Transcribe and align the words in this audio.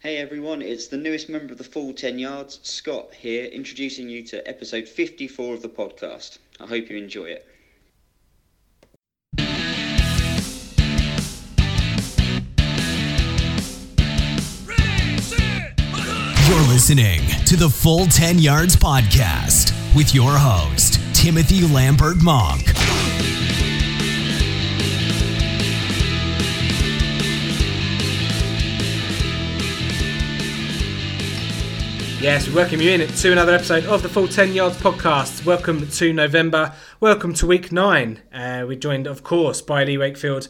Hey 0.00 0.18
everyone, 0.18 0.62
it's 0.62 0.86
the 0.86 0.96
newest 0.96 1.28
member 1.28 1.50
of 1.50 1.58
the 1.58 1.64
Full 1.64 1.92
10 1.92 2.20
Yards, 2.20 2.60
Scott, 2.62 3.12
here, 3.14 3.46
introducing 3.46 4.08
you 4.08 4.22
to 4.26 4.46
episode 4.46 4.86
54 4.86 5.54
of 5.54 5.62
the 5.62 5.68
podcast. 5.68 6.38
I 6.60 6.66
hope 6.66 6.88
you 6.88 6.96
enjoy 6.96 7.24
it. 7.24 7.44
You're 16.46 16.68
listening 16.68 17.22
to 17.46 17.56
the 17.56 17.68
Full 17.68 18.06
10 18.06 18.38
Yards 18.38 18.76
Podcast 18.76 19.72
with 19.96 20.14
your 20.14 20.30
host, 20.30 21.00
Timothy 21.12 21.66
Lambert 21.66 22.18
Monk. 22.22 22.68
Yes, 32.20 32.48
we 32.48 32.54
welcome 32.54 32.80
you 32.80 32.90
in 32.90 33.06
to 33.06 33.30
another 33.30 33.54
episode 33.54 33.84
of 33.84 34.02
the 34.02 34.08
Full 34.08 34.26
10 34.26 34.52
Yards 34.52 34.76
podcast. 34.78 35.44
Welcome 35.44 35.86
to 35.86 36.12
November. 36.12 36.74
Welcome 36.98 37.32
to 37.34 37.46
week 37.46 37.70
nine. 37.70 38.20
Uh, 38.34 38.64
we're 38.66 38.76
joined, 38.76 39.06
of 39.06 39.22
course, 39.22 39.62
by 39.62 39.84
Lee 39.84 39.98
Wakefield 39.98 40.48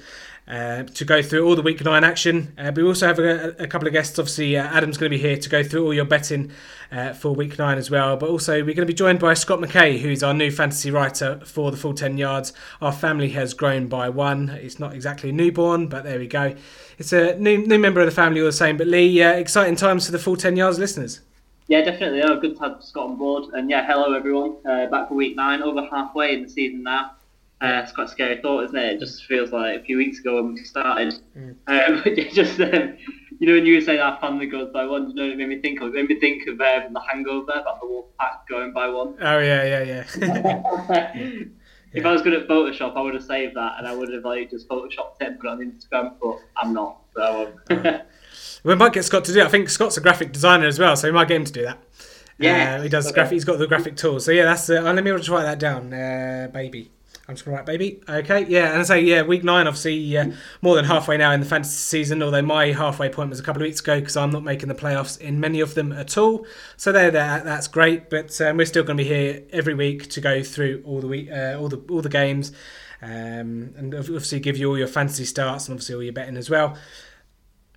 uh, 0.49 0.85
to 0.85 1.05
go 1.05 1.21
through 1.21 1.47
all 1.47 1.55
the 1.57 1.61
week 1.61 1.85
nine 1.85 2.05
action. 2.05 2.55
Uh, 2.57 2.71
but 2.71 2.79
we 2.79 2.85
also 2.85 3.07
have 3.07 3.19
a, 3.19 3.55
a 3.59 3.67
couple 3.67 3.87
of 3.87 3.93
guests. 3.93 4.19
Obviously, 4.19 4.57
uh, 4.57 4.65
Adam's 4.65 4.97
going 4.97 5.11
to 5.13 5.17
be 5.19 5.21
here 5.21 5.37
to 5.37 5.49
go 5.51 5.63
through 5.63 5.85
all 5.85 5.93
your 5.93 6.07
betting 6.07 6.51
uh, 6.91 7.13
for 7.13 7.35
week 7.35 7.59
nine 7.59 7.77
as 7.77 7.91
well. 7.91 8.17
But 8.17 8.31
also, 8.31 8.55
we're 8.55 8.75
going 8.75 8.77
to 8.77 8.87
be 8.87 8.95
joined 8.95 9.19
by 9.19 9.35
Scott 9.35 9.61
McKay, 9.61 9.99
who's 9.99 10.23
our 10.23 10.33
new 10.33 10.51
fantasy 10.51 10.91
writer 10.91 11.39
for 11.45 11.71
the 11.71 11.77
Full 11.77 11.93
10 11.93 12.17
Yards. 12.17 12.55
Our 12.81 12.93
family 12.93 13.29
has 13.31 13.53
grown 13.53 13.89
by 13.89 14.09
one. 14.09 14.49
It's 14.49 14.79
not 14.79 14.95
exactly 14.95 15.29
a 15.29 15.33
newborn, 15.35 15.89
but 15.89 16.03
there 16.05 16.19
we 16.19 16.29
go. 16.29 16.55
It's 16.97 17.13
a 17.13 17.39
new, 17.39 17.59
new 17.59 17.79
member 17.79 18.01
of 18.01 18.07
the 18.07 18.13
family 18.13 18.41
all 18.41 18.47
the 18.47 18.53
same. 18.53 18.79
But 18.79 18.87
Lee, 18.87 19.23
uh, 19.23 19.33
exciting 19.33 19.77
times 19.77 20.07
for 20.07 20.13
the 20.13 20.19
Full 20.19 20.37
10 20.37 20.57
Yards 20.57 20.79
listeners. 20.79 21.21
Yeah, 21.69 21.83
definitely. 21.83 22.23
Oh, 22.23 22.41
good 22.41 22.57
to 22.57 22.63
have 22.63 22.83
Scott 22.83 23.11
on 23.11 23.19
board. 23.19 23.53
And 23.53 23.69
yeah, 23.69 23.87
hello 23.87 24.15
everyone. 24.15 24.57
Uh, 24.67 24.87
back 24.87 25.09
for 25.09 25.15
week 25.15 25.37
nine, 25.37 25.63
over 25.63 25.87
halfway 25.87 26.33
in 26.33 26.43
the 26.43 26.49
season 26.49 26.83
now. 26.83 27.13
Uh, 27.61 27.83
it's 27.83 27.93
quite 27.93 28.07
a 28.07 28.09
scary 28.09 28.41
thought, 28.41 28.65
isn't 28.65 28.77
it? 28.77 28.95
It 28.95 29.01
just 29.01 29.27
feels 29.27 29.53
like 29.53 29.81
a 29.81 29.85
few 29.85 29.99
weeks 29.99 30.21
ago 30.21 30.37
when 30.37 30.55
we 30.55 30.65
started. 30.65 31.21
Mm. 31.37 31.57
Um, 31.67 32.31
just 32.33 32.59
um, 32.61 32.97
you 33.39 33.47
know, 33.47 33.53
when 33.53 33.67
you 33.67 33.75
were 33.75 33.81
saying 33.83 34.01
our 34.01 34.19
family 34.19 34.47
goes 34.47 34.73
by 34.73 34.87
one, 34.87 35.11
you 35.11 35.15
know, 35.15 35.25
it 35.25 35.37
made 35.37 35.49
me 35.49 35.61
think 35.61 35.83
of. 35.83 35.89
It 35.89 35.95
made 35.95 36.09
me 36.09 36.19
think 36.21 36.49
of 36.49 36.59
um, 36.59 36.95
the 36.95 37.01
Hangover 37.01 37.53
about 37.53 37.81
the 37.81 37.87
wolf 37.87 38.07
pack 38.19 38.49
going 38.49 38.73
by 38.73 38.89
one. 38.89 39.17
Oh 39.21 39.39
yeah, 39.39 39.65
yeah, 39.65 39.83
yeah. 39.83 40.05
if 41.15 41.49
yeah. 41.93 42.09
I 42.09 42.13
was 42.13 42.23
good 42.23 42.33
at 42.33 42.49
Photoshop, 42.49 42.97
I 42.97 43.03
would 43.03 43.15
have 43.15 43.25
saved 43.25 43.57
that 43.57 43.75
and 43.77 43.87
I 43.87 43.95
would 43.95 44.11
have 44.15 44.25
like 44.25 44.51
just 44.51 44.69
photoshopped 44.69 45.21
it 45.21 45.27
and 45.27 45.39
put 45.39 45.49
it 45.49 45.51
on 45.51 45.59
Instagram, 45.61 46.15
but 46.23 46.39
I'm 46.57 46.73
not. 46.73 47.03
So. 47.15 47.53
Um, 47.69 48.01
we 48.65 48.75
might 48.75 48.93
get 48.93 49.05
Scott 49.05 49.25
to 49.27 49.33
do 49.33 49.41
it. 49.41 49.47
I 49.47 49.49
think 49.49 49.69
Scott's 49.69 49.97
a 49.97 50.01
graphic 50.01 50.33
designer 50.33 50.67
as 50.67 50.79
well, 50.79 50.97
so 50.97 51.09
we 51.09 51.13
might 51.13 51.29
get 51.29 51.37
him 51.37 51.45
to 51.45 51.53
do 51.53 51.63
that. 51.65 51.79
Yeah, 52.39 52.77
uh, 52.77 52.83
he 52.83 52.89
does 52.89 53.07
okay. 53.07 53.15
graphic. 53.15 53.33
He's 53.33 53.45
got 53.45 53.59
the 53.59 53.67
graphic 53.67 53.97
tools. 53.97 54.25
So 54.25 54.31
yeah, 54.31 54.45
that's. 54.45 54.71
Uh, 54.71 54.83
let 54.83 55.03
me 55.03 55.11
just 55.11 55.29
write 55.29 55.43
that 55.43 55.59
down, 55.59 55.93
uh, 55.93 56.49
baby. 56.53 56.91
I'm 57.29 57.35
just 57.35 57.45
gonna 57.45 57.59
write 57.59 57.67
baby. 57.67 58.01
Okay, 58.09 58.47
yeah, 58.49 58.71
and 58.71 58.81
I 58.81 58.83
say 58.85 59.01
yeah, 59.03 59.21
week 59.21 59.45
nine. 59.45 59.67
Obviously, 59.67 60.17
uh, 60.17 60.31
more 60.63 60.77
than 60.77 60.87
halfway 60.87 61.19
now 61.19 61.31
in 61.33 61.41
the 61.41 61.47
fantasy 61.47 61.75
season. 61.75 62.23
Although 62.23 62.41
my 62.41 62.73
halfway 62.73 63.11
point 63.11 63.29
was 63.29 63.39
a 63.39 63.43
couple 63.43 63.61
of 63.61 63.67
weeks 63.67 63.81
ago 63.81 64.01
because 64.01 64.17
I'm 64.17 64.31
not 64.31 64.45
making 64.45 64.69
the 64.69 64.75
playoffs 64.75 65.21
in 65.21 65.39
many 65.39 65.61
of 65.61 65.75
them 65.75 65.93
at 65.93 66.17
all. 66.17 66.47
So 66.79 66.91
there, 66.91 67.11
there, 67.11 67.43
that's 67.45 67.69
great. 67.69 68.09
But 68.09 68.41
um, 68.41 68.57
we're 68.57 68.65
still 68.65 68.83
going 68.83 68.97
to 68.97 69.05
be 69.05 69.09
here 69.09 69.43
every 69.51 69.75
week 69.75 70.09
to 70.11 70.23
go 70.23 70.43
through 70.43 70.83
all 70.87 71.01
the 71.01 71.07
week, 71.07 71.29
uh, 71.31 71.59
all 71.59 71.69
the 71.69 71.83
all 71.91 72.01
the 72.01 72.09
games, 72.09 72.51
um, 73.03 73.75
and 73.77 73.95
obviously 73.95 74.41
give 74.41 74.57
you 74.57 74.71
all 74.71 74.79
your 74.79 74.89
fantasy 74.89 75.27
starts 75.27 75.69
and 75.69 75.75
obviously 75.75 75.97
all 75.97 76.03
your 76.03 76.15
betting 76.15 76.39
as 76.39 76.49
well. 76.49 76.79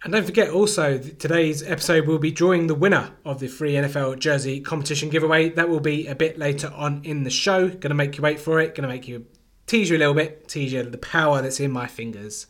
And 0.04 0.14
don't 0.14 0.26
forget 0.26 0.50
also, 0.50 0.98
today's 0.98 1.62
episode 1.62 2.08
will 2.08 2.18
be 2.18 2.32
drawing 2.32 2.66
the 2.66 2.74
winner 2.74 3.12
of 3.24 3.40
the 3.40 3.48
free 3.48 3.74
NFL 3.74 4.18
jersey 4.18 4.60
competition 4.60 5.10
giveaway. 5.10 5.50
That 5.50 5.70
will 5.70 5.80
be 5.80 6.08
a 6.08 6.16
bit 6.16 6.40
later 6.40 6.74
on 6.76 7.02
in 7.04 7.24
the 7.24 7.30
show. 7.30 7.68
Going 7.68 7.82
to 7.82 7.94
make 7.94 8.18
you 8.18 8.24
wait 8.24 8.40
for 8.40 8.60
it. 8.60 8.74
Going 8.74 8.82
to 8.82 8.88
make 8.88 9.08
you 9.08 9.28
tease 9.68 9.92
you 9.92 9.98
a 9.98 10.00
little 10.00 10.16
bit, 10.16 10.48
tease 10.48 10.74
you 10.74 10.82
the 10.82 10.98
power 10.98 11.44
that's 11.44 11.60
in 11.60 11.70
my 11.70 11.86
fingers. 11.86 12.48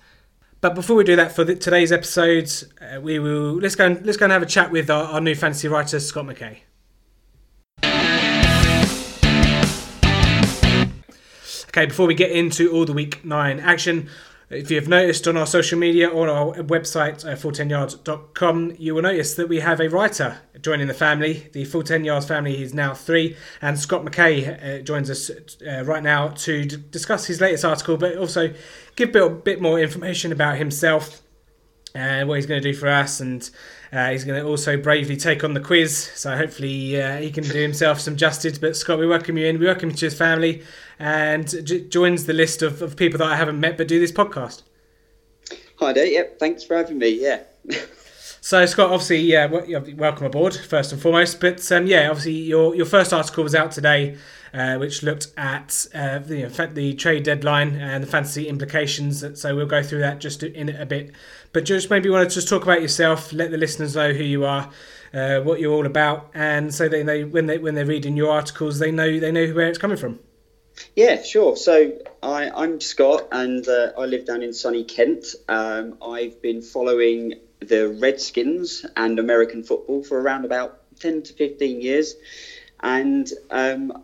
But 0.61 0.75
before 0.75 0.95
we 0.95 1.03
do 1.03 1.17
that, 1.17 1.33
for 1.33 1.43
the, 1.43 1.55
today's 1.55 1.91
episode, 1.91 2.49
uh, 2.79 3.01
we 3.01 3.19
will 3.19 3.59
let's 3.59 3.75
go 3.75 3.85
and 3.85 4.05
let's 4.05 4.17
go 4.17 4.25
and 4.25 4.31
have 4.31 4.43
a 4.43 4.45
chat 4.45 4.71
with 4.71 4.89
our, 4.89 5.03
our 5.05 5.19
new 5.19 5.35
fantasy 5.35 5.67
writer 5.67 5.99
Scott 5.99 6.25
McKay. 6.25 6.59
Okay, 11.67 11.85
before 11.85 12.07
we 12.07 12.13
get 12.13 12.31
into 12.31 12.71
all 12.71 12.85
the 12.85 12.93
week 12.93 13.25
nine 13.25 13.59
action, 13.59 14.09
if 14.51 14.69
you've 14.69 14.89
noticed 14.89 15.27
on 15.27 15.37
our 15.37 15.47
social 15.47 15.79
media 15.79 16.09
or 16.09 16.27
our 16.27 16.53
website, 16.55 17.25
uh, 17.25 17.35
full10yards.com, 17.35 18.75
you 18.77 18.93
will 18.93 19.01
notice 19.01 19.35
that 19.35 19.47
we 19.47 19.61
have 19.61 19.79
a 19.79 19.87
writer 19.87 20.39
joining 20.61 20.87
the 20.87 20.93
family. 20.93 21.49
The 21.53 21.63
Full 21.63 21.83
10 21.83 22.03
Yards 22.03 22.25
family 22.25 22.61
is 22.61 22.73
now 22.73 22.93
three, 22.93 23.37
and 23.61 23.79
Scott 23.79 24.03
McKay 24.03 24.79
uh, 24.79 24.81
joins 24.81 25.09
us 25.09 25.31
uh, 25.65 25.83
right 25.85 26.03
now 26.03 26.29
to 26.29 26.65
d- 26.65 26.83
discuss 26.91 27.25
his 27.27 27.39
latest 27.39 27.63
article, 27.63 27.95
but 27.95 28.17
also 28.17 28.53
give 28.97 29.09
a 29.09 29.29
bit, 29.29 29.43
bit 29.45 29.61
more 29.61 29.79
information 29.79 30.33
about 30.33 30.57
himself 30.57 31.21
and 31.95 32.27
what 32.27 32.35
he's 32.35 32.45
going 32.45 32.61
to 32.61 32.71
do 32.71 32.77
for 32.77 32.87
us 32.87 33.21
and 33.21 33.49
uh, 33.93 34.11
he's 34.11 34.23
going 34.23 34.41
to 34.41 34.47
also 34.47 34.77
bravely 34.77 35.17
take 35.17 35.43
on 35.43 35.53
the 35.53 35.59
quiz, 35.59 36.11
so 36.15 36.35
hopefully 36.35 37.01
uh, 37.01 37.17
he 37.17 37.29
can 37.29 37.43
do 37.43 37.61
himself 37.61 37.99
some 37.99 38.15
justice. 38.15 38.57
But 38.57 38.77
Scott, 38.77 38.99
we 38.99 39.07
welcome 39.07 39.37
you 39.37 39.47
in. 39.47 39.59
We 39.59 39.65
welcome 39.65 39.89
you 39.89 39.95
to 39.97 40.05
his 40.05 40.17
family, 40.17 40.63
and 40.97 41.47
j- 41.65 41.87
joins 41.87 42.25
the 42.25 42.33
list 42.33 42.61
of, 42.61 42.81
of 42.81 42.95
people 42.95 43.17
that 43.19 43.27
I 43.27 43.35
haven't 43.35 43.59
met 43.59 43.77
but 43.77 43.87
do 43.87 43.99
this 43.99 44.11
podcast. 44.11 44.63
Hi 45.79 45.93
there. 45.93 46.05
Yep. 46.05 46.39
Thanks 46.39 46.63
for 46.63 46.77
having 46.77 46.99
me. 46.99 47.09
Yeah. 47.09 47.41
So 48.43 48.65
Scott, 48.65 48.89
obviously, 48.89 49.19
yeah, 49.19 49.45
welcome 49.45 50.25
aboard 50.25 50.55
first 50.55 50.91
and 50.91 50.99
foremost. 50.99 51.39
But 51.39 51.71
um, 51.71 51.85
yeah, 51.85 52.09
obviously, 52.09 52.33
your 52.33 52.73
your 52.73 52.87
first 52.87 53.13
article 53.13 53.43
was 53.43 53.53
out 53.53 53.71
today, 53.71 54.17
uh, 54.51 54.77
which 54.77 55.03
looked 55.03 55.27
at 55.37 55.85
uh, 55.93 56.17
the, 56.17 56.71
the 56.73 56.95
trade 56.95 57.21
deadline 57.21 57.75
and 57.75 58.03
the 58.03 58.07
fantasy 58.07 58.47
implications. 58.47 59.23
So 59.39 59.55
we'll 59.55 59.67
go 59.67 59.83
through 59.83 59.99
that 59.99 60.17
just 60.17 60.41
in 60.41 60.69
a 60.69 60.87
bit. 60.87 61.11
But 61.53 61.65
just 61.65 61.91
maybe 61.91 62.09
want 62.09 62.27
to 62.27 62.33
just 62.33 62.49
talk 62.49 62.63
about 62.63 62.81
yourself, 62.81 63.31
let 63.31 63.51
the 63.51 63.57
listeners 63.57 63.95
know 63.95 64.11
who 64.11 64.23
you 64.23 64.43
are, 64.43 64.71
uh, 65.13 65.41
what 65.41 65.59
you're 65.59 65.73
all 65.73 65.85
about, 65.85 66.31
and 66.33 66.73
so 66.73 66.89
they 66.89 67.03
know 67.03 67.21
when 67.27 67.45
they 67.45 67.59
when 67.59 67.75
they're 67.75 67.85
reading 67.85 68.17
your 68.17 68.31
articles, 68.31 68.79
they 68.79 68.91
know 68.91 69.19
they 69.19 69.31
know 69.31 69.53
where 69.53 69.67
it's 69.67 69.77
coming 69.77 69.97
from. 69.97 70.19
Yeah, 70.95 71.21
sure. 71.21 71.55
So 71.55 71.99
I, 72.23 72.49
I'm 72.49 72.81
Scott, 72.81 73.27
and 73.31 73.67
uh, 73.67 73.91
I 73.95 74.05
live 74.05 74.25
down 74.25 74.41
in 74.41 74.51
sunny 74.51 74.83
Kent. 74.83 75.35
Um, 75.47 75.99
I've 76.01 76.41
been 76.41 76.63
following 76.63 77.35
the 77.61 77.89
Redskins 77.89 78.85
and 78.97 79.19
American 79.19 79.63
football 79.63 80.03
for 80.03 80.19
around 80.19 80.45
about 80.45 80.79
10 80.99 81.23
to 81.23 81.33
15 81.33 81.81
years. 81.81 82.15
And 82.81 83.31
um, 83.49 84.03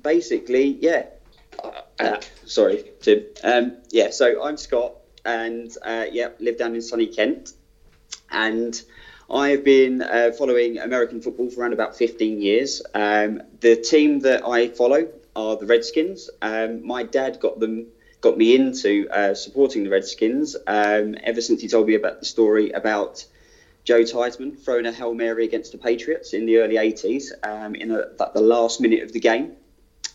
basically, 0.00 0.78
yeah, 0.80 1.06
uh, 1.62 1.70
uh, 1.98 2.20
sorry, 2.44 2.84
Tim. 3.00 3.24
Um, 3.42 3.76
yeah, 3.90 4.10
so 4.10 4.42
I'm 4.42 4.56
Scott, 4.56 4.94
and 5.24 5.70
uh, 5.82 6.06
yeah, 6.10 6.28
live 6.38 6.58
down 6.58 6.74
in 6.74 6.82
sunny 6.82 7.08
Kent. 7.08 7.52
And 8.30 8.80
I've 9.28 9.64
been 9.64 10.02
uh, 10.02 10.30
following 10.38 10.78
American 10.78 11.20
football 11.20 11.50
for 11.50 11.60
around 11.60 11.72
about 11.72 11.96
15 11.96 12.40
years. 12.40 12.82
Um, 12.94 13.42
the 13.60 13.76
team 13.76 14.20
that 14.20 14.46
I 14.46 14.68
follow 14.68 15.08
are 15.34 15.56
the 15.56 15.66
Redskins. 15.66 16.30
Um, 16.40 16.86
my 16.86 17.02
dad 17.02 17.40
got 17.40 17.58
them 17.58 17.88
got 18.20 18.38
me 18.38 18.54
into 18.54 19.08
uh, 19.10 19.34
supporting 19.34 19.84
the 19.84 19.90
Redskins 19.90 20.56
um, 20.66 21.16
ever 21.22 21.40
since 21.40 21.60
he 21.60 21.68
told 21.68 21.86
me 21.86 21.94
about 21.94 22.20
the 22.20 22.26
story 22.26 22.70
about 22.70 23.24
Joe 23.84 24.02
Theismann 24.02 24.58
throwing 24.58 24.86
a 24.86 24.92
Hail 24.92 25.14
Mary 25.14 25.44
against 25.44 25.72
the 25.72 25.78
Patriots 25.78 26.32
in 26.32 26.46
the 26.46 26.58
early 26.58 26.74
80s 26.74 27.30
um, 27.44 27.74
in 27.74 27.90
a, 27.92 28.04
the 28.34 28.40
last 28.40 28.80
minute 28.80 29.02
of 29.02 29.12
the 29.12 29.20
game. 29.20 29.52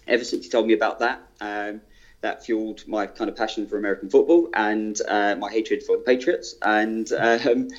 Ever 0.08 0.24
since 0.24 0.44
he 0.44 0.50
told 0.50 0.68
me 0.68 0.74
about 0.74 1.00
that, 1.00 1.22
um, 1.40 1.82
that 2.22 2.46
fueled 2.46 2.88
my 2.88 3.08
kind 3.08 3.30
of 3.30 3.36
passion 3.36 3.68
for 3.68 3.78
American 3.78 4.10
football 4.10 4.50
and 4.54 5.00
uh, 5.08 5.36
my 5.36 5.50
hatred 5.50 5.84
for 5.84 5.98
the 5.98 6.04
Patriots. 6.04 6.56
And 6.62 7.12
um, 7.14 7.70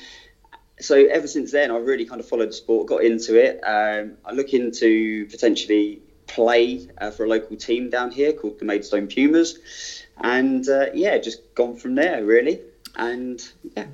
so 0.79 0.95
ever 0.95 1.27
since 1.27 1.51
then, 1.51 1.71
I 1.71 1.77
really 1.77 2.05
kind 2.05 2.19
of 2.19 2.27
followed 2.27 2.49
the 2.49 2.53
sport, 2.53 2.87
got 2.87 3.03
into 3.03 3.35
it. 3.35 3.61
Um, 3.63 4.17
I 4.25 4.33
look 4.33 4.53
into 4.53 5.27
potentially 5.27 6.01
play 6.33 6.87
uh, 6.99 7.11
for 7.11 7.25
a 7.25 7.27
local 7.27 7.55
team 7.55 7.89
down 7.89 8.11
here 8.11 8.33
called 8.33 8.59
the 8.59 8.65
Maidstone 8.65 9.07
Pumas 9.07 10.03
and 10.21 10.67
uh, 10.67 10.87
yeah, 10.93 11.17
just 11.17 11.53
gone 11.55 11.75
from 11.75 11.95
there 11.95 12.23
really. 12.23 12.61
And 12.95 13.41
yeah. 13.75 13.87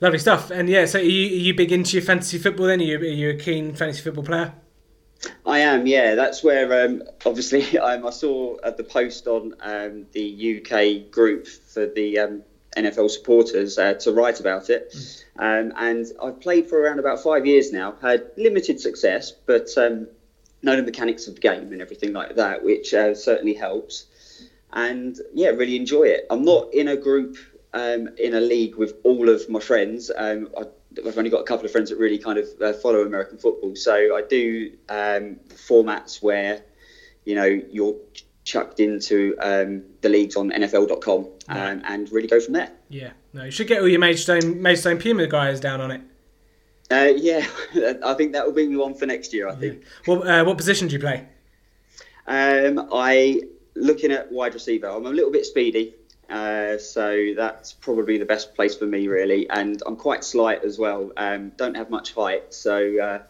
Lovely 0.00 0.18
stuff. 0.18 0.50
And 0.50 0.68
yeah, 0.68 0.86
so 0.86 0.98
are 0.98 1.02
you, 1.02 1.26
are 1.26 1.40
you 1.40 1.54
big 1.54 1.72
into 1.72 1.96
your 1.96 2.04
fantasy 2.04 2.38
football 2.38 2.66
then? 2.66 2.80
Are 2.80 2.84
you, 2.84 2.98
are 2.98 3.04
you 3.04 3.30
a 3.30 3.34
keen 3.34 3.74
fantasy 3.74 4.02
football 4.02 4.24
player? 4.24 4.54
I 5.44 5.58
am, 5.60 5.86
yeah. 5.86 6.14
That's 6.14 6.44
where 6.44 6.84
um, 6.84 7.02
obviously 7.26 7.78
um, 7.78 8.06
I 8.06 8.10
saw 8.10 8.56
at 8.62 8.76
the 8.76 8.84
post 8.84 9.26
on 9.26 9.54
um, 9.60 10.06
the 10.12 10.62
UK 10.62 11.10
group 11.10 11.46
for 11.46 11.86
the 11.86 12.18
um, 12.18 12.42
NFL 12.76 13.10
supporters 13.10 13.78
uh, 13.78 13.94
to 13.94 14.12
write 14.12 14.40
about 14.40 14.70
it. 14.70 14.92
Mm. 14.92 15.22
Um, 15.38 15.72
and 15.76 16.06
I've 16.22 16.40
played 16.40 16.68
for 16.68 16.80
around 16.80 16.98
about 16.98 17.22
five 17.22 17.46
years 17.46 17.72
now, 17.72 17.94
had 18.00 18.30
limited 18.36 18.80
success, 18.80 19.32
but 19.32 19.68
um, 19.76 20.08
know 20.62 20.76
the 20.76 20.82
mechanics 20.82 21.28
of 21.28 21.34
the 21.34 21.40
game 21.40 21.72
and 21.72 21.80
everything 21.80 22.12
like 22.12 22.36
that, 22.36 22.62
which 22.64 22.92
uh, 22.94 23.14
certainly 23.14 23.54
helps 23.54 24.06
and 24.72 25.18
yeah, 25.34 25.48
really 25.48 25.76
enjoy 25.76 26.04
it. 26.04 26.26
I'm 26.30 26.42
not 26.42 26.72
in 26.74 26.88
a 26.88 26.96
group 26.96 27.36
um, 27.72 28.08
in 28.18 28.34
a 28.34 28.40
league 28.40 28.76
with 28.76 28.94
all 29.04 29.28
of 29.28 29.48
my 29.48 29.60
friends. 29.60 30.10
Um, 30.16 30.48
I, 30.56 30.64
I've 31.06 31.16
only 31.16 31.30
got 31.30 31.40
a 31.40 31.44
couple 31.44 31.64
of 31.64 31.72
friends 31.72 31.90
that 31.90 31.98
really 31.98 32.18
kind 32.18 32.38
of 32.38 32.46
uh, 32.60 32.72
follow 32.74 33.02
American 33.02 33.38
football, 33.38 33.76
so 33.76 34.16
I 34.16 34.22
do 34.28 34.72
um, 34.88 35.36
formats 35.48 36.22
where 36.22 36.62
you 37.24 37.34
know 37.34 37.44
you're 37.44 37.94
chucked 38.44 38.80
into 38.80 39.36
um, 39.40 39.82
the 40.00 40.08
leagues 40.08 40.34
on 40.34 40.50
NFL.com 40.50 41.28
um, 41.48 41.82
and 41.84 42.10
really 42.10 42.28
go 42.28 42.40
from 42.40 42.54
there. 42.54 42.72
Yeah, 42.88 43.10
no, 43.32 43.44
you 43.44 43.50
should 43.50 43.68
get 43.68 43.80
all 43.80 43.88
your 43.88 44.00
Maidstone 44.00 44.60
Maidstone 44.60 44.98
Puma 44.98 45.26
guys 45.26 45.60
down 45.60 45.80
on 45.80 45.90
it. 45.90 46.00
Uh, 46.90 47.12
yeah, 47.16 47.46
I 48.04 48.14
think 48.14 48.32
that 48.32 48.46
will 48.46 48.52
be 48.52 48.74
one 48.74 48.94
for 48.94 49.06
next 49.06 49.32
year. 49.32 49.48
I 49.48 49.54
think. 49.54 49.84
Well, 50.06 50.26
uh, 50.26 50.44
what 50.44 50.56
position 50.56 50.88
do 50.88 50.94
you 50.94 51.00
play? 51.00 51.26
Um, 52.26 52.88
I 52.92 53.42
looking 53.74 54.10
at 54.10 54.30
wide 54.32 54.54
receiver. 54.54 54.88
I'm 54.88 55.06
a 55.06 55.10
little 55.10 55.30
bit 55.30 55.44
speedy, 55.44 55.94
uh, 56.30 56.78
so 56.78 57.34
that's 57.36 57.72
probably 57.72 58.18
the 58.18 58.24
best 58.24 58.54
place 58.54 58.74
for 58.76 58.86
me, 58.86 59.08
really. 59.08 59.48
And 59.50 59.82
I'm 59.86 59.96
quite 59.96 60.24
slight 60.24 60.64
as 60.64 60.78
well. 60.78 61.12
Um, 61.16 61.52
don't 61.56 61.76
have 61.76 61.90
much 61.90 62.14
height, 62.14 62.54
so 62.54 62.98
uh, 62.98 63.22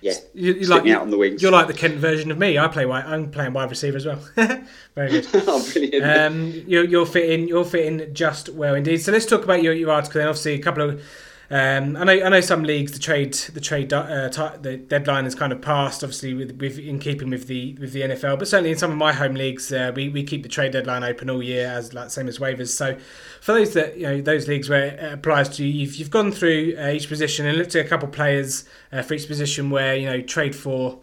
yeah, 0.00 0.12
You, 0.32 0.52
you 0.52 0.64
stick 0.64 0.68
like 0.68 0.84
me 0.84 0.92
out 0.92 1.02
on 1.02 1.10
the 1.10 1.18
wings. 1.18 1.42
You're 1.42 1.50
like 1.50 1.66
the 1.66 1.74
Kent 1.74 1.96
version 1.96 2.30
of 2.30 2.38
me. 2.38 2.56
I 2.58 2.68
play 2.68 2.86
wide. 2.86 3.04
I'm 3.04 3.30
playing 3.30 3.52
wide 3.52 3.70
receiver 3.70 3.96
as 3.96 4.06
well. 4.06 4.20
Very 4.94 5.10
good. 5.10 5.26
oh, 5.34 5.68
brilliant. 5.72 6.04
Um, 6.04 6.64
you're, 6.66 6.84
you're 6.84 7.06
fitting. 7.06 7.48
You're 7.48 7.64
fitting 7.64 8.14
just 8.14 8.48
well 8.50 8.74
indeed. 8.74 8.98
So 8.98 9.10
let's 9.10 9.26
talk 9.26 9.42
about 9.42 9.62
your, 9.62 9.72
your 9.72 9.90
article. 9.90 10.20
Then 10.20 10.28
obviously 10.28 10.54
a 10.54 10.60
couple 10.60 10.88
of. 10.88 11.02
Um, 11.50 11.96
I 11.96 12.04
know. 12.04 12.12
I 12.12 12.28
know 12.28 12.40
some 12.42 12.62
leagues 12.62 12.92
the 12.92 12.98
trade 12.98 13.32
the 13.32 13.60
trade 13.60 13.90
uh, 13.90 14.28
the 14.60 14.76
deadline 14.76 15.24
is 15.24 15.34
kind 15.34 15.50
of 15.50 15.62
passed. 15.62 16.04
Obviously, 16.04 16.34
with, 16.34 16.60
with 16.60 16.78
in 16.78 16.98
keeping 16.98 17.30
with 17.30 17.46
the 17.46 17.74
with 17.80 17.94
the 17.94 18.02
NFL, 18.02 18.38
but 18.38 18.48
certainly 18.48 18.70
in 18.70 18.76
some 18.76 18.90
of 18.90 18.98
my 18.98 19.14
home 19.14 19.34
leagues, 19.34 19.72
uh, 19.72 19.90
we, 19.96 20.10
we 20.10 20.22
keep 20.22 20.42
the 20.42 20.50
trade 20.50 20.72
deadline 20.72 21.04
open 21.04 21.30
all 21.30 21.42
year, 21.42 21.66
as 21.68 21.94
like 21.94 22.10
same 22.10 22.28
as 22.28 22.38
waivers. 22.38 22.68
So 22.68 22.98
for 23.40 23.54
those 23.54 23.72
that 23.72 23.96
you 23.96 24.02
know 24.02 24.20
those 24.20 24.46
leagues 24.46 24.68
where 24.68 24.88
it 24.88 25.12
applies 25.14 25.48
to 25.56 25.64
you, 25.64 25.72
you've, 25.72 25.94
you've 25.94 26.10
gone 26.10 26.32
through 26.32 26.74
uh, 26.78 26.90
each 26.90 27.08
position 27.08 27.46
and 27.46 27.56
looked 27.56 27.74
at 27.74 27.86
a 27.86 27.88
couple 27.88 28.08
of 28.08 28.14
players 28.14 28.66
uh, 28.92 29.00
for 29.00 29.14
each 29.14 29.26
position 29.26 29.70
where 29.70 29.96
you 29.96 30.04
know 30.04 30.20
trade 30.20 30.54
for 30.54 30.98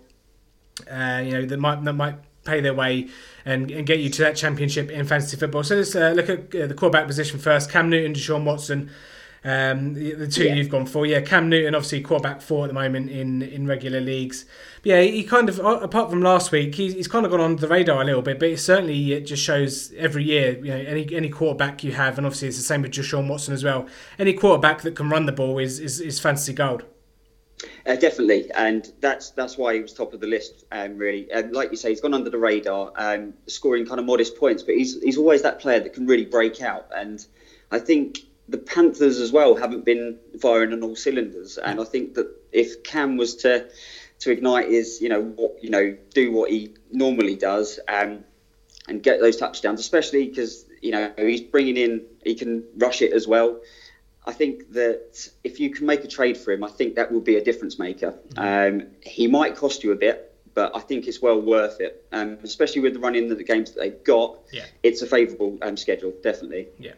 uh, 0.92 1.24
you 1.26 1.32
know 1.32 1.46
that 1.48 1.58
might 1.58 1.84
that 1.84 1.94
might 1.94 2.18
pay 2.44 2.62
their 2.62 2.76
way 2.76 3.10
and, 3.46 3.72
and 3.72 3.88
get 3.88 3.98
you 3.98 4.12
to 4.12 4.22
that 4.22 4.36
championship 4.36 4.92
in 4.92 5.08
fantasy 5.08 5.36
football. 5.38 5.64
So 5.64 5.78
let's 5.78 5.96
uh, 5.96 6.12
look 6.16 6.30
at 6.30 6.56
uh, 6.56 6.68
the 6.68 6.76
quarterback 6.76 7.08
position 7.08 7.40
first. 7.40 7.72
Cam 7.72 7.90
Newton, 7.90 8.14
Deshaun 8.14 8.44
Watson. 8.44 8.92
Um, 9.48 9.94
the, 9.94 10.14
the 10.14 10.28
two 10.28 10.46
Yeah. 10.46 10.56
you've 10.56 10.70
gone 10.70 10.88
for, 10.88 11.06
yeah. 11.06 11.22
Cam 11.22 11.50
Newton, 11.50 11.76
obviously 11.76 12.02
quarterback 12.02 12.42
four 12.42 12.66
at 12.66 12.68
the 12.68 12.74
moment 12.74 13.12
in, 13.12 13.44
in 13.44 13.68
regular 13.68 14.02
leagues. 14.02 14.46
But 14.82 14.90
yeah, 14.90 15.02
he 15.02 15.24
kind 15.24 15.50
of 15.50 15.60
apart 15.60 16.10
from 16.10 16.22
last 16.22 16.52
week, 16.52 16.74
he's, 16.74 16.94
he's 16.94 17.08
kind 17.08 17.28
of 17.28 17.32
gone 17.32 17.42
under 17.42 17.62
the 17.62 17.68
radar 17.68 18.02
a 18.02 18.06
little 18.06 18.24
bit. 18.24 18.40
But 18.40 18.50
it 18.50 18.60
certainly 18.60 19.14
it 19.14 19.22
just 19.22 19.44
shows 19.44 19.94
every 19.98 20.24
year, 20.24 20.58
you 20.58 20.72
know, 20.72 20.78
any 20.78 21.08
any 21.14 21.30
quarterback 21.30 21.84
you 21.84 21.92
have, 21.92 22.18
and 22.18 22.26
obviously 22.26 22.48
it's 22.48 22.58
the 22.58 22.64
same 22.64 22.82
with 22.82 22.92
Deshaun 22.92 23.28
Watson 23.30 23.54
as 23.54 23.64
well. 23.64 23.86
Any 24.18 24.34
quarterback 24.34 24.82
that 24.82 24.96
can 24.96 25.10
run 25.10 25.28
the 25.28 25.32
ball 25.32 25.60
is 25.60 25.80
is, 25.80 26.02
is 26.02 26.20
fantasy 26.20 26.54
gold. 26.54 26.84
Uh, 27.86 27.96
definitely, 27.96 28.52
and 28.54 28.92
that's 29.00 29.30
that's 29.30 29.60
why 29.60 29.76
he 29.76 29.80
was 29.80 29.94
top 29.94 30.14
of 30.14 30.22
the 30.22 30.28
list. 30.28 30.66
Um, 30.72 30.98
really, 30.98 31.32
and 31.32 31.54
like 31.54 31.70
you 31.70 31.78
say, 31.78 31.90
he's 31.90 32.02
gone 32.02 32.16
under 32.16 32.32
the 32.32 32.40
radar, 32.40 32.92
um, 32.96 33.34
scoring 33.46 33.86
kind 33.86 34.00
of 34.00 34.08
modest 34.08 34.38
points, 34.38 34.64
but 34.64 34.74
he's 34.76 35.00
he's 35.04 35.18
always 35.18 35.44
that 35.44 35.60
player 35.60 35.80
that 35.80 35.94
can 35.94 36.08
really 36.08 36.26
break 36.26 36.62
out. 36.62 36.88
And 36.96 37.24
I 37.72 37.80
think 37.80 38.22
the 38.48 38.58
Panthers 38.58 39.20
as 39.20 39.32
well 39.32 39.56
haven't 39.56 39.86
been 39.86 40.20
firing 40.40 40.74
on 40.74 40.84
all 40.84 40.96
cylinders. 40.96 41.58
And 41.58 41.80
I 41.80 41.84
think 41.84 42.14
that 42.16 42.30
if 42.52 42.84
Cam 42.84 43.18
was 43.18 43.36
to 43.38 43.68
to 44.20 44.32
ignite 44.32 44.70
his, 44.70 45.02
you 45.02 45.10
know, 45.10 45.22
what 45.22 45.64
you 45.64 45.70
know, 45.70 45.98
do 46.14 46.32
what 46.32 46.50
he 46.50 46.74
normally 46.92 47.36
does, 47.36 47.80
um, 47.88 48.24
and 48.88 49.02
get 49.02 49.20
those 49.20 49.38
touchdowns, 49.38 49.80
especially 49.80 50.28
because 50.28 50.66
you 50.82 50.92
know 50.92 51.12
he's 51.18 51.42
bringing 51.42 51.78
in, 51.78 52.06
he 52.24 52.36
can 52.36 52.64
rush 52.78 53.02
it 53.02 53.14
as 53.14 53.28
well. 53.28 53.60
I 54.28 54.34
think 54.34 54.72
that 54.74 55.30
if 55.44 55.60
you 55.60 55.70
can 55.70 55.86
make 55.86 56.04
a 56.04 56.08
trade 56.08 56.38
for 56.38 56.52
him, 56.52 56.64
I 56.64 56.70
think 56.70 56.96
that 56.96 57.12
will 57.12 57.22
be 57.22 57.36
a 57.36 57.44
difference 57.44 57.78
maker. 57.78 58.16
Um, 58.38 58.88
he 59.02 59.28
might 59.28 59.56
cost 59.56 59.84
you 59.84 59.92
a 59.92 59.96
bit, 59.96 60.34
but 60.56 60.76
I 60.76 60.80
think 60.80 61.08
it's 61.08 61.22
well 61.22 61.40
worth 61.40 61.80
it, 61.80 62.08
um, 62.12 62.40
especially 62.42 62.82
with 62.82 62.94
the 62.94 63.00
running 63.00 63.32
of 63.32 63.38
the 63.38 63.44
games 63.44 63.74
that 63.74 63.82
they've 63.82 64.04
got. 64.04 64.40
Yeah. 64.52 64.66
It's 64.82 65.04
a 65.04 65.06
favourable 65.06 65.60
um, 65.62 65.78
schedule, 65.78 66.12
definitely. 66.24 66.70
Yeah. 66.80 66.94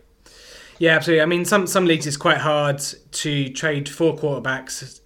Yeah, 0.79 0.95
absolutely. 0.95 1.21
I 1.23 1.25
mean, 1.25 1.43
some 1.43 1.65
some 1.65 1.85
leagues 1.85 2.05
it's 2.05 2.17
quite 2.17 2.37
hard 2.37 2.79
to 2.79 3.49
trade 3.49 3.89
for 3.89 4.15
quarterbacks 4.15 4.99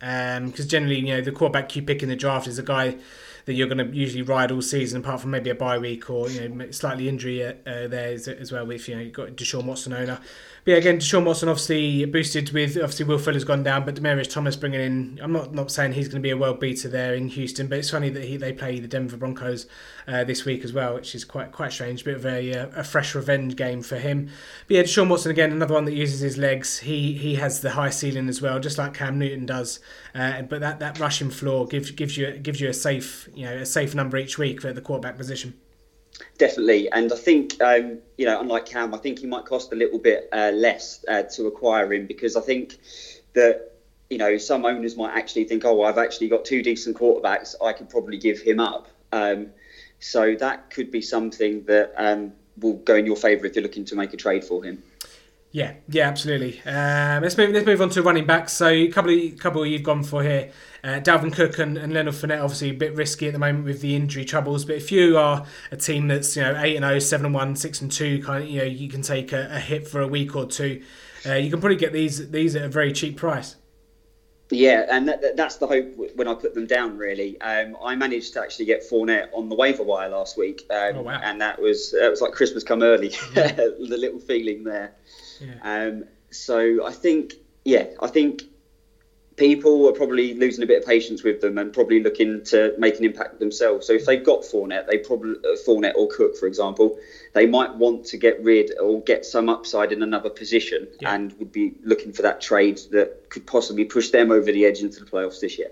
because 0.47 0.67
generally, 0.67 0.99
you 0.99 1.15
know, 1.15 1.21
the 1.21 1.31
quarterback 1.31 1.75
you 1.75 1.81
pick 1.81 2.03
in 2.03 2.09
the 2.09 2.15
draft 2.15 2.47
is 2.47 2.59
a 2.59 2.63
guy 2.63 2.97
that 3.45 3.53
you're 3.53 3.67
going 3.67 3.77
to 3.77 3.95
usually 3.95 4.21
ride 4.21 4.51
all 4.51 4.61
season, 4.61 5.01
apart 5.01 5.21
from 5.21 5.31
maybe 5.31 5.49
a 5.49 5.55
bye 5.55 5.77
week 5.77 6.09
or 6.09 6.29
you 6.29 6.49
know 6.49 6.71
slightly 6.71 7.07
injury 7.07 7.43
uh, 7.45 7.53
there 7.65 8.13
as, 8.13 8.27
as 8.27 8.51
well. 8.51 8.65
With 8.65 8.87
you 8.89 8.95
know 8.95 9.01
you've 9.01 9.13
got 9.13 9.29
Deshaun 9.29 9.65
Watson 9.65 9.93
owner, 9.93 10.19
but 10.63 10.71
yeah, 10.71 10.77
again, 10.77 10.99
Deshaun 10.99 11.25
Watson 11.25 11.49
obviously 11.49 12.05
boosted 12.05 12.51
with 12.51 12.77
obviously 12.77 13.05
Will 13.05 13.17
Fuller's 13.17 13.43
gone 13.43 13.63
down, 13.63 13.83
but 13.83 13.95
Demaryius 13.95 14.29
Thomas 14.29 14.55
bringing 14.55 14.79
in. 14.79 15.19
I'm 15.21 15.31
not 15.31 15.55
not 15.55 15.71
saying 15.71 15.93
he's 15.93 16.07
going 16.07 16.21
to 16.21 16.25
be 16.25 16.29
a 16.29 16.37
world 16.37 16.59
beater 16.59 16.87
there 16.87 17.15
in 17.15 17.29
Houston, 17.29 17.65
but 17.65 17.79
it's 17.79 17.89
funny 17.89 18.09
that 18.09 18.25
he 18.25 18.37
they 18.37 18.53
play 18.53 18.79
the 18.79 18.87
Denver 18.87 19.17
Broncos 19.17 19.65
uh, 20.07 20.23
this 20.23 20.45
week 20.45 20.63
as 20.63 20.71
well, 20.71 20.93
which 20.93 21.15
is 21.15 21.25
quite 21.25 21.51
quite 21.51 21.73
strange. 21.73 22.05
Bit 22.05 22.17
of 22.17 22.25
a, 22.27 22.53
uh, 22.53 22.67
a 22.75 22.83
fresh 22.83 23.15
revenge 23.15 23.55
game 23.55 23.81
for 23.81 23.97
him. 23.97 24.29
But 24.67 24.75
yeah, 24.75 24.83
Deshaun 24.83 25.09
Watson 25.09 25.31
again, 25.31 25.51
another 25.51 25.73
one 25.73 25.85
that 25.85 25.95
uses 25.95 26.19
his 26.19 26.37
legs. 26.37 26.79
He 26.79 27.13
he 27.13 27.35
has 27.35 27.61
the 27.61 27.71
high 27.71 27.89
ceiling 27.89 28.29
as 28.29 28.39
well, 28.39 28.59
just 28.59 28.77
like 28.77 28.93
Cam 28.93 29.17
Newton 29.17 29.47
does. 29.47 29.79
Uh, 30.13 30.43
but 30.43 30.59
that, 30.59 30.79
that 30.79 30.99
rushing 30.99 31.31
floor 31.31 31.65
gives 31.65 31.89
gives 31.89 32.17
you 32.17 32.37
gives 32.37 32.61
you 32.61 32.69
a 32.69 32.73
safe 32.73 33.27
you 33.33 33.45
know 33.45 33.57
a 33.57 33.65
safe 33.65 33.95
number 33.95 34.17
each 34.17 34.37
week 34.37 34.61
for 34.61 34.71
the 34.71 34.81
quarterback 34.81 35.17
position. 35.17 35.55
Definitely, 36.37 36.91
and 36.91 37.11
I 37.11 37.15
think 37.15 37.61
um, 37.61 37.99
you 38.17 38.25
know, 38.25 38.39
unlike 38.39 38.65
Cam, 38.65 38.93
I 38.93 38.97
think 38.97 39.19
he 39.19 39.27
might 39.27 39.45
cost 39.45 39.71
a 39.71 39.75
little 39.75 39.99
bit 39.99 40.27
uh, 40.31 40.51
less 40.53 41.03
uh, 41.07 41.23
to 41.23 41.47
acquire 41.47 41.91
him 41.93 42.05
because 42.05 42.35
I 42.35 42.41
think 42.41 42.77
that 43.33 43.73
you 44.09 44.17
know 44.17 44.37
some 44.37 44.65
owners 44.65 44.95
might 44.95 45.15
actually 45.15 45.45
think, 45.45 45.65
oh, 45.65 45.75
well, 45.75 45.89
I've 45.89 45.97
actually 45.97 46.29
got 46.29 46.45
two 46.45 46.61
decent 46.61 46.97
quarterbacks, 46.97 47.55
I 47.63 47.73
could 47.73 47.89
probably 47.89 48.17
give 48.17 48.39
him 48.39 48.59
up. 48.59 48.87
Um, 49.11 49.51
so 49.99 50.35
that 50.35 50.69
could 50.71 50.91
be 50.91 51.01
something 51.01 51.63
that 51.65 51.93
um, 51.95 52.33
will 52.57 52.73
go 52.73 52.95
in 52.95 53.05
your 53.05 53.15
favour 53.15 53.45
if 53.45 53.55
you're 53.55 53.63
looking 53.63 53.85
to 53.85 53.95
make 53.95 54.13
a 54.13 54.17
trade 54.17 54.43
for 54.43 54.63
him. 54.63 54.81
Yeah, 55.53 55.73
yeah, 55.89 56.07
absolutely. 56.07 56.61
Um, 56.65 57.21
let's 57.23 57.37
move. 57.37 57.49
Let's 57.51 57.65
move 57.65 57.81
on 57.81 57.89
to 57.89 58.01
running 58.01 58.25
backs. 58.25 58.53
So, 58.53 58.67
a 58.69 58.87
couple 58.87 59.11
of 59.11 59.37
couple 59.37 59.65
you've 59.65 59.83
gone 59.83 60.01
for 60.03 60.23
here. 60.23 60.51
Uh, 60.81 61.01
Dalvin 61.01 61.33
Cook 61.33 61.59
and, 61.59 61.77
and 61.77 61.93
Leonard 61.93 62.13
Fournette 62.13 62.41
obviously 62.41 62.69
a 62.69 62.73
bit 62.73 62.95
risky 62.95 63.27
at 63.27 63.33
the 63.33 63.39
moment 63.39 63.65
with 63.65 63.81
the 63.81 63.93
injury 63.95 64.23
troubles. 64.23 64.63
But 64.63 64.77
if 64.77 64.91
you 64.93 65.17
are 65.17 65.45
a 65.71 65.75
team 65.75 66.07
that's 66.07 66.37
you 66.37 66.41
know 66.43 66.55
eight 66.61 66.77
and 66.77 66.85
0, 66.85 66.99
7 66.99 67.25
and 67.25 67.35
one, 67.35 67.55
six 67.57 67.81
and 67.81 67.91
two, 67.91 68.23
kind 68.23 68.43
of 68.45 68.49
you 68.49 68.59
know 68.59 68.65
you 68.65 68.87
can 68.87 69.01
take 69.01 69.33
a, 69.33 69.49
a 69.51 69.59
hit 69.59 69.87
for 69.89 69.99
a 69.99 70.07
week 70.07 70.35
or 70.37 70.45
two. 70.45 70.81
Uh, 71.25 71.33
you 71.33 71.49
can 71.51 71.59
probably 71.59 71.75
get 71.75 71.91
these 71.91 72.31
these 72.31 72.55
at 72.55 72.63
a 72.63 72.69
very 72.69 72.93
cheap 72.93 73.17
price. 73.17 73.57
Yeah, 74.53 74.85
and 74.89 75.07
that, 75.07 75.21
that- 75.21 75.37
that's 75.37 75.55
the 75.57 75.67
hope 75.67 75.93
when 76.15 76.27
I 76.27 76.33
put 76.33 76.53
them 76.53 76.65
down. 76.65 76.97
Really, 76.97 77.39
um, 77.41 77.75
I 77.83 77.95
managed 77.95 78.33
to 78.33 78.41
actually 78.41 78.65
get 78.65 78.83
Fournette 78.89 79.27
on 79.33 79.49
the 79.49 79.55
waiver 79.55 79.83
wire 79.83 80.09
last 80.09 80.37
week, 80.37 80.65
um, 80.69 80.97
Oh, 80.97 81.01
wow. 81.03 81.19
and 81.23 81.39
that 81.41 81.61
was 81.61 81.91
that 81.91 82.09
was 82.09 82.21
like 82.21 82.31
Christmas 82.31 82.63
come 82.63 82.83
early. 82.83 83.09
the 83.33 83.75
little 83.99 84.19
feeling 84.19 84.63
there. 84.63 84.93
Um, 85.63 86.05
so 86.29 86.85
I 86.85 86.91
think, 86.91 87.33
yeah, 87.65 87.87
I 87.99 88.07
think 88.07 88.43
people 89.37 89.87
are 89.87 89.93
probably 89.93 90.33
losing 90.35 90.63
a 90.63 90.67
bit 90.67 90.81
of 90.81 90.87
patience 90.87 91.23
with 91.23 91.41
them 91.41 91.57
and 91.57 91.73
probably 91.73 92.03
looking 92.03 92.43
to 92.45 92.73
make 92.77 92.99
an 92.99 93.05
impact 93.05 93.39
themselves. 93.39 93.87
So 93.87 93.93
if 93.93 94.05
they've 94.05 94.23
got 94.23 94.41
Fournette, 94.41 94.87
they 94.87 94.99
probably 94.99 95.31
uh, 95.31 95.55
Fournette 95.65 95.95
or 95.95 96.07
Cook, 96.09 96.37
for 96.37 96.45
example, 96.47 96.97
they 97.33 97.45
might 97.45 97.73
want 97.75 98.05
to 98.07 98.17
get 98.17 98.41
rid 98.43 98.71
or 98.79 99.01
get 99.01 99.25
some 99.25 99.49
upside 99.49 99.91
in 99.91 100.03
another 100.03 100.29
position 100.29 100.87
Yeah. 100.99 101.15
and 101.15 101.33
would 101.39 101.51
be 101.51 101.73
looking 101.83 102.13
for 102.13 102.21
that 102.21 102.41
trade 102.41 102.79
that 102.91 103.29
could 103.29 103.47
possibly 103.47 103.85
push 103.85 104.11
them 104.11 104.31
over 104.31 104.51
the 104.51 104.65
edge 104.65 104.81
into 104.81 105.03
the 105.03 105.09
playoffs 105.09 105.39
this 105.39 105.57
year. 105.57 105.71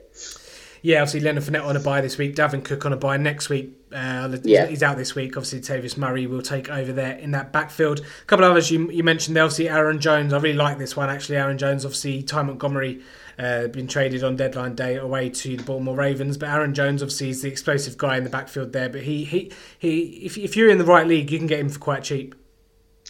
Yeah, 0.81 1.01
obviously 1.01 1.19
Leonard 1.19 1.43
Fournette 1.43 1.65
on 1.65 1.75
a 1.75 1.79
bye 1.79 2.01
this 2.01 2.17
week. 2.17 2.35
Dalvin 2.35 2.63
Cook 2.63 2.85
on 2.85 2.93
a 2.93 2.97
bye 2.97 3.17
next 3.17 3.49
week. 3.49 3.78
Uh, 3.93 4.27
he's- 4.29 4.41
Yeah. 4.45 4.65
he's 4.67 4.83
out 4.83 4.97
this 4.97 5.15
week. 5.15 5.35
Obviously, 5.35 5.61
Tavis 5.61 5.97
Murray 5.97 6.27
will 6.27 6.41
take 6.41 6.69
over 6.69 6.91
there 6.93 7.17
in 7.17 7.31
that 7.31 7.51
backfield. 7.51 7.99
A 8.01 8.25
couple 8.25 8.45
of 8.45 8.51
others 8.51 8.69
you, 8.69 8.89
you 8.91 9.03
mentioned. 9.03 9.35
there, 9.35 9.43
Obviously, 9.43 9.67
Aaron 9.69 9.99
Jones. 9.99 10.31
I 10.33 10.37
really 10.39 10.55
like 10.57 10.77
this 10.77 10.95
one 10.95 11.09
actually. 11.09 11.37
Aaron 11.37 11.57
Jones. 11.57 11.85
Obviously, 11.85 12.21
Ty 12.21 12.43
Montgomery 12.43 13.01
uh, 13.39 13.67
been 13.67 13.87
traded 13.87 14.23
on 14.23 14.35
deadline 14.35 14.75
day 14.75 14.95
away 14.97 15.29
to 15.29 15.57
the 15.57 15.63
Baltimore 15.63 15.95
Ravens. 15.95 16.37
But 16.37 16.49
Aaron 16.49 16.73
Jones 16.73 17.01
obviously 17.01 17.29
is 17.29 17.41
the 17.41 17.47
explosive 17.47 17.97
guy 17.97 18.17
in 18.17 18.23
the 18.23 18.29
backfield 18.29 18.73
there. 18.73 18.89
But 18.89 19.01
he 19.01 19.23
he, 19.25 19.51
he 19.79 19.99
if, 20.25 20.37
if 20.37 20.55
you're 20.55 20.69
in 20.69 20.77
the 20.77 20.85
right 20.85 21.07
league, 21.07 21.31
you 21.31 21.37
can 21.37 21.47
get 21.47 21.59
him 21.59 21.69
for 21.69 21.79
quite 21.79 22.03
cheap. 22.03 22.35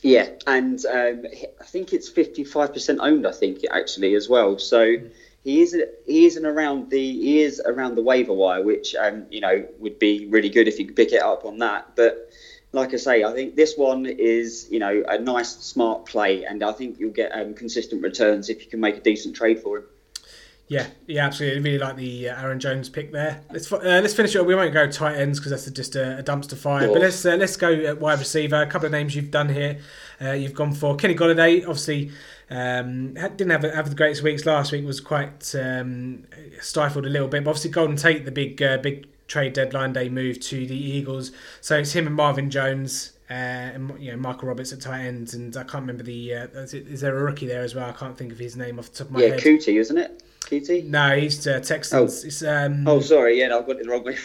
Yeah, 0.02 0.30
and 0.48 0.80
um, 0.86 1.26
I 1.60 1.66
think 1.66 1.92
it's 1.92 2.08
fifty-five 2.08 2.74
percent 2.74 3.00
owned. 3.02 3.28
I 3.28 3.32
think 3.34 3.60
actually 3.70 4.16
as 4.16 4.30
well. 4.30 4.58
So 4.58 4.96
he 5.44 5.62
is 5.62 5.76
he 6.06 6.26
isn't 6.26 6.46
around 6.46 6.90
the 6.90 6.98
he 7.00 7.42
is 7.42 7.62
around 7.66 7.96
the 7.96 8.02
waiver 8.02 8.34
wire, 8.34 8.64
which 8.64 8.96
um, 8.96 9.26
you 9.30 9.42
know 9.42 9.66
would 9.80 10.00
be 10.00 10.28
really 10.28 10.50
good 10.50 10.68
if 10.68 10.80
you 10.80 10.86
could 10.86 10.96
pick 10.96 11.14
it 11.14 11.22
up 11.22 11.46
on 11.46 11.60
that. 11.60 11.96
But 11.96 12.30
like 12.72 12.94
I 12.94 12.98
say, 12.98 13.24
I 13.24 13.34
think 13.34 13.56
this 13.56 13.78
one 13.78 14.06
is 14.06 14.68
you 14.70 14.80
know 14.80 15.04
a 15.08 15.18
nice 15.18 15.50
smart 15.50 16.06
play, 16.06 16.46
and 16.46 16.64
I 16.64 16.72
think 16.74 17.00
you'll 17.00 17.12
get 17.12 17.32
um, 17.32 17.54
consistent 17.54 18.04
returns 18.04 18.50
if 18.50 18.64
you 18.64 18.70
can 18.70 18.80
make 18.80 18.98
a 18.98 19.02
decent 19.02 19.36
trade 19.36 19.62
for 19.62 19.78
him. 19.78 19.86
Yeah, 20.70 20.86
yeah, 21.08 21.26
absolutely. 21.26 21.62
Really 21.62 21.80
like 21.80 21.96
the 21.96 22.30
uh, 22.30 22.44
Aaron 22.44 22.60
Jones 22.60 22.90
pick 22.90 23.12
there. 23.12 23.42
Let's 23.52 23.72
uh, 23.72 23.80
let's 23.82 24.14
finish 24.14 24.36
it. 24.36 24.46
We 24.46 24.54
won't 24.54 24.72
go 24.72 24.90
tight 24.90 25.16
ends 25.16 25.40
because 25.40 25.50
that's 25.50 25.72
just 25.72 25.96
a, 25.96 26.20
a, 26.20 26.24
dumpster 26.24 26.56
fire. 26.56 26.88
But 26.88 27.02
let's 27.02 27.26
uh, 27.26 27.38
let's 27.38 27.58
go 27.58 27.96
wide 27.96 28.20
receiver. 28.20 28.62
A 28.62 28.68
couple 28.68 28.86
of 28.86 28.92
names 28.92 29.16
you've 29.16 29.32
done 29.32 29.50
here. 29.50 29.80
Uh, 30.22 30.34
you've 30.34 30.54
gone 30.54 30.74
for 30.74 30.96
Kenny 30.96 31.16
Golladay. 31.16 31.62
Obviously, 31.62 32.12
um, 32.50 33.14
didn't 33.14 33.50
have 33.50 33.64
have 33.64 33.90
the 33.90 33.96
greatest 33.96 34.24
weeks 34.24 34.46
last 34.46 34.72
week. 34.72 34.86
Was 34.86 35.00
quite 35.00 35.54
um, 35.56 36.26
stifled 36.62 37.06
a 37.06 37.10
little 37.10 37.28
bit. 37.28 37.44
But 37.44 37.52
obviously, 37.52 37.72
Golden 37.72 37.96
Tate, 37.96 38.26
the 38.26 38.32
big 38.32 38.62
uh, 38.62 38.78
big 38.78 39.08
trade 39.28 39.54
deadline 39.54 39.94
day 39.94 40.10
move 40.10 40.40
to 40.40 40.66
the 40.66 40.76
Eagles. 40.76 41.32
So 41.62 41.78
it's 41.78 41.94
him 41.94 42.08
and 42.08 42.16
Marvin 42.16 42.50
Jones. 42.50 43.14
Uh, 43.30 43.34
and 43.34 43.94
you 44.00 44.10
know 44.12 44.18
Michael 44.18 44.48
Roberts 44.48 44.74
at 44.74 44.82
tight 44.82 45.06
ends, 45.06 45.36
and 45.36 45.56
I 45.56 45.62
can't 45.62 45.84
remember 45.84 46.02
the. 46.02 46.34
Uh, 46.34 46.48
is, 46.48 46.74
it, 46.74 46.88
is 46.88 47.02
there 47.02 47.16
a 47.16 47.24
rookie 47.24 47.46
there 47.46 47.62
as 47.62 47.76
well? 47.76 47.88
I 47.88 47.92
can't 47.92 48.18
think 48.18 48.32
of 48.32 48.40
his 48.40 48.58
name 48.58 48.80
off 48.80 48.92
the 48.92 48.98
top 48.98 49.08
of 49.08 49.14
my 49.14 49.20
yeah, 49.20 49.28
head. 49.28 49.46
Yeah, 49.46 49.52
Coutee, 49.52 49.80
isn't 49.80 49.98
it? 50.00 50.24
Coutee? 50.40 50.86
No, 50.86 51.16
he's 51.16 51.46
uh, 51.46 51.60
Texans. 51.60 52.24
Oh. 52.24 52.28
It's, 52.28 52.42
um, 52.42 52.88
oh, 52.88 53.00
sorry. 53.02 53.40
Yeah, 53.40 53.50
no, 53.50 53.60
I've 53.60 53.68
got 53.68 53.76
it 53.76 53.84
the 53.84 53.90
wrong 53.92 54.04
way. 54.04 54.18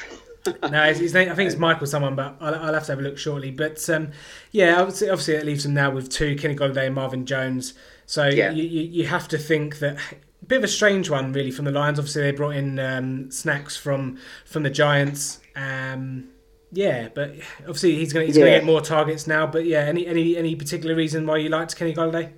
no, 0.70 0.94
his 0.94 1.12
name. 1.12 1.30
I 1.30 1.34
think 1.34 1.50
it's 1.50 1.58
Michael 1.60 1.86
someone, 1.86 2.16
but 2.16 2.36
I'll, 2.40 2.54
I'll 2.54 2.72
have 2.72 2.86
to 2.86 2.92
have 2.92 2.98
a 2.98 3.02
look 3.02 3.18
shortly. 3.18 3.50
But 3.50 3.86
um, 3.90 4.12
yeah, 4.52 4.80
obviously, 4.80 5.10
obviously, 5.10 5.34
it 5.34 5.44
leaves 5.44 5.64
them 5.64 5.74
now 5.74 5.90
with 5.90 6.08
two 6.08 6.34
Kenny 6.36 6.56
Golladay 6.56 6.86
and 6.86 6.94
Marvin 6.94 7.26
Jones. 7.26 7.74
So 8.06 8.26
Yeah. 8.26 8.50
you, 8.50 8.64
you 8.64 8.82
you 8.82 9.06
have 9.06 9.28
to 9.28 9.38
think 9.38 9.78
that 9.78 9.96
a 10.42 10.46
bit 10.46 10.58
of 10.58 10.64
a 10.64 10.68
strange 10.68 11.08
one 11.08 11.32
really 11.32 11.50
from 11.50 11.64
the 11.64 11.70
Lions. 11.70 11.98
Obviously, 11.98 12.22
they 12.22 12.32
brought 12.32 12.56
in 12.56 12.78
um, 12.78 13.30
snacks 13.30 13.76
from 13.76 14.18
from 14.44 14.62
the 14.62 14.70
Giants. 14.70 15.40
Um, 15.56 16.28
yeah, 16.72 17.08
but 17.14 17.34
obviously 17.60 17.94
he's 17.94 18.12
gonna 18.12 18.26
he's 18.26 18.36
gonna 18.36 18.50
get 18.50 18.64
more 18.64 18.80
targets 18.80 19.26
now. 19.26 19.46
But 19.46 19.64
yeah, 19.64 19.80
any 19.80 20.06
any 20.06 20.36
any 20.36 20.56
particular 20.56 20.94
reason 20.94 21.26
why 21.26 21.38
you 21.38 21.48
liked 21.48 21.76
Kenny 21.76 21.94
Golladay? 21.94 22.30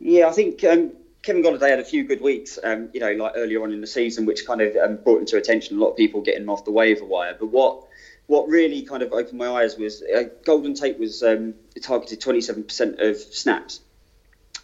Yeah, 0.00 0.28
I 0.28 0.32
think 0.32 0.64
um, 0.64 0.92
Kevin 1.22 1.42
Golladay 1.42 1.70
had 1.70 1.78
a 1.78 1.84
few 1.84 2.02
good 2.04 2.20
weeks, 2.20 2.58
um, 2.64 2.88
you 2.92 3.00
know, 3.00 3.12
like 3.12 3.32
earlier 3.36 3.62
on 3.62 3.72
in 3.72 3.80
the 3.80 3.86
season, 3.86 4.26
which 4.26 4.46
kind 4.46 4.60
of 4.60 4.74
um, 4.76 4.96
brought 4.96 5.20
into 5.20 5.36
attention 5.36 5.76
a 5.76 5.80
lot 5.80 5.90
of 5.90 5.96
people 5.96 6.20
getting 6.22 6.42
him 6.42 6.50
off 6.50 6.64
the 6.64 6.72
waiver 6.72 7.04
wire. 7.04 7.36
But 7.38 7.46
what 7.46 7.84
what 8.26 8.48
really 8.48 8.82
kind 8.82 9.02
of 9.02 9.12
opened 9.12 9.38
my 9.38 9.48
eyes 9.48 9.76
was 9.76 10.02
uh, 10.02 10.24
Golden 10.44 10.74
Tate 10.74 10.98
was 10.98 11.22
um, 11.22 11.54
targeted 11.82 12.20
27% 12.20 13.00
of 13.00 13.16
snaps, 13.16 13.80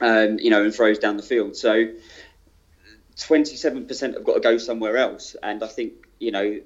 um, 0.01 0.39
you 0.39 0.51
know, 0.51 0.63
and 0.65 0.75
throws 0.75 0.99
down 0.99 1.17
the 1.17 1.23
field. 1.23 1.57
So 1.57 1.89
27% 3.17 4.15
have 4.15 4.25
got 4.25 4.35
to 4.35 4.41
go 4.41 4.59
somewhere 4.59 4.97
else. 4.97 5.37
And 5.43 5.63
I 5.63 5.67
think, 5.67 5.93
you 6.19 6.31
know, 6.31 6.61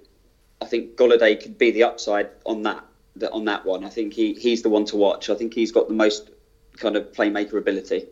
I 0.60 0.64
think 0.66 0.96
Golladay 0.96 1.40
could 1.42 1.58
be 1.58 1.70
the 1.70 1.84
upside 1.84 2.30
on 2.44 2.62
that. 2.62 2.84
that- 3.16 3.32
On 3.32 3.44
that 3.46 3.64
one, 3.64 3.84
I 3.84 3.88
think 3.90 4.12
he, 4.14 4.34
he's 4.34 4.62
the 4.62 4.68
one 4.68 4.84
to 4.86 4.96
watch. 4.96 5.28
I 5.30 5.34
think 5.34 5.54
he's 5.54 5.72
got 5.72 5.88
the 5.88 5.94
most 5.94 6.30
kind 6.76 6.96
of 6.96 7.12
playmaker 7.12 7.58
ability. 7.58 8.06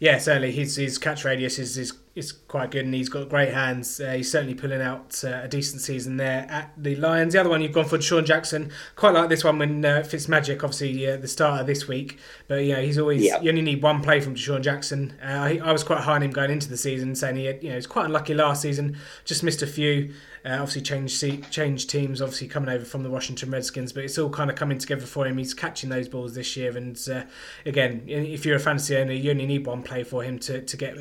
Yeah, 0.00 0.18
certainly 0.18 0.50
his 0.50 0.74
his 0.74 0.98
catch 0.98 1.24
radius 1.24 1.60
is 1.60 1.78
is, 1.78 1.92
is 2.14 2.32
quite 2.32 2.70
good, 2.70 2.84
and 2.84 2.94
he's 2.94 3.08
got 3.08 3.28
great 3.28 3.54
hands. 3.54 3.98
Uh, 3.98 4.12
he's 4.12 4.30
certainly 4.30 4.54
pulling 4.54 4.82
out 4.82 5.22
uh, 5.24 5.40
a 5.42 5.48
decent 5.48 5.80
season 5.80 6.18
there 6.18 6.46
at 6.50 6.70
the 6.76 6.94
Lions. 6.96 7.32
The 7.32 7.40
other 7.40 7.48
one 7.48 7.62
you've 7.62 7.72
gone 7.72 7.86
for 7.86 8.00
Sean 8.00 8.26
Jackson. 8.26 8.70
Quite 8.96 9.14
like 9.14 9.30
this 9.30 9.44
one 9.44 9.58
when 9.58 9.84
uh, 9.84 10.02
Fitzmagic, 10.04 10.62
obviously 10.62 11.08
uh, 11.08 11.16
the 11.16 11.28
starter 11.28 11.64
this 11.64 11.88
week, 11.88 12.18
but 12.48 12.56
you 12.56 12.74
know 12.74 12.82
he's 12.82 12.98
always 12.98 13.22
you 13.22 13.48
only 13.48 13.62
need 13.62 13.82
one 13.82 14.02
play 14.02 14.20
from 14.20 14.34
Sean 14.34 14.62
Jackson. 14.62 15.14
Uh, 15.22 15.26
I, 15.26 15.60
I 15.64 15.72
was 15.72 15.84
quite 15.84 16.00
high 16.00 16.16
on 16.16 16.22
him 16.22 16.32
going 16.32 16.50
into 16.50 16.68
the 16.68 16.76
season, 16.76 17.14
saying 17.14 17.36
he 17.36 17.46
had, 17.46 17.62
you 17.62 17.70
know 17.70 17.76
he's 17.76 17.86
quite 17.86 18.06
unlucky 18.06 18.34
last 18.34 18.62
season, 18.62 18.98
just 19.24 19.42
missed 19.42 19.62
a 19.62 19.66
few. 19.66 20.12
Uh, 20.44 20.54
obviously 20.54 20.82
changed 20.82 21.16
se- 21.16 21.40
changed 21.50 21.88
teams, 21.88 22.20
obviously 22.20 22.48
coming 22.48 22.68
over 22.68 22.84
from 22.84 23.04
the 23.04 23.10
Washington 23.10 23.52
Redskins, 23.52 23.92
but 23.92 24.02
it's 24.02 24.18
all 24.18 24.28
kind 24.28 24.50
of 24.50 24.56
coming 24.56 24.76
together 24.76 25.06
for 25.06 25.24
him. 25.24 25.38
He's 25.38 25.54
catching 25.54 25.88
those 25.88 26.08
balls 26.08 26.34
this 26.34 26.56
year, 26.56 26.76
and 26.76 27.00
uh, 27.08 27.22
again, 27.64 28.02
if 28.08 28.44
you're 28.44 28.56
a 28.56 28.60
fantasy 28.60 28.96
owner, 28.96 29.12
you 29.12 29.30
only 29.30 29.46
need 29.46 29.64
one 29.64 29.84
play 29.84 30.02
for 30.02 30.24
him 30.24 30.40
to, 30.40 30.60
to 30.60 30.76
get 30.76 30.98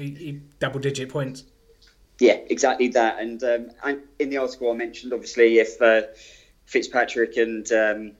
double 0.59 0.79
digit 0.79 1.00
points. 1.07 1.43
Yeah, 2.19 2.37
exactly 2.49 2.89
that. 2.89 3.19
And, 3.19 3.43
um, 3.43 3.71
and 3.83 4.01
in 4.19 4.29
the 4.29 4.37
article 4.37 4.71
I 4.71 4.75
mentioned, 4.75 5.11
obviously, 5.13 5.59
if 5.59 5.81
uh, 5.81 6.03
Fitzpatrick 6.65 7.37
and 7.37 7.69
um, 7.71 8.11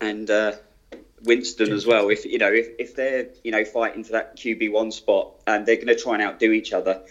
and 0.00 0.30
uh, 0.30 0.52
Winston 1.22 1.72
as 1.72 1.86
well, 1.86 2.08
if 2.08 2.24
you 2.24 2.38
know, 2.38 2.52
if, 2.52 2.68
if 2.78 2.96
they're 2.96 3.28
you 3.42 3.50
know 3.50 3.64
fighting 3.64 4.04
for 4.04 4.12
that 4.12 4.36
QB 4.36 4.72
one 4.72 4.90
spot, 4.90 5.34
and 5.46 5.66
they're 5.66 5.76
going 5.76 5.88
to 5.88 5.96
try 5.96 6.14
and 6.14 6.22
outdo 6.22 6.52
each 6.52 6.72
other, 6.72 7.02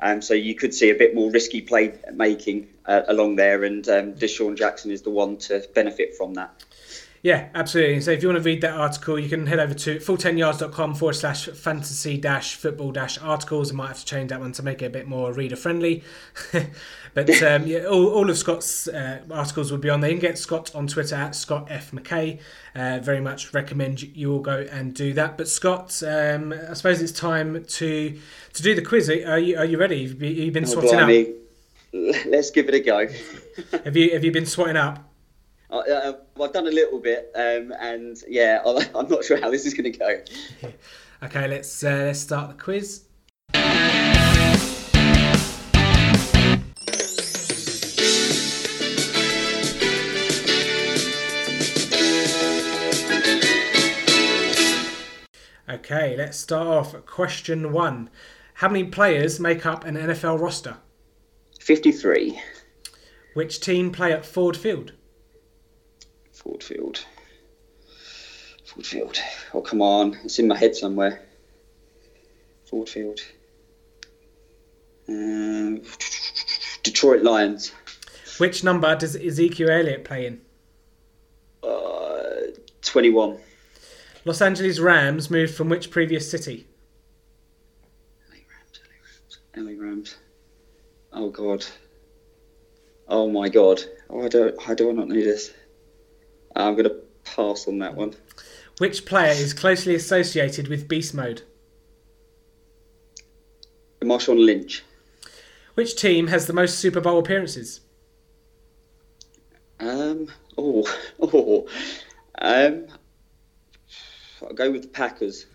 um, 0.00 0.22
so 0.22 0.34
you 0.34 0.54
could 0.54 0.74
see 0.74 0.90
a 0.90 0.94
bit 0.94 1.14
more 1.14 1.30
risky 1.30 1.60
play 1.60 1.98
making 2.12 2.68
uh, 2.86 3.02
along 3.08 3.36
there, 3.36 3.64
and 3.64 3.88
um, 3.88 4.14
DeSean 4.14 4.56
Jackson 4.56 4.90
is 4.90 5.02
the 5.02 5.10
one 5.10 5.36
to 5.36 5.66
benefit 5.74 6.16
from 6.16 6.34
that. 6.34 6.64
Yeah, 7.22 7.50
absolutely. 7.54 8.00
So 8.00 8.10
if 8.10 8.20
you 8.20 8.28
want 8.28 8.38
to 8.38 8.44
read 8.44 8.62
that 8.62 8.72
article, 8.72 9.16
you 9.16 9.28
can 9.28 9.46
head 9.46 9.60
over 9.60 9.74
to 9.74 9.98
full10yards.com 10.00 10.96
forward 10.96 11.12
slash 11.12 11.46
fantasy 11.46 12.16
dash 12.16 12.56
football 12.56 12.90
dash 12.90 13.16
articles. 13.22 13.70
I 13.70 13.74
might 13.76 13.88
have 13.88 14.00
to 14.00 14.04
change 14.04 14.30
that 14.30 14.40
one 14.40 14.50
to 14.52 14.62
make 14.64 14.82
it 14.82 14.86
a 14.86 14.90
bit 14.90 15.06
more 15.06 15.32
reader 15.32 15.54
friendly. 15.54 16.02
but 17.14 17.42
um, 17.44 17.64
yeah, 17.64 17.84
all, 17.84 18.08
all 18.08 18.28
of 18.28 18.36
Scott's 18.36 18.88
uh, 18.88 19.20
articles 19.30 19.70
will 19.70 19.78
be 19.78 19.88
on 19.88 20.00
there. 20.00 20.10
You 20.10 20.18
can 20.18 20.30
get 20.30 20.36
Scott 20.36 20.74
on 20.74 20.88
Twitter 20.88 21.14
at 21.14 21.36
Scott 21.36 21.68
F. 21.70 21.92
McKay. 21.92 22.40
Uh, 22.74 22.98
very 23.00 23.20
much 23.20 23.54
recommend 23.54 24.02
you 24.02 24.32
all 24.32 24.40
go 24.40 24.66
and 24.72 24.92
do 24.92 25.12
that. 25.12 25.38
But 25.38 25.46
Scott, 25.46 26.02
um, 26.04 26.52
I 26.52 26.74
suppose 26.74 27.00
it's 27.00 27.12
time 27.12 27.64
to 27.64 28.18
to 28.54 28.62
do 28.64 28.74
the 28.74 28.82
quiz. 28.82 29.08
Are 29.08 29.38
you, 29.38 29.56
are 29.58 29.64
you 29.64 29.78
ready? 29.78 30.08
Have 30.08 30.20
you, 30.20 30.46
have 30.46 30.54
been 30.54 30.64
Oh, 30.64 30.66
swatting 30.66 30.98
up? 30.98 31.08
Let's 32.26 32.50
give 32.50 32.68
it 32.68 32.74
a 32.74 32.80
go. 32.80 33.06
Have 33.84 33.96
you 33.96 34.12
have 34.12 34.24
you 34.24 34.32
been 34.32 34.46
swatting 34.46 34.76
up? 34.78 35.11
I- 35.72 35.76
uh, 35.78 36.12
I've 36.40 36.52
done 36.52 36.66
a 36.66 36.70
little 36.70 36.98
bit, 37.00 37.30
um, 37.34 37.72
and 37.80 38.16
yeah, 38.28 38.62
I'm 38.94 39.08
not 39.08 39.24
sure 39.24 39.40
how 39.40 39.50
this 39.50 39.66
is 39.66 39.74
going 39.74 39.92
to 39.92 39.98
go. 39.98 40.22
Okay, 41.24 41.46
let's 41.46 41.84
uh, 41.84 42.06
let's 42.06 42.18
start 42.18 42.48
the 42.48 42.60
quiz. 42.60 43.04
Okay, 55.68 56.16
let's 56.16 56.38
start 56.38 56.66
off. 56.66 57.06
Question 57.06 57.72
one: 57.72 58.10
How 58.54 58.68
many 58.68 58.84
players 58.84 59.38
make 59.40 59.64
up 59.64 59.84
an 59.84 59.94
NFL 59.96 60.40
roster? 60.40 60.76
53, 61.60 62.40
Which 63.34 63.60
team 63.60 63.92
play 63.92 64.12
at 64.12 64.26
Ford 64.26 64.56
Field? 64.56 64.92
Ford 66.42 66.62
Field. 66.62 67.04
Ford 68.64 68.86
Field. 68.86 69.18
Oh, 69.54 69.60
come 69.60 69.80
on. 69.80 70.18
It's 70.24 70.38
in 70.38 70.48
my 70.48 70.56
head 70.56 70.74
somewhere. 70.74 71.22
Ford 72.68 72.88
Field. 72.88 73.20
Um, 75.08 75.82
Detroit 76.82 77.22
Lions. 77.22 77.72
Which 78.38 78.64
number 78.64 78.94
does 78.96 79.14
Ezekiel 79.14 79.70
Elliott 79.70 80.04
play 80.04 80.26
in? 80.26 80.40
Uh, 81.62 82.52
21. 82.82 83.38
Los 84.24 84.40
Angeles 84.40 84.78
Rams 84.78 85.30
moved 85.30 85.54
from 85.54 85.68
which 85.68 85.90
previous 85.90 86.30
city? 86.30 86.66
LA 89.54 89.72
Rams. 89.76 90.16
Oh, 91.12 91.28
God. 91.28 91.64
Oh, 93.06 93.28
my 93.28 93.48
God. 93.48 93.82
Oh, 94.08 94.24
I 94.24 94.28
don't, 94.28 94.68
I 94.68 94.74
don't 94.74 94.96
not 94.96 95.08
know 95.08 95.14
this. 95.14 95.52
I'm 96.54 96.74
going 96.74 96.84
to 96.84 96.96
pass 97.24 97.66
on 97.66 97.78
that 97.78 97.94
one. 97.94 98.14
Which 98.78 99.04
player 99.06 99.32
is 99.32 99.54
closely 99.54 99.94
associated 99.94 100.68
with 100.68 100.88
Beast 100.88 101.14
Mode? 101.14 101.42
Marshawn 104.00 104.44
Lynch. 104.44 104.82
Which 105.74 105.96
team 105.96 106.26
has 106.26 106.46
the 106.46 106.52
most 106.52 106.78
Super 106.78 107.00
Bowl 107.00 107.18
appearances? 107.18 107.80
Um, 109.80 110.28
oh, 110.58 110.84
oh. 111.20 111.68
Um, 112.40 112.86
I'll 114.42 114.54
go 114.54 114.70
with 114.70 114.82
the 114.82 114.88
Packers. 114.88 115.46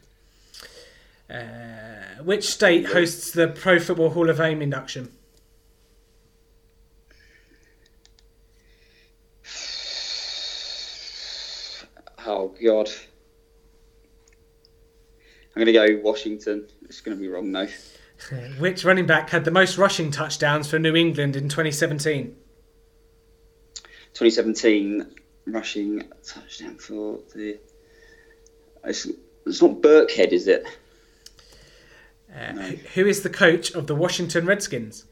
Uh, 1.29 2.23
which 2.23 2.45
state 2.45 2.85
hosts 2.87 3.31
the 3.31 3.49
Pro 3.49 3.79
Football 3.79 4.11
Hall 4.11 4.29
of 4.29 4.37
Fame 4.37 4.61
induction? 4.61 5.11
Oh 12.25 12.53
God. 12.67 12.89
I'm 15.55 15.61
gonna 15.61 15.71
go 15.71 16.01
Washington. 16.03 16.67
It's 16.83 16.99
gonna 16.99 17.15
be 17.15 17.29
wrong 17.29 17.49
though. 17.53 17.69
Which 18.59 18.83
running 18.83 19.05
back 19.05 19.29
had 19.29 19.45
the 19.45 19.51
most 19.51 19.77
rushing 19.77 20.11
touchdowns 20.11 20.69
for 20.69 20.77
New 20.77 20.93
England 20.93 21.37
in 21.37 21.43
2017? 21.47 22.35
2017 24.13 25.15
rushing 25.45 26.11
touchdown 26.25 26.75
for 26.75 27.19
the. 27.33 27.57
It's, 28.83 29.07
it's 29.45 29.61
not 29.61 29.81
Burkhead, 29.81 30.33
is 30.33 30.49
it? 30.49 30.65
Uh, 32.35 32.51
Who 32.95 33.05
is 33.05 33.23
the 33.23 33.29
coach 33.29 33.71
of 33.71 33.87
the 33.87 33.95
Washington 33.95 34.45
Redskins? 34.45 35.05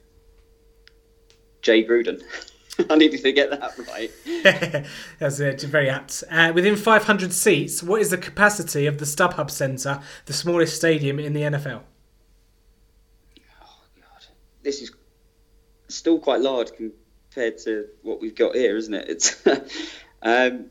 Jay 1.61 1.85
Gruden. 1.85 2.21
I 2.89 2.95
needed 2.95 3.21
to 3.21 3.31
get 3.31 3.49
that 3.51 3.77
right. 3.87 4.11
That's 5.19 5.39
uh, 5.39 5.55
very 5.67 5.89
apt. 5.89 6.23
Uh, 6.29 6.51
within 6.53 6.75
500 6.75 7.33
seats, 7.33 7.81
what 7.81 8.01
is 8.01 8.09
the 8.09 8.17
capacity 8.17 8.85
of 8.85 8.97
the 8.97 9.05
StubHub 9.05 9.49
Centre, 9.49 10.01
the 10.25 10.33
smallest 10.33 10.75
stadium 10.75 11.19
in 11.19 11.33
the 11.33 11.41
NFL? 11.41 11.81
Oh, 13.63 13.83
God. 13.95 14.25
This 14.63 14.81
is 14.81 14.91
still 15.87 16.19
quite 16.19 16.41
large 16.41 16.69
compared 16.75 17.57
to 17.59 17.87
what 18.01 18.19
we've 18.19 18.35
got 18.35 18.55
here, 18.55 18.75
isn't 18.75 18.93
it? 18.93 19.09
It's 19.09 19.47
um, 20.21 20.65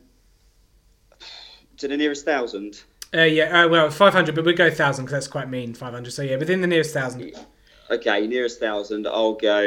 to 1.77 1.87
the 1.87 1.97
nearest 1.97 2.25
thousand. 2.25 2.83
Uh, 3.13 3.21
yeah, 3.21 3.63
uh, 3.63 3.67
well, 3.69 3.89
500, 3.89 4.35
but 4.35 4.43
we'll 4.43 4.55
go 4.55 4.65
1,000 4.65 5.05
because 5.05 5.13
that's 5.13 5.27
quite 5.27 5.49
mean, 5.49 5.73
500. 5.73 6.11
So, 6.11 6.21
yeah, 6.21 6.35
within 6.35 6.61
the 6.61 6.67
nearest 6.67 6.93
1,000. 6.93 7.33
Okay, 7.89 8.25
nearest 8.27 8.59
thousand. 8.59 9.05
I'll 9.07 9.33
go 9.33 9.59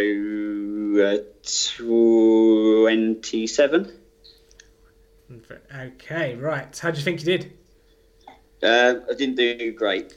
uh, 1.03 1.19
twenty-seven. 2.87 3.93
Okay, 5.75 6.35
right. 6.37 6.79
How 6.79 6.91
do 6.91 6.99
you 6.99 7.05
think 7.05 7.21
you 7.21 7.27
did? 7.39 7.53
Uh, 8.63 9.01
I 9.11 9.15
didn't 9.15 9.37
do 9.37 9.73
great. 9.73 10.15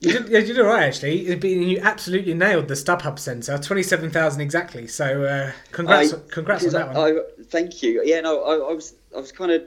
You 0.00 0.12
did, 0.18 0.28
you 0.30 0.42
did 0.54 0.58
all 0.60 0.66
right, 0.66 0.82
actually. 0.82 1.46
You 1.46 1.78
absolutely 1.80 2.34
nailed 2.34 2.66
the 2.66 2.74
StubHub 2.74 3.20
Centre, 3.20 3.56
27,000 3.56 4.40
exactly. 4.40 4.88
So, 4.88 5.22
uh, 5.22 5.52
congrats, 5.70 6.12
I- 6.12 6.18
congrats 6.28 6.64
on 6.66 6.72
that 6.72 6.88
one. 6.92 6.96
I, 6.96 7.18
I- 7.18 7.22
thank 7.44 7.84
you. 7.84 8.02
Yeah, 8.04 8.20
no, 8.20 8.42
I, 8.42 8.70
I 8.70 8.72
was 8.74 8.94
I 9.16 9.20
was 9.20 9.30
kind 9.30 9.52
of 9.52 9.62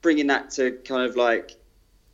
bringing 0.00 0.28
that 0.28 0.50
to 0.52 0.72
kind 0.84 1.02
of 1.02 1.16
like 1.16 1.56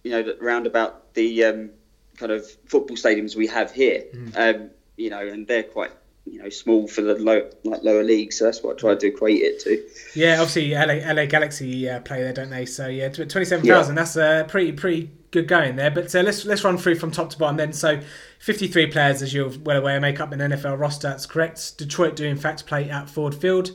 you 0.04 0.10
know 0.10 0.34
round 0.40 0.66
about 0.66 1.12
the 1.14 1.44
um, 1.44 1.70
kind 2.16 2.32
of 2.32 2.46
football 2.66 2.96
stadiums 2.96 3.36
we 3.36 3.46
have 3.48 3.70
here. 3.72 4.04
Mm. 4.14 4.36
Um, 4.56 4.70
you 4.96 5.10
know, 5.10 5.26
and 5.26 5.46
they're 5.46 5.62
quite 5.62 5.92
you 6.28 6.42
know 6.42 6.48
small 6.48 6.88
for 6.88 7.02
the 7.02 7.14
low 7.14 7.48
like 7.62 7.84
lower 7.84 8.02
league 8.02 8.32
So 8.32 8.46
that's 8.46 8.60
what 8.60 8.76
I 8.76 8.80
tried 8.80 9.00
to 9.00 9.06
equate 9.06 9.40
it 9.42 9.60
to. 9.60 9.80
Yeah, 10.18 10.40
obviously 10.40 10.72
LA, 10.72 11.12
LA 11.12 11.26
Galaxy 11.26 11.88
uh, 11.88 12.00
play 12.00 12.22
there, 12.22 12.32
don't 12.32 12.50
they? 12.50 12.66
So 12.66 12.88
yeah, 12.88 13.08
tw- 13.08 13.28
twenty-seven 13.30 13.64
thousand. 13.76 13.94
That's 13.94 14.16
uh, 14.16 14.44
pretty 14.48 14.72
pretty 14.72 15.10
good 15.30 15.46
going 15.48 15.76
there. 15.76 15.90
But 15.90 16.12
uh, 16.14 16.22
let's 16.22 16.44
let's 16.44 16.64
run 16.64 16.78
through 16.78 16.96
from 16.96 17.10
top 17.12 17.30
to 17.30 17.38
bottom 17.38 17.56
then. 17.56 17.72
So 17.72 18.00
fifty-three 18.40 18.88
players, 18.88 19.22
as 19.22 19.32
you're 19.32 19.50
well 19.64 19.78
aware, 19.78 20.00
make 20.00 20.18
up 20.20 20.32
an 20.32 20.40
NFL 20.40 20.78
roster. 20.80 21.08
That's 21.08 21.26
correct. 21.26 21.78
Detroit 21.78 22.16
do 22.16 22.24
in 22.24 22.36
fact 22.36 22.66
play 22.66 22.90
at 22.90 23.08
Ford 23.08 23.34
Field. 23.34 23.70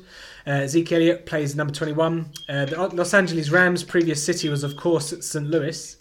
Uh, 0.46 0.66
Zeke 0.68 0.92
Elliott 0.92 1.26
plays 1.26 1.56
number 1.56 1.74
twenty-one. 1.74 2.32
Uh, 2.50 2.66
the 2.66 2.76
Los 2.94 3.14
Angeles 3.14 3.50
Rams' 3.50 3.84
previous 3.84 4.22
city 4.26 4.50
was 4.50 4.64
of 4.64 4.76
course 4.76 5.14
St. 5.26 5.48
Louis. 5.48 5.96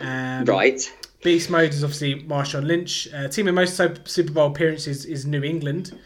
Um, 0.00 0.44
Right. 0.44 0.80
Beast 1.22 1.50
mode 1.50 1.70
is 1.70 1.84
obviously 1.84 2.22
Marshawn 2.22 2.66
Lynch. 2.66 3.08
Uh, 3.14 3.28
team 3.28 3.46
with 3.46 3.54
most 3.54 3.76
Super 3.76 4.32
Bowl 4.32 4.48
appearances 4.48 5.04
is 5.04 5.24
New 5.24 5.42
England. 5.42 5.98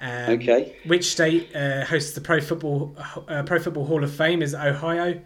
Um, 0.00 0.30
Okay. 0.34 0.76
Which 0.86 1.06
state 1.06 1.54
uh, 1.54 1.84
hosts 1.84 2.12
the 2.12 2.20
Pro 2.20 2.40
Football 2.40 2.96
uh, 3.28 3.42
Pro 3.42 3.58
Football 3.58 3.86
Hall 3.86 4.04
of 4.04 4.12
Fame 4.12 4.42
is 4.42 4.54
Ohio. 4.54 5.20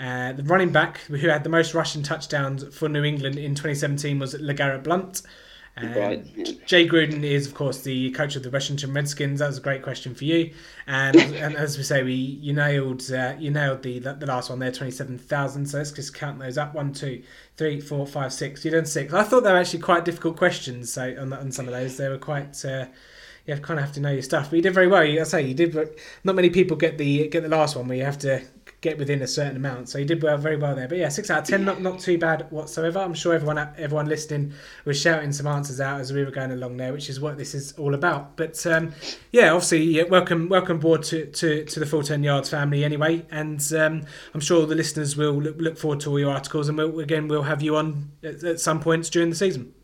Uh, 0.00 0.32
the 0.32 0.44
running 0.44 0.70
back 0.70 0.98
who 0.98 1.16
had 1.16 1.42
the 1.42 1.50
most 1.50 1.74
rushing 1.74 2.02
touchdowns 2.04 2.64
for 2.74 2.88
New 2.88 3.02
England 3.02 3.36
in 3.36 3.54
2017 3.56 4.18
was 4.18 4.34
LeGarrette 4.34 4.84
Blunt. 4.84 5.22
Um, 5.80 5.94
Right. 5.94 6.66
Jay 6.66 6.88
Gruden 6.88 7.22
is, 7.22 7.46
of 7.46 7.54
course, 7.54 7.82
the 7.82 8.10
coach 8.12 8.36
of 8.36 8.42
the 8.42 8.50
Washington 8.50 8.92
Redskins. 8.92 9.40
That 9.40 9.46
was 9.46 9.58
a 9.58 9.60
great 9.60 9.82
question 9.82 10.14
for 10.14 10.24
you, 10.24 10.52
and, 10.86 11.16
and 11.16 11.56
as 11.56 11.76
we 11.76 11.84
say, 11.84 12.02
we 12.02 12.12
you 12.12 12.52
nailed 12.52 13.10
uh, 13.10 13.34
you 13.38 13.50
nailed 13.50 13.82
the 13.82 13.98
the 13.98 14.26
last 14.26 14.50
one 14.50 14.58
there, 14.58 14.72
twenty 14.72 14.92
seven 14.92 15.18
thousand. 15.18 15.66
So 15.66 15.78
let's 15.78 15.92
just 15.92 16.14
count 16.14 16.38
those 16.38 16.58
up: 16.58 16.74
one, 16.74 16.92
two, 16.92 17.22
three, 17.56 17.80
four, 17.80 18.06
five, 18.06 18.32
six. 18.32 18.64
You 18.64 18.70
done 18.70 18.86
six. 18.86 19.12
I 19.12 19.22
thought 19.22 19.44
they 19.44 19.52
were 19.52 19.58
actually 19.58 19.80
quite 19.80 20.04
difficult 20.04 20.36
questions. 20.36 20.92
So 20.92 21.14
on, 21.18 21.32
on 21.32 21.52
some 21.52 21.66
of 21.66 21.74
those, 21.74 21.96
they 21.96 22.08
were 22.08 22.18
quite. 22.18 22.64
Uh, 22.64 22.86
you 23.46 23.56
kind 23.56 23.80
of 23.80 23.86
have 23.86 23.94
to 23.94 24.00
know 24.00 24.10
your 24.10 24.20
stuff, 24.20 24.50
but 24.50 24.56
you 24.56 24.62
did 24.62 24.74
very 24.74 24.88
well. 24.88 25.02
I 25.02 25.22
say 25.22 25.40
you 25.42 25.54
did. 25.54 25.74
Not 26.22 26.34
many 26.36 26.50
people 26.50 26.76
get 26.76 26.98
the 26.98 27.28
get 27.28 27.42
the 27.42 27.48
last 27.48 27.76
one 27.76 27.88
where 27.88 27.96
you 27.96 28.04
have 28.04 28.18
to 28.18 28.42
get 28.80 28.96
within 28.96 29.22
a 29.22 29.26
certain 29.26 29.56
amount. 29.56 29.88
So 29.88 29.98
you 29.98 30.04
did 30.04 30.22
well, 30.22 30.36
very 30.38 30.56
well 30.56 30.74
there. 30.74 30.86
But 30.86 30.98
yeah, 30.98 31.08
six 31.08 31.30
out 31.30 31.40
of 31.40 31.44
ten, 31.44 31.64
not 31.64 31.82
not 31.82 31.98
too 31.98 32.18
bad 32.18 32.46
whatsoever. 32.50 33.00
I'm 33.00 33.14
sure 33.14 33.34
everyone 33.34 33.58
everyone 33.76 34.06
listening 34.06 34.52
was 34.84 35.00
shouting 35.00 35.32
some 35.32 35.46
answers 35.46 35.80
out 35.80 36.00
as 36.00 36.12
we 36.12 36.24
were 36.24 36.30
going 36.30 36.52
along 36.52 36.76
there, 36.76 36.92
which 36.92 37.08
is 37.08 37.20
what 37.20 37.38
this 37.38 37.54
is 37.54 37.72
all 37.72 37.94
about. 37.94 38.36
But 38.36 38.64
um, 38.66 38.92
yeah, 39.32 39.50
obviously, 39.50 39.82
yeah, 39.82 40.04
welcome 40.04 40.48
welcome 40.48 40.78
board 40.78 41.02
to, 41.04 41.26
to, 41.26 41.64
to 41.64 41.80
the 41.80 41.86
full 41.86 42.02
ten 42.02 42.22
yards 42.22 42.50
family 42.50 42.84
anyway, 42.84 43.26
and 43.30 43.60
um, 43.74 44.02
I'm 44.34 44.40
sure 44.40 44.66
the 44.66 44.74
listeners 44.74 45.16
will 45.16 45.42
look, 45.42 45.56
look 45.58 45.78
forward 45.78 46.00
to 46.00 46.10
all 46.10 46.18
your 46.18 46.30
articles, 46.30 46.68
and 46.68 46.78
we'll, 46.78 47.00
again 47.00 47.28
we'll 47.28 47.42
have 47.42 47.62
you 47.62 47.76
on 47.76 48.12
at, 48.22 48.42
at 48.44 48.60
some 48.60 48.80
points 48.80 49.10
during 49.10 49.30
the 49.30 49.36
season. 49.36 49.74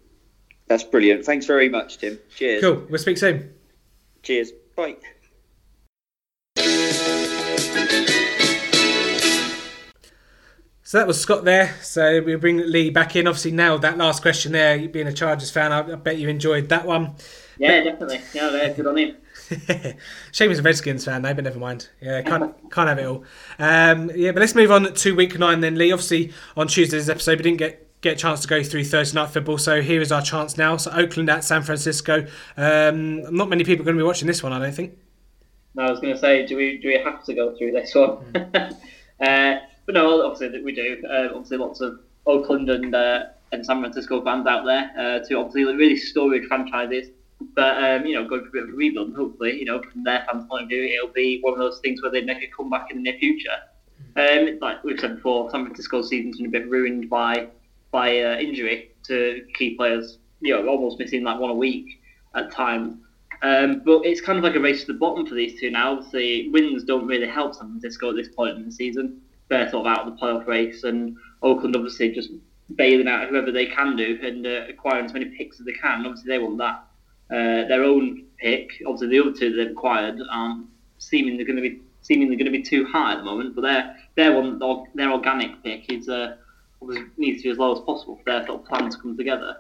That's 0.67 0.85
brilliant. 0.85 1.25
Thanks 1.27 1.47
very 1.47 1.69
much, 1.69 1.99
Tim. 1.99 2.19
Cheers. 2.37 2.63
Cool. 2.63 2.87
We'll 2.89 2.99
speak 2.99 3.19
soon. 3.19 3.53
Cheers. 4.23 4.53
Bye. 4.77 4.97
So 10.87 10.99
that 10.99 11.07
was 11.07 11.19
Scott 11.19 11.45
there. 11.45 11.75
So 11.81 12.23
we'll 12.23 12.39
bring 12.39 12.59
Lee 12.59 12.91
back 12.91 13.17
in. 13.17 13.27
Obviously, 13.27 13.53
nailed 13.53 13.81
that 13.83 13.97
last 13.97 14.21
question 14.21 14.53
there. 14.53 14.77
You 14.77 14.91
Being 14.91 15.07
a 15.07 15.15
Chargers 15.15 15.51
fan, 15.51 15.73
I, 15.73 15.79
I 15.79 15.95
bet 15.95 16.19
you 16.19 16.29
enjoyed 16.29 16.69
that 16.69 16.85
one. 16.85 17.15
Yeah, 17.59 17.83
definitely. 17.83 18.21
Yeah, 18.35 18.55
yeah, 18.55 18.69
good 18.69 18.87
on 18.87 18.99
him. 18.99 19.17
Shame 20.33 20.51
he's 20.51 20.59
a 20.59 20.63
Redskins 20.63 21.07
fan, 21.07 21.23
though, 21.23 21.33
but 21.33 21.45
never 21.45 21.59
mind. 21.59 21.89
Yeah, 22.03 22.21
can't 22.21 22.55
can't 22.71 22.89
have 22.89 22.99
it 22.99 23.07
all. 23.07 23.25
Um, 23.59 24.11
yeah, 24.15 24.33
but 24.33 24.41
let's 24.41 24.55
move 24.55 24.71
on 24.71 24.93
to 24.93 25.17
week 25.17 25.39
nine 25.39 25.61
then, 25.61 25.77
Lee. 25.77 25.91
Obviously, 25.91 26.33
on 26.55 26.69
Tuesday's 26.69 27.09
episode, 27.09 27.39
we 27.39 27.45
didn't 27.45 27.59
get 27.59 28.01
get 28.03 28.15
a 28.15 28.17
chance 28.17 28.43
to 28.43 28.49
go 28.49 28.63
through 28.63 28.85
Thursday 28.85 29.19
night 29.19 29.31
football, 29.31 29.57
so 29.57 29.81
here 29.81 30.03
is 30.03 30.13
our 30.13 30.23
chance 30.23 30.59
now. 30.59 30.77
So 30.77 30.91
Oakland 30.91 31.31
at 31.31 31.45
San 31.45 31.63
Francisco. 31.63 32.27
Um, 32.59 33.35
not 33.35 33.49
many 33.49 33.65
people 33.65 33.83
are 33.83 33.87
going 33.87 33.97
to 33.97 34.03
be 34.03 34.07
watching 34.07 34.29
this 34.29 34.43
one, 34.43 34.53
I 34.53 34.59
don't 34.59 34.75
think. 34.75 34.99
No, 35.75 35.85
I 35.85 35.91
was 35.91 36.01
going 36.01 36.13
to 36.13 36.21
say, 36.21 36.47
do 36.47 36.57
we 36.57 36.79
do 36.79 36.89
we 36.89 36.99
have 36.99 37.25
to 37.25 37.35
go 37.35 37.57
through 37.57 37.73
this 37.73 37.95
one? 37.95 38.35
uh, 39.21 39.57
but 39.87 39.95
no, 39.95 40.25
obviously 40.25 40.63
we 40.63 40.73
do. 40.73 41.03
Uh, 41.09 41.29
obviously, 41.33 41.57
lots 41.57 41.81
of 41.81 42.01
Oakland 42.27 42.71
and 42.71 42.95
uh, 42.95 43.25
and 43.53 43.65
San 43.65 43.81
Francisco 43.81 44.23
fans 44.25 44.47
out 44.47 44.65
there. 44.65 44.91
Uh, 44.99 45.19
two 45.27 45.39
obviously 45.39 45.65
really 45.65 45.97
storied 45.97 46.45
franchises. 46.45 47.09
But 47.55 47.83
um, 47.83 48.07
you 48.07 48.15
know, 48.15 48.29
going 48.29 48.43
for 48.43 48.49
a 48.49 48.53
bit 48.53 48.63
of 48.65 48.69
a 48.71 48.73
rebuild, 48.73 49.15
hopefully, 49.15 49.59
you 49.59 49.65
know, 49.65 49.83
from 49.83 50.05
their 50.05 50.25
fans' 50.31 50.47
point 50.49 50.65
of 50.65 50.69
view, 50.69 50.85
it'll 50.85 51.13
be 51.13 51.41
one 51.41 51.53
of 51.53 51.59
those 51.59 51.81
things 51.81 52.03
where 52.03 52.11
they 52.11 52.23
make 52.23 52.43
a 52.43 52.49
comeback 52.49 52.91
in 52.91 52.99
the 52.99 53.03
near 53.03 53.19
future. 53.19 53.51
Um, 54.17 54.59
like 54.61 54.83
we've 54.85 54.99
said 54.99 55.17
before, 55.17 55.51
San 55.51 55.65
Francisco's 55.65 56.09
season's 56.09 56.37
been 56.37 56.47
a 56.47 56.51
bit 56.51 56.69
ruined 56.69 57.11
by 57.11 57.49
by 57.91 58.21
uh, 58.21 58.39
injury 58.39 58.93
to 59.05 59.45
key 59.55 59.75
players. 59.75 60.19
You 60.41 60.55
know, 60.55 60.69
almost 60.69 60.99
missing 60.99 61.25
like 61.25 61.41
one 61.41 61.51
a 61.51 61.55
week 61.55 62.01
at 62.35 62.51
times. 62.51 62.99
Um, 63.43 63.83
but 63.85 64.07
it's 64.07 64.21
kind 64.21 64.39
of 64.39 64.45
like 64.45 64.55
a 64.55 64.61
race 64.61 64.85
to 64.85 64.93
the 64.93 64.99
bottom 64.99 65.27
for 65.27 65.35
these 65.35 65.61
two 65.61 65.71
now. 65.71 65.93
Obviously, 65.93 66.49
wins 66.51 66.85
don't 66.85 67.07
really 67.07 67.27
help 67.27 67.55
San 67.55 67.69
Francisco 67.69 68.11
at 68.11 68.17
this 68.17 68.29
point 68.29 68.57
in 68.57 68.65
the 68.65 68.73
season. 68.73 69.21
They're 69.49 69.71
sort 69.71 69.87
of 69.87 69.93
out 69.93 70.07
of 70.07 70.15
the 70.15 70.21
playoff 70.21 70.47
race, 70.47 70.85
and 70.85 71.17
Oakland 71.43 71.77
obviously 71.77 72.13
just 72.13 72.31
bailing 72.77 73.09
out 73.09 73.29
whoever 73.29 73.53
they 73.53 73.67
can 73.67 73.97
do 73.97 74.19
and 74.23 74.47
uh, 74.47 74.65
acquiring 74.69 75.05
as 75.05 75.13
many 75.13 75.27
picks 75.27 75.61
as 75.61 75.67
they 75.67 75.73
can. 75.73 76.07
Obviously, 76.07 76.29
they 76.29 76.39
want 76.39 76.59
that. 76.59 76.85
Uh, 77.31 77.67
their 77.69 77.85
own 77.85 78.25
pick, 78.39 78.71
obviously 78.87 79.09
the 79.09 79.21
other 79.21 79.33
two 79.33 79.55
they've 79.55 79.71
acquired, 79.71 80.21
um, 80.31 80.69
seemingly 80.99 81.45
going 81.45 81.57
to 81.57 81.63
be 81.63 81.81
seemingly 82.03 82.37
going 82.37 82.51
to 82.51 82.57
be 82.57 82.63
too 82.63 82.85
high 82.87 83.13
at 83.13 83.19
the 83.19 83.25
moment. 83.25 83.55
But 83.55 83.63
their 83.63 83.97
their 84.15 84.35
one 84.35 84.61
their 84.95 85.11
organic 85.11 85.63
pick 85.63 85.91
is 85.91 86.09
uh, 86.09 86.37
obviously 86.81 87.07
needs 87.17 87.43
to 87.43 87.49
be 87.49 87.51
as 87.51 87.59
low 87.59 87.73
as 87.73 87.81
possible 87.81 88.17
for 88.17 88.25
their 88.27 88.47
sort 88.47 88.61
of 88.61 88.67
plan 88.67 88.91
to 88.91 88.99
come 88.99 89.17
together. 89.17 89.57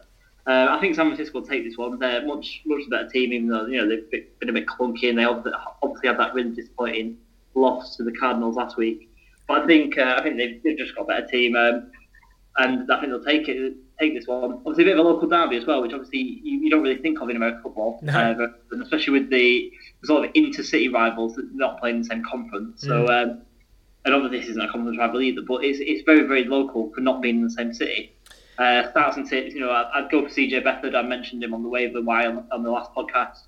Uh, 0.46 0.66
I 0.68 0.78
think 0.78 0.94
San 0.94 1.06
Francisco 1.06 1.40
will 1.40 1.46
take 1.46 1.64
this 1.64 1.78
one. 1.78 1.98
They're 1.98 2.26
much 2.26 2.62
much 2.66 2.82
better 2.90 3.08
team, 3.08 3.32
even 3.32 3.48
though 3.48 3.66
you 3.66 3.78
know 3.78 3.88
they've 3.88 4.10
been 4.38 4.48
a 4.48 4.52
bit 4.52 4.66
clunky 4.66 5.08
and 5.08 5.18
they 5.18 5.24
obviously 5.24 5.58
obviously 5.82 6.08
had 6.08 6.18
that 6.18 6.34
really 6.34 6.50
disappointing 6.50 7.16
loss 7.54 7.96
to 7.96 8.04
the 8.04 8.12
Cardinals 8.12 8.56
last 8.56 8.76
week. 8.76 9.08
But 9.46 9.62
I 9.62 9.66
think 9.66 9.98
uh, 9.98 10.16
I 10.18 10.22
think 10.22 10.36
they've, 10.36 10.62
they've 10.62 10.78
just 10.78 10.94
got 10.94 11.02
a 11.02 11.06
better 11.06 11.26
team, 11.26 11.54
um, 11.56 11.90
and 12.56 12.90
I 12.90 13.00
think 13.00 13.10
they'll 13.12 13.24
take 13.24 13.48
it 13.48 13.74
take 14.00 14.14
this 14.14 14.26
one. 14.26 14.52
Obviously, 14.54 14.84
a 14.84 14.86
bit 14.86 14.98
of 14.98 15.06
a 15.06 15.08
local 15.08 15.28
derby 15.28 15.56
as 15.56 15.66
well, 15.66 15.80
which 15.82 15.92
obviously 15.92 16.18
you, 16.18 16.60
you 16.60 16.70
don't 16.70 16.82
really 16.82 16.98
think 17.00 17.20
of 17.20 17.28
in 17.30 17.36
American 17.36 17.62
football, 17.62 18.00
No. 18.02 18.12
uh, 18.12 18.34
but- 18.34 18.80
especially 18.82 19.20
with 19.20 19.30
the 19.30 19.70
sort 20.04 20.24
of 20.24 20.32
intercity 20.34 20.92
rivals 20.92 21.36
that 21.36 21.48
not 21.54 21.78
playing 21.78 21.96
in 21.96 22.02
the 22.02 22.08
same 22.08 22.24
conference. 22.24 22.82
So. 22.82 23.06
Um, 23.08 23.42
and 24.04 24.14
obviously 24.14 24.40
this 24.40 24.48
isn't 24.50 24.60
a 24.62 24.70
conference 24.70 24.98
rival 24.98 25.22
either, 25.22 25.40
but 25.40 25.64
it's, 25.64 25.78
it's 25.80 26.02
very, 26.04 26.26
very 26.26 26.44
local 26.44 26.92
for 26.94 27.00
not 27.00 27.22
being 27.22 27.36
in 27.36 27.42
the 27.44 27.50
same 27.50 27.72
city. 27.72 28.12
Uh, 28.58 28.90
Thousand 28.92 29.26
Tips, 29.28 29.54
you 29.54 29.60
know, 29.60 29.70
I'd, 29.70 29.86
I'd 29.94 30.10
go 30.10 30.22
for 30.22 30.28
CJ 30.28 30.62
Beathard. 30.62 30.94
I 30.94 31.00
mentioned 31.00 31.42
him 31.42 31.54
on 31.54 31.62
the 31.62 31.70
waiver 31.70 32.02
wire 32.02 32.28
on, 32.28 32.46
on 32.52 32.62
the 32.62 32.70
last 32.70 32.92
podcast. 32.94 33.38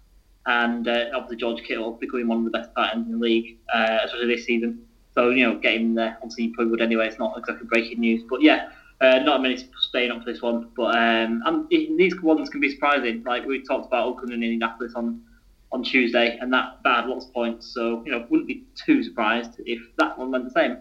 And 0.47 0.89
uh, 0.89 1.11
obviously 1.15 1.37
George 1.37 1.63
Kittle 1.63 1.93
becoming 1.93 2.27
one 2.29 2.39
of 2.39 2.45
the 2.45 2.51
best 2.51 2.71
tight 2.75 2.95
ends 2.95 3.07
in 3.07 3.13
the 3.13 3.19
league, 3.19 3.59
uh, 3.75 3.99
especially 4.05 4.35
this 4.35 4.47
season. 4.47 4.87
So, 5.17 5.31
you 5.31 5.49
know, 5.49 5.59
get 5.59 5.77
him 5.77 5.95
there. 5.95 6.19
Obviously, 6.23 6.45
you 6.45 6.53
probably 6.53 6.71
would 6.73 6.83
anyway. 6.83 7.09
It's 7.09 7.19
not 7.19 7.37
exactly 7.39 7.67
breaking 7.67 8.01
news. 8.01 8.23
But 8.29 8.43
yeah, 8.43 8.69
uh, 9.01 9.21
not 9.21 9.41
many 9.41 9.67
staying 9.79 10.11
up 10.11 10.23
for 10.23 10.31
this 10.31 10.43
one. 10.43 10.69
But 10.77 10.95
um, 10.95 11.43
and 11.47 11.69
these 11.71 12.21
ones 12.21 12.51
can 12.51 12.61
be 12.61 12.71
surprising. 12.71 13.25
Like 13.25 13.47
we 13.47 13.63
talked 13.63 13.87
about 13.87 14.07
Oakland 14.07 14.35
and 14.35 14.45
Indianapolis 14.45 14.93
on 14.95 15.23
on 15.73 15.83
Tuesday, 15.83 16.37
and 16.39 16.53
that 16.53 16.83
bad 16.83 17.07
lots 17.07 17.25
of 17.25 17.33
points. 17.33 17.67
So 17.67 18.03
you 18.05 18.13
know, 18.13 18.27
wouldn't 18.29 18.47
be 18.47 18.65
too 18.75 19.03
surprised 19.03 19.53
if 19.65 19.81
that 19.97 20.19
one 20.19 20.31
went 20.31 20.45
the 20.45 20.51
same. 20.51 20.79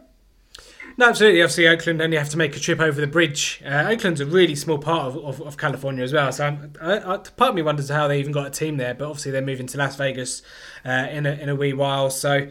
No, 0.98 1.08
absolutely. 1.08 1.42
Obviously, 1.42 1.68
Oakland 1.68 2.02
only 2.02 2.18
have 2.18 2.30
to 2.30 2.38
make 2.38 2.56
a 2.56 2.60
trip 2.60 2.80
over 2.80 3.02
the 3.02 3.08
bridge. 3.08 3.62
Uh, 3.66 3.88
Oakland's 3.90 4.22
a 4.22 4.26
really 4.26 4.56
small 4.56 4.78
part 4.78 5.08
of, 5.08 5.18
of, 5.18 5.42
of 5.42 5.58
California 5.58 6.04
as 6.04 6.14
well. 6.14 6.32
So 6.32 6.58
I, 6.82 6.98
I, 6.98 7.18
part 7.18 7.50
of 7.50 7.56
me 7.56 7.62
wonders 7.62 7.90
how 7.90 8.08
they 8.08 8.20
even 8.20 8.32
got 8.32 8.48
a 8.48 8.50
team 8.50 8.78
there. 8.78 8.94
But 8.94 9.10
obviously, 9.10 9.32
they're 9.32 9.42
moving 9.42 9.68
to 9.68 9.78
Las 9.78 9.96
Vegas 9.96 10.42
uh, 10.86 11.08
in, 11.12 11.26
a, 11.26 11.32
in 11.32 11.50
a 11.50 11.56
wee 11.56 11.74
while. 11.74 12.10
So 12.10 12.48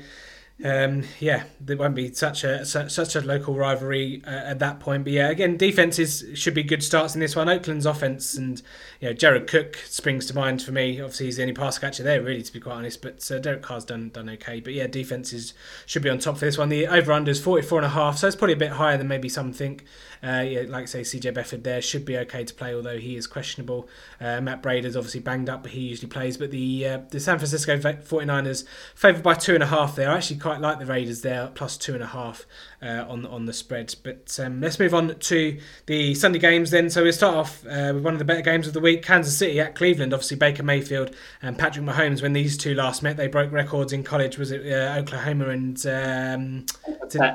um, 0.62 1.02
yeah, 1.18 1.44
there 1.60 1.76
won't 1.76 1.96
be 1.96 2.12
such 2.14 2.44
a 2.44 2.64
such, 2.64 3.16
a 3.16 3.20
local 3.20 3.54
rivalry 3.54 4.22
uh, 4.24 4.30
at 4.30 4.60
that 4.60 4.78
point. 4.78 5.02
But 5.02 5.12
yeah, 5.12 5.28
again, 5.28 5.56
defenses 5.56 6.24
should 6.34 6.54
be 6.54 6.62
good 6.62 6.82
starts 6.82 7.14
in 7.14 7.20
this 7.20 7.34
one. 7.34 7.48
Oakland's 7.48 7.86
offense 7.86 8.36
and 8.36 8.62
you 9.00 9.08
know 9.08 9.14
Jared 9.14 9.48
Cook 9.48 9.76
springs 9.86 10.26
to 10.26 10.34
mind 10.34 10.62
for 10.62 10.70
me. 10.70 11.00
Obviously, 11.00 11.26
he's 11.26 11.36
the 11.36 11.42
only 11.42 11.54
pass 11.54 11.78
catcher 11.78 12.04
there, 12.04 12.22
really, 12.22 12.42
to 12.42 12.52
be 12.52 12.60
quite 12.60 12.76
honest. 12.76 13.02
But 13.02 13.28
uh, 13.32 13.40
Derek 13.40 13.62
Carr's 13.62 13.84
done 13.84 14.10
done 14.10 14.30
okay. 14.30 14.60
But 14.60 14.74
yeah, 14.74 14.86
defenses 14.86 15.54
should 15.86 16.02
be 16.02 16.08
on 16.08 16.20
top 16.20 16.38
for 16.38 16.44
this 16.44 16.56
one. 16.56 16.68
The 16.68 16.86
over 16.86 17.12
under 17.12 17.32
is 17.32 17.40
forty 17.40 17.66
four 17.66 17.78
and 17.80 17.86
a 17.86 17.90
half, 17.90 18.18
so 18.18 18.28
it's 18.28 18.36
probably 18.36 18.54
a 18.54 18.58
bit 18.58 18.72
higher 18.72 18.96
than 18.96 19.08
maybe 19.08 19.28
some 19.28 19.52
think. 19.52 19.84
Uh, 20.22 20.40
yeah, 20.40 20.62
like 20.68 20.86
say 20.88 21.02
CJ 21.02 21.34
Beathard 21.34 21.64
there 21.64 21.82
should 21.82 22.04
be 22.04 22.16
okay 22.16 22.44
to 22.44 22.54
play, 22.54 22.74
although 22.74 22.96
he 22.96 23.16
is 23.16 23.26
questionable. 23.26 23.88
Uh, 24.20 24.40
Matt 24.40 24.62
Breida 24.62 24.86
obviously 24.96 25.20
banged 25.20 25.50
up, 25.50 25.64
but 25.64 25.72
he 25.72 25.80
usually 25.80 26.08
plays. 26.08 26.36
But 26.36 26.52
the 26.52 26.86
uh, 26.86 26.98
the 27.10 27.18
San 27.18 27.38
Francisco 27.38 27.76
49ers 27.76 28.64
favoured 28.94 29.24
by 29.24 29.34
two 29.34 29.54
and 29.54 29.62
a 29.62 29.66
half 29.66 29.96
there. 29.96 30.10
I 30.10 30.16
actually 30.16 30.38
quite 30.44 30.60
like 30.60 30.78
the 30.78 30.84
Raiders 30.84 31.22
there, 31.22 31.50
plus 31.54 31.78
two 31.78 31.94
and 31.94 32.02
a 32.02 32.06
half 32.06 32.44
uh, 32.82 33.06
on 33.08 33.24
on 33.24 33.46
the 33.46 33.52
spread. 33.54 33.94
But 34.02 34.38
um, 34.38 34.60
let's 34.60 34.78
move 34.78 34.92
on 34.92 35.18
to 35.18 35.58
the 35.86 36.14
Sunday 36.14 36.38
games 36.38 36.70
then. 36.70 36.90
So 36.90 37.02
we'll 37.02 37.14
start 37.14 37.34
off 37.34 37.64
uh, 37.64 37.92
with 37.94 38.04
one 38.04 38.12
of 38.12 38.18
the 38.18 38.26
better 38.26 38.42
games 38.42 38.66
of 38.66 38.74
the 38.74 38.80
week: 38.80 39.02
Kansas 39.02 39.34
City 39.34 39.58
at 39.58 39.74
Cleveland. 39.74 40.12
Obviously 40.12 40.36
Baker 40.36 40.62
Mayfield 40.62 41.16
and 41.40 41.58
Patrick 41.58 41.86
Mahomes. 41.86 42.20
When 42.20 42.34
these 42.34 42.58
two 42.58 42.74
last 42.74 43.02
met, 43.02 43.16
they 43.16 43.26
broke 43.26 43.52
records 43.52 43.94
in 43.94 44.04
college. 44.04 44.36
Was 44.36 44.50
it 44.50 44.70
uh, 44.70 44.98
Oklahoma 44.98 45.48
and 45.48 45.86
um, 45.86 46.66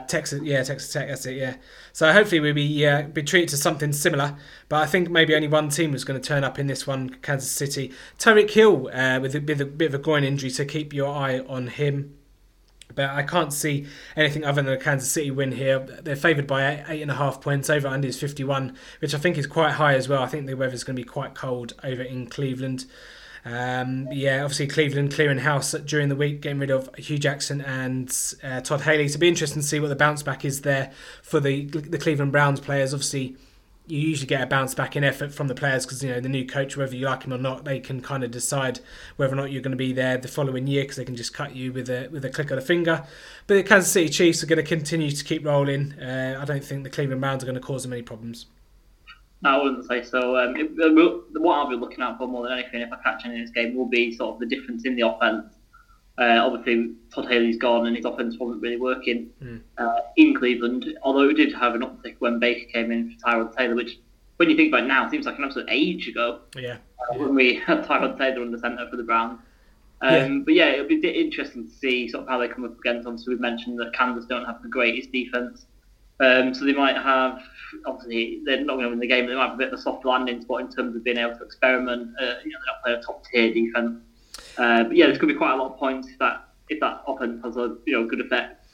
Texas? 0.05 0.43
Yeah, 0.43 0.61
Texas 0.61 0.93
Tech. 0.93 1.07
That's 1.07 1.25
it. 1.25 1.37
Yeah. 1.37 1.55
So 1.93 2.13
hopefully 2.13 2.41
we'll 2.41 2.53
be 2.53 2.85
uh, 2.85 3.07
be 3.07 3.23
treated 3.23 3.49
to 3.49 3.57
something 3.57 3.91
similar. 3.91 4.37
But 4.67 4.83
I 4.83 4.85
think 4.85 5.09
maybe 5.09 5.33
only 5.33 5.47
one 5.47 5.69
team 5.69 5.93
was 5.93 6.03
going 6.03 6.21
to 6.21 6.27
turn 6.27 6.43
up 6.43 6.59
in 6.59 6.67
this 6.67 6.85
one, 6.85 7.09
Kansas 7.23 7.49
City. 7.49 7.91
Tyreek 8.19 8.51
Hill 8.51 8.87
uh, 8.93 9.19
with 9.19 9.33
a 9.33 9.41
bit, 9.41 9.59
of, 9.59 9.67
a 9.67 9.71
bit 9.71 9.87
of 9.87 9.95
a 9.95 9.97
groin 9.97 10.23
injury, 10.23 10.51
so 10.51 10.63
keep 10.63 10.93
your 10.93 11.11
eye 11.11 11.39
on 11.39 11.69
him. 11.69 12.18
But 12.95 13.11
I 13.11 13.23
can't 13.23 13.53
see 13.53 13.85
anything 14.15 14.43
other 14.43 14.61
than 14.61 14.73
a 14.73 14.77
Kansas 14.77 15.11
City 15.11 15.31
win 15.31 15.51
here. 15.51 15.79
They're 15.79 16.15
favoured 16.15 16.47
by 16.47 16.83
eight 16.87 17.01
and 17.01 17.11
a 17.11 17.15
half 17.15 17.39
points. 17.39 17.69
Over 17.69 17.87
under 17.87 18.07
is 18.07 18.19
51, 18.19 18.75
which 18.99 19.13
I 19.13 19.17
think 19.17 19.37
is 19.37 19.45
quite 19.47 19.73
high 19.73 19.93
as 19.93 20.09
well. 20.09 20.23
I 20.23 20.27
think 20.27 20.47
the 20.47 20.55
weather's 20.55 20.83
going 20.83 20.95
to 20.95 21.01
be 21.01 21.07
quite 21.07 21.35
cold 21.35 21.73
over 21.83 22.01
in 22.01 22.27
Cleveland. 22.27 22.85
Um, 23.45 24.07
yeah, 24.11 24.43
obviously 24.43 24.67
Cleveland 24.67 25.13
clearing 25.13 25.39
house 25.39 25.71
during 25.71 26.09
the 26.09 26.15
week, 26.15 26.41
getting 26.41 26.59
rid 26.59 26.71
of 26.71 26.93
Hue 26.95 27.17
Jackson 27.17 27.61
and 27.61 28.15
uh, 28.43 28.61
Todd 28.61 28.81
Haley. 28.81 29.07
So 29.07 29.13
it'll 29.13 29.21
be 29.21 29.27
interesting 29.29 29.61
to 29.61 29.67
see 29.67 29.79
what 29.79 29.87
the 29.87 29.95
bounce 29.95 30.23
back 30.23 30.43
is 30.43 30.61
there 30.61 30.91
for 31.21 31.39
the 31.39 31.65
the 31.65 31.97
Cleveland 31.97 32.31
Browns 32.31 32.59
players. 32.59 32.93
Obviously, 32.93 33.37
you 33.89 33.99
usually 33.99 34.27
get 34.27 34.41
a 34.41 34.45
bounce 34.45 34.75
back 34.75 34.95
in 34.95 35.03
effort 35.03 35.33
from 35.33 35.47
the 35.47 35.55
players 35.55 35.85
because 35.85 36.03
you 36.03 36.09
know 36.09 36.19
the 36.19 36.29
new 36.29 36.45
coach, 36.45 36.77
whether 36.77 36.95
you 36.95 37.05
like 37.05 37.23
him 37.23 37.33
or 37.33 37.37
not, 37.37 37.65
they 37.65 37.79
can 37.79 38.01
kind 38.01 38.23
of 38.23 38.29
decide 38.29 38.79
whether 39.15 39.33
or 39.33 39.35
not 39.35 39.51
you're 39.51 39.63
going 39.63 39.71
to 39.71 39.77
be 39.77 39.91
there 39.91 40.17
the 40.17 40.27
following 40.27 40.67
year 40.67 40.83
because 40.83 40.97
they 40.97 41.05
can 41.05 41.15
just 41.15 41.33
cut 41.33 41.55
you 41.55 41.73
with 41.73 41.89
a 41.89 42.07
with 42.11 42.23
a 42.23 42.29
click 42.29 42.51
of 42.51 42.55
the 42.55 42.65
finger. 42.65 43.03
But 43.47 43.55
the 43.55 43.63
Kansas 43.63 43.91
City 43.91 44.09
Chiefs 44.09 44.43
are 44.43 44.45
going 44.45 44.57
to 44.57 44.63
continue 44.63 45.09
to 45.09 45.23
keep 45.23 45.43
rolling. 45.43 45.93
Uh, 45.99 46.37
I 46.39 46.45
don't 46.45 46.63
think 46.63 46.83
the 46.83 46.89
Cleveland 46.89 47.21
Browns 47.21 47.43
are 47.43 47.47
going 47.47 47.55
to 47.55 47.61
cause 47.61 47.83
them 47.83 47.93
any 47.93 48.03
problems. 48.03 48.45
I 49.43 49.57
wouldn't 49.57 49.87
say 49.87 50.03
so. 50.03 50.37
Um, 50.37 50.55
it, 50.57 50.69
what 51.39 51.55
I'll 51.55 51.69
be 51.69 51.75
looking 51.75 52.01
out 52.01 52.17
for 52.17 52.27
more 52.27 52.43
than 52.43 52.59
anything, 52.59 52.81
if 52.81 52.91
I 52.91 52.97
catch 53.01 53.25
any 53.25 53.35
in 53.35 53.41
this 53.41 53.51
game, 53.51 53.75
will 53.75 53.87
be 53.87 54.13
sort 54.15 54.35
of 54.35 54.39
the 54.39 54.45
difference 54.45 54.85
in 54.85 54.95
the 54.95 55.07
offense. 55.07 55.55
Uh, 56.19 56.45
obviously, 56.45 56.91
Todd 57.13 57.27
Haley's 57.29 57.57
gone 57.57 57.87
and 57.87 57.95
his 57.95 58.03
offense 58.03 58.35
wasn't 58.37 58.61
really 58.61 58.77
working 58.77 59.29
mm. 59.41 59.61
uh, 59.77 60.01
in 60.17 60.35
Cleveland. 60.35 60.85
Although 61.01 61.29
it 61.29 61.35
did 61.35 61.53
have 61.53 61.75
an 61.75 61.81
uptick 61.81 62.17
when 62.19 62.39
Baker 62.39 62.69
came 62.71 62.91
in 62.91 63.15
for 63.15 63.25
Tyrod 63.25 63.55
Taylor, 63.55 63.75
which, 63.75 63.99
when 64.35 64.49
you 64.49 64.57
think 64.57 64.73
about 64.73 64.83
it 64.83 64.87
now, 64.87 65.09
seems 65.09 65.25
like 65.25 65.37
an 65.37 65.45
absolute 65.45 65.69
age 65.71 66.09
ago. 66.09 66.41
Yeah. 66.57 66.77
Uh, 66.99 67.17
when 67.17 67.35
we 67.35 67.55
had 67.65 67.85
Tyrod 67.85 68.17
Taylor 68.17 68.41
on 68.41 68.51
the 68.51 68.59
centre 68.59 68.85
for 68.89 68.97
the 68.97 69.03
Browns. 69.03 69.39
Um, 70.01 70.11
yeah. 70.11 70.41
But 70.45 70.53
yeah, 70.55 70.67
it'll 70.71 70.87
be 70.87 70.99
interesting 71.07 71.67
to 71.67 71.73
see 71.73 72.09
sort 72.09 72.23
of 72.23 72.29
how 72.29 72.37
they 72.37 72.49
come 72.49 72.65
up 72.65 72.77
against. 72.77 73.07
Obviously, 73.07 73.33
we've 73.33 73.41
mentioned 73.41 73.79
that 73.79 73.93
Kansas 73.93 74.25
don't 74.25 74.45
have 74.45 74.61
the 74.61 74.69
greatest 74.69 75.11
defense, 75.13 75.65
um, 76.19 76.53
so 76.53 76.65
they 76.65 76.73
might 76.73 76.95
have 76.95 77.41
obviously 77.85 78.41
they're 78.45 78.63
not 78.63 78.75
going 78.75 78.85
to 78.85 78.89
win 78.89 78.99
the 78.99 79.07
game. 79.07 79.27
They 79.27 79.35
might 79.35 79.47
have 79.47 79.55
a 79.55 79.57
bit 79.57 79.67
of 79.73 79.79
a 79.79 79.81
soft 79.81 80.05
landing 80.05 80.41
spot 80.41 80.61
in 80.61 80.69
terms 80.69 80.95
of 80.95 81.03
being 81.03 81.17
able 81.17 81.37
to 81.37 81.43
experiment. 81.43 82.13
Uh, 82.19 82.35
you 82.43 82.51
know, 82.51 82.59
they're 82.59 82.73
not 82.73 82.83
playing 82.83 82.99
a 82.99 83.01
top 83.01 83.23
tier 83.25 83.53
defense. 83.53 83.99
Uh, 84.59 84.83
but 84.83 84.95
yeah, 84.95 85.05
there's 85.05 85.17
going 85.17 85.29
to 85.29 85.33
be 85.33 85.37
quite 85.37 85.53
a 85.53 85.55
lot 85.55 85.71
of 85.71 85.79
points 85.79 86.09
if 86.09 86.19
that 86.19 86.49
if 86.67 86.79
that 86.81 87.01
offense 87.07 87.41
has 87.43 87.57
a 87.57 87.77
you 87.85 87.93
know 87.93 88.05
good 88.05 88.21
effect. 88.21 88.65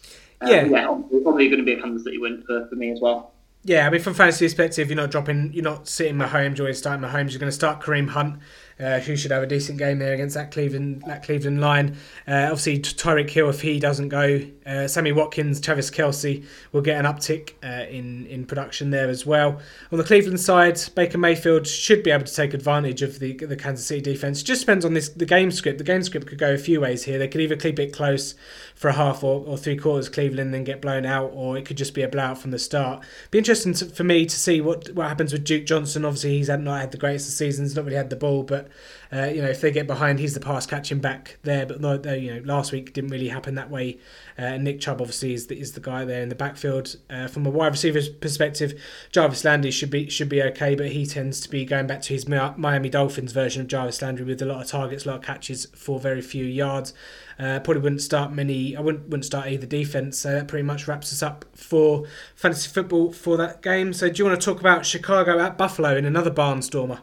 Uh, 0.41 0.47
yeah, 0.49 0.65
yeah, 0.65 0.85
probably 1.23 1.47
going 1.47 1.59
to 1.59 1.63
be 1.63 1.73
a 1.73 1.81
Kansas 1.81 2.03
City 2.03 2.17
win 2.17 2.43
for, 2.45 2.67
for 2.67 2.75
me 2.75 2.91
as 2.91 2.99
well. 2.99 3.31
Yeah, 3.63 3.87
I 3.87 3.89
mean, 3.89 4.01
from 4.01 4.13
fantasy 4.13 4.45
perspective, 4.45 4.89
you're 4.89 4.97
not 4.97 5.09
dropping, 5.09 5.51
you're 5.53 5.63
not 5.63 5.87
sitting 5.87 6.15
Mahomes 6.15 6.59
or 6.59 6.71
starting 6.73 7.03
Mahomes. 7.03 7.31
You're 7.31 7.39
going 7.39 7.49
to 7.49 7.55
start 7.55 7.81
Kareem 7.81 8.09
Hunt 8.09 8.39
uh, 8.79 8.99
who 8.99 9.15
should 9.15 9.31
have 9.31 9.43
a 9.43 9.47
decent 9.47 9.77
game 9.77 9.99
there 9.99 10.13
against 10.13 10.35
that 10.35 10.51
Cleveland 10.51 11.03
that 11.07 11.23
Cleveland 11.23 11.61
line. 11.61 11.97
Uh, 12.27 12.49
obviously, 12.51 12.79
Tyreek 12.79 13.29
Hill, 13.29 13.49
if 13.49 13.61
he 13.61 13.79
doesn't 13.79 14.09
go, 14.09 14.41
uh, 14.65 14.87
Sammy 14.87 15.11
Watkins, 15.11 15.61
Travis 15.61 15.89
Kelce 15.89 16.45
will 16.71 16.81
get 16.81 17.03
an 17.03 17.05
uptick 17.11 17.53
uh, 17.63 17.89
in 17.89 18.25
in 18.27 18.45
production 18.45 18.89
there 18.89 19.09
as 19.09 19.25
well. 19.25 19.59
On 19.91 19.97
the 19.97 20.03
Cleveland 20.03 20.39
side, 20.39 20.79
Baker 20.95 21.17
Mayfield 21.17 21.67
should 21.67 22.03
be 22.03 22.11
able 22.11 22.25
to 22.25 22.33
take 22.33 22.53
advantage 22.53 23.01
of 23.01 23.19
the 23.19 23.33
the 23.33 23.55
Kansas 23.55 23.85
City 23.85 24.01
defense. 24.01 24.43
Just 24.43 24.61
depends 24.61 24.85
on 24.85 24.93
this 24.93 25.09
the 25.09 25.25
game 25.25 25.51
script. 25.51 25.77
The 25.77 25.83
game 25.83 26.03
script 26.03 26.27
could 26.27 26.37
go 26.39 26.53
a 26.53 26.57
few 26.57 26.81
ways 26.81 27.03
here. 27.03 27.17
They 27.17 27.27
could 27.27 27.41
either 27.41 27.55
keep 27.55 27.79
it 27.79 27.93
close 27.93 28.35
for 28.75 28.89
a 28.89 28.93
half 28.93 29.23
or, 29.23 29.43
or 29.47 29.57
three 29.57 29.77
quarters 29.77 30.09
Cleveland 30.09 30.53
then 30.53 30.65
get 30.65 30.81
blown 30.81 31.05
out, 31.05 31.31
or 31.33 31.57
it 31.57 31.65
could 31.65 31.77
just 31.77 31.93
be 31.93 32.03
a 32.03 32.07
blowout 32.07 32.37
from 32.37 32.51
the 32.51 32.59
start. 32.59 33.03
Be 33.31 33.37
interesting 33.37 33.73
to, 33.73 33.85
for 33.85 34.03
me 34.03 34.25
to 34.25 34.37
see 34.37 34.59
what 34.61 34.89
what 34.89 35.07
happens 35.07 35.31
with 35.31 35.45
Duke 35.45 35.65
Johnson. 35.65 36.03
Obviously, 36.03 36.37
he's 36.37 36.49
had, 36.49 36.61
not 36.61 36.81
had 36.81 36.91
the 36.91 36.97
greatest 36.97 37.29
of 37.29 37.33
seasons, 37.33 37.75
not 37.75 37.85
really 37.85 37.97
had 37.97 38.09
the 38.09 38.17
ball, 38.17 38.43
but 38.43 38.67
uh, 39.13 39.25
you 39.25 39.41
know, 39.41 39.47
if 39.47 39.61
they 39.61 39.71
get 39.71 39.87
behind, 39.87 40.19
he's 40.19 40.33
the 40.33 40.39
pass 40.41 40.65
catching 40.65 40.99
back 40.99 41.37
there. 41.43 41.65
But 41.65 41.79
no, 41.79 41.93
you 42.13 42.35
know, 42.35 42.41
last 42.43 42.73
week 42.73 42.91
didn't 42.91 43.11
really 43.11 43.29
happen 43.29 43.55
that 43.55 43.69
way. 43.69 43.97
Uh, 44.37 44.57
Nick 44.57 44.81
Chubb 44.81 44.99
obviously 44.99 45.33
is 45.33 45.47
the, 45.47 45.57
is 45.57 45.71
the 45.71 45.79
guy 45.79 46.03
there 46.03 46.21
in 46.21 46.27
the 46.27 46.35
backfield. 46.35 46.97
Uh, 47.09 47.27
from 47.27 47.45
a 47.45 47.49
wide 47.49 47.71
receiver's 47.71 48.09
perspective, 48.09 48.79
Jarvis 49.11 49.45
Landry 49.45 49.71
should 49.71 49.89
be 49.89 50.09
should 50.09 50.29
be 50.29 50.41
okay, 50.43 50.75
but 50.75 50.87
he 50.87 51.05
tends 51.05 51.39
to 51.41 51.49
be 51.49 51.63
going 51.63 51.87
back 51.87 52.01
to 52.01 52.13
his 52.13 52.27
Miami 52.27 52.89
Dolphins 52.89 53.31
version 53.31 53.61
of 53.61 53.67
Jarvis 53.67 54.01
Landry 54.01 54.25
with 54.25 54.41
a 54.41 54.45
lot 54.45 54.61
of 54.61 54.67
targets, 54.67 55.05
a 55.05 55.09
lot 55.09 55.17
of 55.17 55.23
catches 55.23 55.65
for 55.67 55.97
very 55.97 56.21
few 56.21 56.43
yards. 56.43 56.93
Uh, 57.37 57.59
probably 57.59 57.81
wouldn't 57.81 58.01
start 58.01 58.31
many. 58.31 58.75
I 58.75 58.81
wouldn't 58.81 59.05
wouldn't 59.05 59.25
start 59.25 59.47
either 59.47 59.65
defense. 59.65 60.19
So 60.19 60.31
that 60.31 60.47
pretty 60.47 60.63
much 60.63 60.87
wraps 60.87 61.11
us 61.11 61.21
up 61.21 61.45
for 61.53 62.05
fantasy 62.35 62.69
football 62.69 63.11
for 63.11 63.35
that 63.37 63.61
game. 63.61 63.91
So 63.93 64.09
do 64.09 64.17
you 64.17 64.25
want 64.25 64.39
to 64.39 64.45
talk 64.45 64.59
about 64.59 64.85
Chicago 64.85 65.39
at 65.39 65.57
Buffalo 65.57 65.97
in 65.97 66.05
another 66.05 66.31
barnstormer? 66.31 67.01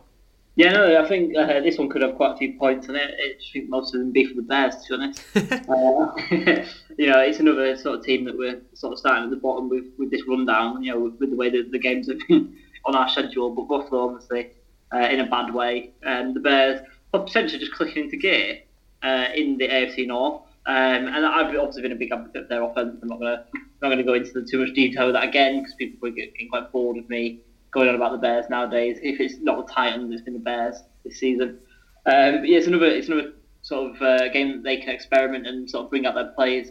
Yeah, 0.54 0.72
no, 0.72 1.02
I 1.02 1.08
think 1.08 1.34
uh, 1.34 1.60
this 1.60 1.78
one 1.78 1.88
could 1.88 2.02
have 2.02 2.14
quite 2.16 2.34
a 2.34 2.36
few 2.36 2.58
points 2.58 2.88
in 2.88 2.94
it. 2.94 3.10
I 3.10 3.34
think 3.52 3.70
most 3.70 3.94
of 3.94 4.00
them 4.00 4.12
be 4.12 4.26
for 4.26 4.34
the 4.34 4.42
Bears, 4.42 4.76
to 4.84 4.98
be 4.98 5.02
honest. 5.02 5.24
uh, 5.34 6.66
you 6.98 7.10
know, 7.10 7.20
it's 7.20 7.38
another 7.38 7.74
sort 7.76 7.98
of 7.98 8.04
team 8.04 8.24
that 8.26 8.36
we're 8.36 8.60
sort 8.74 8.92
of 8.92 8.98
starting 8.98 9.24
at 9.24 9.30
the 9.30 9.36
bottom 9.36 9.70
with, 9.70 9.86
with 9.98 10.10
this 10.10 10.22
rundown. 10.28 10.82
You 10.82 10.92
know, 10.92 11.00
with, 11.00 11.18
with 11.18 11.30
the 11.30 11.36
way 11.36 11.48
that 11.48 11.70
the 11.72 11.78
games 11.78 12.06
have 12.08 12.18
been 12.28 12.54
on 12.84 12.94
our 12.94 13.08
schedule. 13.08 13.50
But 13.50 13.62
Buffalo, 13.62 14.10
obviously, 14.10 14.50
uh, 14.94 14.98
in 14.98 15.20
a 15.20 15.26
bad 15.26 15.54
way, 15.54 15.92
and 16.02 16.36
the 16.36 16.40
Bears 16.40 16.86
are 17.14 17.20
potentially 17.20 17.58
just 17.58 17.72
clicking 17.72 18.04
into 18.04 18.18
gear 18.18 18.60
uh, 19.02 19.28
in 19.34 19.58
the 19.58 19.68
AFC 19.68 20.06
North. 20.06 20.42
Um, 20.64 21.08
and 21.08 21.26
I've 21.26 21.56
obviously 21.56 21.82
been 21.82 21.92
a 21.92 21.96
big 21.96 22.12
advocate 22.12 22.44
of 22.44 22.48
their 22.48 22.62
offense. 22.62 22.98
I'm 23.02 23.08
not 23.08 23.18
gonna 23.18 23.44
not 23.82 23.88
gonna 23.88 24.04
go 24.04 24.14
into 24.14 24.44
too 24.44 24.60
much 24.60 24.74
detail 24.74 25.06
with 25.06 25.14
that 25.14 25.24
again 25.24 25.60
because 25.60 25.74
people 25.74 26.08
are 26.08 26.12
getting 26.12 26.48
quite 26.48 26.70
bored 26.70 26.98
of 26.98 27.08
me 27.08 27.40
going 27.72 27.88
on 27.88 27.96
about 27.96 28.12
the 28.12 28.18
Bears 28.18 28.46
nowadays. 28.48 28.98
If 29.02 29.18
it's 29.18 29.38
not 29.40 29.66
the 29.66 29.72
Titans, 29.72 30.12
it's 30.12 30.22
been 30.22 30.34
the 30.34 30.40
Bears 30.40 30.76
this 31.04 31.18
season. 31.18 31.58
Um, 32.06 32.44
yeah, 32.44 32.58
it's 32.58 32.68
another 32.68 32.86
it's 32.86 33.08
another 33.08 33.32
sort 33.62 33.94
of 33.94 34.02
uh, 34.02 34.28
game 34.28 34.52
that 34.52 34.62
they 34.62 34.76
can 34.76 34.90
experiment 34.90 35.46
and 35.46 35.68
sort 35.68 35.84
of 35.84 35.90
bring 35.90 36.06
out 36.06 36.14
their 36.14 36.32
players, 36.32 36.68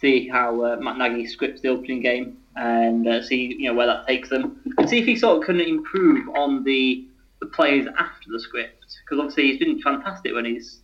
see 0.00 0.28
how 0.28 0.62
uh, 0.62 0.76
Matt 0.76 0.98
Nagy 0.98 1.26
scripts 1.26 1.60
the 1.60 1.68
opening 1.68 2.00
game, 2.00 2.38
and 2.54 3.08
uh, 3.08 3.22
see 3.22 3.56
you 3.58 3.68
know 3.68 3.74
where 3.74 3.86
that 3.86 4.06
takes 4.06 4.28
them, 4.28 4.60
and 4.78 4.88
see 4.88 4.98
if 4.98 5.06
he 5.06 5.16
sort 5.16 5.38
of 5.38 5.46
can 5.46 5.60
improve 5.60 6.28
on 6.30 6.62
the 6.62 7.08
the 7.40 7.46
players 7.46 7.88
after 7.98 8.30
the 8.30 8.38
script. 8.38 8.84
Because 9.04 9.18
obviously 9.18 9.50
he's 9.50 9.58
been 9.58 9.80
fantastic 9.82 10.34
when 10.34 10.44
he's 10.44 10.80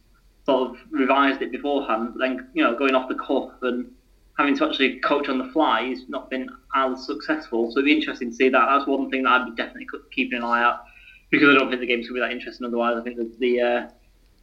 sort 0.50 0.70
of 0.70 0.76
revised 0.90 1.42
it 1.42 1.52
beforehand, 1.52 2.10
but 2.12 2.20
then 2.20 2.48
you 2.54 2.62
know 2.62 2.76
going 2.76 2.94
off 2.94 3.08
the 3.08 3.14
cuff 3.14 3.52
and 3.62 3.90
having 4.38 4.56
to 4.56 4.66
actually 4.66 4.98
coach 5.00 5.28
on 5.28 5.38
the 5.38 5.52
fly 5.52 5.82
has 5.88 6.08
not 6.08 6.30
been 6.30 6.48
as 6.74 7.04
successful. 7.04 7.70
So 7.70 7.78
it'd 7.78 7.84
be 7.84 7.96
interesting 7.96 8.30
to 8.30 8.36
see 8.36 8.48
that. 8.48 8.66
That's 8.66 8.86
one 8.86 9.10
thing 9.10 9.24
that 9.24 9.30
I'd 9.30 9.44
be 9.44 9.54
definitely 9.54 9.86
keeping 10.12 10.38
an 10.38 10.44
eye 10.44 10.62
out 10.62 10.84
because 11.30 11.48
I 11.48 11.58
don't 11.58 11.68
think 11.68 11.80
the 11.80 11.86
game's 11.86 12.08
going 12.08 12.20
to 12.20 12.26
be 12.26 12.28
that 12.28 12.34
interesting 12.34 12.66
otherwise. 12.66 12.96
I 12.96 13.02
think 13.02 13.16
that 13.16 13.38
the 13.38 13.60
uh, 13.60 13.88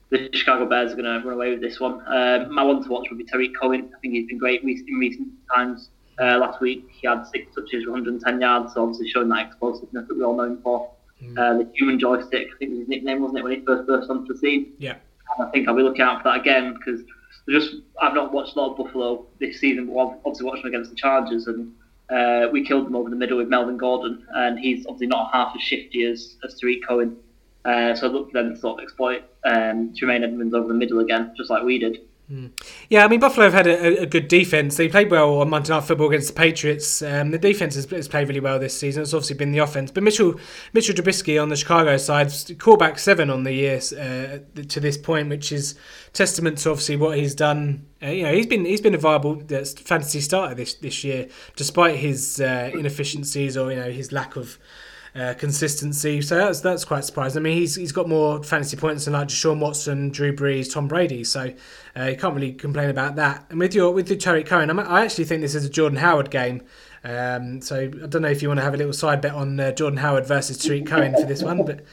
the 0.09 0.29
Chicago 0.33 0.65
Bears 0.65 0.93
are 0.93 0.95
going 0.95 1.05
to 1.05 1.27
run 1.27 1.35
away 1.35 1.49
with 1.51 1.61
this 1.61 1.79
one. 1.79 2.01
Um, 2.07 2.53
my 2.53 2.63
one 2.63 2.83
to 2.83 2.89
watch 2.89 3.07
would 3.09 3.17
be 3.17 3.25
Tarik 3.25 3.51
Cohen. 3.59 3.91
I 3.95 3.99
think 3.99 4.13
he's 4.13 4.27
been 4.27 4.37
great 4.37 4.61
in 4.61 4.67
recent 4.97 5.27
times. 5.53 5.89
Uh, 6.19 6.37
last 6.37 6.61
week 6.61 6.87
he 6.89 7.07
had 7.07 7.23
six 7.27 7.53
touches, 7.53 7.85
110 7.85 8.41
yards, 8.41 8.73
so 8.73 8.81
obviously 8.81 9.07
showing 9.09 9.29
that 9.29 9.47
explosiveness 9.47 10.07
that 10.07 10.17
we're 10.17 10.25
all 10.25 10.35
known 10.35 10.61
for. 10.63 10.91
Mm. 11.21 11.37
Uh, 11.37 11.57
the 11.59 11.69
human 11.75 11.99
joystick, 11.99 12.47
I 12.55 12.57
think 12.57 12.71
was 12.71 12.79
his 12.79 12.87
nickname, 12.87 13.21
wasn't 13.21 13.39
it, 13.39 13.43
when 13.43 13.51
he 13.53 13.65
first 13.65 13.85
burst 13.85 14.09
onto 14.09 14.33
the 14.33 14.39
scene? 14.39 14.73
Yeah. 14.79 14.95
I 15.39 15.45
think 15.51 15.67
I'll 15.67 15.75
be 15.75 15.83
looking 15.83 16.01
out 16.01 16.21
for 16.21 16.29
that 16.29 16.39
again 16.39 16.73
because 16.73 17.01
just 17.49 17.75
I've 18.01 18.13
not 18.13 18.33
watched 18.33 18.55
a 18.55 18.59
lot 18.59 18.71
of 18.71 18.77
Buffalo 18.77 19.25
this 19.39 19.59
season, 19.59 19.87
but 19.87 19.97
I've 19.97 20.17
obviously 20.25 20.45
watched 20.45 20.63
them 20.63 20.73
against 20.73 20.89
the 20.89 20.95
Chargers, 20.95 21.47
and 21.47 21.73
uh, 22.09 22.49
we 22.51 22.65
killed 22.65 22.85
them 22.85 22.95
over 22.95 23.09
the 23.09 23.15
middle 23.15 23.37
with 23.37 23.47
Melvin 23.47 23.77
Gordon, 23.77 24.25
and 24.35 24.59
he's 24.59 24.85
obviously 24.85 25.07
not 25.07 25.31
half 25.31 25.53
as 25.55 25.61
shifty 25.61 26.03
as, 26.03 26.35
as 26.43 26.59
Tarik 26.59 26.85
Cohen. 26.87 27.17
Uh, 27.65 27.95
so 27.95 28.07
I 28.07 28.11
look 28.11 28.31
for 28.31 28.41
them 28.41 28.53
to 28.53 28.59
sort 28.59 28.79
of 28.79 28.83
exploit 28.83 29.23
um, 29.45 29.93
Tremaine 29.97 30.23
Edmunds 30.23 30.53
over 30.53 30.67
the 30.67 30.73
middle 30.73 30.99
again, 30.99 31.33
just 31.35 31.49
like 31.49 31.63
we 31.63 31.79
did. 31.79 31.99
Yeah, 32.89 33.05
I 33.05 33.07
mean 33.07 33.21
Buffalo 33.21 33.45
have 33.45 33.53
had 33.53 33.67
a, 33.67 34.01
a 34.01 34.05
good 34.05 34.27
defense. 34.27 34.75
They 34.75 34.89
played 34.89 35.09
well 35.09 35.39
on 35.39 35.49
Monday 35.49 35.69
Night 35.69 35.85
Football 35.85 36.09
against 36.09 36.27
the 36.27 36.33
Patriots. 36.33 37.01
Um, 37.01 37.31
the 37.31 37.37
defense 37.37 37.75
has, 37.75 37.89
has, 37.89 38.09
played 38.09 38.27
really 38.27 38.41
well 38.41 38.59
this 38.59 38.77
season. 38.77 39.03
It's 39.03 39.13
obviously 39.13 39.37
been 39.37 39.53
the 39.53 39.59
offense, 39.59 39.91
but 39.91 40.03
Mitchell 40.03 40.37
Mitchell 40.73 40.93
Trubisky 40.93 41.41
on 41.41 41.47
the 41.47 41.55
Chicago 41.55 41.95
side, 41.95 42.33
quarterback 42.59 42.99
seven 42.99 43.29
on 43.29 43.43
the 43.43 43.53
year 43.53 43.77
uh, 43.77 44.39
to 44.61 44.79
this 44.81 44.97
point, 44.97 45.29
which 45.29 45.53
is 45.53 45.75
testament 46.11 46.57
to 46.59 46.71
obviously 46.71 46.97
what 46.97 47.17
he's 47.17 47.33
done. 47.33 47.85
Uh, 48.03 48.07
you 48.07 48.23
know, 48.23 48.33
he's 48.33 48.47
been 48.47 48.65
he's 48.65 48.81
been 48.81 48.95
a 48.95 48.97
viable 48.97 49.41
uh, 49.49 49.63
fantasy 49.63 50.19
starter 50.19 50.53
this 50.53 50.73
this 50.73 51.05
year, 51.05 51.29
despite 51.55 51.95
his 51.95 52.41
uh, 52.41 52.71
inefficiencies 52.73 53.55
or 53.55 53.71
you 53.71 53.77
know 53.77 53.89
his 53.89 54.11
lack 54.11 54.35
of 54.35 54.59
uh, 55.17 55.33
consistency. 55.33 56.21
So 56.21 56.35
that's 56.35 56.61
that's 56.61 56.85
quite 56.85 57.03
surprising. 57.03 57.41
I 57.41 57.43
mean, 57.43 57.57
he's 57.57 57.75
he's 57.75 57.91
got 57.91 58.07
more 58.07 58.43
fantasy 58.43 58.77
points 58.77 59.05
than 59.05 59.13
like 59.13 59.29
Deshaun 59.29 59.59
Watson, 59.59 60.09
Drew 60.09 60.35
Brees, 60.35 60.71
Tom 60.71 60.87
Brady. 60.87 61.23
So 61.23 61.53
uh, 61.97 62.03
you 62.03 62.17
can't 62.17 62.35
really 62.35 62.53
complain 62.53 62.89
about 62.89 63.15
that. 63.15 63.45
And 63.49 63.59
with 63.59 63.73
your 63.73 63.91
with 63.91 64.09
your 64.09 64.17
Tarik 64.17 64.45
Cohen, 64.45 64.69
I'm, 64.69 64.79
i 64.79 65.03
actually 65.03 65.25
think 65.25 65.41
this 65.41 65.55
is 65.55 65.65
a 65.65 65.69
Jordan 65.69 65.97
Howard 65.97 66.29
game. 66.29 66.61
Um, 67.03 67.61
so 67.61 67.81
I 67.81 68.07
don't 68.07 68.21
know 68.21 68.27
if 68.27 68.41
you 68.41 68.47
want 68.47 68.59
to 68.59 68.63
have 68.63 68.73
a 68.73 68.77
little 68.77 68.93
side 68.93 69.21
bet 69.21 69.33
on 69.33 69.59
uh, 69.59 69.71
Jordan 69.71 69.97
Howard 69.97 70.25
versus 70.25 70.57
Tarik 70.57 70.85
Cohen 70.85 71.13
for 71.13 71.25
this 71.25 71.41
one, 71.41 71.65
but 71.65 71.83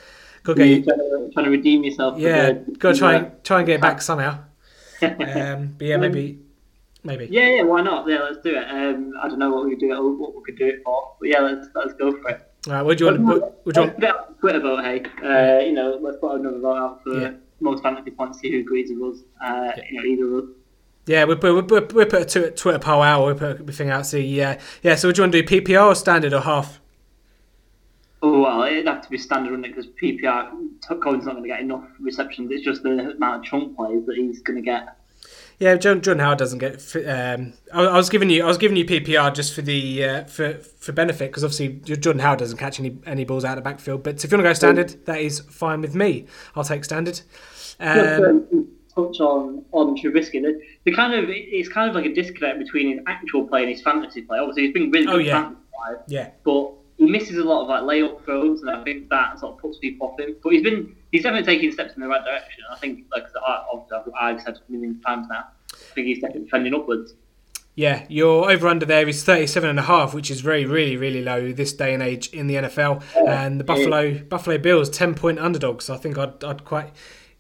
go 0.43 0.55
get 0.55 0.85
trying, 0.85 0.99
to, 0.99 1.31
trying 1.33 1.45
to 1.47 1.51
redeem 1.51 1.85
yourself. 1.85 2.19
Yeah, 2.19 2.53
go 2.79 2.93
try 2.93 3.15
and 3.15 3.33
try 3.45 3.59
and 3.59 3.67
get 3.67 3.77
it 3.77 3.81
back 3.81 4.03
somehow. 4.03 4.39
Um, 5.03 5.75
but 5.79 5.87
yeah, 5.87 5.97
maybe. 5.97 6.41
Maybe. 7.07 7.29
Yeah, 7.31 7.49
yeah, 7.49 7.63
why 7.65 7.83
not? 7.83 8.09
Yeah, 8.09 8.23
let's 8.23 8.39
do 8.39 8.57
it. 8.57 8.65
Um, 8.67 9.13
I 9.23 9.29
don't 9.29 9.39
know 9.39 9.51
what 9.51 9.67
we 9.67 9.73
could 9.73 9.81
do 9.81 9.93
it, 9.93 10.19
what 10.19 10.35
we 10.35 10.43
could 10.43 10.57
do 10.57 10.69
it 10.69 10.81
for, 10.83 11.15
but 11.21 11.29
yeah, 11.29 11.41
let's 11.41 11.69
let's 11.75 11.93
go 11.93 12.13
for 12.13 12.31
it. 12.31 12.51
All 12.67 12.75
right, 12.75 12.83
what 12.83 12.99
do 12.99 13.05
you 13.05 13.11
want? 13.11 13.21
To, 13.21 13.41
what, 13.41 13.61
what 13.65 13.75
do 13.75 13.81
you 13.81 13.87
want? 13.87 14.41
Twitter 14.41 14.61
vote, 14.61 14.85
hey. 14.85 15.03
Uh, 15.23 15.61
you 15.61 15.73
know, 15.73 15.99
let's 16.01 16.19
put 16.19 16.41
another 16.41 16.59
vote 16.59 16.77
out 16.77 17.03
for 17.03 17.21
yeah. 17.21 17.33
most 17.61 17.83
fantasy 17.83 18.11
points. 18.11 18.41
See 18.41 18.53
who 18.53 18.61
agrees 18.61 18.91
with 18.91 19.17
us. 19.17 19.23
Uh, 19.43 19.73
yeah. 19.77 19.85
You 19.91 20.01
know, 20.01 20.05
either 20.05 20.39
of 20.39 20.45
us. 20.45 20.51
Yeah, 21.07 21.25
we 21.25 21.37
put 21.37 21.55
we 21.55 21.81
we 21.81 22.05
put 22.07 22.37
a 22.37 22.51
Twitter 22.51 22.79
poll 22.79 23.03
out. 23.03 23.27
We 23.27 23.35
put 23.35 23.69
a 23.69 23.73
thing 23.73 23.91
out. 23.91 24.07
See, 24.07 24.21
yeah, 24.21 24.59
yeah. 24.83 24.95
So, 24.95 25.09
would 25.09 25.19
you 25.19 25.23
want 25.23 25.33
to 25.33 25.43
do? 25.43 25.61
PPR 25.61 25.87
or 25.87 25.95
standard 25.95 26.33
or 26.33 26.41
half? 26.41 26.81
Oh 28.23 28.41
well, 28.41 28.63
it'd 28.63 28.87
have 28.87 29.03
to 29.03 29.11
be 29.11 29.19
standard, 29.19 29.51
wouldn't 29.51 29.67
it? 29.67 29.75
Because 29.77 29.91
PPR, 30.03 30.51
Cohen's 31.03 31.27
not 31.27 31.33
going 31.33 31.43
to 31.43 31.49
get 31.49 31.61
enough 31.61 31.85
receptions. 32.01 32.51
It's 32.51 32.65
just 32.65 32.83
the 32.83 33.13
amount 33.17 33.41
of 33.41 33.45
chunk 33.45 33.77
plays 33.77 34.07
that 34.07 34.17
he's 34.17 34.41
going 34.41 34.57
to 34.57 34.63
get. 34.63 34.97
Yeah, 35.59 35.77
John, 35.77 36.01
John 36.01 36.19
Howard 36.19 36.39
doesn't 36.39 36.59
get. 36.59 36.75
Um, 36.97 37.53
I, 37.73 37.85
I, 37.85 37.97
was 37.97 38.11
giving 38.11 38.29
you, 38.29 38.45
I 38.45 38.47
was 38.47 38.59
giving 38.59 38.77
you 38.77 38.85
PPR 38.85 39.33
just 39.35 39.55
for 39.55 39.63
the 39.63 40.05
uh, 40.05 40.25
for 40.25 40.55
for 40.55 40.93
benefit 40.93 41.31
because 41.31 41.45
obviously 41.45 41.69
Jordan 41.97 42.21
Howard 42.21 42.41
doesn't 42.41 42.59
catch 42.59 42.81
any 42.81 42.99
any 43.07 43.25
balls 43.25 43.45
out 43.45 43.57
of 43.57 43.65
the 43.65 43.71
backfield. 43.71 44.03
But 44.03 44.25
if 44.25 44.31
you 44.31 44.37
want 44.37 44.45
to 44.45 44.51
go 44.51 44.55
standard, 44.55 45.07
that 45.07 45.21
is 45.21 45.41
fine 45.41 45.81
with 45.81 45.95
me. 45.95 46.27
I'll 46.57 46.65
take 46.65 46.85
standard. 46.85 47.21
Um, 47.81 48.69
touch 48.95 49.21
on 49.21 49.65
on 49.73 49.97
Trubisky. 49.97 50.43
The, 50.43 50.61
the, 50.85 50.93
kind 50.93 51.15
of 51.15 51.27
it's 51.29 51.69
kind 51.69 51.89
of 51.89 51.95
like 51.95 52.07
a 52.07 52.15
disconnect 52.15 52.59
between 52.59 52.97
his 52.97 53.01
actual 53.07 53.47
play 53.47 53.63
and 53.63 53.71
his 53.71 53.83
fantasy 53.83 54.23
play. 54.23 54.39
Obviously, 54.39 54.65
he's 54.65 54.75
been 54.75 54.91
really 54.91 55.07
oh, 55.07 55.17
good 55.19 55.27
yeah. 55.27 55.43
fantasy 55.43 55.63
play, 55.73 55.97
yeah, 56.09 56.31
but 56.45 56.73
he 56.97 57.07
misses 57.07 57.37
a 57.39 57.45
lot 57.45 57.63
of 57.63 57.69
like 57.69 57.83
layup 57.83 58.25
throws, 58.25 58.63
and 58.63 58.71
I 58.71 58.83
think 58.85 59.09
that 59.11 59.39
sort 59.39 59.55
of 59.55 59.61
puts 59.61 59.79
people 59.79 60.09
off 60.09 60.19
him. 60.19 60.37
But 60.43 60.53
he's 60.53 60.63
been 60.63 60.95
he's 61.15 61.23
definitely 61.23 61.47
taking 61.47 61.71
steps 61.71 61.95
in 61.95 62.03
the 62.03 62.09
right 62.09 62.25
direction. 62.25 62.65
I 62.69 62.77
think, 62.77 63.05
like 63.15 63.25
I, 63.47 63.63
I've 64.21 64.43
said 64.43 64.57
a 64.57 64.73
million 64.73 65.01
times 65.01 65.29
now, 65.31 65.45
I 65.73 65.95
think 65.95 66.09
he's 66.09 66.21
definitely 66.21 66.49
trending 66.49 66.75
upwards. 66.75 67.15
Yeah, 67.77 68.05
your 68.09 68.51
over 68.51 68.67
under 68.67 68.85
there 68.85 69.09
is 69.09 69.23
37 69.23 69.71
and 69.71 69.79
a 69.79 69.83
half, 69.83 70.13
which 70.13 70.29
is 70.29 70.41
very, 70.41 70.65
really, 70.65 70.97
really 70.97 71.23
low 71.23 71.53
this 71.53 71.73
day 71.73 71.95
and 71.95 72.03
age 72.03 72.31
in 72.31 72.49
the 72.49 72.57
NFL. 72.57 73.05
And 73.29 73.61
the 73.61 73.65
Buffalo 73.65 74.19
Buffalo 74.25 74.59
Bills 74.59 74.91
10 74.91 75.15
point 75.15 75.39
underdogs. 75.39 75.89
I 75.89 75.99
think 75.99 76.19
I'd, 76.19 76.43
I'd 76.43 76.65
quite, 76.65 76.93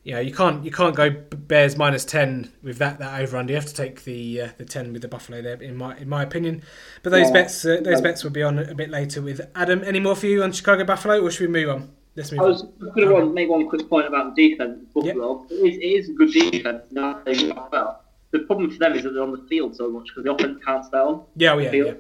you 0.04 0.14
know, 0.14 0.20
you 0.20 0.32
can't 0.32 0.64
you 0.64 0.70
can't 0.70 0.94
go 0.94 1.10
Bears 1.10 1.76
minus 1.76 2.04
10 2.04 2.52
with 2.62 2.78
that 2.78 3.00
that 3.00 3.20
over 3.20 3.36
under. 3.36 3.52
You 3.52 3.56
have 3.56 3.66
to 3.66 3.74
take 3.74 4.04
the 4.04 4.42
uh, 4.42 4.48
the 4.56 4.64
10 4.64 4.92
with 4.92 5.02
the 5.02 5.08
Buffalo 5.08 5.42
there, 5.42 5.60
in 5.60 5.76
my 5.76 5.96
in 5.96 6.08
my 6.08 6.22
opinion. 6.22 6.62
But 7.02 7.10
those 7.10 7.26
yeah. 7.26 7.32
bets 7.32 7.64
uh, 7.64 7.80
those 7.82 8.00
bets 8.00 8.22
will 8.22 8.30
be 8.30 8.42
on 8.42 8.60
a 8.60 8.74
bit 8.74 8.90
later 8.90 9.20
with 9.20 9.40
Adam. 9.56 9.82
Any 9.84 9.98
more 9.98 10.14
for 10.14 10.26
you 10.26 10.44
on 10.44 10.52
Chicago 10.52 10.84
Buffalo, 10.84 11.20
or 11.20 11.30
should 11.32 11.48
we 11.48 11.48
move 11.48 11.70
on? 11.70 11.90
Let's 12.16 12.30
move 12.32 12.40
I 12.40 12.44
was 12.44 12.62
going 12.94 13.08
to 13.08 13.32
make 13.32 13.48
one 13.48 13.68
quick 13.68 13.88
point 13.88 14.06
about 14.06 14.34
the 14.34 14.50
defense. 14.50 14.84
Buffalo, 14.94 15.46
yep. 15.50 15.50
it, 15.50 15.54
is, 15.54 15.76
it 15.76 15.80
is 15.80 16.08
a 16.10 16.12
good 16.12 16.32
defense. 16.32 16.82
Well 16.92 18.04
the 18.34 18.40
problem 18.40 18.68
for 18.68 18.78
them 18.78 18.94
is 18.94 19.04
that 19.04 19.10
they're 19.10 19.22
on 19.22 19.30
the 19.30 19.46
field 19.48 19.76
so 19.76 19.88
much 19.88 20.08
because 20.08 20.24
the 20.24 20.32
offense 20.32 20.60
can't 20.64 20.84
stay 20.84 20.98
on. 20.98 21.22
Yeah, 21.36 21.52
oh, 21.52 21.58
yeah, 21.58 21.70
yeah. 21.70 21.92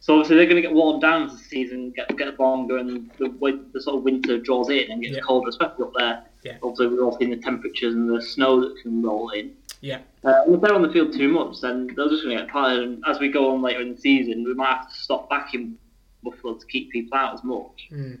So 0.00 0.14
obviously 0.14 0.36
they're 0.36 0.44
going 0.44 0.56
to 0.56 0.62
get 0.62 0.72
worn 0.72 1.00
down 1.00 1.24
as 1.24 1.32
the 1.32 1.38
season 1.44 1.90
get 1.90 2.14
get 2.16 2.38
longer 2.38 2.76
and 2.76 3.10
the, 3.18 3.28
the 3.72 3.80
sort 3.80 3.96
of 3.96 4.02
winter 4.02 4.38
draws 4.38 4.68
in 4.68 4.90
and 4.90 5.02
gets 5.02 5.16
yeah. 5.16 5.22
colder, 5.22 5.48
especially 5.48 5.84
up 5.84 5.92
there. 5.96 6.24
Yeah. 6.44 6.58
Obviously 6.62 6.88
we're 6.88 7.02
all 7.02 7.16
seeing 7.18 7.30
the 7.30 7.38
temperatures 7.38 7.94
and 7.94 8.08
the 8.08 8.20
snow 8.20 8.60
that 8.60 8.80
can 8.82 9.02
roll 9.02 9.30
in. 9.30 9.54
Yeah. 9.80 10.00
Uh, 10.22 10.42
if 10.46 10.60
they're 10.60 10.74
on 10.74 10.82
the 10.82 10.92
field 10.92 11.14
too 11.14 11.28
much, 11.28 11.60
then 11.62 11.88
they're 11.96 12.08
just 12.08 12.22
going 12.22 12.36
to 12.36 12.44
get 12.44 12.52
tired. 12.52 12.82
And 12.82 13.02
as 13.06 13.18
we 13.18 13.28
go 13.28 13.54
on 13.54 13.62
later 13.62 13.80
in 13.80 13.94
the 13.94 14.00
season, 14.00 14.44
we 14.44 14.52
might 14.54 14.76
have 14.76 14.92
to 14.92 14.94
stop 14.94 15.30
backing 15.30 15.78
Buffalo 16.22 16.54
to 16.54 16.66
keep 16.66 16.92
people 16.92 17.16
out 17.16 17.34
as 17.34 17.44
much, 17.44 17.88
mm. 17.90 18.18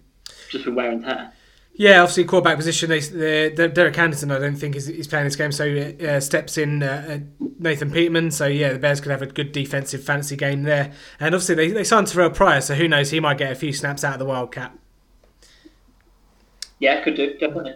just 0.50 0.64
for 0.64 0.72
wear 0.72 0.90
and 0.90 1.04
tear. 1.04 1.32
Yeah, 1.78 2.02
obviously 2.02 2.24
quarterback 2.24 2.56
position. 2.56 2.90
They, 2.90 2.98
they, 3.50 3.68
Derek 3.68 3.96
Anderson, 3.96 4.32
I 4.32 4.40
don't 4.40 4.56
think 4.56 4.74
is, 4.74 4.88
is 4.88 5.06
playing 5.06 5.26
this 5.26 5.36
game, 5.36 5.52
so 5.52 5.92
uh, 6.04 6.18
steps 6.18 6.58
in 6.58 6.82
uh, 6.82 7.06
uh, 7.08 7.46
Nathan 7.60 7.92
Peterman. 7.92 8.32
So 8.32 8.46
yeah, 8.48 8.72
the 8.72 8.80
Bears 8.80 9.00
could 9.00 9.12
have 9.12 9.22
a 9.22 9.26
good 9.26 9.52
defensive 9.52 10.02
fantasy 10.02 10.34
game 10.34 10.64
there. 10.64 10.92
And 11.20 11.36
obviously 11.36 11.54
they 11.54 11.70
they 11.70 11.84
signed 11.84 12.08
Terrelle 12.08 12.34
Pryor, 12.34 12.62
so 12.62 12.74
who 12.74 12.88
knows? 12.88 13.12
He 13.12 13.20
might 13.20 13.38
get 13.38 13.52
a 13.52 13.54
few 13.54 13.72
snaps 13.72 14.02
out 14.02 14.14
of 14.14 14.18
the 14.18 14.24
Wildcat. 14.24 14.76
Yeah, 16.80 17.00
could 17.00 17.14
do 17.14 17.38
definitely. 17.38 17.74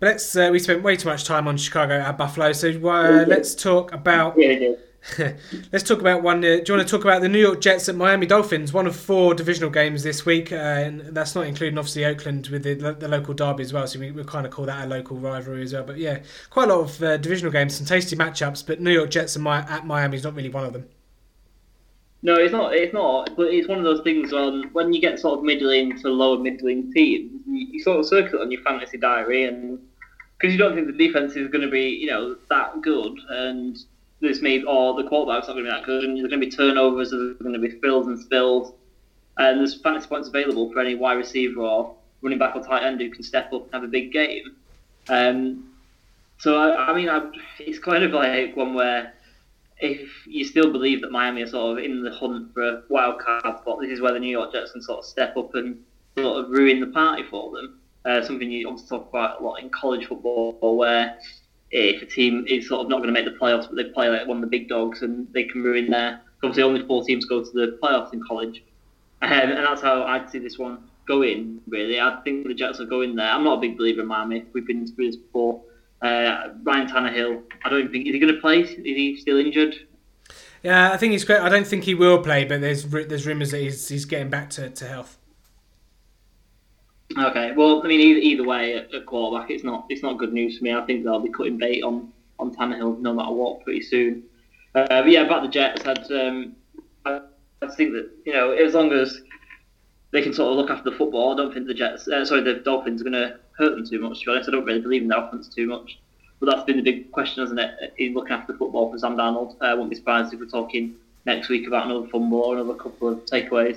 But 0.00 0.06
let's. 0.06 0.36
Uh, 0.36 0.48
we 0.50 0.58
spent 0.58 0.82
way 0.82 0.96
too 0.96 1.08
much 1.08 1.22
time 1.22 1.46
on 1.46 1.56
Chicago 1.56 2.00
at 2.00 2.18
Buffalo, 2.18 2.50
so 2.50 2.68
uh, 2.68 3.24
let's 3.28 3.54
talk 3.54 3.92
about. 3.92 4.36
Yeah, 4.36 4.72
Let's 5.72 5.84
talk 5.84 6.00
about 6.00 6.22
one. 6.22 6.38
Uh, 6.38 6.56
do 6.56 6.64
you 6.66 6.74
want 6.74 6.86
to 6.86 6.96
talk 6.96 7.04
about 7.04 7.22
the 7.22 7.28
New 7.28 7.38
York 7.38 7.60
Jets 7.60 7.88
at 7.88 7.94
Miami 7.94 8.26
Dolphins? 8.26 8.72
One 8.72 8.86
of 8.86 8.96
four 8.96 9.34
divisional 9.34 9.70
games 9.70 10.02
this 10.02 10.26
week, 10.26 10.52
uh, 10.52 10.56
and 10.56 11.00
that's 11.14 11.34
not 11.34 11.46
including 11.46 11.78
obviously 11.78 12.04
Oakland 12.04 12.48
with 12.48 12.64
the, 12.64 12.74
the 12.74 13.08
local 13.08 13.32
derby 13.32 13.62
as 13.62 13.72
well. 13.72 13.86
So 13.86 14.00
we, 14.00 14.10
we 14.10 14.24
kind 14.24 14.46
of 14.46 14.52
call 14.52 14.66
that 14.66 14.84
a 14.84 14.88
local 14.88 15.16
rivalry 15.16 15.62
as 15.62 15.72
well. 15.72 15.84
But 15.84 15.98
yeah, 15.98 16.20
quite 16.50 16.68
a 16.68 16.74
lot 16.74 16.80
of 16.82 17.02
uh, 17.02 17.16
divisional 17.18 17.52
games, 17.52 17.76
some 17.76 17.86
tasty 17.86 18.16
matchups. 18.16 18.66
But 18.66 18.80
New 18.80 18.90
York 18.90 19.10
Jets 19.10 19.36
at 19.36 19.86
Miami 19.86 20.16
is 20.16 20.24
not 20.24 20.34
really 20.34 20.50
one 20.50 20.64
of 20.64 20.72
them. 20.72 20.88
No, 22.22 22.34
it's 22.34 22.52
not. 22.52 22.74
It's 22.74 22.92
not. 22.92 23.36
But 23.36 23.48
it's 23.48 23.68
one 23.68 23.78
of 23.78 23.84
those 23.84 24.02
things 24.02 24.32
on 24.32 24.70
when 24.72 24.92
you 24.92 25.00
get 25.00 25.20
sort 25.20 25.38
of 25.38 25.44
middling 25.44 25.96
to 26.00 26.08
lower 26.08 26.38
middling 26.38 26.92
teams, 26.92 27.42
you, 27.46 27.66
you 27.70 27.82
sort 27.82 28.00
of 28.00 28.06
circle 28.06 28.40
on 28.40 28.50
your 28.50 28.62
fantasy 28.62 28.98
diary, 28.98 29.44
and 29.44 29.78
because 30.36 30.52
you 30.52 30.58
don't 30.58 30.74
think 30.74 30.88
the 30.88 31.06
defense 31.06 31.36
is 31.36 31.48
going 31.48 31.62
to 31.62 31.70
be, 31.70 31.88
you 31.88 32.08
know, 32.08 32.36
that 32.50 32.82
good, 32.82 33.16
and 33.28 33.78
this 34.20 34.40
may 34.40 34.62
or 34.62 34.94
the 34.94 35.08
quarterback's 35.08 35.46
not 35.46 35.54
going 35.54 35.66
to 35.66 35.70
be 35.70 35.76
that 35.76 35.84
good, 35.84 36.04
and 36.04 36.16
there's 36.16 36.28
going 36.28 36.40
to 36.40 36.46
be 36.46 36.50
turnovers, 36.50 37.10
there's 37.10 37.36
going 37.38 37.52
to 37.52 37.58
be 37.58 37.78
fills 37.80 38.06
and 38.06 38.18
spills, 38.18 38.72
and 39.36 39.60
there's 39.60 39.80
fantasy 39.80 40.08
points 40.08 40.28
available 40.28 40.72
for 40.72 40.80
any 40.80 40.94
wide 40.94 41.14
receiver 41.14 41.60
or 41.60 41.96
running 42.22 42.38
back 42.38 42.56
or 42.56 42.62
tight 42.62 42.82
end 42.82 43.00
who 43.00 43.10
can 43.10 43.22
step 43.22 43.52
up 43.52 43.64
and 43.64 43.74
have 43.74 43.84
a 43.84 43.88
big 43.88 44.12
game. 44.12 44.56
Um, 45.08 45.72
so 46.38 46.56
I, 46.56 46.90
I 46.90 46.94
mean, 46.94 47.08
I, 47.08 47.30
it's 47.58 47.78
kind 47.78 48.02
of 48.02 48.12
like 48.12 48.56
one 48.56 48.74
where 48.74 49.12
if 49.78 50.26
you 50.26 50.44
still 50.44 50.72
believe 50.72 51.02
that 51.02 51.10
Miami 51.10 51.42
are 51.42 51.46
sort 51.46 51.78
of 51.78 51.84
in 51.84 52.02
the 52.02 52.10
hunt 52.10 52.54
for 52.54 52.62
a 52.62 52.82
wild 52.88 53.20
card 53.20 53.58
spot, 53.58 53.80
this 53.80 53.90
is 53.90 54.00
where 54.00 54.12
the 54.12 54.18
New 54.18 54.30
York 54.30 54.52
Jets 54.52 54.72
can 54.72 54.82
sort 54.82 55.00
of 55.00 55.04
step 55.04 55.36
up 55.36 55.54
and 55.54 55.82
sort 56.16 56.44
of 56.44 56.50
ruin 56.50 56.80
the 56.80 56.86
party 56.86 57.22
for 57.24 57.52
them. 57.52 57.78
Uh, 58.04 58.22
something 58.22 58.50
you 58.50 58.68
obviously 58.68 58.96
talk 58.96 59.08
about 59.08 59.40
a 59.40 59.44
lot 59.44 59.56
in 59.56 59.68
college 59.68 60.06
football, 60.06 60.76
where 60.76 61.18
if 61.70 62.02
a 62.02 62.06
team 62.06 62.44
is 62.48 62.68
sort 62.68 62.82
of 62.82 62.88
not 62.88 62.98
going 62.98 63.12
to 63.12 63.12
make 63.12 63.24
the 63.24 63.38
playoffs, 63.38 63.66
but 63.68 63.76
they 63.76 63.84
play 63.84 64.08
like 64.08 64.26
one 64.26 64.38
of 64.38 64.40
the 64.40 64.46
big 64.46 64.68
dogs 64.68 65.02
and 65.02 65.26
they 65.32 65.44
can 65.44 65.62
ruin 65.62 65.90
their. 65.90 66.20
Obviously, 66.42 66.62
only 66.62 66.86
four 66.86 67.04
teams 67.04 67.24
go 67.24 67.42
to 67.42 67.50
the 67.50 67.78
playoffs 67.82 68.12
in 68.12 68.22
college, 68.26 68.62
um, 69.22 69.30
and 69.30 69.64
that's 69.64 69.82
how 69.82 70.02
I'd 70.04 70.30
see 70.30 70.38
this 70.38 70.58
one 70.58 70.78
going. 71.08 71.60
Really, 71.66 72.00
I 72.00 72.20
think 72.22 72.46
the 72.46 72.54
Jets 72.54 72.80
are 72.80 72.84
going 72.84 73.16
there. 73.16 73.30
I'm 73.30 73.42
not 73.42 73.58
a 73.58 73.60
big 73.60 73.76
believer 73.76 74.02
in 74.02 74.06
Miami. 74.06 74.44
We've 74.52 74.66
been 74.66 74.86
through 74.86 75.06
this 75.06 75.16
before. 75.16 75.62
Uh, 76.02 76.50
Ryan 76.62 76.88
Tannehill, 76.88 77.42
I 77.64 77.70
don't 77.70 77.90
think 77.90 78.06
is 78.06 78.12
he 78.12 78.18
going 78.18 78.34
to 78.34 78.40
play. 78.40 78.60
Is 78.60 78.70
he 78.76 79.16
still 79.16 79.38
injured? 79.38 79.74
Yeah, 80.62 80.92
I 80.92 80.96
think 80.98 81.12
he's. 81.12 81.28
I 81.28 81.48
don't 81.48 81.66
think 81.66 81.84
he 81.84 81.94
will 81.94 82.22
play, 82.22 82.44
but 82.44 82.60
there's 82.60 82.84
there's 82.84 83.26
rumours 83.26 83.50
that 83.52 83.60
he's 83.60 83.88
he's 83.88 84.04
getting 84.04 84.28
back 84.28 84.50
to, 84.50 84.68
to 84.68 84.86
health. 84.86 85.18
Okay, 87.16 87.52
well, 87.52 87.82
I 87.84 87.88
mean, 87.88 88.00
either, 88.00 88.20
either 88.20 88.44
way, 88.44 88.74
at, 88.74 89.06
quarterback, 89.06 89.50
it's 89.50 89.62
not 89.62 89.86
it's 89.88 90.02
not 90.02 90.18
good 90.18 90.32
news 90.32 90.58
for 90.58 90.64
me. 90.64 90.74
I 90.74 90.84
think 90.84 91.04
they'll 91.04 91.20
be 91.20 91.30
cutting 91.30 91.56
bait 91.56 91.82
on 91.82 92.12
on 92.38 92.54
Tannehill 92.54 92.98
no 93.00 93.14
matter 93.14 93.32
what 93.32 93.62
pretty 93.62 93.82
soon. 93.82 94.24
Uh, 94.74 94.86
but 94.88 95.08
yeah, 95.08 95.22
about 95.22 95.42
the 95.42 95.48
Jets, 95.48 95.86
I'd 95.86 96.10
um, 96.10 96.56
I, 97.04 97.20
think 97.76 97.92
that 97.92 98.10
you 98.24 98.32
know 98.32 98.50
as 98.50 98.74
long 98.74 98.92
as 98.92 99.20
they 100.10 100.20
can 100.20 100.34
sort 100.34 100.50
of 100.50 100.56
look 100.56 100.70
after 100.70 100.90
the 100.90 100.96
football, 100.96 101.32
I 101.32 101.36
don't 101.36 101.54
think 101.54 101.66
the 101.66 101.74
Jets, 101.74 102.08
uh, 102.08 102.24
sorry, 102.24 102.42
the 102.42 102.54
Dolphins 102.54 103.00
are 103.00 103.04
going 103.04 103.12
to 103.12 103.38
hurt 103.56 103.76
them 103.76 103.86
too 103.86 104.00
much. 104.00 104.20
To 104.20 104.26
be 104.26 104.32
honest, 104.32 104.48
I 104.48 104.52
don't 104.52 104.64
really 104.64 104.80
believe 104.80 105.02
in 105.02 105.08
the 105.08 105.18
offense 105.18 105.48
too 105.48 105.66
much. 105.66 105.98
But 106.40 106.50
that's 106.50 106.64
been 106.64 106.76
the 106.76 106.82
big 106.82 107.12
question, 107.12 107.42
hasn't 107.42 107.60
it? 107.60 107.94
In 107.98 108.14
looking 108.14 108.32
after 108.32 108.52
the 108.52 108.58
football 108.58 108.90
for 108.90 108.98
Sam 108.98 109.16
Darnold, 109.16 109.56
uh, 109.60 109.66
I 109.66 109.74
wouldn't 109.74 109.90
be 109.90 109.96
surprised 109.96 110.34
if 110.34 110.40
we're 110.40 110.46
talking 110.46 110.96
next 111.24 111.48
week 111.48 111.66
about 111.66 111.86
another 111.86 112.06
fumble 112.08 112.40
or 112.40 112.54
another 112.56 112.74
couple 112.74 113.08
of 113.08 113.24
takeaways. 113.26 113.76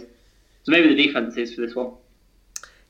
So 0.64 0.72
maybe 0.72 0.90
the 0.90 1.08
defense 1.08 1.38
is 1.38 1.54
for 1.54 1.62
this 1.62 1.76
one. 1.76 1.94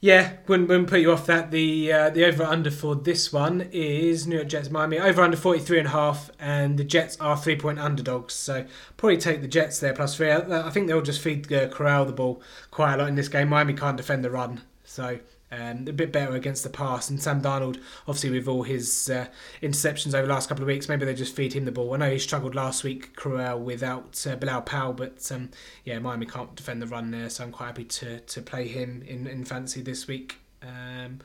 Yeah, 0.02 0.38
wouldn't, 0.48 0.70
wouldn't 0.70 0.90
put 0.90 1.02
you 1.02 1.12
off 1.12 1.26
that. 1.26 1.52
The 1.52 1.92
uh, 1.92 2.10
the 2.10 2.24
over 2.24 2.44
under 2.44 2.72
for 2.72 2.96
this 2.96 3.34
one 3.34 3.68
is 3.74 4.26
New 4.26 4.38
York 4.38 4.48
Jets 4.48 4.70
Miami 4.70 4.98
over 4.98 5.22
under 5.22 5.36
43 5.36 5.80
and 5.80 5.88
a 5.88 5.92
half 5.92 6.32
and 6.40 6.78
the 6.78 6.86
Jets 6.86 7.18
are 7.20 7.36
3 7.36 7.58
point 7.58 7.80
underdogs. 7.80 8.34
So 8.34 8.66
probably 8.96 9.18
take 9.18 9.42
the 9.42 9.48
Jets 9.48 9.80
there 9.80 9.94
plus 9.94 10.16
3. 10.16 10.32
I, 10.32 10.68
I 10.68 10.70
think 10.70 10.88
they'll 10.88 11.02
just 11.02 11.22
feed 11.22 11.52
uh, 11.52 11.68
Crowell 11.68 12.06
the 12.06 12.14
ball 12.14 12.42
quite 12.72 12.94
a 12.94 12.98
lot 12.98 13.10
in 13.10 13.16
this 13.16 13.28
game. 13.28 13.50
Miami 13.50 13.74
can't 13.74 13.98
defend 13.98 14.24
the 14.24 14.30
run. 14.32 14.62
So 14.86 15.20
um, 15.52 15.86
a 15.88 15.94
bit 15.94 16.12
better 16.12 16.36
against 16.36 16.64
the 16.64 16.70
pass. 16.70 17.10
And 17.10 17.22
Sam 17.22 17.42
Darnold, 17.42 17.82
obviously, 18.08 18.30
with 18.32 18.48
all 18.48 18.64
his 18.64 19.10
uh, 19.10 19.28
interceptions 19.62 20.14
over 20.14 20.28
the 20.28 20.34
last 20.34 20.50
couple 20.50 20.64
of 20.64 20.68
weeks, 20.68 20.90
maybe 20.90 21.06
they 21.06 21.14
just 21.14 21.36
feed 21.36 21.54
him 21.54 21.66
the 21.66 21.72
ball. 21.72 21.94
I 21.94 21.98
know 21.98 22.12
he 22.12 22.20
struggled 22.20 22.56
last 22.56 22.84
week, 22.84 23.16
Crowell, 23.16 23.60
without 23.60 24.26
uh, 24.30 24.36
Bilal 24.36 24.62
Powell, 24.62 24.94
but 24.94 25.32
um, 25.32 25.50
yeah, 25.86 26.00
Miami 26.00 26.26
can't 26.26 26.56
defend 26.56 26.82
the 26.82 26.88
run 26.88 27.12
there, 27.12 27.30
so 27.30 27.44
I'm 27.44 27.52
quite 27.52 27.68
happy 27.68 27.86
to, 27.86 28.20
to 28.20 28.42
play 28.42 28.68
him 28.68 29.04
in, 29.08 29.28
in 29.28 29.46
fantasy 29.46 29.82
this 29.82 30.08
week. 30.08 30.38
Um, 30.62 31.20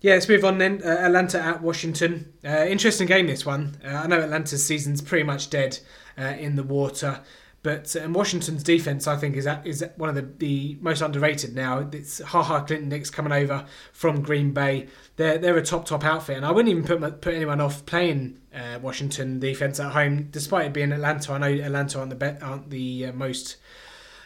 yeah, 0.00 0.14
let's 0.14 0.28
move 0.28 0.44
on 0.44 0.58
then. 0.58 0.80
Uh, 0.84 0.90
Atlanta 0.90 1.40
at 1.40 1.60
Washington. 1.60 2.32
Uh, 2.44 2.66
interesting 2.68 3.08
game, 3.08 3.26
this 3.26 3.44
one. 3.44 3.76
Uh, 3.84 3.88
I 3.88 4.06
know 4.06 4.20
Atlanta's 4.20 4.64
season's 4.64 5.02
pretty 5.02 5.24
much 5.24 5.50
dead 5.50 5.80
uh, 6.16 6.22
in 6.38 6.54
the 6.54 6.62
water. 6.62 7.20
But 7.62 7.94
um, 7.96 8.12
Washington's 8.12 8.62
defense, 8.62 9.08
I 9.08 9.16
think, 9.16 9.36
is 9.36 9.48
is 9.64 9.84
one 9.96 10.08
of 10.08 10.14
the, 10.14 10.22
the 10.38 10.78
most 10.80 11.00
underrated 11.00 11.56
now. 11.56 11.88
It's 11.92 12.20
Ha 12.20 12.42
Ha 12.42 12.60
Clinton-Dix 12.60 13.10
coming 13.10 13.32
over 13.32 13.66
from 13.92 14.22
Green 14.22 14.52
Bay. 14.52 14.86
They're 15.16 15.38
they're 15.38 15.56
a 15.56 15.64
top 15.64 15.84
top 15.84 16.04
outfit, 16.04 16.36
and 16.36 16.46
I 16.46 16.52
wouldn't 16.52 16.70
even 16.70 16.84
put 16.84 17.20
put 17.20 17.34
anyone 17.34 17.60
off 17.60 17.84
playing 17.84 18.38
uh, 18.54 18.78
Washington 18.80 19.40
defense 19.40 19.80
at 19.80 19.92
home, 19.92 20.28
despite 20.30 20.66
it 20.66 20.72
being 20.72 20.92
Atlanta. 20.92 21.32
I 21.32 21.38
know 21.38 21.48
Atlanta 21.48 21.98
aren't 21.98 22.10
the 22.10 22.16
be- 22.16 22.40
aren't 22.40 22.70
the 22.70 23.06
uh, 23.06 23.12
most 23.12 23.56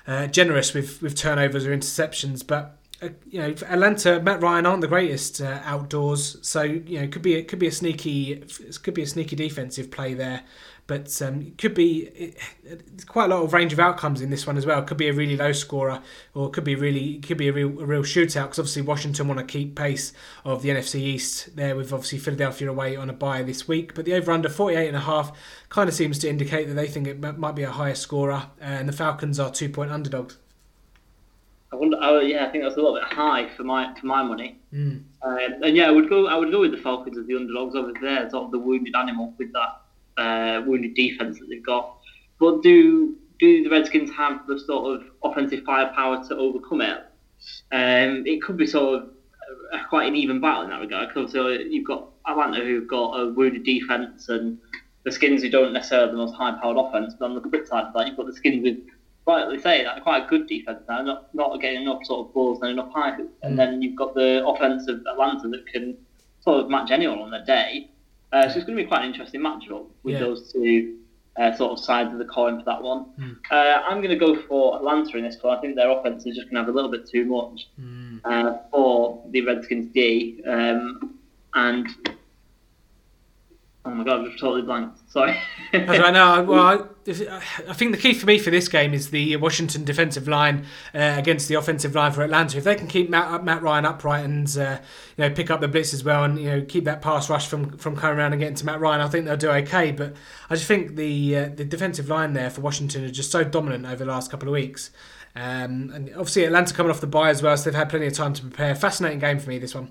uh, 0.06 0.26
generous 0.26 0.74
with 0.74 1.00
with 1.00 1.16
turnovers 1.16 1.66
or 1.66 1.74
interceptions, 1.74 2.46
but 2.46 2.78
uh, 3.02 3.08
you 3.28 3.40
know, 3.40 3.48
Atlanta, 3.68 4.20
Matt 4.20 4.42
Ryan 4.42 4.66
aren't 4.66 4.80
the 4.80 4.88
greatest 4.88 5.40
uh, 5.40 5.60
outdoors, 5.64 6.36
so 6.46 6.62
you 6.62 7.00
know, 7.00 7.08
could 7.08 7.22
be 7.22 7.34
it 7.34 7.48
could 7.48 7.58
be 7.58 7.66
a 7.66 7.72
sneaky, 7.72 8.34
it 8.34 8.78
could 8.82 8.94
be 8.94 9.02
a 9.02 9.06
sneaky 9.06 9.36
defensive 9.36 9.90
play 9.90 10.14
there 10.14 10.44
but 10.86 11.22
um, 11.22 11.42
it 11.42 11.58
could 11.58 11.74
be 11.74 12.02
it, 12.64 13.06
quite 13.06 13.30
a 13.30 13.34
lot 13.34 13.42
of 13.42 13.52
range 13.52 13.72
of 13.72 13.78
outcomes 13.78 14.20
in 14.20 14.30
this 14.30 14.46
one 14.46 14.56
as 14.56 14.66
well. 14.66 14.80
It 14.80 14.86
could 14.86 14.96
be 14.96 15.08
a 15.08 15.12
really 15.12 15.36
low 15.36 15.52
scorer, 15.52 16.02
or 16.34 16.48
it 16.48 16.52
could 16.52 16.64
be 16.64 16.74
really 16.74 17.18
could 17.18 17.36
be 17.36 17.48
a 17.48 17.52
real 17.52 17.68
a 17.80 17.86
real 17.86 18.02
shootout 18.02 18.44
because 18.44 18.58
obviously 18.58 18.82
Washington 18.82 19.28
want 19.28 19.38
to 19.38 19.46
keep 19.46 19.76
pace 19.76 20.12
of 20.44 20.62
the 20.62 20.70
NFC 20.70 20.96
East. 20.96 21.54
There 21.56 21.76
with 21.76 21.92
obviously 21.92 22.18
Philadelphia 22.18 22.68
away 22.68 22.96
on 22.96 23.08
a 23.08 23.12
bye 23.12 23.42
this 23.42 23.68
week, 23.68 23.94
but 23.94 24.04
the 24.04 24.14
over 24.14 24.32
under 24.32 24.48
48 24.48 24.88
and 24.88 24.96
a 24.96 25.00
half 25.00 25.36
kind 25.68 25.88
of 25.88 25.94
seems 25.94 26.18
to 26.20 26.28
indicate 26.28 26.66
that 26.68 26.74
they 26.74 26.88
think 26.88 27.06
it 27.06 27.38
might 27.38 27.54
be 27.54 27.62
a 27.62 27.70
higher 27.70 27.94
scorer, 27.94 28.46
and 28.60 28.88
the 28.88 28.92
Falcons 28.92 29.38
are 29.38 29.50
two 29.50 29.68
point 29.68 29.92
underdogs. 29.92 30.38
I 31.72 31.76
wonder. 31.76 31.96
Oh, 32.00 32.20
yeah, 32.20 32.44
I 32.44 32.50
think 32.50 32.64
that's 32.64 32.76
a 32.76 32.80
little 32.80 32.94
bit 32.94 33.04
high 33.04 33.48
for 33.56 33.62
my 33.62 33.94
for 33.98 34.06
my 34.06 34.22
money. 34.22 34.60
Mm. 34.74 35.04
Um, 35.22 35.38
and 35.62 35.76
yeah, 35.76 35.86
I 35.86 35.90
would 35.90 36.08
go. 36.08 36.26
I 36.26 36.36
would 36.36 36.50
go 36.50 36.60
with 36.60 36.72
the 36.72 36.76
Falcons 36.76 37.16
as 37.16 37.26
the 37.26 37.36
underdogs 37.36 37.74
over 37.76 37.92
there, 38.02 38.28
sort 38.28 38.46
of 38.46 38.50
the 38.50 38.58
wounded 38.58 38.94
animal 38.94 39.32
with 39.38 39.52
that 39.52 39.81
uh, 40.16 40.62
wounded 40.66 40.94
defense 40.94 41.38
that 41.38 41.48
they've 41.48 41.64
got. 41.64 41.96
But 42.38 42.62
do 42.62 43.16
do 43.38 43.64
the 43.64 43.70
Redskins 43.70 44.10
have 44.12 44.46
the 44.46 44.58
sort 44.58 44.94
of 44.94 45.06
offensive 45.22 45.64
firepower 45.64 46.26
to 46.28 46.36
overcome 46.36 46.80
it? 46.80 46.98
Um, 47.72 48.24
it 48.26 48.42
could 48.42 48.56
be 48.56 48.66
sort 48.66 49.02
of 49.02 49.08
a, 49.72 49.84
quite 49.88 50.06
an 50.06 50.16
even 50.16 50.40
battle 50.40 50.62
in 50.62 50.70
that 50.70 50.80
regard. 50.80 51.08
Because 51.08 51.34
you've 51.34 51.86
got 51.86 52.08
Atlanta 52.26 52.64
who've 52.64 52.86
got 52.88 53.18
a 53.18 53.32
wounded 53.32 53.64
defense 53.64 54.28
and 54.28 54.58
the 55.04 55.10
Skins 55.10 55.42
who 55.42 55.50
don't 55.50 55.72
necessarily 55.72 56.08
have 56.08 56.16
the 56.16 56.24
most 56.24 56.34
high-powered 56.34 56.76
offense. 56.76 57.14
But 57.18 57.30
on 57.30 57.34
the 57.34 57.40
flip 57.40 57.66
side 57.66 57.86
of 57.86 57.94
that, 57.94 58.06
you've 58.06 58.16
got 58.16 58.26
the 58.26 58.32
Skins 58.32 58.62
with 58.62 58.78
rightly 59.26 59.60
say 59.60 59.84
that 59.84 60.02
quite 60.02 60.24
a 60.24 60.26
good 60.26 60.48
defense 60.48 60.82
now, 60.88 61.02
not 61.02 61.34
not 61.34 61.60
getting 61.60 61.82
enough 61.82 62.04
sort 62.04 62.26
of 62.26 62.34
balls 62.34 62.60
and 62.62 62.70
enough 62.70 62.92
height. 62.92 63.20
And 63.42 63.54
mm. 63.54 63.56
then 63.56 63.82
you've 63.82 63.96
got 63.96 64.14
the 64.14 64.44
offense 64.46 64.88
of 64.88 65.00
Atlanta 65.10 65.48
that 65.48 65.66
can 65.66 65.96
sort 66.40 66.60
of 66.60 66.70
match 66.70 66.90
anyone 66.90 67.18
on 67.18 67.30
their 67.30 67.44
day. 67.44 67.88
Uh, 68.32 68.48
so 68.48 68.56
it's 68.56 68.64
going 68.66 68.76
to 68.76 68.82
be 68.82 68.88
quite 68.88 69.02
an 69.02 69.10
interesting 69.10 69.40
matchup 69.40 69.86
with 70.02 70.14
yeah. 70.14 70.20
those 70.20 70.52
two 70.52 70.98
uh, 71.36 71.54
sort 71.54 71.72
of 71.72 71.78
sides 71.78 72.12
of 72.12 72.18
the 72.18 72.24
coin 72.24 72.58
for 72.58 72.64
that 72.64 72.82
one. 72.82 73.06
Mm. 73.18 73.36
Uh, 73.50 73.82
I'm 73.86 73.98
going 73.98 74.10
to 74.10 74.16
go 74.16 74.40
for 74.42 74.76
Atlanta 74.76 75.16
in 75.18 75.24
this 75.24 75.36
one. 75.40 75.56
I 75.56 75.60
think 75.60 75.76
their 75.76 75.90
offense 75.90 76.26
is 76.26 76.36
just 76.36 76.50
going 76.50 76.56
to 76.56 76.60
have 76.60 76.68
a 76.68 76.72
little 76.72 76.90
bit 76.90 77.08
too 77.08 77.24
much 77.24 77.68
mm. 77.80 78.70
for 78.70 79.22
the 79.30 79.42
Redskins 79.42 79.92
D. 79.92 80.42
Um, 80.46 81.18
and 81.54 81.88
Oh 83.84 83.90
my 83.90 84.04
god, 84.04 84.28
I've 84.28 84.38
totally 84.38 84.62
blanked. 84.62 84.98
Sorry. 85.10 85.36
That's 85.72 85.98
right. 85.98 86.14
No, 86.14 86.42
well, 86.48 86.88
I, 87.08 87.40
I, 87.68 87.72
think 87.72 87.90
the 87.90 87.98
key 88.00 88.14
for 88.14 88.26
me 88.26 88.38
for 88.38 88.50
this 88.50 88.68
game 88.68 88.94
is 88.94 89.10
the 89.10 89.34
Washington 89.36 89.82
defensive 89.82 90.28
line 90.28 90.66
uh, 90.94 91.16
against 91.18 91.48
the 91.48 91.56
offensive 91.56 91.92
line 91.92 92.12
for 92.12 92.22
Atlanta. 92.22 92.58
If 92.58 92.64
they 92.64 92.76
can 92.76 92.86
keep 92.86 93.10
Matt, 93.10 93.44
Matt 93.44 93.60
Ryan 93.60 93.84
upright 93.84 94.24
and 94.24 94.56
uh, 94.56 94.78
you 95.16 95.24
know 95.24 95.34
pick 95.34 95.50
up 95.50 95.60
the 95.60 95.66
blitz 95.66 95.92
as 95.92 96.04
well, 96.04 96.22
and 96.22 96.38
you 96.38 96.48
know 96.48 96.62
keep 96.62 96.84
that 96.84 97.02
pass 97.02 97.28
rush 97.28 97.48
from, 97.48 97.76
from 97.76 97.96
coming 97.96 98.18
around 98.18 98.32
and 98.32 98.40
getting 98.40 98.54
to 98.54 98.64
Matt 98.64 98.78
Ryan, 98.78 99.00
I 99.00 99.08
think 99.08 99.24
they'll 99.26 99.36
do 99.36 99.50
okay. 99.50 99.90
But 99.90 100.14
I 100.48 100.54
just 100.54 100.68
think 100.68 100.94
the 100.94 101.36
uh, 101.36 101.48
the 101.48 101.64
defensive 101.64 102.08
line 102.08 102.34
there 102.34 102.50
for 102.50 102.60
Washington 102.60 103.02
is 103.02 103.10
just 103.10 103.32
so 103.32 103.42
dominant 103.42 103.84
over 103.84 104.04
the 104.04 104.10
last 104.10 104.30
couple 104.30 104.46
of 104.46 104.52
weeks. 104.52 104.92
Um, 105.34 105.90
and 105.92 106.10
obviously 106.10 106.44
Atlanta 106.44 106.72
coming 106.72 106.90
off 106.90 107.00
the 107.00 107.08
bye 107.08 107.30
as 107.30 107.42
well, 107.42 107.56
so 107.56 107.64
they've 107.64 107.74
had 107.76 107.88
plenty 107.88 108.06
of 108.06 108.12
time 108.12 108.32
to 108.34 108.42
prepare. 108.42 108.76
Fascinating 108.76 109.18
game 109.18 109.40
for 109.40 109.48
me 109.48 109.58
this 109.58 109.74
one. 109.74 109.90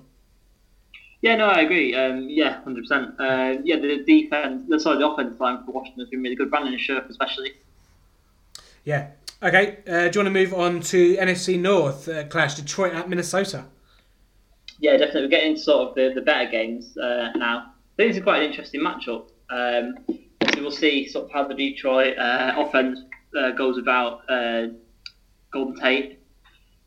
Yeah, 1.22 1.36
no, 1.36 1.46
I 1.46 1.60
agree. 1.60 1.94
Um, 1.94 2.28
yeah, 2.28 2.62
hundred 2.62 2.84
uh, 2.90 3.14
percent. 3.16 3.64
Yeah, 3.64 3.76
the 3.76 4.02
defense, 4.04 4.64
the 4.68 4.78
sorry, 4.78 4.98
the 4.98 5.08
offensive 5.08 5.40
line 5.40 5.64
for 5.64 5.70
Washington 5.70 6.00
has 6.00 6.10
been 6.10 6.20
really 6.20 6.34
good. 6.34 6.50
Brandon 6.50 6.76
Scherff, 6.78 7.08
especially. 7.08 7.52
Yeah. 8.84 9.10
Okay. 9.40 9.78
Uh, 9.86 10.08
do 10.08 10.18
you 10.18 10.24
want 10.24 10.26
to 10.26 10.30
move 10.30 10.54
on 10.54 10.80
to 10.80 11.16
NFC 11.16 11.58
North 11.58 12.08
uh, 12.08 12.24
clash? 12.24 12.54
Detroit 12.54 12.92
at 12.92 13.08
Minnesota. 13.08 13.64
Yeah, 14.80 14.96
definitely. 14.96 15.22
We're 15.22 15.28
getting 15.28 15.50
into 15.50 15.62
sort 15.62 15.88
of 15.88 15.94
the, 15.94 16.12
the 16.14 16.20
better 16.20 16.50
games 16.50 16.96
uh, 16.96 17.30
now. 17.36 17.66
I 17.68 17.96
think 17.96 18.14
it's 18.14 18.24
quite 18.24 18.42
an 18.42 18.50
interesting 18.50 18.80
matchup. 18.80 19.28
Um, 19.50 19.94
so 20.08 20.60
we'll 20.60 20.70
see 20.72 21.08
sort 21.08 21.26
of 21.26 21.30
how 21.30 21.46
the 21.46 21.54
Detroit 21.54 22.18
uh, 22.18 22.54
offense 22.56 23.00
uh, 23.38 23.52
goes 23.52 23.78
about 23.78 24.26
Golden 25.52 25.76
Tate 25.80 26.21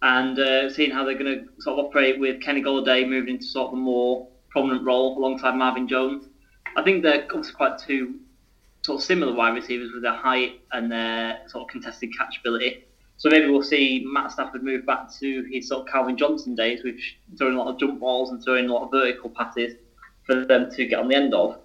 and 0.06 0.38
uh, 0.38 0.72
seeing 0.72 0.92
how 0.92 1.04
they're 1.04 1.18
going 1.18 1.40
to 1.40 1.62
sort 1.64 1.80
of 1.80 1.86
operate 1.88 2.20
with 2.20 2.40
Kenny 2.40 2.62
Golladay 2.62 3.10
moving 3.10 3.36
into 3.36 3.46
sort 3.46 3.70
of 3.70 3.74
a 3.74 3.78
more 3.78 4.28
prominent 4.50 4.86
role 4.86 5.18
alongside 5.18 5.56
Marvin 5.56 5.88
Jones. 5.88 6.28
I 6.78 6.84
think 6.84 7.02
they're 7.02 7.24
obviously 7.24 7.56
quite 7.56 7.80
two 7.80 8.20
sort 8.84 9.00
of 9.00 9.04
similar 9.04 9.34
wide 9.34 9.56
receivers 9.56 9.90
with 9.92 10.04
their 10.04 10.14
height 10.14 10.62
and 10.74 10.92
their 10.92 11.40
sort 11.48 11.64
of 11.64 11.70
contested 11.70 12.12
catchability. 12.12 12.84
So 13.18 13.30
maybe 13.30 13.48
we'll 13.48 13.64
see 13.64 14.06
Matt 14.08 14.32
Stafford 14.32 14.62
move 14.62 14.86
back 14.86 15.12
to 15.22 15.44
his 15.52 15.70
sort 15.70 15.88
of 15.88 15.92
Calvin 15.92 16.18
Johnson 16.18 16.54
days, 16.54 16.84
with 16.84 16.98
throwing 17.36 17.56
a 17.56 17.58
lot 17.58 17.74
of 17.74 17.80
jump 17.80 18.00
balls 18.00 18.30
and 18.30 18.44
throwing 18.44 18.70
a 18.70 18.74
lot 18.74 18.84
of 18.84 18.92
vertical 18.92 19.32
passes 19.32 19.74
for 20.28 20.46
them 20.46 20.70
to 20.70 20.86
get 20.86 21.00
on 21.00 21.08
the 21.08 21.16
end 21.16 21.34
of. 21.34 21.58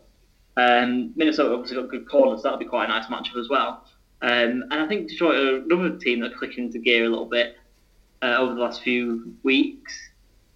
Um, 0.57 1.12
Minnesota 1.14 1.53
obviously 1.53 1.76
got 1.76 1.90
good 1.90 2.09
corners, 2.09 2.40
so 2.40 2.44
that'll 2.44 2.59
be 2.59 2.64
quite 2.64 2.87
a 2.87 2.88
nice 2.88 3.07
matchup 3.07 3.38
as 3.38 3.50
well. 3.50 3.85
Um, 4.22 4.64
and 4.70 4.74
I 4.74 4.88
think 4.88 5.11
Detroit 5.11 5.37
are 5.37 5.57
another 5.57 5.98
team 5.98 6.20
that 6.20 6.37
clicking 6.37 6.64
into 6.64 6.79
gear 6.79 7.05
a 7.05 7.09
little 7.11 7.26
bit 7.26 7.57
uh, 8.23 8.37
over 8.39 8.55
the 8.55 8.61
last 8.61 8.83
few 8.83 9.35
weeks. 9.43 9.93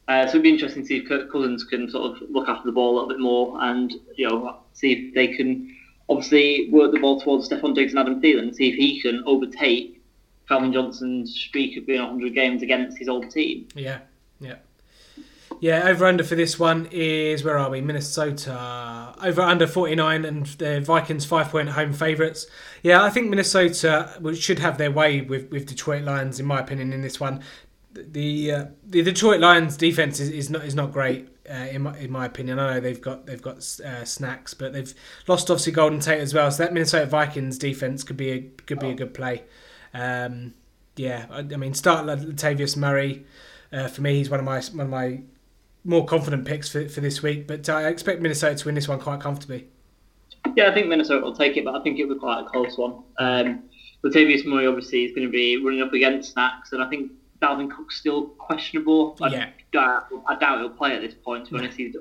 Uh, 0.06 0.26
so 0.26 0.30
it'd 0.30 0.42
be 0.42 0.50
interesting 0.50 0.82
to 0.82 0.86
see 0.88 0.96
if 0.98 1.08
Kirk 1.08 1.32
Cousins 1.32 1.64
can 1.64 1.88
sort 1.88 2.12
of 2.12 2.30
look 2.30 2.48
after 2.48 2.66
the 2.66 2.72
ball 2.72 2.92
a 2.92 2.94
little 2.94 3.08
bit 3.08 3.20
more 3.20 3.56
and 3.62 3.94
you 4.16 4.28
know 4.28 4.58
see 4.74 4.92
if 4.92 5.14
they 5.14 5.28
can 5.28 5.74
obviously 6.10 6.68
work 6.70 6.92
the 6.92 7.00
ball 7.00 7.20
towards 7.20 7.48
Stefon 7.48 7.74
Diggs 7.74 7.92
and 7.92 8.00
Adam 8.00 8.20
Thielen 8.20 8.40
and 8.40 8.56
see 8.56 8.68
if 8.68 8.74
he 8.74 9.00
can 9.00 9.22
overtake 9.24 10.02
Calvin 10.46 10.72
Johnson's 10.72 11.34
streak 11.34 11.78
of 11.78 11.86
being 11.86 12.02
100 12.02 12.34
games 12.34 12.62
against 12.62 12.98
his 12.98 13.08
old 13.08 13.30
team. 13.30 13.66
Yeah, 13.74 14.00
yeah. 14.40 14.56
Yeah, 15.64 15.88
over 15.88 16.04
under 16.04 16.22
for 16.22 16.34
this 16.34 16.58
one 16.58 16.90
is 16.90 17.42
where 17.42 17.56
are 17.56 17.70
we? 17.70 17.80
Minnesota. 17.80 19.14
Over 19.22 19.40
under 19.40 19.66
49 19.66 20.26
and 20.26 20.44
the 20.44 20.82
Vikings 20.82 21.24
five 21.24 21.48
point 21.48 21.70
home 21.70 21.94
favourites. 21.94 22.46
Yeah, 22.82 23.02
I 23.02 23.08
think 23.08 23.30
Minnesota 23.30 24.20
should 24.34 24.58
have 24.58 24.76
their 24.76 24.90
way 24.90 25.22
with, 25.22 25.50
with 25.50 25.64
Detroit 25.64 26.02
Lions, 26.04 26.38
in 26.38 26.44
my 26.44 26.60
opinion, 26.60 26.92
in 26.92 27.00
this 27.00 27.18
one. 27.18 27.40
The 27.94 28.52
uh, 28.52 28.64
the 28.86 29.00
Detroit 29.00 29.40
Lions 29.40 29.78
defense 29.78 30.20
is, 30.20 30.28
is 30.28 30.50
not 30.50 30.66
is 30.66 30.74
not 30.74 30.92
great 30.92 31.30
uh, 31.48 31.54
in 31.54 31.80
my 31.80 31.96
in 31.96 32.10
my 32.10 32.26
opinion. 32.26 32.58
I 32.58 32.74
know 32.74 32.80
they've 32.80 33.00
got 33.00 33.24
they've 33.24 33.40
got 33.40 33.56
uh, 33.82 34.04
snacks, 34.04 34.52
but 34.52 34.74
they've 34.74 34.92
lost 35.28 35.50
obviously 35.50 35.72
Golden 35.72 35.98
Tate 35.98 36.20
as 36.20 36.34
well. 36.34 36.50
So 36.50 36.62
that 36.62 36.74
Minnesota 36.74 37.06
Vikings 37.06 37.56
defense 37.56 38.04
could 38.04 38.18
be 38.18 38.30
a, 38.30 38.40
could 38.66 38.80
be 38.80 38.90
a 38.90 38.94
good 38.94 39.14
play. 39.14 39.44
Um, 39.94 40.52
yeah, 40.96 41.24
I, 41.30 41.38
I, 41.38 41.56
mean 41.56 41.72
start 41.72 42.04
Latavius 42.04 42.76
Murray. 42.76 43.24
Uh, 43.72 43.88
for 43.88 44.02
me, 44.02 44.16
he's 44.16 44.28
one 44.28 44.40
of 44.40 44.44
my 44.44 44.60
one 44.60 44.80
of 44.84 44.90
my 44.90 45.22
more 45.84 46.04
confident 46.04 46.46
picks 46.46 46.68
for, 46.68 46.88
for 46.88 47.00
this 47.00 47.22
week. 47.22 47.46
But 47.46 47.68
I 47.68 47.88
expect 47.88 48.20
Minnesota 48.20 48.56
to 48.56 48.64
win 48.66 48.74
this 48.74 48.88
one 48.88 48.98
quite 48.98 49.20
comfortably. 49.20 49.68
Yeah, 50.56 50.70
I 50.70 50.74
think 50.74 50.88
Minnesota 50.88 51.24
will 51.24 51.34
take 51.34 51.56
it, 51.56 51.64
but 51.64 51.74
I 51.74 51.82
think 51.82 51.98
it'll 51.98 52.14
be 52.14 52.20
quite 52.20 52.40
a 52.40 52.44
close 52.44 52.76
one. 52.76 53.02
Um, 53.18 53.64
Latavius 54.04 54.44
Murray 54.44 54.66
obviously 54.66 55.04
is 55.04 55.12
going 55.12 55.26
to 55.26 55.32
be 55.32 55.56
running 55.56 55.80
up 55.80 55.92
against 55.92 56.32
Snacks, 56.32 56.72
and 56.72 56.82
I 56.82 56.88
think 56.88 57.12
Dalvin 57.40 57.70
Cook's 57.70 57.98
still 57.98 58.26
questionable. 58.26 59.16
I 59.22 59.28
yeah. 59.28 59.48
doubt, 59.72 60.08
I 60.26 60.36
doubt 60.36 60.58
he'll 60.58 60.70
play 60.70 60.94
at 60.94 61.00
this 61.00 61.14
point. 61.14 61.46
To 61.46 61.52
be 61.52 61.58
honest, 61.58 61.78
he's 61.78 61.96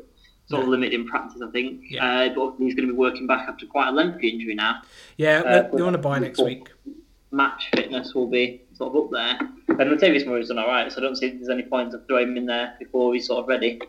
sort 0.47 0.63
of 0.63 0.67
limited 0.67 0.93
in 0.93 1.07
practice, 1.07 1.41
I 1.41 1.49
think. 1.51 1.83
Yeah. 1.89 2.05
Uh, 2.05 2.29
but 2.35 2.55
he's 2.59 2.75
going 2.75 2.87
to 2.87 2.93
be 2.93 2.97
working 2.97 3.27
back 3.27 3.47
after 3.47 3.65
quite 3.65 3.87
a 3.87 3.91
lengthy 3.91 4.29
injury 4.29 4.55
now. 4.55 4.81
Yeah, 5.17 5.39
uh, 5.39 5.75
they 5.75 5.81
want 5.81 5.93
to 5.93 5.99
buy 5.99 6.19
next 6.19 6.41
week. 6.41 6.67
Match 7.31 7.69
fitness 7.73 8.13
will 8.13 8.27
be 8.27 8.62
sort 8.83 8.95
of 8.95 9.03
up 9.03 9.11
there. 9.11 9.49
And 9.79 9.99
Latavius 9.99 10.25
Murray's 10.25 10.49
done 10.49 10.59
all 10.59 10.67
right, 10.67 10.91
so 10.91 10.99
I 10.99 11.01
don't 11.01 11.15
see 11.15 11.29
there's 11.29 11.49
any 11.49 11.63
point 11.63 11.93
of 11.93 12.05
throwing 12.07 12.29
him 12.29 12.37
in 12.37 12.45
there 12.45 12.75
before 12.79 13.13
he's 13.13 13.27
sort 13.27 13.39
of 13.39 13.47
ready. 13.47 13.81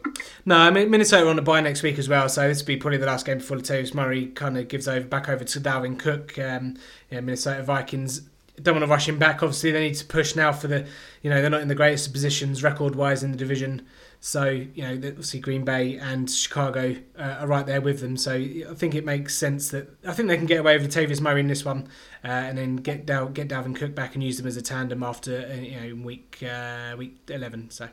No, 0.47 0.57
I 0.57 0.71
mean 0.71 0.91
Minnesota 0.91 1.29
on 1.29 1.37
the 1.37 1.43
bye 1.43 1.61
next 1.61 1.83
week 1.83 1.99
as 1.99 2.09
well, 2.09 2.29
so 2.29 2.47
this 2.49 2.61
will 2.61 2.67
be 2.67 2.77
probably 2.77 2.99
the 2.99 3.07
last 3.07 3.27
game 3.27 3.39
before 3.39 3.57
Latavius 3.57 3.95
Murray 3.95 4.27
kind 4.27 4.57
of 4.57 4.69
gives 4.69 4.89
over 4.89 5.07
back 5.07 5.29
over 5.29 5.45
to 5.45 5.61
Dalvin 5.61 5.99
Cook. 5.99 6.39
Um, 6.39 6.77
yeah, 7.11 7.21
Minnesota 7.21 7.63
Vikings 7.63 8.23
don't 8.63 8.77
want 8.77 8.85
to 8.85 8.91
rush 8.91 9.09
him 9.09 9.19
back. 9.19 9.43
Obviously, 9.43 9.73
they 9.73 9.81
need 9.81 9.95
to 9.97 10.05
push 10.05 10.37
now 10.37 10.53
for 10.53 10.69
the, 10.69 10.87
you 11.23 11.31
know, 11.31 11.41
they're 11.41 11.51
not 11.51 11.61
in 11.61 11.69
the 11.69 11.75
greatest 11.75 12.13
positions 12.13 12.63
record 12.63 12.95
wise 12.95 13.23
in 13.23 13.33
the 13.33 13.37
division. 13.37 13.83
So, 14.21 14.45
you 14.49 14.83
know, 14.83 14.93
obviously 15.09 15.41
Green 15.41 15.65
Bay 15.65 15.97
and 15.97 16.31
Chicago 16.31 16.97
uh, 17.19 17.37
are 17.41 17.47
right 17.47 17.67
there 17.67 17.81
with 17.81 18.01
them. 18.01 18.17
So 18.17 18.33
I 18.33 18.75
think 18.75 18.95
it 18.95 19.05
makes 19.05 19.37
sense 19.37 19.71
that 19.71 19.89
I 20.07 20.13
think 20.13 20.29
they 20.29 20.37
can 20.37 20.47
get 20.47 20.61
away 20.61 20.79
with 20.79 20.93
Tavius 20.95 21.21
Murray 21.21 21.41
in 21.41 21.49
this 21.49 21.65
one 21.65 21.89
uh, 22.25 22.29
and 22.29 22.57
then 22.57 22.77
get 22.77 23.07
Dal- 23.07 23.29
get 23.29 23.49
Dalvin 23.49 23.75
Cook 23.75 23.95
back 23.95 24.15
and 24.15 24.23
use 24.23 24.39
them 24.39 24.47
as 24.47 24.57
a 24.57 24.63
tandem 24.63 25.03
after, 25.03 25.47
uh, 25.51 25.55
you 25.55 25.81
know, 25.81 26.05
week 26.05 26.43
uh, 26.43 26.95
week 26.97 27.19
11. 27.29 27.71
So. 27.71 27.89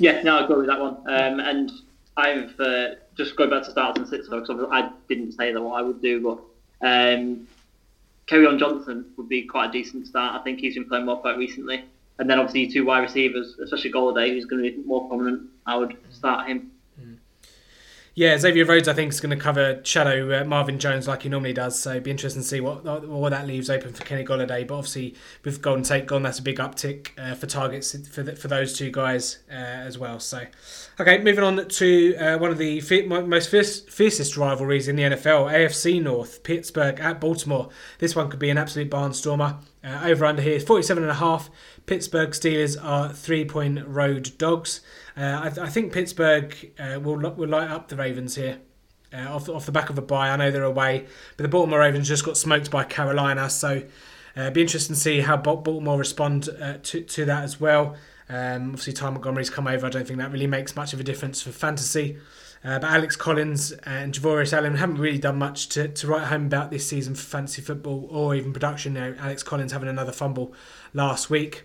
Yeah, 0.00 0.22
no, 0.22 0.38
I 0.38 0.44
agree 0.44 0.56
with 0.56 0.66
that 0.66 0.80
one. 0.80 0.96
Um, 1.06 1.40
and 1.40 1.70
I've 2.16 2.58
uh, 2.58 2.94
just 3.16 3.36
going 3.36 3.50
back 3.50 3.64
to 3.64 3.70
starts 3.70 3.98
and 3.98 4.08
sits 4.08 4.28
because 4.28 4.66
I 4.72 4.90
didn't 5.08 5.32
say 5.32 5.52
that 5.52 5.60
what 5.60 5.78
I 5.78 5.82
would 5.82 6.00
do, 6.00 6.20
but 6.20 6.86
um, 6.86 7.46
Kerryon 8.26 8.58
Johnson 8.58 9.04
would 9.16 9.28
be 9.28 9.42
quite 9.42 9.70
a 9.70 9.72
decent 9.72 10.06
start. 10.06 10.40
I 10.40 10.42
think 10.42 10.60
he's 10.60 10.74
been 10.74 10.84
playing 10.84 11.06
well 11.06 11.16
quite 11.16 11.36
recently. 11.36 11.84
And 12.18 12.28
then 12.28 12.38
obviously 12.38 12.66
two 12.66 12.84
wide 12.84 13.00
receivers, 13.00 13.56
especially 13.62 13.90
Golladay, 13.90 14.30
who's 14.30 14.44
going 14.44 14.62
to 14.62 14.70
be 14.70 14.76
more 14.84 15.08
prominent. 15.08 15.42
I 15.66 15.76
would 15.76 15.96
start 16.10 16.46
him. 16.46 16.70
Yeah, 18.14 18.36
Xavier 18.36 18.64
Rhodes, 18.64 18.88
I 18.88 18.92
think, 18.92 19.12
is 19.12 19.20
going 19.20 19.36
to 19.36 19.42
cover 19.42 19.80
shadow 19.84 20.40
uh, 20.40 20.44
Marvin 20.44 20.80
Jones 20.80 21.06
like 21.06 21.22
he 21.22 21.28
normally 21.28 21.52
does. 21.52 21.78
So 21.78 21.92
it'd 21.92 22.02
be 22.02 22.10
interesting 22.10 22.42
to 22.42 22.48
see 22.48 22.60
what 22.60 22.84
what 23.06 23.30
that 23.30 23.46
leaves 23.46 23.70
open 23.70 23.92
for 23.92 24.04
Kenny 24.04 24.24
Golladay. 24.24 24.66
But 24.66 24.74
obviously, 24.74 25.14
with 25.44 25.62
Golden 25.62 25.84
Tate 25.84 26.06
gone, 26.06 26.22
that's 26.22 26.40
a 26.40 26.42
big 26.42 26.58
uptick 26.58 27.10
uh, 27.18 27.34
for 27.34 27.46
targets 27.46 27.96
for 28.08 28.22
the, 28.22 28.34
for 28.34 28.48
those 28.48 28.76
two 28.76 28.90
guys 28.90 29.38
uh, 29.48 29.54
as 29.54 29.96
well. 29.96 30.18
So, 30.18 30.44
okay, 30.98 31.18
moving 31.18 31.44
on 31.44 31.68
to 31.68 32.16
uh, 32.16 32.38
one 32.38 32.50
of 32.50 32.58
the 32.58 32.82
most 33.06 33.48
fierce, 33.48 33.80
fiercest 33.82 34.36
rivalries 34.36 34.88
in 34.88 34.96
the 34.96 35.04
NFL, 35.04 35.52
AFC 35.52 36.02
North, 36.02 36.42
Pittsburgh 36.42 36.98
at 36.98 37.20
Baltimore. 37.20 37.68
This 37.98 38.16
one 38.16 38.28
could 38.28 38.40
be 38.40 38.50
an 38.50 38.58
absolute 38.58 38.90
barnstormer. 38.90 39.62
Uh, 39.82 40.02
over 40.04 40.26
under 40.26 40.42
here, 40.42 40.60
47 40.60 41.02
and 41.02 41.10
a 41.10 41.14
half. 41.14 41.48
Pittsburgh 41.86 42.30
Steelers 42.30 42.76
are 42.82 43.10
three 43.12 43.46
point 43.46 43.86
road 43.86 44.32
dogs. 44.36 44.80
Uh, 45.16 45.50
I, 45.56 45.64
I, 45.64 45.68
think 45.68 45.92
Pittsburgh 45.92 46.54
uh, 46.78 47.00
will 47.00 47.16
will 47.16 47.48
light 47.48 47.70
up 47.70 47.88
the 47.88 47.96
Ravens 47.96 48.36
here. 48.36 48.58
Uh, 49.12 49.34
off, 49.34 49.48
off 49.48 49.66
the 49.66 49.72
back 49.72 49.90
of 49.90 49.98
a 49.98 50.02
bye, 50.02 50.30
I 50.30 50.36
know 50.36 50.52
they're 50.52 50.62
away, 50.62 51.04
but 51.36 51.42
the 51.42 51.48
Baltimore 51.48 51.80
Ravens 51.80 52.06
just 52.06 52.24
got 52.24 52.36
smoked 52.36 52.70
by 52.70 52.84
Carolina, 52.84 53.50
so 53.50 53.82
uh, 54.36 54.50
be 54.50 54.60
interesting 54.60 54.94
to 54.94 55.00
see 55.00 55.20
how 55.20 55.36
Baltimore 55.36 55.98
respond 55.98 56.48
uh, 56.60 56.78
to 56.82 57.02
to 57.02 57.24
that 57.24 57.44
as 57.44 57.60
well. 57.60 57.96
Um, 58.28 58.70
obviously, 58.70 58.92
Ty 58.92 59.10
Montgomery's 59.10 59.50
come 59.50 59.66
over. 59.66 59.86
I 59.86 59.90
don't 59.90 60.06
think 60.06 60.20
that 60.20 60.30
really 60.30 60.46
makes 60.46 60.76
much 60.76 60.92
of 60.92 61.00
a 61.00 61.02
difference 61.02 61.42
for 61.42 61.50
fantasy. 61.50 62.18
Uh, 62.62 62.78
but 62.78 62.90
Alex 62.90 63.16
Collins 63.16 63.72
and 63.84 64.12
Javorius 64.12 64.52
Allen 64.52 64.76
haven't 64.76 64.98
really 64.98 65.18
done 65.18 65.38
much 65.38 65.70
to, 65.70 65.88
to 65.88 66.06
write 66.06 66.26
home 66.26 66.46
about 66.46 66.70
this 66.70 66.86
season 66.86 67.14
for 67.14 67.22
fantasy 67.22 67.62
football 67.62 68.06
or 68.10 68.34
even 68.34 68.52
production. 68.52 68.94
You 68.94 69.00
know, 69.00 69.14
Alex 69.18 69.42
Collins 69.42 69.72
having 69.72 69.88
another 69.88 70.12
fumble 70.12 70.52
last 70.92 71.30
week. 71.30 71.64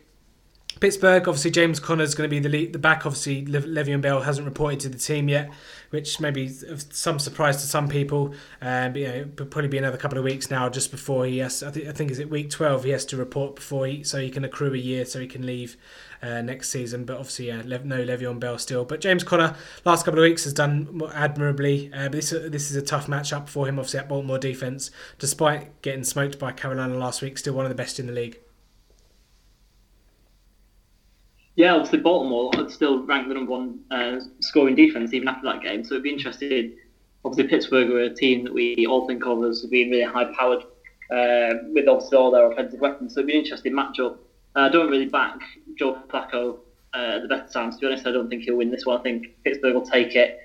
Pittsburgh, 0.80 1.28
obviously, 1.28 1.51
James 1.51 1.80
Conner's 1.80 2.15
going 2.15 2.30
to 2.30 2.34
be 2.34 2.39
the 2.39 2.49
lead, 2.49 2.73
the 2.73 2.80
back. 2.80 3.05
Obviously, 3.05 3.45
Le- 3.45 3.61
Le'Veon 3.61 4.01
Bell 4.01 4.21
hasn't 4.21 4.45
reported 4.45 4.80
to 4.82 4.89
the 4.89 4.97
team 4.97 5.30
yet, 5.30 5.49
which 5.89 6.19
may 6.19 6.32
be 6.32 6.49
some 6.49 7.17
surprise 7.17 7.57
to 7.57 7.67
some 7.67 7.88
people. 7.88 8.34
Um, 8.61 8.91
but, 8.91 9.01
you 9.01 9.07
know, 9.07 9.15
it'll 9.15 9.45
probably 9.45 9.69
be 9.69 9.78
another 9.78 9.97
couple 9.97 10.17
of 10.17 10.23
weeks 10.23 10.51
now, 10.51 10.67
just 10.67 10.91
before 10.91 11.26
he 11.26 11.38
has. 11.38 11.63
I 11.63 11.71
think, 11.71 11.88
I 11.88 11.91
think 11.93 12.11
is 12.11 12.19
it 12.19 12.30
week 12.30 12.49
twelve 12.49 12.84
he 12.84 12.89
has 12.89 13.05
to 13.05 13.17
report 13.17 13.55
before 13.55 13.88
he, 13.88 14.03
so 14.03 14.19
he 14.19 14.30
can 14.30 14.43
accrue 14.43 14.73
a 14.73 14.78
year, 14.78 15.05
so 15.05 15.19
he 15.19 15.28
can 15.28 15.45
leave 15.45 15.78
uh, 16.21 16.41
next 16.41 16.69
season. 16.69 17.05
But 17.05 17.17
obviously, 17.17 17.47
yeah, 17.47 17.61
Le- 17.63 17.86
no 17.86 18.03
Le'Veon 18.03 18.39
Bell 18.39 18.57
still. 18.57 18.84
But 18.84 18.99
James 18.99 19.23
Conner, 19.23 19.55
last 19.86 20.03
couple 20.03 20.19
of 20.19 20.23
weeks 20.23 20.43
has 20.43 20.53
done 20.53 21.01
admirably. 21.13 21.89
Uh, 21.93 22.09
but 22.09 22.13
this 22.13 22.32
this 22.32 22.69
is 22.69 22.76
a 22.76 22.82
tough 22.82 23.07
matchup 23.07 23.47
for 23.47 23.67
him. 23.67 23.80
Obviously, 23.80 24.01
at 24.01 24.09
Baltimore 24.09 24.39
defense, 24.39 24.91
despite 25.19 25.82
getting 25.82 26.03
smoked 26.03 26.38
by 26.38 26.51
Carolina 26.51 26.95
last 26.95 27.21
week, 27.21 27.38
still 27.38 27.53
one 27.53 27.65
of 27.65 27.69
the 27.69 27.76
best 27.76 27.99
in 27.99 28.07
the 28.07 28.13
league. 28.13 28.39
Yeah, 31.55 31.73
obviously 31.73 31.99
Baltimore 31.99 32.51
would 32.55 32.71
still 32.71 33.05
ranked 33.05 33.29
the 33.29 33.35
number 33.35 33.51
one 33.51 33.79
uh, 33.89 34.19
scoring 34.41 34.75
defense 34.75 35.13
even 35.13 35.27
after 35.27 35.45
that 35.47 35.61
game. 35.61 35.83
So 35.83 35.93
it'd 35.93 36.03
be 36.03 36.11
interesting. 36.11 36.75
Obviously, 37.23 37.49
Pittsburgh 37.49 37.89
are 37.91 37.99
a 38.01 38.13
team 38.13 38.43
that 38.43 38.53
we 38.53 38.85
all 38.85 39.07
think 39.07 39.25
of 39.25 39.43
as 39.45 39.65
being 39.65 39.89
really 39.89 40.03
high 40.03 40.31
powered 40.37 40.63
uh, 41.11 41.59
with 41.71 41.87
obviously 41.87 42.17
all 42.17 42.29
their 42.29 42.51
offensive 42.51 42.81
weapons. 42.81 43.13
So 43.13 43.19
it'd 43.19 43.27
be 43.27 43.33
an 43.33 43.39
interesting 43.39 43.73
matchup. 43.73 44.17
Uh, 44.55 44.61
I 44.61 44.69
don't 44.69 44.89
really 44.89 45.05
back 45.07 45.39
Joe 45.77 45.97
Flacco 46.09 46.59
uh, 46.93 46.97
at 46.97 47.21
the 47.21 47.27
best 47.27 47.53
times. 47.53 47.75
To 47.75 47.81
be 47.81 47.87
honest, 47.87 48.05
I 48.05 48.11
don't 48.11 48.29
think 48.29 48.43
he'll 48.43 48.57
win 48.57 48.69
this 48.69 48.85
one. 48.85 48.99
I 48.99 49.03
think 49.03 49.27
Pittsburgh 49.43 49.75
will 49.75 49.85
take 49.85 50.15
it. 50.15 50.39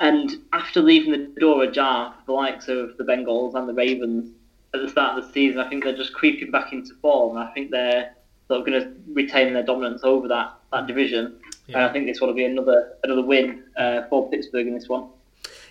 And 0.00 0.32
after 0.52 0.80
leaving 0.80 1.12
the 1.12 1.40
door 1.40 1.62
ajar 1.62 2.14
for 2.18 2.26
the 2.26 2.32
likes 2.32 2.68
of 2.68 2.96
the 2.96 3.04
Bengals 3.04 3.54
and 3.54 3.68
the 3.68 3.74
Ravens 3.74 4.32
at 4.74 4.80
the 4.80 4.88
start 4.88 5.18
of 5.18 5.26
the 5.26 5.32
season, 5.32 5.60
I 5.60 5.68
think 5.68 5.84
they're 5.84 5.96
just 5.96 6.14
creeping 6.14 6.50
back 6.50 6.72
into 6.72 6.94
form. 7.00 7.36
I 7.36 7.52
think 7.52 7.70
they're 7.70 8.14
sort 8.48 8.60
of 8.60 8.66
going 8.66 8.80
to 8.80 8.94
retain 9.12 9.54
their 9.54 9.62
dominance 9.62 10.02
over 10.04 10.28
that, 10.28 10.54
that 10.72 10.86
division. 10.86 11.36
Yeah. 11.66 11.78
And 11.78 11.86
I 11.86 11.92
think 11.92 12.06
this 12.06 12.20
will 12.20 12.32
be 12.34 12.44
another 12.44 12.94
another 13.04 13.22
win 13.22 13.64
uh, 13.76 14.02
for 14.08 14.28
Pittsburgh 14.30 14.66
in 14.66 14.74
this 14.74 14.88
one. 14.88 15.08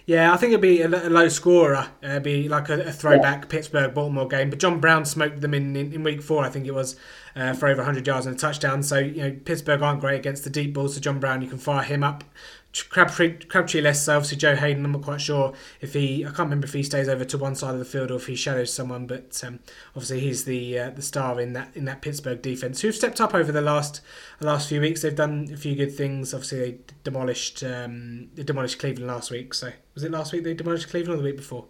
Yeah, 0.05 0.33
I 0.33 0.37
think 0.37 0.49
it'd 0.49 0.61
be 0.61 0.81
a, 0.81 0.89
low 0.89 1.29
scorer. 1.29 1.87
It'd 2.01 2.23
be 2.23 2.49
like 2.49 2.67
a, 2.67 2.81
a 2.81 2.91
throwback 2.91 3.43
yeah. 3.43 3.49
Pittsburgh 3.49 3.93
Baltimore 3.93 4.27
game. 4.27 4.49
But 4.49 4.59
John 4.59 4.81
Brown 4.81 5.05
smoked 5.05 5.39
them 5.39 5.53
in, 5.53 5.75
in, 5.77 5.93
in 5.93 6.03
week 6.03 6.21
four, 6.21 6.43
I 6.43 6.49
think 6.49 6.67
it 6.67 6.73
was, 6.73 6.97
uh, 7.37 7.53
for 7.53 7.69
over 7.69 7.77
100 7.77 8.05
yards 8.05 8.25
and 8.25 8.35
a 8.35 8.37
touchdown. 8.37 8.83
So, 8.83 8.97
you 8.97 9.21
know, 9.21 9.31
Pittsburgh 9.45 9.81
aren't 9.81 10.01
great 10.01 10.19
against 10.19 10.43
the 10.43 10.49
deep 10.49 10.73
balls. 10.73 10.95
So, 10.95 10.99
John 10.99 11.19
Brown, 11.19 11.41
you 11.41 11.47
can 11.47 11.57
fire 11.57 11.83
him 11.83 12.03
up 12.03 12.25
Crabtree, 12.89 13.37
Crabtree 13.37 13.81
less 13.81 14.03
so. 14.03 14.15
Obviously, 14.15 14.37
Joe 14.37 14.55
Haden. 14.55 14.83
I'm 14.83 14.93
not 14.93 15.03
quite 15.03 15.21
sure 15.21 15.53
if 15.79 15.93
he. 15.93 16.23
I 16.25 16.29
can't 16.29 16.39
remember 16.39 16.65
if 16.65 16.73
he 16.73 16.81
stays 16.81 17.07
over 17.07 17.23
to 17.23 17.37
one 17.37 17.53
side 17.53 17.73
of 17.73 17.79
the 17.79 17.85
field 17.85 18.09
or 18.09 18.15
if 18.15 18.25
he 18.25 18.35
shadows 18.35 18.73
someone. 18.73 19.05
But 19.05 19.41
um, 19.45 19.59
obviously, 19.89 20.21
he's 20.21 20.45
the 20.45 20.79
uh, 20.79 20.89
the 20.89 21.03
star 21.03 21.39
in 21.39 21.53
that 21.53 21.69
in 21.75 21.85
that 21.85 22.01
Pittsburgh 22.01 22.41
defense, 22.41 22.81
who've 22.81 22.95
stepped 22.95 23.21
up 23.21 23.35
over 23.35 23.51
the 23.51 23.61
last 23.61 24.01
the 24.39 24.47
last 24.47 24.67
few 24.67 24.81
weeks. 24.81 25.03
They've 25.03 25.15
done 25.15 25.49
a 25.53 25.57
few 25.57 25.75
good 25.75 25.95
things. 25.95 26.33
Obviously, 26.33 26.59
they 26.59 26.77
demolished 27.03 27.63
um, 27.63 28.29
they 28.33 28.41
demolished 28.41 28.79
Cleveland 28.79 29.07
last 29.07 29.29
week. 29.29 29.53
So 29.53 29.71
was 29.93 30.03
it 30.03 30.11
last 30.11 30.33
week 30.33 30.43
they 30.43 30.55
demolished 30.55 30.89
Cleveland 30.89 31.19
or 31.19 31.21
the 31.21 31.29
week 31.29 31.37
before? 31.37 31.65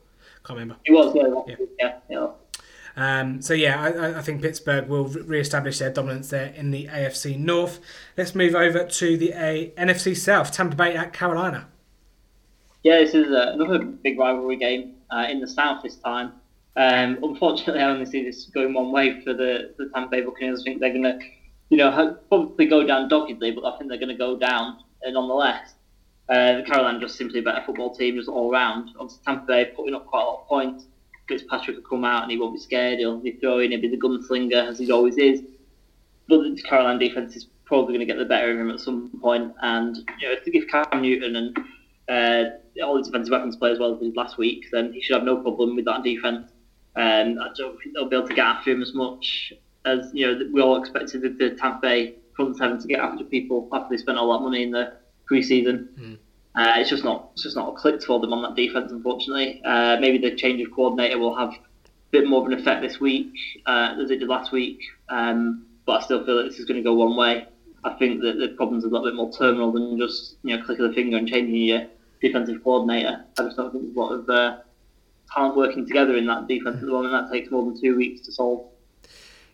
Can't 0.45 0.59
remember. 0.59 0.77
It 0.85 0.91
was 0.93 1.13
yeah. 1.15 1.55
yeah. 1.57 1.65
yeah. 1.79 1.99
Um, 2.95 3.41
so 3.41 3.53
yeah, 3.53 3.81
I, 3.81 4.19
I, 4.19 4.21
think 4.21 4.41
Pittsburgh 4.41 4.87
will 4.87 5.05
re-establish 5.05 5.79
their 5.79 5.89
dominance 5.89 6.29
there 6.29 6.53
in 6.55 6.69
the 6.69 6.85
AFC 6.85 7.39
North. 7.39 7.79
Let's 8.15 8.35
move 8.35 8.53
over 8.53 8.85
to 8.85 9.17
the 9.17 9.31
A- 9.31 9.73
NFC 9.77 10.15
South. 10.15 10.51
Tampa 10.51 10.75
Bay 10.75 10.95
at 10.95 11.11
Carolina. 11.11 11.67
Yeah, 12.83 12.99
this 12.99 13.15
is 13.15 13.31
uh, 13.31 13.53
another 13.53 13.79
big 13.79 14.19
rivalry 14.19 14.57
game 14.57 14.93
uh, 15.09 15.25
in 15.27 15.39
the 15.39 15.47
South 15.47 15.81
this 15.81 15.95
time. 15.95 16.33
Um, 16.75 17.17
unfortunately, 17.23 17.81
I 17.81 17.89
only 17.89 18.05
see 18.05 18.23
this 18.23 18.45
going 18.45 18.73
one 18.73 18.91
way 18.91 19.21
for 19.21 19.33
the, 19.33 19.73
the 19.77 19.89
Tampa 19.93 20.09
Bay 20.09 20.21
Buccaneers. 20.21 20.61
I 20.61 20.63
think 20.63 20.79
they're 20.79 20.91
going 20.91 21.03
to, 21.03 21.19
you 21.69 21.77
know, 21.77 22.17
probably 22.29 22.67
go 22.67 22.85
down 22.85 23.07
doggedly, 23.09 23.51
but 23.51 23.65
I 23.65 23.77
think 23.77 23.89
they're 23.89 23.99
going 23.99 24.09
to 24.09 24.15
go 24.15 24.37
down 24.37 24.77
uh, 25.05 25.09
nonetheless. 25.09 25.73
Uh, 26.29 26.57
the 26.57 26.63
Carolina 26.63 26.99
just 26.99 27.17
simply 27.17 27.39
a 27.39 27.43
better 27.43 27.63
football 27.65 27.95
team, 27.95 28.15
just 28.15 28.29
all 28.29 28.51
round. 28.51 28.89
Obviously, 28.99 29.23
Tampa 29.25 29.45
Bay 29.45 29.71
putting 29.75 29.95
up 29.95 30.05
quite 30.05 30.21
a 30.21 30.25
lot 30.25 30.41
of 30.41 30.47
points. 30.47 30.85
Fitzpatrick 31.27 31.77
will 31.77 31.83
come 31.83 32.05
out 32.05 32.23
and 32.23 32.31
he 32.31 32.37
won't 32.37 32.53
be 32.53 32.59
scared. 32.59 32.99
He'll 32.99 33.19
be 33.19 33.33
throwing, 33.33 33.71
he'll 33.71 33.81
be 33.81 33.89
the 33.89 33.97
gunslinger 33.97 34.69
as 34.69 34.79
he 34.79 34.91
always 34.91 35.17
is. 35.17 35.41
But 36.27 36.41
the 36.43 36.61
Carolina 36.63 36.99
defense 36.99 37.35
is 37.35 37.47
probably 37.65 37.95
going 37.95 38.07
to 38.07 38.13
get 38.13 38.17
the 38.17 38.25
better 38.25 38.51
of 38.51 38.59
him 38.59 38.69
at 38.69 38.79
some 38.79 39.09
point. 39.21 39.53
And 39.61 39.97
you 40.19 40.29
know, 40.29 40.35
if 40.45 40.67
Cam 40.67 41.01
Newton 41.01 41.35
and 41.35 41.57
uh, 42.09 42.83
all 42.83 42.97
his 42.97 43.07
defensive 43.07 43.31
weapons 43.31 43.55
play 43.55 43.71
as 43.71 43.79
well 43.79 43.93
as 43.93 43.99
he 43.99 44.07
did 44.07 44.17
last 44.17 44.37
week, 44.37 44.65
then 44.71 44.93
he 44.93 45.01
should 45.01 45.15
have 45.15 45.23
no 45.23 45.37
problem 45.37 45.75
with 45.75 45.85
that 45.85 46.03
defense. 46.03 46.49
And 46.95 47.39
I 47.39 47.47
don't 47.57 47.77
think 47.81 47.95
they'll 47.95 48.09
be 48.09 48.15
able 48.15 48.27
to 48.27 48.35
get 48.35 48.45
after 48.45 48.71
him 48.71 48.81
as 48.81 48.93
much 48.93 49.53
as 49.85 50.11
you 50.13 50.25
know 50.25 50.49
we 50.51 50.61
all 50.61 50.79
expected 50.79 51.21
the, 51.21 51.29
the 51.29 51.55
Tampa 51.55 51.79
Bay 51.81 52.15
front 52.35 52.57
seven 52.57 52.79
to 52.79 52.87
get 52.87 52.99
after 52.99 53.23
people 53.23 53.67
after 53.73 53.95
they 53.95 53.97
spent 53.97 54.17
all 54.17 54.31
that 54.33 54.43
money 54.43 54.63
in 54.63 54.71
the 54.71 54.93
preseason. 55.29 55.87
Mm. 55.97 56.17
Uh, 56.55 56.75
it's 56.77 56.89
just 56.89 57.03
not 57.03 57.29
it's 57.33 57.43
just 57.43 57.55
not 57.55 57.75
clicked 57.75 58.03
for 58.03 58.19
them 58.19 58.33
on 58.33 58.41
that 58.43 58.55
defense, 58.55 58.91
unfortunately. 58.91 59.61
Uh, 59.65 59.97
maybe 59.99 60.17
the 60.17 60.35
change 60.35 60.61
of 60.61 60.71
coordinator 60.71 61.17
will 61.17 61.35
have 61.35 61.49
a 61.49 61.59
bit 62.11 62.27
more 62.27 62.41
of 62.41 62.51
an 62.51 62.59
effect 62.59 62.81
this 62.81 62.99
week 62.99 63.33
uh, 63.65 63.95
as 63.99 64.11
it 64.11 64.19
did 64.19 64.27
last 64.27 64.51
week. 64.51 64.79
Um, 65.09 65.65
but 65.85 66.01
I 66.01 66.05
still 66.05 66.25
feel 66.25 66.37
that 66.37 66.43
this 66.43 66.59
is 66.59 66.65
going 66.65 66.77
to 66.77 66.83
go 66.83 66.93
one 66.93 67.17
way. 67.17 67.47
I 67.83 67.93
think 67.95 68.21
that 68.21 68.37
the 68.37 68.49
problem's 68.49 68.85
are 68.85 68.87
a 68.87 68.91
little 68.91 69.07
bit 69.07 69.15
more 69.15 69.31
terminal 69.31 69.71
than 69.71 69.97
just 69.97 70.37
you 70.43 70.55
know 70.55 70.63
click 70.63 70.79
of 70.79 70.89
the 70.89 70.95
finger 70.95 71.17
and 71.17 71.27
changing 71.27 71.55
your 71.55 71.87
defensive 72.21 72.63
coordinator. 72.63 73.25
I 73.37 73.43
just 73.43 73.57
don't 73.57 73.71
think 73.71 73.85
there's 73.85 73.95
a 73.95 73.99
lot 73.99 74.13
of 74.13 74.29
uh, 74.29 74.57
talent 75.33 75.57
working 75.57 75.87
together 75.87 76.15
in 76.15 76.27
that 76.27 76.47
defense 76.47 76.75
at 76.75 76.81
the 76.81 76.91
moment. 76.91 77.13
That 77.13 77.33
takes 77.33 77.51
more 77.51 77.65
than 77.65 77.79
two 77.81 77.97
weeks 77.97 78.21
to 78.27 78.31
solve. 78.31 78.69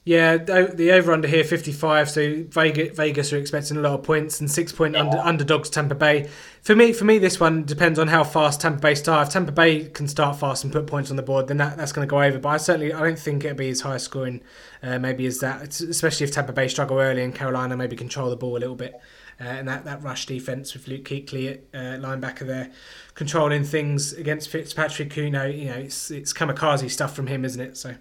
Yeah, 0.10 0.38
the 0.38 0.92
over 0.94 1.12
under 1.14 1.28
here 1.28 1.44
55. 1.44 2.10
So 2.10 2.44
Vegas, 2.50 2.98
Vegas 2.98 3.32
are 3.32 3.38
expecting 3.38 3.78
a 3.78 3.82
lot 3.82 3.94
of 3.94 4.02
points 4.02 4.40
and 4.40 4.50
six 4.50 4.72
point 4.72 4.96
under, 4.96 5.20
underdogs 5.20 5.70
Tampa 5.70 5.94
Bay. 5.94 6.28
For 6.64 6.76
me, 6.76 6.94
for 6.94 7.06
me, 7.06 7.20
this 7.20 7.40
one 7.40 7.64
depends 7.64 8.00
on 8.00 8.08
how 8.08 8.24
fast 8.24 8.60
Tampa 8.60 8.80
Bay 8.80 8.96
start. 8.96 9.28
If 9.28 9.34
Tampa 9.34 9.52
Bay 9.52 9.86
can 9.86 10.08
start 10.08 10.40
fast 10.40 10.64
and 10.64 10.74
put 10.74 10.88
points 10.88 11.12
on 11.12 11.16
the 11.16 11.22
board, 11.22 11.48
then 11.48 11.58
that, 11.58 11.78
that's 11.78 11.92
going 11.92 12.08
to 12.08 12.10
go 12.10 12.24
over. 12.24 12.40
But 12.40 12.50
I 12.50 12.58
certainly 12.58 12.92
I 12.92 13.02
don't 13.02 13.20
think 13.20 13.46
it'll 13.46 13.56
be 13.56 13.70
as 13.70 13.82
high 13.82 13.98
scoring, 13.98 14.42
uh, 14.82 14.98
maybe 14.98 15.28
as 15.28 15.38
that. 15.42 15.58
It's- 15.58 15.82
especially 15.82 16.24
if 16.24 16.32
Tampa 16.32 16.54
Bay 16.54 16.70
struggle 16.70 16.98
early 16.98 17.22
and 17.22 17.36
Carolina 17.36 17.78
maybe 17.78 17.96
control 17.96 18.32
the 18.32 18.36
ball 18.36 18.58
a 18.58 18.62
little 18.62 18.74
bit. 18.74 18.96
Uh, 19.40 19.44
and 19.44 19.68
that, 19.68 19.86
that 19.86 20.02
rush 20.02 20.26
defense 20.26 20.74
with 20.74 20.88
Luke 20.88 21.04
Kuechly 21.04 21.52
at 21.52 21.60
uh, 21.72 22.04
linebacker 22.04 22.48
there, 22.48 22.72
controlling 23.14 23.64
things 23.64 24.14
against 24.14 24.50
Fitzpatrick. 24.50 25.14
Who 25.14 25.22
you 25.22 25.30
know, 25.30 25.46
you 25.46 25.66
know, 25.66 25.78
it's 25.78 26.10
it's 26.10 26.34
kamikaze 26.34 26.90
stuff 26.90 27.16
from 27.16 27.28
him, 27.28 27.46
isn't 27.46 27.62
it? 27.62 27.78
So. 27.78 27.94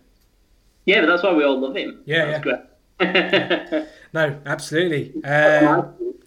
Yeah, 0.88 1.02
but 1.02 1.08
that's 1.08 1.22
why 1.22 1.34
we 1.34 1.44
all 1.44 1.60
love 1.60 1.76
him. 1.76 2.00
Yeah, 2.06 2.40
great. 2.40 2.60
No, 4.14 4.40
absolutely. 4.46 5.12
Uh, 5.22 5.82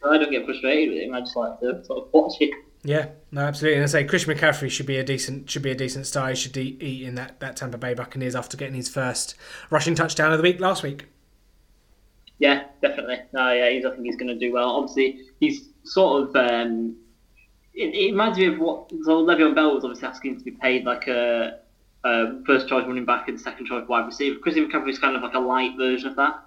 I 0.05 0.17
don't 0.19 0.29
get 0.29 0.45
frustrated 0.45 0.93
with 0.93 1.03
him. 1.03 1.15
I 1.15 1.21
just 1.21 1.35
like 1.35 1.59
to 1.61 1.83
sort 1.83 2.05
of 2.05 2.13
watch 2.13 2.35
it. 2.39 2.51
yeah, 2.83 3.07
no, 3.31 3.41
absolutely. 3.41 3.77
And 3.77 3.83
I 3.83 3.87
say 3.87 4.03
Chris 4.03 4.25
McCaffrey 4.25 4.69
should 4.69 4.85
be 4.85 4.97
a 4.97 5.03
decent 5.03 5.49
should 5.49 5.63
be 5.63 5.71
a 5.71 5.75
decent 5.75 6.05
star. 6.05 6.29
He 6.29 6.35
should 6.35 6.55
eat, 6.55 6.79
eat 6.79 7.07
in 7.07 7.15
that, 7.15 7.39
that 7.39 7.55
Tampa 7.55 7.79
Bay 7.79 7.95
Buccaneers 7.95 8.35
after 8.35 8.55
getting 8.55 8.75
his 8.75 8.87
first 8.87 9.33
rushing 9.71 9.95
touchdown 9.95 10.31
of 10.31 10.37
the 10.37 10.43
week 10.43 10.59
last 10.59 10.83
week. 10.83 11.07
Yeah, 12.37 12.65
definitely. 12.83 13.21
No, 13.33 13.51
yeah, 13.51 13.71
he's, 13.71 13.83
I 13.83 13.89
think 13.89 14.05
he's 14.05 14.15
going 14.15 14.27
to 14.27 14.37
do 14.37 14.53
well. 14.53 14.69
Obviously, 14.69 15.21
he's 15.39 15.69
sort 15.85 16.29
of. 16.29 16.35
Um, 16.35 16.97
it, 17.73 17.95
it 17.95 18.11
reminds 18.11 18.37
me 18.37 18.45
of 18.45 18.59
what. 18.59 18.91
So 18.91 19.25
Le'Veon 19.25 19.55
Bell 19.55 19.73
was 19.73 19.83
obviously 19.83 20.07
asking 20.07 20.37
to 20.37 20.43
be 20.43 20.51
paid 20.51 20.85
like 20.85 21.07
a, 21.07 21.60
a 22.03 22.43
first 22.45 22.67
choice 22.67 22.85
running 22.85 23.05
back 23.05 23.27
and 23.27 23.39
second 23.39 23.67
choice 23.67 23.87
wide 23.87 24.05
receiver. 24.05 24.39
Christian 24.39 24.69
McCaffrey 24.69 24.89
is 24.89 24.99
kind 24.99 25.15
of 25.15 25.21
like 25.21 25.33
a 25.33 25.39
light 25.39 25.77
version 25.77 26.09
of 26.09 26.15
that. 26.15 26.43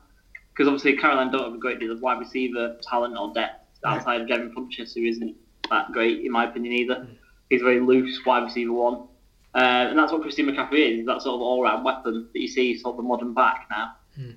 Because 0.52 0.68
obviously, 0.68 0.96
Caroline 0.96 1.32
don't 1.32 1.42
have 1.42 1.54
a 1.54 1.58
great 1.58 1.80
deal 1.80 1.90
of 1.90 2.00
wide 2.00 2.20
receiver 2.20 2.76
talent 2.82 3.16
or 3.18 3.32
depth 3.34 3.66
outside 3.84 4.20
of 4.20 4.28
Devin 4.28 4.54
Funchess, 4.54 4.94
who 4.94 5.02
isn't 5.02 5.36
that 5.70 5.90
great, 5.92 6.24
in 6.24 6.30
my 6.30 6.44
opinion, 6.44 6.72
either. 6.72 6.94
Mm. 6.94 7.16
He's 7.50 7.60
a 7.60 7.64
very 7.64 7.80
loose 7.80 8.20
wide 8.24 8.44
receiver 8.44 8.72
one. 8.72 9.08
Uh, 9.54 9.88
and 9.88 9.98
that's 9.98 10.12
what 10.12 10.22
Christian 10.22 10.46
McCaffrey 10.46 11.00
is, 11.00 11.06
that 11.06 11.22
sort 11.22 11.36
of 11.36 11.40
all 11.40 11.62
round 11.62 11.84
weapon 11.84 12.28
that 12.32 12.40
you 12.40 12.48
see 12.48 12.76
sort 12.78 12.94
of 12.94 12.96
the 12.98 13.02
modern 13.02 13.34
back 13.34 13.66
now. 13.70 13.96
Mm. 14.18 14.36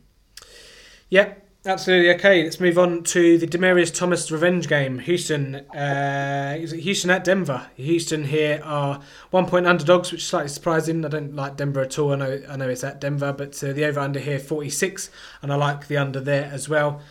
Yep, 1.10 1.47
absolutely. 1.68 2.14
Okay, 2.16 2.44
let's 2.44 2.60
move 2.60 2.80
on 2.80 3.04
to 3.04 3.38
the 3.38 3.46
Demaryius 3.46 3.94
Thomas 3.94 4.32
revenge 4.32 4.68
game. 4.68 5.00
Houston, 5.00 5.56
uh, 5.56 6.56
is 6.60 6.74
it 6.74 6.80
Houston 6.80 7.10
at 7.10 7.24
Denver? 7.24 7.68
Houston 7.76 8.24
here 8.24 8.62
are 8.64 9.02
one 9.32 9.46
point 9.46 9.68
underdogs, 9.68 10.12
which 10.12 10.22
is 10.22 10.28
slightly 10.28 10.50
surprising. 10.50 11.06
I 11.06 11.10
don't 11.10 11.36
like 11.36 11.58
Denver 11.58 11.82
at 11.82 12.00
all. 12.00 12.14
I 12.14 12.16
know, 12.16 12.42
I 12.50 12.56
know 12.56 12.70
it's 12.70 12.84
at 12.84 13.02
Denver, 13.02 13.34
but 13.34 13.62
uh, 13.64 13.74
the 13.74 13.86
over 13.86 14.00
under 14.00 14.20
here 14.20 14.40
forty 14.40 14.70
six, 14.70 15.10
and 15.42 15.52
I 15.52 15.56
like 15.56 15.88
the 15.88 15.98
under 15.98 16.20
there 16.20 16.50
as 16.52 16.68
well. 16.68 17.02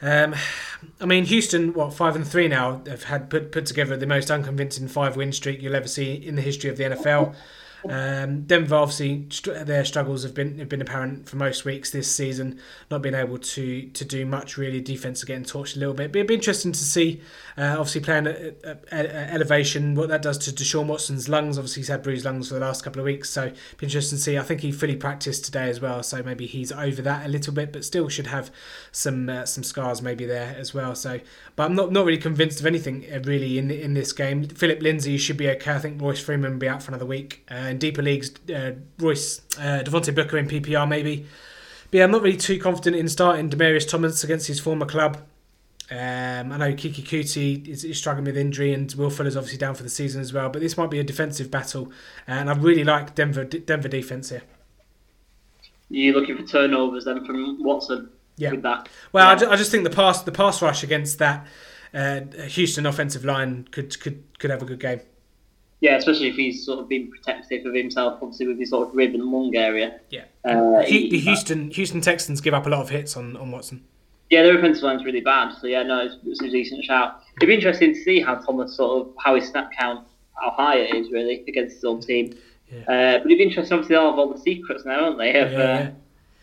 Um, 0.00 0.34
I 1.00 1.06
mean, 1.06 1.24
Houston, 1.24 1.72
what 1.74 1.92
five 1.92 2.16
and 2.16 2.26
three 2.26 2.48
now 2.48 2.82
have 2.86 3.04
had 3.04 3.30
put 3.30 3.52
put 3.52 3.66
together 3.66 3.96
the 3.96 4.06
most 4.06 4.30
unconvincing 4.30 4.88
five 4.88 5.16
win 5.16 5.32
streak 5.32 5.60
you'll 5.60 5.76
ever 5.76 5.88
see 5.88 6.14
in 6.14 6.36
the 6.36 6.42
history 6.42 6.70
of 6.70 6.76
the 6.76 6.84
NFL. 6.84 7.34
Um, 7.88 8.42
Denver, 8.42 8.76
obviously, 8.76 9.28
their 9.64 9.84
struggles 9.84 10.22
have 10.22 10.34
been 10.34 10.58
have 10.58 10.68
been 10.68 10.80
apparent 10.80 11.28
for 11.28 11.36
most 11.36 11.64
weeks 11.64 11.90
this 11.90 12.10
season. 12.10 12.60
Not 12.90 13.02
being 13.02 13.14
able 13.14 13.38
to 13.38 13.88
to 13.88 14.04
do 14.04 14.26
much 14.26 14.56
really. 14.56 14.80
Defense 14.80 15.22
are 15.22 15.26
getting 15.26 15.44
torched 15.44 15.76
a 15.76 15.78
little 15.78 15.94
bit. 15.94 16.12
But 16.12 16.18
it'd 16.18 16.28
be 16.28 16.34
interesting 16.34 16.72
to 16.72 16.84
see. 16.84 17.20
Uh, 17.58 17.72
obviously, 17.72 18.00
playing 18.00 18.28
at, 18.28 18.64
at, 18.64 18.92
at 18.92 19.30
elevation, 19.34 19.96
what 19.96 20.08
that 20.08 20.22
does 20.22 20.38
to 20.38 20.52
Deshaun 20.52 20.86
Watson's 20.86 21.28
lungs. 21.28 21.58
Obviously, 21.58 21.80
he's 21.80 21.88
had 21.88 22.04
bruised 22.04 22.24
lungs 22.24 22.48
for 22.48 22.54
the 22.54 22.60
last 22.60 22.84
couple 22.84 23.00
of 23.00 23.04
weeks, 23.04 23.30
so 23.30 23.50
be 23.78 23.86
interesting 23.86 24.16
to 24.16 24.22
see. 24.22 24.38
I 24.38 24.42
think 24.42 24.60
he 24.60 24.70
fully 24.70 24.94
practiced 24.94 25.44
today 25.44 25.68
as 25.68 25.80
well, 25.80 26.04
so 26.04 26.22
maybe 26.22 26.46
he's 26.46 26.70
over 26.70 27.02
that 27.02 27.26
a 27.26 27.28
little 27.28 27.52
bit, 27.52 27.72
but 27.72 27.84
still 27.84 28.08
should 28.08 28.28
have 28.28 28.52
some 28.92 29.28
uh, 29.28 29.44
some 29.44 29.64
scars 29.64 30.00
maybe 30.00 30.24
there 30.24 30.54
as 30.56 30.72
well. 30.72 30.94
So, 30.94 31.18
but 31.56 31.64
I'm 31.64 31.74
not 31.74 31.90
not 31.90 32.06
really 32.06 32.20
convinced 32.20 32.60
of 32.60 32.66
anything 32.66 33.04
uh, 33.12 33.18
really 33.24 33.58
in 33.58 33.72
in 33.72 33.94
this 33.94 34.12
game. 34.12 34.44
Phillip 34.44 34.80
Lindsay 34.80 35.18
should 35.18 35.36
be 35.36 35.48
okay. 35.50 35.72
I 35.72 35.78
think 35.80 36.00
Royce 36.00 36.20
Freeman 36.20 36.52
will 36.52 36.58
be 36.58 36.68
out 36.68 36.80
for 36.80 36.92
another 36.92 37.06
week. 37.06 37.44
Uh, 37.50 37.56
in 37.56 37.78
deeper 37.78 38.02
leagues, 38.02 38.30
uh, 38.54 38.72
Royce 39.00 39.40
uh, 39.58 39.82
Devontae 39.82 40.14
Booker 40.14 40.38
in 40.38 40.46
PPR 40.46 40.88
maybe. 40.88 41.26
But 41.90 41.98
yeah, 41.98 42.04
I'm 42.04 42.12
not 42.12 42.22
really 42.22 42.36
too 42.36 42.60
confident 42.60 42.94
in 42.94 43.08
starting 43.08 43.50
Demaryius 43.50 43.88
Thomas 43.88 44.22
against 44.22 44.46
his 44.46 44.60
former 44.60 44.86
club. 44.86 45.18
Um, 45.90 46.52
I 46.52 46.56
know 46.58 46.72
Keke 46.74 47.02
Coutee 47.02 47.66
is, 47.66 47.82
is 47.82 47.96
struggling 47.96 48.26
with 48.26 48.36
injury, 48.36 48.74
and 48.74 48.92
Will 48.94 49.08
Fuller's 49.08 49.36
obviously 49.36 49.58
down 49.58 49.74
for 49.74 49.82
the 49.82 49.88
season 49.88 50.20
as 50.20 50.32
well. 50.34 50.50
But 50.50 50.60
this 50.60 50.76
might 50.76 50.90
be 50.90 50.98
a 51.00 51.04
defensive 51.04 51.50
battle, 51.50 51.90
and 52.26 52.50
I 52.50 52.54
really 52.54 52.84
like 52.84 53.14
Denver 53.14 53.44
Denver 53.44 53.88
defense 53.88 54.28
here. 54.30 54.42
You're 55.90 56.14
looking 56.14 56.36
for 56.36 56.42
turnovers 56.44 57.06
then 57.06 57.24
from 57.24 57.62
Watson 57.64 58.10
Yeah. 58.36 58.50
with 58.50 58.62
that. 58.62 58.88
Well, 59.12 59.26
I, 59.26 59.32
Yeah. 59.32 59.38
ju- 59.38 59.50
I 59.50 59.56
just 59.56 59.70
think 59.70 59.84
the 59.84 59.90
pass 59.90 60.22
the 60.22 60.32
pass 60.32 60.60
rush 60.60 60.82
against 60.82 61.18
that 61.20 61.46
uh, 61.94 62.20
Houston 62.48 62.84
offensive 62.84 63.24
line 63.24 63.66
could 63.70 63.98
could 63.98 64.22
could 64.38 64.50
have 64.50 64.60
a 64.60 64.66
good 64.66 64.80
game. 64.80 65.00
Yeah, 65.80 65.96
especially 65.96 66.28
if 66.28 66.34
he's 66.34 66.66
sort 66.66 66.80
of 66.80 66.88
been 66.88 67.08
protective 67.10 67.64
of 67.64 67.72
himself, 67.72 68.18
obviously 68.20 68.48
with 68.48 68.58
his 68.58 68.70
sort 68.70 68.88
of 68.88 68.94
rib 68.94 69.14
and 69.14 69.22
lung 69.24 69.54
area. 69.56 70.00
Yeah. 70.10 70.24
Uh, 70.44 70.80
he- 70.82 71.08
the 71.08 71.20
Houston 71.20 71.70
Houston 71.70 72.02
Texans 72.02 72.42
give 72.42 72.52
up 72.52 72.66
a 72.66 72.68
lot 72.68 72.82
of 72.82 72.90
hits 72.90 73.16
on, 73.16 73.36
on 73.38 73.50
Watson. 73.52 73.84
Yeah, 74.30 74.42
their 74.42 74.58
offensive 74.58 74.82
line's 74.82 75.04
really 75.04 75.20
bad. 75.20 75.54
So 75.58 75.66
yeah, 75.66 75.82
no, 75.82 76.04
it's, 76.04 76.16
it's 76.26 76.42
a 76.42 76.50
decent 76.50 76.84
shout. 76.84 77.22
It'd 77.36 77.48
be 77.48 77.54
interesting 77.54 77.94
to 77.94 78.02
see 78.02 78.20
how 78.20 78.36
Thomas 78.36 78.76
sort 78.76 79.06
of 79.06 79.14
how 79.22 79.34
his 79.34 79.48
snap 79.48 79.72
count, 79.72 80.06
how 80.34 80.50
high 80.50 80.76
it 80.76 80.94
is 80.94 81.10
really 81.10 81.44
against 81.48 81.76
his 81.76 81.84
own 81.84 82.00
team. 82.00 82.36
Yeah. 82.70 82.80
Uh, 82.80 83.18
but 83.18 83.26
it'd 83.26 83.38
be 83.38 83.42
interesting. 83.42 83.72
Obviously, 83.72 83.96
they'll 83.96 84.10
have 84.10 84.18
all 84.18 84.32
the 84.32 84.40
secrets 84.40 84.84
now, 84.84 85.04
aren't 85.04 85.18
they? 85.18 85.38
Of, 85.38 85.52
Yeah. 85.52 85.58
Uh, 85.58 85.90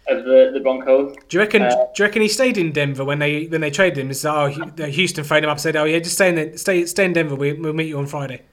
of 0.07 0.23
the, 0.23 0.51
the 0.53 0.59
Broncos. 0.59 1.15
Do 1.29 1.37
you 1.37 1.39
reckon? 1.39 1.63
Uh, 1.63 1.69
do 1.69 2.03
you 2.03 2.05
reckon 2.05 2.21
he 2.21 2.27
stayed 2.27 2.57
in 2.57 2.71
Denver 2.71 3.03
when 3.03 3.19
they 3.19 3.45
when 3.45 3.61
they 3.61 3.71
traded 3.71 3.97
him? 3.97 4.11
It's 4.11 4.23
like, 4.23 4.57
oh, 4.57 4.85
Houston 4.85 5.23
phoned 5.23 5.45
him 5.45 5.49
up 5.49 5.55
and 5.55 5.61
said, 5.61 5.75
oh 5.75 5.85
yeah, 5.85 5.99
just 5.99 6.15
stay 6.15 6.29
in 6.29 6.35
the, 6.35 6.57
stay 6.57 6.85
stay 6.85 7.05
in 7.05 7.13
Denver. 7.13 7.35
We, 7.35 7.53
we'll 7.53 7.73
meet 7.73 7.87
you 7.87 7.97
on 7.97 8.05
Friday. 8.05 8.43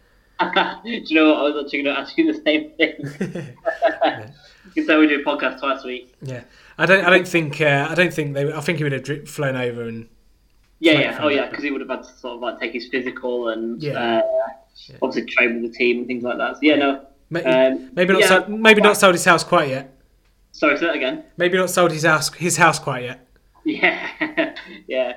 Do 0.41 0.91
you 0.91 1.15
know 1.15 1.31
what? 1.31 1.39
I 1.39 1.43
was 1.43 1.65
actually 1.65 1.83
going 1.83 1.95
to 1.95 2.01
ask 2.01 2.19
you 2.19 2.33
the 2.33 2.41
same 2.43 2.71
thing. 2.77 4.33
Because 4.65 4.89
we 4.89 5.07
do 5.09 5.21
a 5.21 5.25
podcast 5.25 5.59
twice 5.61 5.83
a 5.85 5.87
week. 5.87 6.15
Yeah, 6.23 6.45
I 6.79 6.87
don't 6.87 7.05
I 7.05 7.11
don't 7.11 7.27
think 7.29 7.61
uh, 7.61 7.87
I 7.91 7.95
don't 7.95 8.13
think 8.13 8.35
they. 8.35 8.53
I 8.53 8.61
think 8.61 8.79
he 8.79 8.85
would 8.85 8.93
have 8.93 9.03
dri- 9.03 9.27
flown 9.27 9.57
over 9.57 9.83
and 9.85 10.09
Yeah, 10.79 10.93
yeah. 11.01 11.19
Oh, 11.21 11.29
yeah, 11.29 11.49
because 11.49 11.65
he 11.65 11.71
would 11.71 11.81
have 11.81 11.91
had 11.91 12.03
to 12.05 12.13
sort 12.19 12.35
of 12.37 12.41
like 12.41 12.61
take 12.61 12.73
his 12.73 12.89
physical 12.89 13.49
and 13.49 13.83
Yeah. 13.83 14.19
uh, 14.19 14.23
obviously 15.03 15.31
train 15.31 15.61
with 15.63 15.73
the 15.73 15.77
team 15.79 15.99
and 15.99 16.07
things 16.07 16.23
like 16.23 16.39
that. 16.39 16.55
So 16.55 16.61
yeah, 16.63 16.77
no. 16.77 17.07
ma- 17.31 17.41
Um, 17.41 17.91
maybe 17.95 18.13
not 18.13 18.23
yeah. 18.23 18.29
so, 18.29 18.47
maybe 18.49 18.81
not 18.81 18.97
sold 18.97 19.15
his 19.15 19.25
house 19.25 19.45
quite 19.45 19.69
yet. 19.69 19.95
Sorry, 20.53 20.77
say 20.77 20.87
that 20.87 20.95
again. 20.97 21.25
Maybe 21.37 21.57
not 21.59 21.71
sold 21.71 21.91
his 21.93 22.05
house 22.05 22.33
his 22.35 22.57
house 22.57 22.79
quite 22.79 23.05
yet. 23.05 23.27
Yeah, 23.65 24.55
yeah. 24.89 25.13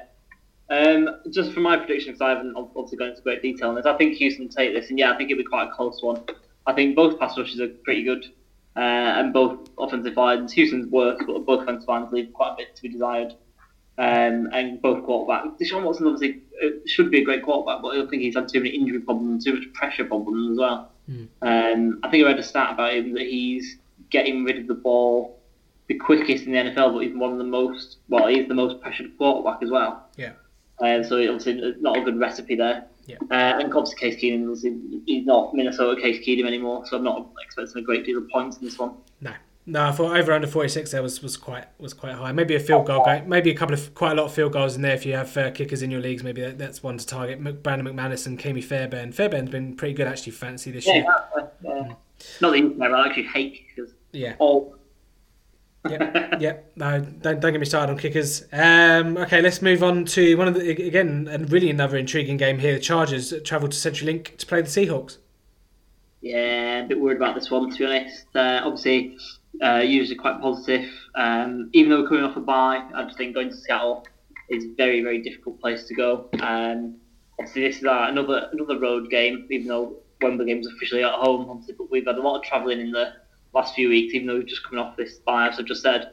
Um, 0.69 1.21
just 1.31 1.51
for 1.51 1.59
my 1.59 1.77
prediction, 1.77 2.13
because 2.13 2.21
I 2.21 2.29
haven't 2.29 2.55
obviously 2.55 2.97
gone 2.97 3.09
into 3.09 3.21
great 3.21 3.41
detail 3.43 3.69
on 3.69 3.75
this, 3.75 3.85
I 3.85 3.95
think 3.97 4.15
Houston 4.17 4.49
take 4.49 4.73
this, 4.73 4.89
and 4.89 4.97
yeah, 4.97 5.11
I 5.11 5.17
think 5.17 5.29
it'll 5.29 5.39
be 5.43 5.43
quite 5.47 5.67
a 5.67 5.71
close 5.71 6.01
one. 6.01 6.23
I 6.65 6.73
think 6.73 6.95
both 6.95 7.19
pass 7.19 7.37
rushes 7.37 7.59
are 7.61 7.67
pretty 7.83 8.03
good, 8.03 8.25
uh, 8.75 8.79
and 8.79 9.33
both 9.33 9.69
offensive 9.77 10.15
lines. 10.17 10.53
Houston's 10.53 10.87
worse, 10.91 11.21
but 11.25 11.45
both 11.45 11.63
offensive 11.63 11.87
lines 11.87 12.11
leave 12.11 12.33
quite 12.33 12.53
a 12.53 12.55
bit 12.57 12.75
to 12.75 12.81
be 12.81 12.89
desired. 12.89 13.33
Um, 13.97 14.49
and 14.51 14.81
both 14.81 15.05
quarterbacks. 15.05 15.57
Deshaun 15.57 15.83
Watson 15.83 16.07
obviously 16.07 16.41
uh, 16.61 16.67
should 16.85 17.11
be 17.11 17.21
a 17.21 17.23
great 17.23 17.43
quarterback, 17.43 17.81
but 17.81 17.89
I 17.89 17.95
don't 17.95 18.09
think 18.09 18.23
he's 18.23 18.35
had 18.35 18.49
too 18.49 18.59
many 18.59 18.75
injury 18.75 18.99
problems 18.99 19.45
too 19.45 19.53
much 19.53 19.71
pressure 19.73 20.03
problems 20.03 20.51
as 20.51 20.57
well. 20.57 20.91
Um, 21.41 21.99
I 22.03 22.09
think 22.09 22.25
I 22.25 22.27
read 22.27 22.39
a 22.39 22.43
stat 22.43 22.73
about 22.73 22.93
him 22.93 23.13
that 23.13 23.23
he's 23.23 23.77
getting 24.09 24.43
rid 24.43 24.59
of 24.59 24.67
the 24.67 24.73
ball 24.73 25.39
the 25.87 25.95
quickest 25.95 26.45
in 26.45 26.51
the 26.51 26.57
NFL, 26.57 26.93
but 26.93 26.99
he's 26.99 27.15
one 27.15 27.31
of 27.31 27.37
the 27.37 27.43
most. 27.43 27.97
Well, 28.09 28.27
he's 28.27 28.47
the 28.47 28.53
most 28.53 28.81
pressured 28.81 29.17
quarterback 29.17 29.61
as 29.61 29.69
well. 29.69 30.07
Yeah. 30.17 30.31
And 30.79 31.05
so 31.05 31.17
obviously 31.17 31.75
not 31.79 31.97
a 31.97 32.01
good 32.01 32.19
recipe 32.19 32.55
there. 32.55 32.85
Yeah. 33.05 33.17
Uh, 33.29 33.59
and 33.59 33.73
obviously 33.73 33.99
Case 33.99 34.21
Keenum, 34.21 35.03
he's 35.05 35.25
not 35.25 35.53
Minnesota 35.53 35.99
Case 36.01 36.25
Keenum 36.25 36.47
anymore, 36.47 36.85
so 36.87 36.97
I'm 36.97 37.03
not 37.03 37.29
expecting 37.43 37.81
a 37.81 37.85
great 37.85 38.05
deal 38.05 38.17
of 38.17 38.29
points 38.29 38.57
in 38.57 38.65
this 38.65 38.79
one. 38.79 38.95
No, 39.21 39.33
no. 39.67 39.83
I 39.87 39.91
thought 39.91 40.17
over 40.17 40.33
under 40.33 40.47
forty 40.47 40.69
six 40.69 40.91
there 40.91 41.03
was, 41.03 41.21
was 41.21 41.37
quite 41.37 41.65
was 41.79 41.93
quite 41.93 42.13
high. 42.15 42.31
Maybe 42.31 42.55
a 42.55 42.59
field 42.59 42.87
goal 42.87 43.05
game. 43.05 43.29
Maybe 43.29 43.51
a 43.51 43.55
couple 43.55 43.75
of 43.75 43.93
quite 43.93 44.13
a 44.13 44.15
lot 44.15 44.25
of 44.25 44.33
field 44.33 44.53
goals 44.53 44.75
in 44.75 44.81
there 44.81 44.95
if 44.95 45.05
you 45.05 45.13
have 45.13 45.35
uh, 45.37 45.51
kickers 45.51 45.81
in 45.83 45.91
your 45.91 46.01
leagues. 46.01 46.23
Maybe 46.23 46.41
that, 46.41 46.57
that's 46.57 46.81
one 46.81 46.97
to 46.97 47.05
target. 47.05 47.63
Brandon 47.63 47.87
McManus 47.87 48.25
and 48.25 48.39
Ka'imi 48.39 48.63
Fairbairn. 48.63 49.11
Fairbairn's 49.11 49.51
been 49.51 49.75
pretty 49.75 49.93
good 49.93 50.07
actually 50.07 50.31
fancy 50.31 50.71
this 50.71 50.87
Yeah, 50.87 50.93
year. 50.93 51.03
exactly. 51.03 51.43
Yeah. 51.63 51.93
Not 52.41 52.51
that 52.51 52.57
he's 52.57 52.77
never, 52.77 52.95
I 52.95 53.07
actually 53.07 53.23
hate 53.23 53.67
kickers. 53.69 53.91
Yeah. 54.13 54.35
All 54.39 54.75
yep, 55.89 56.41
yep. 56.41 56.71
No, 56.75 56.99
don't, 56.99 57.39
don't 57.39 57.51
get 57.51 57.59
me 57.59 57.65
started 57.65 57.91
on 57.91 57.97
kickers. 57.97 58.43
Um, 58.51 59.17
okay, 59.17 59.41
let's 59.41 59.61
move 59.61 59.83
on 59.83 60.05
to 60.05 60.35
one 60.35 60.47
of 60.47 60.53
the 60.53 60.69
again, 60.69 61.27
and 61.29 61.51
really 61.51 61.69
another 61.69 61.97
intriguing 61.97 62.37
game 62.37 62.59
here. 62.59 62.73
The 62.73 62.79
Chargers 62.79 63.33
travel 63.43 63.67
to 63.67 63.75
CenturyLink 63.75 64.37
to 64.37 64.45
play 64.45 64.61
the 64.61 64.67
Seahawks. 64.67 65.17
Yeah, 66.21 66.83
a 66.83 66.87
bit 66.87 66.99
worried 66.99 67.17
about 67.17 67.35
this 67.35 67.51
one 67.51 67.69
to 67.71 67.77
be 67.77 67.85
honest. 67.85 68.25
Uh, 68.33 68.61
obviously, 68.63 69.17
uh, 69.63 69.83
usually 69.85 70.15
quite 70.15 70.41
positive. 70.41 70.89
Um, 71.15 71.69
even 71.73 71.89
though 71.89 72.01
we're 72.01 72.07
coming 72.07 72.23
off 72.23 72.35
a 72.35 72.39
bye, 72.39 72.83
I 72.93 73.03
just 73.03 73.17
think 73.17 73.35
going 73.35 73.49
to 73.49 73.55
Seattle 73.55 74.05
is 74.49 74.65
a 74.65 74.73
very, 74.75 75.01
very 75.01 75.21
difficult 75.21 75.59
place 75.59 75.85
to 75.85 75.95
go. 75.95 76.29
Um, 76.41 76.95
obviously, 77.39 77.63
this 77.63 77.77
is 77.77 77.85
our, 77.85 78.09
another 78.09 78.49
another 78.53 78.79
road 78.79 79.09
game, 79.09 79.47
even 79.51 79.67
though 79.67 79.97
Wembley 80.21 80.45
game's 80.47 80.67
officially 80.67 81.03
at 81.03 81.13
home. 81.13 81.49
Obviously, 81.49 81.75
but 81.77 81.91
we've 81.91 82.05
had 82.05 82.17
a 82.17 82.21
lot 82.21 82.37
of 82.37 82.43
travelling 82.43 82.79
in 82.79 82.91
the 82.91 83.13
last 83.55 83.73
few 83.73 83.89
weeks, 83.89 84.13
even 84.13 84.27
though 84.27 84.35
we've 84.35 84.45
just 84.45 84.63
coming 84.63 84.83
off 84.83 84.95
this 84.97 85.17
bye, 85.19 85.47
as 85.47 85.57
I 85.57 85.63
just 85.63 85.81
said. 85.81 86.11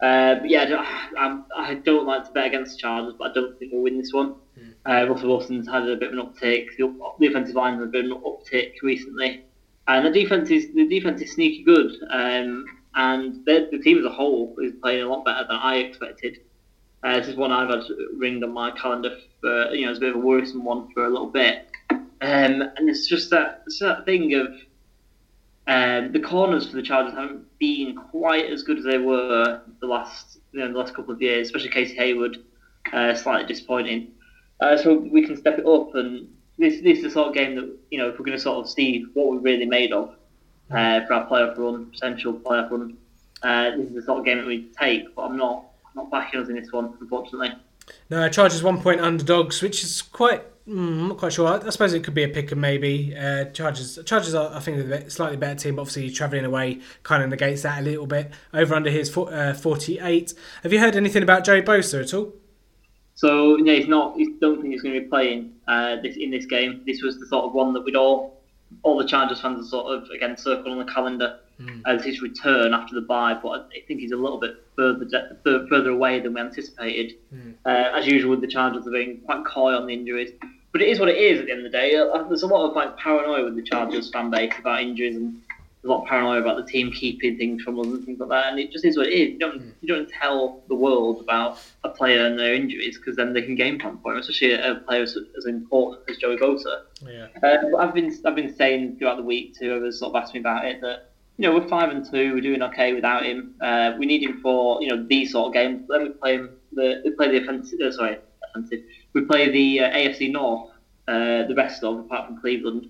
Uh, 0.00 0.36
yeah, 0.44 0.84
I, 1.16 1.42
I, 1.56 1.74
don't 1.74 2.06
like 2.06 2.26
to 2.26 2.30
bet 2.30 2.46
against 2.46 2.76
the 2.76 2.82
Chargers, 2.82 3.14
but 3.18 3.30
I 3.30 3.34
don't 3.34 3.58
think 3.58 3.72
we'll 3.72 3.82
win 3.82 3.98
this 3.98 4.12
one. 4.12 4.34
Mm. 4.58 4.74
Uh, 4.84 5.08
Russell 5.08 5.30
Wilson's 5.30 5.66
had 5.66 5.88
a 5.88 5.96
bit 5.96 6.12
of 6.12 6.18
an 6.18 6.26
uptick. 6.26 6.66
The, 6.76 6.94
the 7.18 7.26
offensive 7.28 7.54
line 7.54 7.78
has 7.78 7.90
been 7.90 8.12
an 8.12 8.20
uptick 8.20 8.74
recently, 8.82 9.44
and 9.88 10.04
the 10.04 10.10
defense 10.10 10.50
is 10.50 10.72
the 10.74 10.86
defense 10.86 11.22
is 11.22 11.32
sneaky 11.32 11.62
good. 11.62 11.92
Um, 12.10 12.66
and 12.94 13.44
the 13.46 13.80
team 13.82 13.98
as 13.98 14.04
a 14.04 14.10
whole 14.10 14.54
is 14.62 14.72
playing 14.82 15.02
a 15.02 15.08
lot 15.08 15.24
better 15.24 15.46
than 15.48 15.56
I 15.56 15.76
expected. 15.76 16.40
Uh, 17.02 17.18
this 17.18 17.28
is 17.28 17.36
one 17.36 17.52
I've 17.52 17.70
had 17.70 17.84
ringed 18.16 18.44
on 18.44 18.52
my 18.52 18.70
calendar 18.72 19.16
for 19.40 19.74
you 19.74 19.86
know 19.86 19.90
it's 19.90 19.98
a 19.98 20.00
bit 20.00 20.10
of 20.10 20.16
a 20.16 20.18
worrisome 20.18 20.64
one 20.64 20.92
for 20.92 21.06
a 21.06 21.10
little 21.10 21.30
bit. 21.30 21.70
Um, 22.20 22.62
and 22.76 22.88
it's 22.88 23.06
just 23.06 23.30
that, 23.30 23.62
it's 23.66 23.78
that 23.80 24.06
thing 24.06 24.34
of 24.34 24.48
um, 25.66 26.12
the 26.12 26.20
corners 26.20 26.68
for 26.68 26.76
the 26.76 26.82
Chargers 26.82 27.14
haven't 27.14 27.58
been 27.58 27.96
quite 27.96 28.46
as 28.46 28.62
good 28.62 28.78
as 28.78 28.84
they 28.84 28.98
were 28.98 29.62
the 29.80 29.86
last 29.86 30.38
you 30.52 30.60
know, 30.60 30.72
the 30.72 30.78
last 30.78 30.94
couple 30.94 31.12
of 31.12 31.20
years, 31.20 31.48
especially 31.48 31.70
Casey 31.70 31.96
Hayward, 31.96 32.38
uh, 32.92 33.14
slightly 33.14 33.46
disappointing. 33.46 34.12
Uh, 34.60 34.76
so 34.76 34.94
we 34.94 35.26
can 35.26 35.36
step 35.36 35.58
it 35.58 35.66
up, 35.66 35.94
and 35.94 36.28
this 36.56 36.80
this 36.82 36.98
is 36.98 37.04
the 37.04 37.10
sort 37.10 37.28
of 37.28 37.34
game 37.34 37.56
that 37.56 37.76
you 37.90 37.98
know 37.98 38.08
if 38.08 38.18
we're 38.18 38.24
going 38.24 38.38
to 38.38 38.42
sort 38.42 38.64
of 38.64 38.70
see 38.70 39.06
what 39.14 39.28
we're 39.28 39.40
really 39.40 39.66
made 39.66 39.92
of 39.92 40.14
uh, 40.70 41.04
for 41.06 41.14
our 41.14 41.28
playoff 41.28 41.58
run, 41.58 41.86
potential 41.90 42.32
playoff 42.32 42.70
run. 42.70 42.96
Uh, 43.42 43.76
this 43.76 43.88
is 43.88 43.94
the 43.94 44.02
sort 44.02 44.20
of 44.20 44.24
game 44.24 44.38
that 44.38 44.46
we 44.46 44.68
take, 44.80 45.14
but 45.14 45.22
I'm 45.22 45.36
not 45.36 45.64
not 45.94 46.10
backing 46.10 46.40
us 46.40 46.48
in 46.48 46.54
this 46.54 46.70
one, 46.70 46.96
unfortunately. 47.00 47.52
No, 48.08 48.28
Chargers 48.28 48.62
one 48.62 48.80
point 48.80 49.00
underdogs, 49.00 49.62
which 49.62 49.82
is 49.82 50.00
quite 50.00 50.42
Mm, 50.68 50.78
I'm 50.78 51.08
not 51.08 51.18
quite 51.18 51.32
sure. 51.32 51.46
I, 51.46 51.64
I, 51.64 51.70
suppose 51.70 51.92
it 51.92 52.02
could 52.02 52.14
be 52.14 52.24
a 52.24 52.28
pick 52.28 52.50
and 52.50 52.60
maybe. 52.60 53.16
Uh, 53.16 53.44
Chargers, 53.46 54.00
Chargers 54.04 54.34
are, 54.34 54.52
I 54.52 54.58
think, 54.58 54.78
a 54.78 55.08
slightly 55.08 55.36
better 55.36 55.54
team. 55.54 55.76
But 55.76 55.82
obviously, 55.82 56.10
travelling 56.10 56.44
away 56.44 56.80
kind 57.04 57.22
of 57.22 57.30
negates 57.30 57.62
that 57.62 57.78
a 57.78 57.82
little 57.82 58.06
bit. 58.06 58.32
Over 58.52 58.74
under 58.74 58.90
his 58.90 59.08
for, 59.08 59.32
uh, 59.32 59.54
48. 59.54 60.34
Have 60.64 60.72
you 60.72 60.80
heard 60.80 60.96
anything 60.96 61.22
about 61.22 61.44
Joey 61.44 61.62
Bosa 61.62 62.02
at 62.02 62.12
all? 62.12 62.32
So 63.14 63.56
yeah, 63.58 63.74
he's 63.74 63.86
not. 63.86 64.16
I 64.18 64.24
don't 64.40 64.60
think 64.60 64.72
he's 64.72 64.82
going 64.82 64.94
to 64.94 65.00
be 65.02 65.06
playing 65.06 65.52
uh, 65.68 65.96
this 66.02 66.16
in 66.16 66.30
this 66.30 66.46
game. 66.46 66.82
This 66.84 67.00
was 67.00 67.18
the 67.18 67.26
sort 67.26 67.44
of 67.44 67.52
one 67.52 67.72
that 67.72 67.82
we'd 67.82 67.96
all, 67.96 68.42
all 68.82 68.98
the 68.98 69.06
Chargers 69.06 69.40
fans, 69.40 69.66
are 69.66 69.68
sort 69.68 69.94
of 69.94 70.10
again 70.10 70.36
circle 70.36 70.72
on 70.72 70.78
the 70.84 70.92
calendar 70.92 71.38
mm. 71.60 71.80
as 71.86 72.04
his 72.04 72.20
return 72.20 72.74
after 72.74 72.94
the 72.94 73.00
bye. 73.00 73.38
But 73.40 73.68
I 73.74 73.80
think 73.86 74.00
he's 74.00 74.12
a 74.12 74.16
little 74.16 74.38
bit 74.38 74.56
further 74.76 75.38
further 75.44 75.90
away 75.90 76.20
than 76.20 76.34
we 76.34 76.40
anticipated. 76.40 77.14
Mm. 77.34 77.54
Uh, 77.64 77.96
as 77.96 78.06
usual, 78.06 78.32
with 78.32 78.42
the 78.42 78.48
Chargers, 78.48 78.86
are 78.86 78.90
being 78.90 79.20
quite 79.24 79.46
coy 79.46 79.72
on 79.74 79.86
the 79.86 79.94
injuries. 79.94 80.32
But 80.76 80.82
it 80.82 80.90
is 80.90 81.00
what 81.00 81.08
it 81.08 81.16
is 81.16 81.40
at 81.40 81.46
the 81.46 81.52
end 81.52 81.64
of 81.64 81.72
the 81.72 81.78
day. 81.78 81.96
Uh, 81.96 82.22
there's 82.24 82.42
a 82.42 82.46
lot 82.46 82.68
of 82.68 82.76
like 82.76 82.98
paranoia 82.98 83.44
with 83.44 83.56
the 83.56 83.62
Chargers 83.62 84.10
fan 84.10 84.28
base 84.28 84.52
about 84.58 84.82
injuries 84.82 85.16
and 85.16 85.40
a 85.82 85.86
lot 85.86 86.02
of 86.02 86.06
paranoia 86.06 86.38
about 86.38 86.58
the 86.58 86.70
team 86.70 86.92
keeping 86.92 87.38
things 87.38 87.62
from 87.62 87.80
us 87.80 87.86
and 87.86 88.04
things 88.04 88.20
like 88.20 88.28
that. 88.28 88.48
And 88.48 88.58
it 88.58 88.72
just 88.72 88.84
is 88.84 88.94
what 88.94 89.06
it 89.06 89.14
is. 89.14 89.32
You 89.32 89.38
don't 89.38 89.62
mm. 89.62 89.72
you 89.80 89.88
don't 89.88 90.06
tell 90.06 90.60
the 90.68 90.74
world 90.74 91.22
about 91.22 91.64
a 91.82 91.88
player 91.88 92.26
and 92.26 92.38
their 92.38 92.52
injuries 92.52 92.98
because 92.98 93.16
then 93.16 93.32
they 93.32 93.40
can 93.40 93.54
game 93.54 93.78
plan 93.78 93.98
for 94.02 94.12
him, 94.12 94.18
especially 94.18 94.52
a 94.52 94.74
player 94.86 95.00
as, 95.00 95.16
as 95.38 95.46
important 95.46 96.10
as 96.10 96.18
Joey 96.18 96.36
Bosa. 96.36 96.82
Yeah. 97.08 97.28
Uh, 97.42 97.78
I've 97.78 97.94
been 97.94 98.14
I've 98.26 98.36
been 98.36 98.54
saying 98.54 98.98
throughout 98.98 99.16
the 99.16 99.22
week 99.22 99.54
to 99.54 99.64
whoever's 99.64 99.98
sort 99.98 100.14
of 100.14 100.22
asked 100.22 100.34
me 100.34 100.40
about 100.40 100.66
it 100.66 100.82
that 100.82 101.08
you 101.38 101.48
know 101.48 101.58
we're 101.58 101.66
five 101.68 101.88
and 101.88 102.04
two, 102.04 102.34
we're 102.34 102.42
doing 102.42 102.60
okay 102.64 102.92
without 102.92 103.24
him. 103.24 103.54
Uh, 103.62 103.94
we 103.98 104.04
need 104.04 104.22
him 104.22 104.42
for 104.42 104.82
you 104.82 104.88
know 104.88 105.06
these 105.08 105.32
sort 105.32 105.46
of 105.46 105.54
games. 105.54 105.88
Then 105.88 106.02
we 106.02 106.08
play 106.10 106.34
him 106.34 106.50
the 106.74 107.00
we 107.02 107.12
play 107.12 107.30
the 107.30 107.42
offensive. 107.42 107.80
Uh, 107.80 107.92
sorry, 107.92 108.18
offensive 108.50 108.80
we 109.16 109.22
play 109.22 109.50
the 109.50 109.80
uh, 109.80 109.90
AFC 109.90 110.30
North, 110.30 110.70
uh, 111.08 111.46
the 111.48 111.54
rest 111.56 111.82
of 111.82 111.98
apart 111.98 112.26
from 112.26 112.38
Cleveland. 112.38 112.86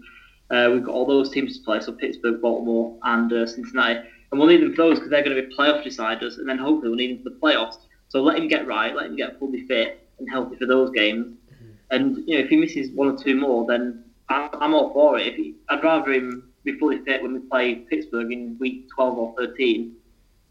Uh, 0.51 0.71
we've 0.73 0.85
got 0.85 0.93
all 0.93 1.07
those 1.07 1.31
teams 1.31 1.57
to 1.57 1.65
play, 1.65 1.81
so 1.81 1.93
Pittsburgh, 1.93 2.43
Baltimore, 2.43 2.99
and 3.05 3.33
uh, 3.33 3.47
Cincinnati, 3.47 4.01
and 4.31 4.41
we'll 4.41 4.49
need 4.49 4.61
them 4.61 4.75
for 4.75 4.83
those 4.83 4.97
because 4.97 5.11
they're 5.11 5.23
going 5.23 5.37
to 5.37 5.43
be 5.43 5.55
playoff 5.55 5.85
deciders, 5.85 6.39
and 6.39 6.49
then 6.49 6.59
hopefully 6.59 6.89
we'll 6.89 6.99
need 6.99 7.17
them 7.17 7.23
for 7.23 7.31
the 7.31 7.37
playoffs. 7.37 7.77
So 8.09 8.23
let 8.23 8.39
him 8.39 8.49
get 8.49 8.67
right, 8.67 8.95
let 8.95 9.07
him 9.07 9.17
get 9.17 9.39
fully 9.39 9.67
fit 9.67 10.09
and 10.19 10.29
healthy 10.29 10.57
for 10.57 10.67
those 10.67 10.91
games. 10.91 11.27
Mm-hmm. 11.27 11.71
And 11.93 12.17
you 12.29 12.39
know, 12.39 12.45
if 12.45 12.49
he 12.49 12.57
misses 12.57 12.91
one 12.91 13.09
or 13.09 13.17
two 13.17 13.37
more, 13.37 13.65
then 13.67 14.05
I'm, 14.29 14.51
I'm 14.55 14.75
all 14.75 14.93
for 14.93 15.19
it. 15.19 15.35
He, 15.35 15.55
I'd 15.69 15.85
rather 15.85 16.13
him 16.13 16.51
be 16.65 16.77
fully 16.79 17.05
fit 17.05 17.23
when 17.23 17.35
we 17.35 17.41
play 17.41 17.77
Pittsburgh 17.77 18.33
in 18.33 18.57
week 18.59 18.89
12 18.95 19.19
or 19.19 19.35
13 19.39 19.95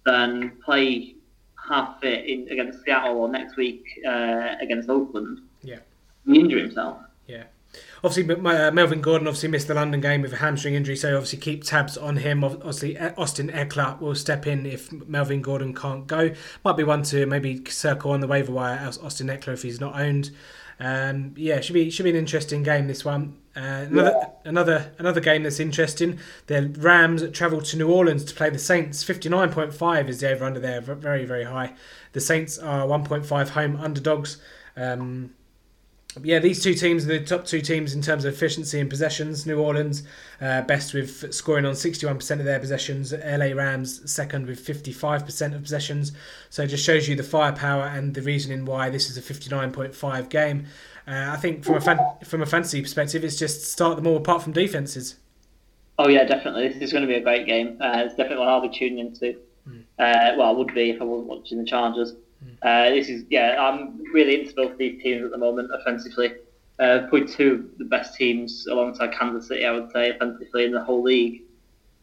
than 0.05 0.53
play 0.63 1.15
half 1.67 1.99
fit 1.99 2.25
in, 2.25 2.47
against 2.49 2.83
Seattle 2.83 3.17
or 3.17 3.27
next 3.27 3.57
week 3.57 3.83
uh, 4.07 4.55
against 4.61 4.89
Oakland 4.89 5.39
yeah. 5.65 5.79
He 6.25 6.39
injured 6.39 6.61
himself. 6.61 6.97
Yeah. 7.27 7.43
Obviously, 8.03 8.33
uh, 8.33 8.71
Melvin 8.71 9.01
Gordon 9.01 9.27
obviously 9.27 9.49
missed 9.49 9.67
the 9.67 9.73
London 9.73 9.99
game 9.99 10.21
with 10.21 10.31
a 10.33 10.37
hamstring 10.37 10.75
injury, 10.75 10.95
so 10.95 11.15
obviously 11.15 11.39
keep 11.39 11.63
tabs 11.63 11.97
on 11.97 12.17
him. 12.17 12.43
Obviously, 12.43 12.97
Austin 12.97 13.49
Ekeler 13.49 13.99
will 13.99 14.15
step 14.15 14.47
in 14.47 14.65
if 14.65 14.91
Melvin 14.91 15.41
Gordon 15.41 15.73
can't 15.73 16.07
go. 16.07 16.31
Might 16.63 16.77
be 16.77 16.83
one 16.83 17.03
to 17.03 17.25
maybe 17.25 17.65
circle 17.69 18.11
on 18.11 18.21
the 18.21 18.27
waiver 18.27 18.51
wire 18.51 18.79
Austin 19.01 19.27
Ekeler 19.27 19.53
if 19.53 19.63
he's 19.63 19.81
not 19.81 19.99
owned. 19.99 20.31
Um, 20.79 21.33
yeah, 21.37 21.61
should 21.61 21.73
be 21.73 21.89
should 21.89 22.03
be 22.03 22.09
an 22.09 22.15
interesting 22.15 22.63
game 22.63 22.87
this 22.87 23.05
one. 23.05 23.37
Uh, 23.55 23.87
another 23.89 24.13
yeah. 24.13 24.27
another 24.43 24.91
another 24.99 25.21
game 25.21 25.43
that's 25.43 25.59
interesting. 25.59 26.19
The 26.47 26.73
Rams 26.77 27.23
travel 27.31 27.61
to 27.61 27.77
New 27.77 27.89
Orleans 27.89 28.25
to 28.25 28.35
play 28.35 28.49
the 28.49 28.59
Saints. 28.59 29.03
Fifty 29.03 29.29
nine 29.29 29.51
point 29.51 29.73
five 29.73 30.09
is 30.09 30.19
the 30.19 30.31
over 30.31 30.45
under 30.45 30.59
there, 30.59 30.81
very 30.81 31.25
very 31.25 31.45
high. 31.45 31.73
The 32.11 32.19
Saints 32.19 32.57
are 32.57 32.85
one 32.85 33.05
point 33.05 33.25
five 33.25 33.51
home 33.51 33.77
underdogs. 33.77 34.37
Um, 34.75 35.34
yeah, 36.23 36.39
these 36.39 36.63
two 36.63 36.73
teams 36.73 37.05
are 37.05 37.19
the 37.19 37.19
top 37.19 37.45
two 37.45 37.61
teams 37.61 37.93
in 37.93 38.01
terms 38.01 38.25
of 38.25 38.33
efficiency 38.33 38.79
and 38.79 38.89
possessions. 38.89 39.45
New 39.45 39.59
Orleans, 39.59 40.03
uh, 40.39 40.61
best 40.61 40.93
with 40.93 41.33
scoring 41.33 41.65
on 41.65 41.73
61% 41.73 42.39
of 42.39 42.45
their 42.45 42.59
possessions. 42.59 43.11
LA 43.11 43.53
Rams, 43.53 44.09
second 44.11 44.47
with 44.47 44.65
55% 44.65 45.55
of 45.55 45.61
possessions. 45.61 46.13
So 46.49 46.63
it 46.63 46.67
just 46.67 46.85
shows 46.85 47.09
you 47.09 47.15
the 47.15 47.23
firepower 47.23 47.83
and 47.83 48.13
the 48.13 48.21
reasoning 48.21 48.65
why 48.65 48.89
this 48.89 49.09
is 49.09 49.17
a 49.17 49.21
59.5 49.21 50.29
game. 50.29 50.65
Uh, 51.07 51.31
I 51.33 51.37
think 51.37 51.63
from 51.63 51.75
a 51.75 51.81
fan- 51.81 51.99
from 52.23 52.41
a 52.41 52.45
fantasy 52.45 52.81
perspective, 52.81 53.23
it's 53.23 53.37
just 53.37 53.65
start 53.65 53.95
them 53.95 54.07
all 54.07 54.17
apart 54.17 54.41
from 54.41 54.53
defenses. 54.53 55.15
Oh 55.99 56.07
yeah, 56.07 56.23
definitely. 56.23 56.69
This 56.69 56.81
is 56.81 56.91
going 56.91 57.03
to 57.03 57.07
be 57.07 57.15
a 57.15 57.21
great 57.21 57.45
game. 57.45 57.77
Uh, 57.79 58.03
it's 58.05 58.15
definitely 58.15 58.39
one 58.39 58.47
I'll 58.47 58.61
be 58.61 58.69
tuning 58.69 58.99
into. 58.99 59.35
Mm. 59.67 59.83
well, 60.37 60.49
I 60.49 60.51
would 60.51 60.73
be 60.73 60.91
if 60.91 61.01
I 61.01 61.05
wasn't 61.05 61.27
watching 61.27 61.57
the 61.57 61.65
Chargers. 61.65 62.13
Uh, 62.61 62.89
this 62.89 63.09
is 63.09 63.23
yeah, 63.29 63.57
I'm 63.59 64.01
really 64.13 64.41
into 64.41 64.55
both 64.55 64.77
these 64.77 65.01
teams 65.01 65.23
at 65.23 65.31
the 65.31 65.37
moment 65.37 65.69
offensively. 65.73 66.33
Uh, 66.79 67.07
probably 67.07 67.27
two 67.27 67.53
of 67.53 67.77
the 67.77 67.85
best 67.85 68.15
teams 68.15 68.67
alongside 68.67 69.13
Kansas 69.13 69.47
City, 69.47 69.65
I 69.65 69.71
would 69.71 69.91
say, 69.91 70.09
offensively 70.09 70.65
in 70.65 70.71
the 70.71 70.83
whole 70.83 71.03
league. 71.03 71.43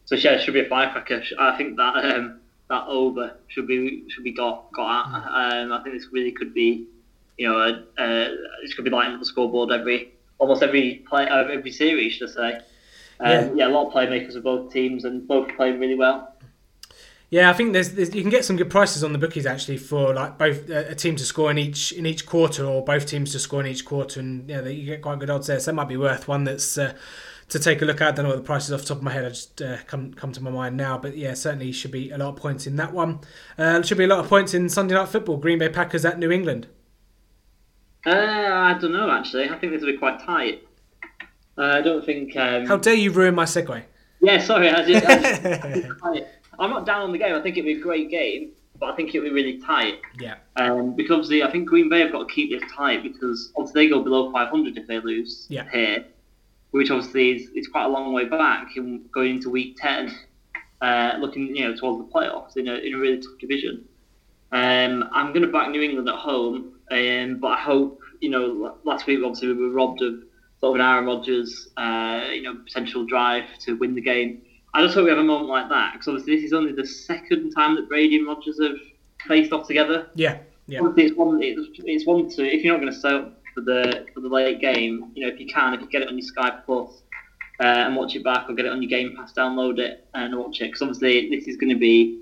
So 0.05 0.15
yeah, 0.15 0.31
it 0.31 0.41
should 0.41 0.53
be 0.53 0.61
a 0.61 0.69
firecracker. 0.69 1.21
I 1.39 1.57
think 1.57 1.77
that 1.77 1.95
um, 1.95 2.39
that 2.69 2.85
over 2.87 3.35
should 3.47 3.67
be 3.67 4.03
should 4.09 4.23
be 4.23 4.31
got 4.31 4.71
got 4.73 5.05
at. 5.05 5.23
Mm. 5.23 5.65
Um, 5.65 5.71
I 5.73 5.83
think 5.83 5.95
this 5.95 6.07
really 6.11 6.31
could 6.31 6.53
be, 6.53 6.87
you 7.37 7.47
know, 7.47 7.57
a, 7.57 8.01
a, 8.01 8.37
this 8.61 8.73
could 8.73 8.85
be 8.85 8.91
lighting 8.91 9.13
up 9.13 9.19
the 9.19 9.25
scoreboard 9.25 9.71
every 9.71 10.13
almost 10.39 10.63
every 10.63 11.03
play 11.07 11.27
uh, 11.27 11.45
every 11.45 11.71
series, 11.71 12.13
should 12.13 12.29
I 12.29 12.33
say. 12.33 12.55
Um, 13.19 13.31
yeah. 13.31 13.51
yeah, 13.55 13.67
a 13.67 13.69
lot 13.69 13.87
of 13.87 13.93
playmakers 13.93 14.35
of 14.35 14.43
both 14.43 14.73
teams 14.73 15.05
and 15.05 15.27
both 15.27 15.47
playing 15.55 15.79
really 15.79 15.95
well. 15.95 16.32
Yeah, 17.33 17.49
I 17.49 17.53
think 17.53 17.73
there's, 17.73 17.93
there's, 17.93 18.13
you 18.13 18.21
can 18.21 18.29
get 18.29 18.45
some 18.45 18.57
good 18.57 18.69
prices 18.69 19.03
on 19.03 19.11
the 19.11 19.17
bookies 19.17 19.47
actually 19.47 19.77
for 19.77 20.13
like 20.13 20.37
both 20.37 20.69
uh, 20.69 20.83
a 20.89 20.93
team 20.93 21.15
to 21.15 21.25
score 21.25 21.49
in 21.49 21.57
each 21.57 21.91
in 21.91 22.05
each 22.05 22.27
quarter 22.27 22.63
or 22.63 22.85
both 22.85 23.07
teams 23.07 23.31
to 23.31 23.39
score 23.39 23.59
in 23.59 23.65
each 23.65 23.85
quarter, 23.85 24.19
and 24.19 24.47
yeah, 24.47 24.61
you 24.61 24.85
get 24.85 25.01
quite 25.01 25.17
good 25.17 25.31
odds 25.31 25.47
there. 25.47 25.59
So 25.59 25.71
that 25.71 25.73
might 25.73 25.87
be 25.87 25.97
worth 25.97 26.27
one 26.27 26.43
that's 26.43 26.77
uh, 26.77 26.93
to 27.49 27.57
take 27.57 27.81
a 27.81 27.85
look 27.85 28.01
at. 28.01 28.09
I 28.09 28.11
don't 28.11 28.25
know 28.25 28.29
what 28.29 28.37
the 28.37 28.43
prices 28.43 28.71
off 28.71 28.81
the 28.81 28.85
top 28.85 28.97
of 28.97 29.03
my 29.03 29.11
head. 29.11 29.25
I 29.25 29.29
just 29.29 29.63
uh, 29.63 29.77
come 29.87 30.13
come 30.13 30.31
to 30.31 30.43
my 30.43 30.51
mind 30.51 30.77
now, 30.77 30.99
but 30.99 31.17
yeah, 31.17 31.33
certainly 31.33 31.71
should 31.71 31.89
be 31.89 32.11
a 32.11 32.19
lot 32.19 32.29
of 32.29 32.35
points 32.35 32.67
in 32.67 32.75
that 32.75 32.93
one. 32.93 33.21
Uh, 33.57 33.81
should 33.81 33.97
be 33.97 34.03
a 34.03 34.07
lot 34.07 34.19
of 34.19 34.29
points 34.29 34.53
in 34.53 34.69
Sunday 34.69 34.93
night 34.93 35.09
football. 35.09 35.37
Green 35.37 35.57
Bay 35.57 35.69
Packers 35.69 36.05
at 36.05 36.19
New 36.19 36.29
England. 36.29 36.67
Uh, 38.05 38.11
I 38.11 38.77
don't 38.79 38.91
know 38.91 39.09
actually. 39.09 39.49
I 39.49 39.57
think 39.57 39.73
this 39.73 39.81
will 39.81 39.91
be 39.91 39.97
quite 39.97 40.19
tight. 40.19 40.67
Uh, 41.57 41.63
I 41.63 41.81
don't 41.81 42.05
think. 42.05 42.37
Um... 42.37 42.67
How 42.67 42.77
dare 42.77 42.93
you 42.93 43.09
ruin 43.09 43.33
my 43.33 43.45
segue? 43.45 43.85
Yeah, 44.21 44.39
sorry. 44.39 44.69
I 44.69 44.85
just, 44.85 45.03
I 45.03 45.81
just 45.81 46.27
I'm 46.63 46.69
not 46.69 46.85
down 46.85 47.01
on 47.01 47.11
the 47.11 47.17
game. 47.17 47.35
I 47.35 47.41
think 47.41 47.57
it'll 47.57 47.67
be 47.67 47.79
a 47.79 47.81
great 47.81 48.09
game, 48.09 48.51
but 48.79 48.89
I 48.89 48.95
think 48.95 49.09
it'll 49.09 49.27
be 49.27 49.33
really 49.33 49.59
tight. 49.59 49.99
Yeah. 50.17 50.35
Um, 50.55 50.95
because 50.95 51.11
obviously, 51.11 51.43
I 51.43 51.51
think 51.51 51.67
Green 51.67 51.89
Bay 51.89 51.99
have 51.99 52.13
got 52.13 52.27
to 52.27 52.33
keep 52.33 52.51
this 52.51 52.63
tight 52.71 53.03
because 53.03 53.51
obviously 53.57 53.85
they 53.85 53.89
go 53.89 54.01
below 54.01 54.31
500 54.31 54.77
if 54.77 54.87
they 54.87 54.99
lose 54.99 55.45
yeah. 55.49 55.69
here, 55.69 56.05
which 56.71 56.89
obviously 56.89 57.31
is, 57.31 57.49
is 57.49 57.67
quite 57.67 57.83
a 57.83 57.89
long 57.89 58.13
way 58.13 58.25
back 58.25 58.77
in 58.77 59.03
going 59.11 59.35
into 59.35 59.49
week 59.49 59.75
10, 59.77 60.15
uh, 60.79 61.17
looking 61.19 61.53
you 61.53 61.67
know 61.67 61.75
towards 61.75 61.99
the 61.99 62.13
playoffs 62.13 62.55
in 62.55 62.69
a, 62.69 62.75
in 62.75 62.93
a 62.93 62.97
really 62.97 63.19
tough 63.19 63.37
division. 63.41 63.83
Um, 64.53 65.09
I'm 65.11 65.33
going 65.33 65.41
to 65.41 65.51
back 65.51 65.69
New 65.69 65.81
England 65.81 66.07
at 66.07 66.15
home, 66.15 66.75
um, 66.91 67.39
but 67.41 67.47
I 67.47 67.59
hope 67.59 67.99
you 68.21 68.29
know 68.29 68.77
last 68.85 69.05
week 69.05 69.19
obviously 69.21 69.51
we 69.51 69.67
were 69.67 69.73
robbed 69.73 70.01
of 70.01 70.23
sort 70.61 70.75
of 70.75 70.75
an 70.75 70.81
Aaron 70.81 71.05
Rodgers 71.07 71.67
uh, 71.75 72.29
you 72.31 72.43
know 72.43 72.55
potential 72.55 73.05
drive 73.05 73.43
to 73.65 73.75
win 73.75 73.95
the 73.95 74.01
game. 74.01 74.43
I 74.73 74.81
just 74.81 74.95
hope 74.95 75.03
we 75.03 75.09
have 75.09 75.19
a 75.19 75.23
moment 75.23 75.49
like 75.49 75.69
that 75.69 75.93
because 75.93 76.07
obviously 76.07 76.35
this 76.35 76.45
is 76.45 76.53
only 76.53 76.71
the 76.71 76.85
second 76.85 77.51
time 77.51 77.75
that 77.75 77.87
Brady 77.87 78.17
and 78.17 78.27
Rodgers 78.27 78.59
have 78.61 78.77
faced 79.27 79.53
off 79.53 79.67
together. 79.67 80.07
Yeah, 80.15 80.39
yeah. 80.67 80.79
Obviously 80.79 81.03
it's 81.05 81.17
one. 81.17 81.41
It's, 81.41 81.79
it's 81.83 82.05
one 82.05 82.29
to 82.29 82.43
if 82.43 82.63
you're 82.63 82.73
not 82.73 82.81
going 82.81 82.93
to 82.93 82.99
sell 82.99 83.31
for 83.53 83.61
the 83.61 84.05
for 84.13 84.21
the 84.21 84.29
late 84.29 84.59
game, 84.59 85.11
you 85.15 85.25
know, 85.25 85.33
if 85.33 85.39
you 85.39 85.47
can, 85.47 85.73
if 85.73 85.81
you 85.81 85.87
get 85.87 86.01
it 86.01 86.07
on 86.07 86.17
your 86.17 86.25
Sky 86.25 86.59
Plus 86.65 87.03
uh, 87.59 87.65
and 87.65 87.95
watch 87.95 88.15
it 88.15 88.23
back, 88.23 88.49
or 88.49 88.55
get 88.55 88.65
it 88.65 88.71
on 88.71 88.81
your 88.81 88.89
Game 88.89 89.15
Pass, 89.15 89.33
download 89.33 89.79
it 89.79 90.07
and 90.13 90.37
watch 90.37 90.61
it 90.61 90.65
because 90.65 90.81
obviously 90.81 91.29
this 91.29 91.47
is 91.47 91.57
going 91.57 91.71
to 91.71 91.79
be 91.79 92.19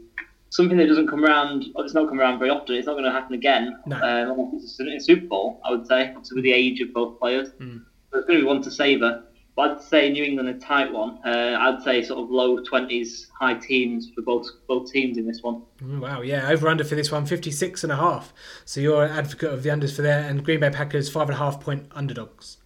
something 0.49 0.77
that 0.77 0.87
doesn't 0.87 1.07
come 1.07 1.23
around, 1.23 1.65
or 1.75 1.85
it's 1.85 1.93
not 1.93 2.09
come 2.09 2.19
around 2.19 2.37
very 2.37 2.51
often. 2.51 2.75
It's 2.75 2.85
not 2.85 2.93
going 2.93 3.05
to 3.05 3.11
happen 3.11 3.33
again. 3.33 3.79
No. 3.85 3.95
Um, 3.95 4.51
it's 4.55 4.79
in 4.79 4.89
a 4.89 4.99
Super 4.99 5.25
Bowl, 5.25 5.61
I 5.63 5.71
would 5.71 5.87
say, 5.87 6.09
obviously 6.09 6.35
with 6.35 6.43
the 6.43 6.51
age 6.51 6.81
of 6.81 6.93
both 6.93 7.17
players. 7.19 7.49
Mm. 7.59 7.85
So 8.11 8.17
it's 8.17 8.27
going 8.27 8.39
to 8.39 8.43
be 8.43 8.47
one 8.47 8.61
to 8.63 8.71
savour. 8.71 9.23
I'd 9.57 9.81
say 9.81 10.09
New 10.09 10.23
England 10.23 10.49
a 10.49 10.53
tight 10.55 10.91
one. 10.91 11.19
Uh, 11.25 11.55
I'd 11.59 11.83
say 11.83 12.01
sort 12.01 12.19
of 12.23 12.31
low 12.31 12.63
twenties, 12.63 13.27
high 13.39 13.53
teens 13.55 14.09
for 14.15 14.21
both 14.23 14.47
both 14.67 14.91
teams 14.91 15.17
in 15.17 15.27
this 15.27 15.43
one. 15.43 15.61
Mm, 15.83 15.99
Wow, 15.99 16.21
yeah, 16.21 16.49
over 16.49 16.67
under 16.67 16.83
for 16.83 16.95
this 16.95 17.11
one, 17.11 17.25
56 17.25 17.83
and 17.83 17.91
a 17.91 17.95
half. 17.97 18.33
So 18.65 18.81
you're 18.81 19.03
an 19.03 19.11
advocate 19.11 19.53
of 19.53 19.61
the 19.63 19.69
unders 19.69 19.95
for 19.95 20.01
there, 20.01 20.21
and 20.27 20.43
Green 20.43 20.59
Bay 20.61 20.69
Packers 20.71 21.09
five 21.09 21.27
and 21.29 21.35
a 21.35 21.37
half 21.37 21.59
point 21.59 21.85
underdogs. 21.91 22.57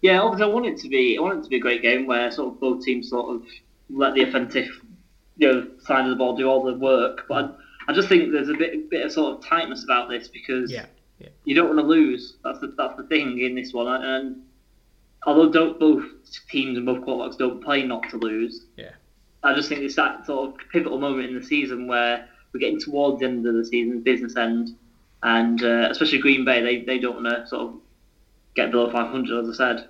Yeah, 0.00 0.20
obviously 0.20 0.50
I 0.50 0.54
want 0.54 0.66
it 0.66 0.78
to 0.78 0.88
be 0.88 1.18
I 1.18 1.20
want 1.20 1.40
it 1.40 1.42
to 1.42 1.48
be 1.50 1.56
a 1.56 1.60
great 1.60 1.82
game 1.82 2.06
where 2.06 2.30
sort 2.30 2.54
of 2.54 2.60
both 2.60 2.84
teams 2.84 3.10
sort 3.10 3.34
of 3.34 3.42
let 3.90 4.14
the 4.14 4.22
offensive 4.22 4.68
you 5.36 5.52
know 5.52 5.66
side 5.80 6.04
of 6.04 6.10
the 6.10 6.16
ball 6.16 6.36
do 6.36 6.48
all 6.48 6.62
the 6.64 6.74
work. 6.74 7.24
But 7.28 7.56
I, 7.88 7.90
I 7.90 7.94
just 7.94 8.08
think 8.08 8.32
there's 8.32 8.48
a 8.48 8.54
bit 8.54 8.88
bit 8.90 9.04
of 9.04 9.12
sort 9.12 9.36
of 9.38 9.44
tightness 9.44 9.82
about 9.84 10.08
this 10.08 10.28
because 10.28 10.70
Yeah, 10.70 10.86
yeah. 11.18 11.28
you 11.44 11.54
don't 11.56 11.66
want 11.66 11.80
to 11.80 11.84
lose. 11.86 12.36
That's 12.44 12.60
the 12.60 12.68
that's 12.78 12.96
the 12.96 13.04
thing 13.08 13.40
in 13.40 13.54
this 13.56 13.72
one. 13.72 13.88
And 13.88 14.42
although 15.28 15.50
don't 15.50 15.78
both 15.78 16.04
teams 16.50 16.76
and 16.76 16.86
both 16.86 17.04
quarterbacks 17.04 17.36
don't 17.38 17.62
play 17.62 17.82
not 17.82 18.08
to 18.10 18.16
lose, 18.16 18.64
Yeah. 18.76 18.90
I 19.44 19.54
just 19.54 19.68
think 19.68 19.82
it's 19.82 19.94
that 19.96 20.26
sort 20.26 20.48
of 20.48 20.54
pivotal 20.72 20.98
moment 20.98 21.28
in 21.28 21.38
the 21.38 21.44
season 21.46 21.86
where 21.86 22.28
we're 22.52 22.60
getting 22.60 22.80
towards 22.80 23.20
the 23.20 23.26
end 23.26 23.46
of 23.46 23.54
the 23.54 23.64
season, 23.64 24.00
business 24.00 24.36
end, 24.36 24.70
and 25.22 25.62
uh, 25.62 25.88
especially 25.90 26.18
Green 26.18 26.44
Bay, 26.44 26.60
they, 26.62 26.82
they 26.84 26.98
don't 26.98 27.22
want 27.22 27.26
to 27.26 27.46
sort 27.46 27.68
of 27.68 27.74
get 28.56 28.70
below 28.72 28.90
500, 28.90 29.44
as 29.44 29.60
I 29.60 29.76
said. 29.76 29.88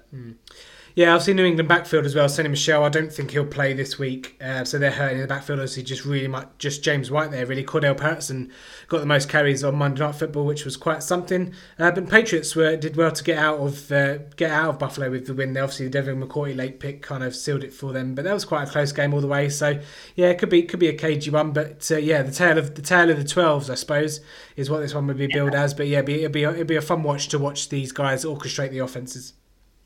Yeah, 0.98 1.14
I've 1.14 1.22
seen 1.22 1.36
New 1.36 1.44
England 1.44 1.68
backfield 1.68 2.06
as 2.06 2.16
well. 2.16 2.26
Sony 2.26 2.50
Michel, 2.50 2.82
I 2.82 2.88
don't 2.88 3.12
think 3.12 3.30
he'll 3.30 3.46
play 3.46 3.72
this 3.72 4.00
week, 4.00 4.36
uh, 4.40 4.64
so 4.64 4.80
they're 4.80 4.90
hurting 4.90 5.18
in 5.18 5.22
the 5.22 5.28
backfield. 5.28 5.60
Obviously, 5.60 5.84
just 5.84 6.04
really 6.04 6.26
much 6.26 6.48
just 6.58 6.82
James 6.82 7.08
White 7.08 7.30
there. 7.30 7.46
Really, 7.46 7.62
Cordarrelle 7.62 7.96
Patterson 7.96 8.50
got 8.88 8.98
the 8.98 9.06
most 9.06 9.28
carries 9.28 9.62
on 9.62 9.76
Monday 9.76 10.00
Night 10.00 10.16
Football, 10.16 10.44
which 10.44 10.64
was 10.64 10.76
quite 10.76 11.04
something. 11.04 11.54
Uh, 11.78 11.92
but 11.92 12.08
Patriots 12.10 12.56
were 12.56 12.76
did 12.76 12.96
well 12.96 13.12
to 13.12 13.22
get 13.22 13.38
out 13.38 13.60
of 13.60 13.92
uh, 13.92 14.18
get 14.34 14.50
out 14.50 14.70
of 14.70 14.80
Buffalo 14.80 15.08
with 15.08 15.28
the 15.28 15.34
win. 15.34 15.52
They 15.52 15.60
obviously, 15.60 15.86
the 15.86 15.92
Devin 15.92 16.20
McCourty 16.20 16.56
late 16.56 16.80
pick 16.80 17.00
kind 17.00 17.22
of 17.22 17.36
sealed 17.36 17.62
it 17.62 17.72
for 17.72 17.92
them, 17.92 18.16
but 18.16 18.24
that 18.24 18.34
was 18.34 18.44
quite 18.44 18.66
a 18.66 18.70
close 18.72 18.90
game 18.90 19.14
all 19.14 19.20
the 19.20 19.28
way. 19.28 19.50
So 19.50 19.78
yeah, 20.16 20.30
it 20.30 20.40
could 20.40 20.50
be 20.50 20.64
could 20.64 20.80
be 20.80 20.88
a 20.88 20.98
cagey 20.98 21.30
one, 21.30 21.52
but 21.52 21.88
uh, 21.92 21.98
yeah, 21.98 22.22
the 22.22 22.32
tale 22.32 22.58
of 22.58 22.74
the 22.74 22.82
tale 22.82 23.08
of 23.08 23.18
the 23.18 23.28
twelves, 23.28 23.70
I 23.70 23.76
suppose, 23.76 24.18
is 24.56 24.68
what 24.68 24.80
this 24.80 24.94
one 24.94 25.06
would 25.06 25.16
be 25.16 25.28
billed 25.28 25.54
as. 25.54 25.74
But 25.74 25.86
yeah, 25.86 25.98
it'd 25.98 26.06
be, 26.06 26.14
it'd 26.22 26.32
be 26.32 26.42
it'd 26.42 26.66
be 26.66 26.74
a 26.74 26.82
fun 26.82 27.04
watch 27.04 27.28
to 27.28 27.38
watch 27.38 27.68
these 27.68 27.92
guys 27.92 28.24
orchestrate 28.24 28.72
the 28.72 28.80
offenses. 28.80 29.34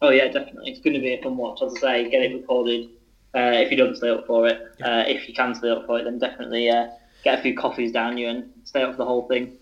Oh, 0.03 0.11
yeah, 0.11 0.27
definitely. 0.27 0.71
It's 0.71 0.81
going 0.81 0.95
to 0.95 1.01
be 1.01 1.15
a 1.15 1.23
fun 1.23 1.37
watch. 1.37 1.63
As 1.63 1.75
I 1.77 1.81
say, 1.81 2.11
get 2.11 2.23
it 2.23 2.35
recorded 2.35 2.91
uh, 3.35 3.53
if 3.55 3.71
you 3.71 3.77
don't 3.77 3.97
stay 3.97 4.11
up 4.11 4.27
for 4.27 4.49
it. 4.49 4.61
Uh, 4.85 5.05
if 5.07 5.29
you 5.29 5.35
can 5.35 5.55
stay 5.55 5.71
up 5.71 5.87
for 5.87 6.01
it, 6.01 6.05
then 6.05 6.19
definitely 6.19 6.69
uh, 6.69 6.89
get 7.23 7.39
a 7.39 7.43
few 7.43 7.57
coffees 7.57 7.93
down 7.93 8.19
you 8.19 8.29
and 8.29 8.51
stay 8.65 8.83
up 8.83 8.91
for 8.91 8.97
the 8.97 9.05
whole 9.05 9.29
thing. 9.29 9.57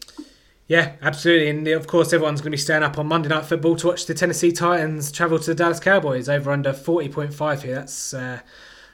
Yeah, 0.67 0.93
absolutely. 1.03 1.51
And 1.51 1.69
of 1.69 1.87
course, 1.87 2.13
everyone's 2.13 2.41
going 2.41 2.53
to 2.53 2.57
be 2.57 2.57
staying 2.57 2.83
up 2.83 2.99
on 2.99 3.07
Monday 3.07 3.29
Night 3.29 3.45
Football 3.45 3.77
to 3.77 3.89
watch 3.89 4.07
the 4.07 4.15
Tennessee 4.15 4.51
Titans 4.51 5.13
travel 5.13 5.39
to 5.39 5.47
the 5.47 5.55
Dallas 5.55 5.79
Cowboys 5.79 6.29
over 6.29 6.51
under 6.51 6.73
40.5 6.73 7.63
here. 7.63 7.75
That's 7.75 8.15
uh, 8.15 8.41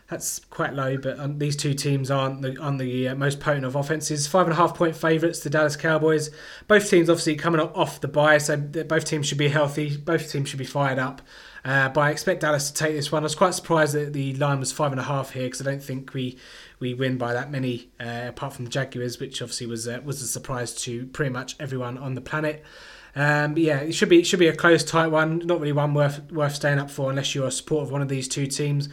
that's 0.09 0.39
quite 0.51 0.73
low, 0.73 0.97
but 0.97 1.19
um, 1.19 1.39
these 1.39 1.57
two 1.57 1.75
teams 1.75 2.11
aren't 2.11 2.41
the, 2.41 2.57
aren't 2.61 2.79
the 2.79 3.09
uh, 3.09 3.15
most 3.17 3.41
potent 3.41 3.65
of 3.65 3.75
offenses. 3.75 4.27
Five 4.29 4.47
and 4.47 4.53
a 4.53 4.57
half 4.57 4.75
point 4.75 4.95
favourites, 4.95 5.41
the 5.41 5.51
Dallas 5.51 5.75
Cowboys. 5.75 6.31
Both 6.69 6.89
teams 6.89 7.11
obviously 7.11 7.35
coming 7.35 7.61
off 7.61 8.01
the 8.01 8.07
bye, 8.07 8.39
so 8.39 8.57
both 8.57 9.05
teams 9.05 9.27
should 9.27 9.39
be 9.39 9.49
healthy. 9.49 9.97
Both 9.97 10.31
teams 10.31 10.49
should 10.49 10.61
be 10.61 10.65
fired 10.65 11.01
up. 11.01 11.23
Uh, 11.65 11.89
but 11.89 12.03
I 12.03 12.11
expect 12.11 12.43
Dallas 12.43 12.71
to 12.71 12.75
take 12.75 12.95
this 12.95 13.11
one. 13.11 13.25
I 13.25 13.25
was 13.25 13.35
quite 13.35 13.55
surprised 13.55 13.95
that 13.95 14.13
the 14.13 14.35
line 14.35 14.61
was 14.61 14.71
five 14.71 14.93
and 14.93 15.01
a 15.01 15.05
half 15.05 15.33
here 15.33 15.45
because 15.45 15.61
I 15.61 15.65
don't 15.65 15.83
think 15.83 16.15
we 16.15 16.39
we 16.79 16.95
win 16.95 17.19
by 17.19 17.33
that 17.33 17.51
many, 17.51 17.91
uh, 17.99 18.27
apart 18.29 18.53
from 18.53 18.67
the 18.67 18.71
Jaguars, 18.71 19.19
which 19.19 19.43
obviously 19.43 19.67
was 19.67 19.89
uh, 19.89 20.01
was 20.05 20.23
a 20.23 20.29
surprise 20.29 20.73
to 20.83 21.07
pretty 21.07 21.33
much 21.33 21.57
everyone 21.59 21.99
on 21.99 22.15
the 22.15 22.21
planet. 22.21 22.65
Um, 23.17 23.55
but 23.55 23.63
yeah, 23.65 23.79
it 23.79 23.93
should 23.93 24.09
be 24.09 24.21
it 24.21 24.27
should 24.29 24.39
be 24.39 24.47
a 24.47 24.55
close, 24.55 24.85
tight 24.85 25.09
one. 25.09 25.39
Not 25.39 25.59
really 25.59 25.73
one 25.73 25.95
worth 25.95 26.31
worth 26.31 26.55
staying 26.55 26.79
up 26.79 26.93
for 26.93 27.11
unless 27.11 27.35
you're 27.35 27.49
a 27.49 27.51
support 27.51 27.83
of 27.83 27.91
one 27.91 28.03
of 28.03 28.09
these 28.09 28.29
two 28.29 28.47
teams. 28.47 28.89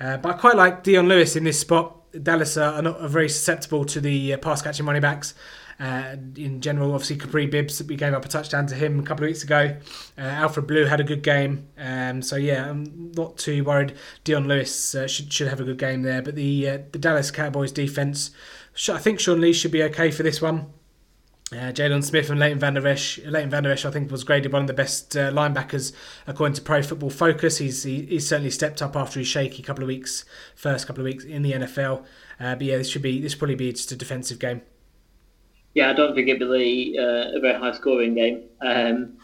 Uh, 0.00 0.16
but 0.16 0.34
I 0.34 0.38
quite 0.38 0.56
like 0.56 0.82
Dion 0.82 1.08
Lewis 1.08 1.36
in 1.36 1.44
this 1.44 1.60
spot. 1.60 2.00
Dallas 2.22 2.56
are 2.56 2.80
not 2.80 3.00
are 3.00 3.08
very 3.08 3.28
susceptible 3.28 3.84
to 3.86 4.00
the 4.00 4.34
uh, 4.34 4.36
pass 4.38 4.62
catching 4.62 4.86
running 4.86 5.02
backs. 5.02 5.34
Uh, 5.80 6.16
in 6.36 6.60
general, 6.60 6.92
obviously 6.92 7.16
Kapri 7.16 7.50
Bibbs, 7.50 7.82
we 7.82 7.96
gave 7.96 8.14
up 8.14 8.24
a 8.24 8.28
touchdown 8.28 8.66
to 8.68 8.74
him 8.74 9.00
a 9.00 9.02
couple 9.02 9.24
of 9.24 9.28
weeks 9.28 9.42
ago. 9.42 9.76
Uh, 10.16 10.20
Alfred 10.20 10.66
Blue 10.66 10.84
had 10.84 11.00
a 11.00 11.04
good 11.04 11.22
game, 11.22 11.66
um, 11.76 12.22
so 12.22 12.36
yeah, 12.36 12.70
I'm 12.70 13.12
not 13.16 13.36
too 13.38 13.64
worried. 13.64 13.94
Dion 14.22 14.46
Lewis 14.46 14.94
uh, 14.94 15.08
should 15.08 15.32
should 15.32 15.48
have 15.48 15.60
a 15.60 15.64
good 15.64 15.78
game 15.78 16.02
there, 16.02 16.22
but 16.22 16.36
the 16.36 16.68
uh, 16.68 16.78
the 16.92 16.98
Dallas 16.98 17.30
Cowboys 17.30 17.72
defense, 17.72 18.30
I 18.88 18.98
think 18.98 19.18
Sean 19.18 19.40
Lee 19.40 19.52
should 19.52 19.72
be 19.72 19.82
okay 19.82 20.10
for 20.10 20.22
this 20.22 20.40
one. 20.40 20.72
Uh, 21.52 21.70
Jaylon 21.70 22.02
Smith 22.02 22.30
and 22.30 22.40
Leighton 22.40 22.58
Vander 22.58 22.86
Esch. 22.86 23.18
Leighton 23.18 23.50
Vander 23.50 23.70
Esch, 23.70 23.84
I 23.84 23.90
think, 23.90 24.10
was 24.10 24.24
graded 24.24 24.52
one 24.52 24.62
of 24.62 24.66
the 24.66 24.74
best 24.74 25.16
uh, 25.16 25.30
linebackers 25.30 25.92
according 26.26 26.54
to 26.54 26.62
Pro 26.62 26.82
Football 26.82 27.10
Focus. 27.10 27.58
He's 27.58 27.82
he, 27.82 28.02
he's 28.06 28.26
certainly 28.26 28.50
stepped 28.50 28.80
up 28.80 28.96
after 28.96 29.18
his 29.18 29.28
shaky 29.28 29.62
couple 29.62 29.84
of 29.84 29.88
weeks, 29.88 30.24
first 30.56 30.86
couple 30.86 31.02
of 31.02 31.04
weeks 31.04 31.24
in 31.24 31.42
the 31.42 31.52
NFL. 31.52 32.04
Uh, 32.40 32.54
but 32.54 32.62
yeah, 32.62 32.78
this 32.78 32.88
should 32.88 33.02
be 33.02 33.20
this 33.20 33.34
probably 33.34 33.54
be 33.56 33.70
just 33.72 33.92
a 33.92 33.96
defensive 33.96 34.38
game. 34.38 34.62
Yeah, 35.74 35.90
I 35.90 35.92
don't 35.92 36.14
think 36.14 36.28
it'll 36.28 36.52
be 36.52 36.96
uh, 36.98 37.36
a 37.36 37.40
very 37.40 37.58
high 37.58 37.72
scoring 37.72 38.14
game. 38.14 38.44
Um, 38.60 39.18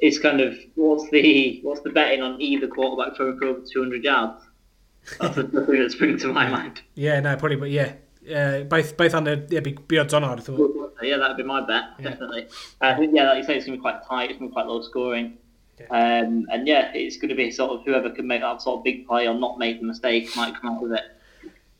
it's 0.00 0.18
kind 0.18 0.40
of 0.40 0.56
what's 0.74 1.08
the 1.10 1.60
what's 1.62 1.80
the 1.82 1.90
betting 1.90 2.22
on 2.22 2.40
either 2.40 2.68
quarterback 2.68 3.16
throwing 3.16 3.38
for 3.38 3.46
over 3.46 3.60
200 3.60 4.02
yards? 4.02 4.42
That's 5.20 5.36
the 5.36 5.44
thing 5.66 5.82
that 5.82 5.92
springs 5.92 6.22
to 6.22 6.32
my 6.32 6.48
mind. 6.48 6.82
Yeah, 6.94 7.20
no, 7.20 7.36
probably, 7.36 7.56
but 7.56 7.70
yeah, 7.70 7.92
uh, 8.34 8.64
both 8.64 8.96
both 8.96 9.14
under 9.14 9.46
yeah, 9.48 9.60
be, 9.60 9.72
be 9.72 9.98
odds 9.98 10.14
on. 10.14 10.24
I'd 10.24 10.38
have 10.38 10.44
thought. 10.44 10.94
Yeah, 11.02 11.18
that'd 11.18 11.36
be 11.36 11.42
my 11.42 11.60
bet, 11.60 12.02
definitely. 12.02 12.46
I 12.80 12.94
think, 12.94 13.14
yeah, 13.14 13.28
like 13.28 13.38
you 13.38 13.44
say, 13.44 13.56
it's 13.56 13.66
going 13.66 13.78
to 13.78 13.78
be 13.78 13.82
quite 13.82 14.02
tight. 14.04 14.30
It's 14.30 14.38
going 14.38 14.50
to 14.50 14.52
be 14.52 14.54
quite 14.54 14.66
low 14.66 14.80
scoring. 14.80 15.36
Um, 15.90 16.46
and 16.50 16.66
yeah, 16.66 16.90
it's 16.94 17.16
going 17.18 17.28
to 17.28 17.34
be 17.34 17.50
sort 17.50 17.70
of 17.70 17.84
whoever 17.84 18.10
can 18.10 18.26
make 18.26 18.40
that 18.40 18.62
sort 18.62 18.78
of 18.78 18.84
big 18.84 19.06
play 19.06 19.28
or 19.28 19.34
not 19.34 19.58
make 19.58 19.80
the 19.80 19.86
mistake 19.86 20.34
might 20.34 20.54
come 20.58 20.74
out 20.74 20.82
with 20.82 20.92
it. 20.92 21.02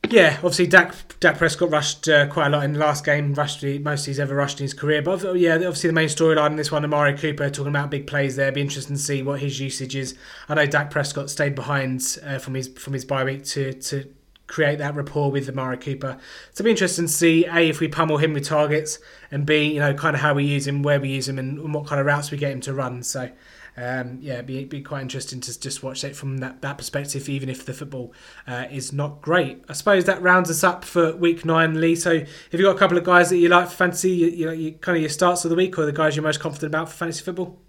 Yeah, 0.09 0.35
obviously 0.37 0.67
Dak 0.67 1.19
Dak 1.19 1.37
Prescott 1.37 1.69
rushed 1.69 2.07
uh, 2.07 2.27
quite 2.27 2.47
a 2.47 2.49
lot 2.49 2.63
in 2.63 2.73
the 2.73 2.79
last 2.79 3.03
game, 3.03 3.33
rushed 3.33 3.61
the 3.61 3.79
most 3.79 4.05
he's 4.05 4.19
ever 4.19 4.35
rushed 4.35 4.59
in 4.59 4.63
his 4.63 4.73
career. 4.73 5.01
But 5.01 5.25
uh, 5.25 5.33
yeah, 5.33 5.55
obviously 5.55 5.89
the 5.89 5.93
main 5.93 6.07
storyline 6.07 6.51
in 6.51 6.55
this 6.55 6.71
one, 6.71 6.85
Amari 6.85 7.17
Cooper 7.17 7.49
talking 7.49 7.71
about 7.71 7.89
big 7.89 8.07
plays 8.07 8.35
there. 8.35 8.51
Be 8.51 8.61
interesting 8.61 8.95
to 8.95 9.01
see 9.01 9.21
what 9.21 9.39
his 9.39 9.59
usage 9.59 9.95
is. 9.95 10.15
I 10.47 10.53
know 10.53 10.65
Dak 10.65 10.91
Prescott 10.91 11.29
stayed 11.29 11.55
behind 11.55 12.19
uh, 12.25 12.37
from 12.37 12.53
his 12.53 12.69
from 12.69 12.93
his 12.93 13.03
bye 13.03 13.23
week 13.23 13.43
to 13.45 13.73
to 13.73 14.13
create 14.47 14.79
that 14.79 14.95
rapport 14.95 15.29
with 15.29 15.49
Amari 15.49 15.77
Cooper. 15.77 16.17
So 16.53 16.61
it'll 16.61 16.65
be 16.65 16.71
interesting 16.71 17.05
to 17.05 17.11
see 17.11 17.45
a 17.45 17.69
if 17.69 17.79
we 17.79 17.87
pummel 17.87 18.17
him 18.17 18.33
with 18.33 18.45
targets, 18.45 18.99
and 19.29 19.45
b 19.45 19.73
you 19.73 19.79
know 19.79 19.93
kind 19.93 20.15
of 20.15 20.21
how 20.21 20.33
we 20.33 20.45
use 20.45 20.65
him, 20.67 20.83
where 20.83 20.99
we 20.99 21.09
use 21.09 21.27
him, 21.27 21.37
and, 21.37 21.73
what 21.73 21.85
kind 21.85 21.99
of 21.99 22.07
routes 22.07 22.31
we 22.31 22.37
get 22.37 22.51
him 22.51 22.61
to 22.61 22.73
run. 22.73 23.03
So. 23.03 23.29
Um, 23.79 24.17
yeah, 24.21 24.33
it'd 24.33 24.47
be, 24.47 24.57
it'd 24.57 24.69
be 24.69 24.81
quite 24.81 25.03
interesting 25.03 25.39
to 25.39 25.59
just 25.59 25.83
watch 25.83 26.03
it 26.03 26.15
from 26.15 26.39
that, 26.39 26.63
that 26.63 26.79
perspective, 26.79 27.29
even 27.29 27.47
if 27.47 27.63
the 27.63 27.75
football 27.75 28.11
uh, 28.47 28.65
is 28.71 28.91
not 28.91 29.21
great. 29.21 29.63
I 29.69 29.73
suppose 29.73 30.05
that 30.05 30.19
rounds 30.19 30.49
us 30.49 30.63
up 30.63 30.83
for 30.83 31.15
week 31.15 31.45
nine, 31.45 31.79
Lee. 31.79 31.95
So, 31.95 32.17
have 32.17 32.27
you've 32.51 32.63
got 32.63 32.75
a 32.75 32.79
couple 32.79 32.97
of 32.97 33.03
guys 33.03 33.29
that 33.29 33.37
you 33.37 33.49
like 33.49 33.69
for 33.69 33.75
fantasy? 33.75 34.09
You, 34.09 34.27
you 34.29 34.45
know, 34.47 34.51
you, 34.51 34.71
kind 34.71 34.95
of 34.95 35.03
your 35.03 35.11
starts 35.11 35.45
of 35.45 35.51
the 35.51 35.55
week, 35.55 35.77
or 35.77 35.85
the 35.85 35.91
guys 35.91 36.15
you're 36.15 36.23
most 36.23 36.39
confident 36.39 36.71
about 36.71 36.89
for 36.89 36.95
fantasy 36.95 37.23
football? 37.23 37.59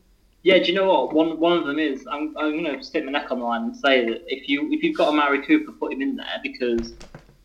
Yeah, 0.42 0.58
do 0.58 0.66
you 0.66 0.74
know 0.74 0.86
what? 0.86 1.12
One 1.14 1.38
one 1.40 1.58
of 1.58 1.66
them 1.66 1.78
is 1.78 2.06
I'm, 2.10 2.36
I'm 2.36 2.62
going 2.62 2.78
to 2.78 2.82
stick 2.84 3.04
my 3.04 3.10
neck 3.10 3.30
on 3.30 3.40
the 3.40 3.44
line 3.44 3.62
and 3.64 3.76
say 3.76 4.04
that 4.06 4.22
if 4.28 4.48
you 4.48 4.68
if 4.72 4.82
you've 4.82 4.96
got 4.96 5.08
Amari 5.08 5.44
Cooper, 5.44 5.72
put 5.72 5.92
him 5.92 6.00
in 6.00 6.16
there 6.16 6.40
because 6.42 6.94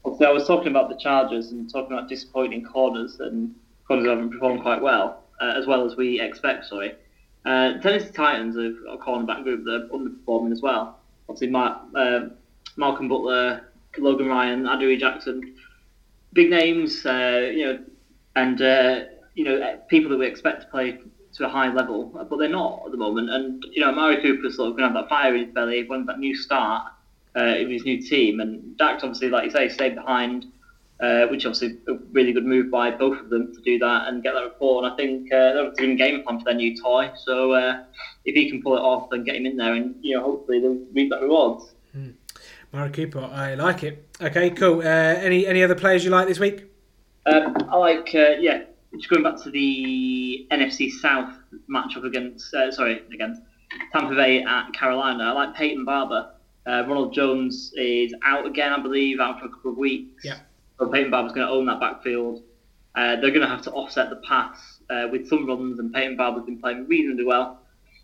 obviously 0.05 0.27
I 0.27 0.31
was 0.31 0.45
talking 0.45 0.67
about 0.67 0.89
the 0.89 0.97
Chargers 0.97 1.51
and 1.51 1.71
talking 1.71 1.97
about 1.97 2.07
disappointing 2.07 2.63
corners 2.65 3.19
and 3.19 3.53
corners 3.87 4.07
haven't 4.07 4.31
performed 4.31 4.61
quite 4.61 4.81
well 4.81 5.23
uh, 5.41 5.53
as 5.57 5.65
well 5.65 5.85
as 5.85 5.95
we 5.95 6.21
expect. 6.21 6.65
Sorry. 6.65 6.95
Uh, 7.45 7.79
Tennessee 7.79 8.11
Titans 8.11 8.55
are 8.55 8.93
a 8.93 8.97
cornerback 8.97 9.43
group 9.43 9.65
that 9.65 9.71
are 9.71 9.87
underperforming 9.89 10.51
as 10.51 10.61
well. 10.61 10.99
Obviously, 11.27 11.49
Mark, 11.49 11.81
uh, 11.95 12.27
Malcolm 12.77 13.09
Butler, 13.09 13.69
Logan 13.97 14.27
Ryan, 14.27 14.65
Adoree 14.67 14.97
Jackson, 14.97 15.55
big 16.31 16.49
names, 16.49 17.05
uh, 17.05 17.49
you 17.53 17.65
know, 17.65 17.79
and 18.35 18.61
uh, 18.61 19.01
you 19.35 19.43
know 19.43 19.79
people 19.89 20.09
that 20.11 20.17
we 20.17 20.25
expect 20.25 20.61
to 20.61 20.67
play 20.67 20.99
to 21.35 21.45
a 21.45 21.49
high 21.49 21.73
level, 21.73 22.05
but 22.29 22.37
they're 22.37 22.47
not 22.47 22.83
at 22.85 22.91
the 22.91 22.97
moment. 22.97 23.29
And 23.29 23.63
you 23.71 23.81
know, 23.81 23.91
Mari 23.91 24.21
Cooper's 24.21 24.55
sort 24.55 24.69
of 24.69 24.77
going 24.77 24.89
to 24.89 24.95
have 24.95 25.03
that 25.05 25.09
fire 25.09 25.35
in 25.35 25.45
his 25.45 25.53
belly, 25.53 25.87
wanting 25.87 26.05
that 26.07 26.19
new 26.19 26.35
start 26.35 26.91
uh, 27.35 27.43
in 27.43 27.71
his 27.71 27.83
new 27.85 28.01
team, 28.01 28.39
and 28.39 28.77
Dak's 28.77 29.03
obviously, 29.03 29.29
like 29.29 29.45
you 29.45 29.51
say, 29.51 29.69
stayed 29.69 29.95
behind 29.95 30.45
uh, 31.03 31.27
which 31.27 31.45
obviously 31.45 31.77
a 31.89 31.95
really 32.11 32.31
good 32.31 32.45
move 32.45 32.71
by 32.71 32.89
both 32.89 33.19
of 33.19 33.29
them 33.29 33.53
to 33.53 33.61
do 33.61 33.77
that 33.79 34.07
and 34.07 34.23
get 34.23 34.33
that 34.33 34.43
report. 34.43 34.85
And 34.85 34.93
I 34.93 34.95
think 34.95 35.31
uh, 35.33 35.53
they're 35.53 35.71
doing 35.71 35.97
game 35.97 36.23
plan 36.23 36.39
for 36.39 36.45
their 36.45 36.53
new 36.53 36.79
toy. 36.81 37.11
So 37.17 37.51
uh, 37.51 37.83
if 38.25 38.35
he 38.35 38.49
can 38.49 38.61
pull 38.61 38.77
it 38.77 38.81
off, 38.81 39.09
then 39.09 39.23
get 39.23 39.35
him 39.35 39.45
in 39.45 39.57
there, 39.57 39.73
and 39.73 39.95
you 40.01 40.15
know 40.15 40.23
hopefully 40.23 40.61
they'll 40.61 40.79
reap 40.93 41.09
that 41.09 41.21
rewards. 41.21 41.73
Mara 42.71 42.89
Cooper, 42.89 43.19
I 43.19 43.55
like 43.55 43.83
it. 43.83 44.07
Okay, 44.21 44.49
cool. 44.51 44.79
Uh, 44.79 44.83
any 44.83 45.45
any 45.45 45.63
other 45.63 45.75
players 45.75 46.03
you 46.03 46.09
like 46.09 46.27
this 46.27 46.39
week? 46.39 46.65
Um, 47.25 47.55
I 47.69 47.77
like 47.77 48.09
uh, 48.15 48.35
yeah. 48.39 48.63
Just 48.95 49.09
going 49.09 49.23
back 49.23 49.41
to 49.43 49.49
the 49.51 50.47
NFC 50.51 50.89
South 50.91 51.33
matchup 51.69 52.05
against 52.05 52.53
uh, 52.53 52.71
sorry 52.71 53.01
against 53.13 53.41
Tampa 53.91 54.13
Bay 54.15 54.43
at 54.43 54.71
Carolina. 54.73 55.23
I 55.25 55.31
like 55.31 55.55
Peyton 55.55 55.83
Barber. 55.85 56.31
Ronald 56.65 57.13
Jones 57.13 57.73
is 57.75 58.13
out 58.23 58.45
again, 58.45 58.71
I 58.71 58.79
believe, 58.81 59.19
out 59.19 59.39
for 59.39 59.47
a 59.47 59.49
couple 59.49 59.71
of 59.71 59.77
weeks. 59.77 60.23
Yeah. 60.23 60.37
So 60.79 60.87
Peyton 60.87 61.11
Barber's 61.11 61.33
going 61.33 61.45
to 61.47 61.51
own 61.53 61.65
that 61.65 61.79
backfield. 61.79 62.41
uh, 62.95 63.15
they're 63.15 63.31
going 63.31 63.41
to 63.41 63.47
have 63.47 63.61
to 63.63 63.71
offset 63.71 64.09
the 64.09 64.17
pass 64.17 64.79
uh, 64.89 65.07
with 65.11 65.27
some 65.27 65.47
runs, 65.47 65.79
and 65.79 65.91
Peyton 65.93 66.15
Barber's 66.15 66.45
been 66.45 66.59
playing 66.59 66.87
reasonably 66.87 67.25
well. 67.25 67.59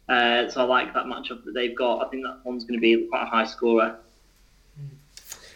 Uh, 0.07 0.49
so 0.49 0.61
I 0.61 0.63
like 0.63 0.93
that 0.95 1.05
matchup 1.05 1.45
that 1.45 1.51
they've 1.53 1.77
got. 1.77 2.05
I 2.05 2.09
think 2.09 2.23
that 2.23 2.39
one's 2.43 2.63
going 2.63 2.79
to 2.79 2.81
be 2.81 3.07
quite 3.09 3.23
a 3.23 3.27
high 3.27 3.45
scorer. 3.45 3.99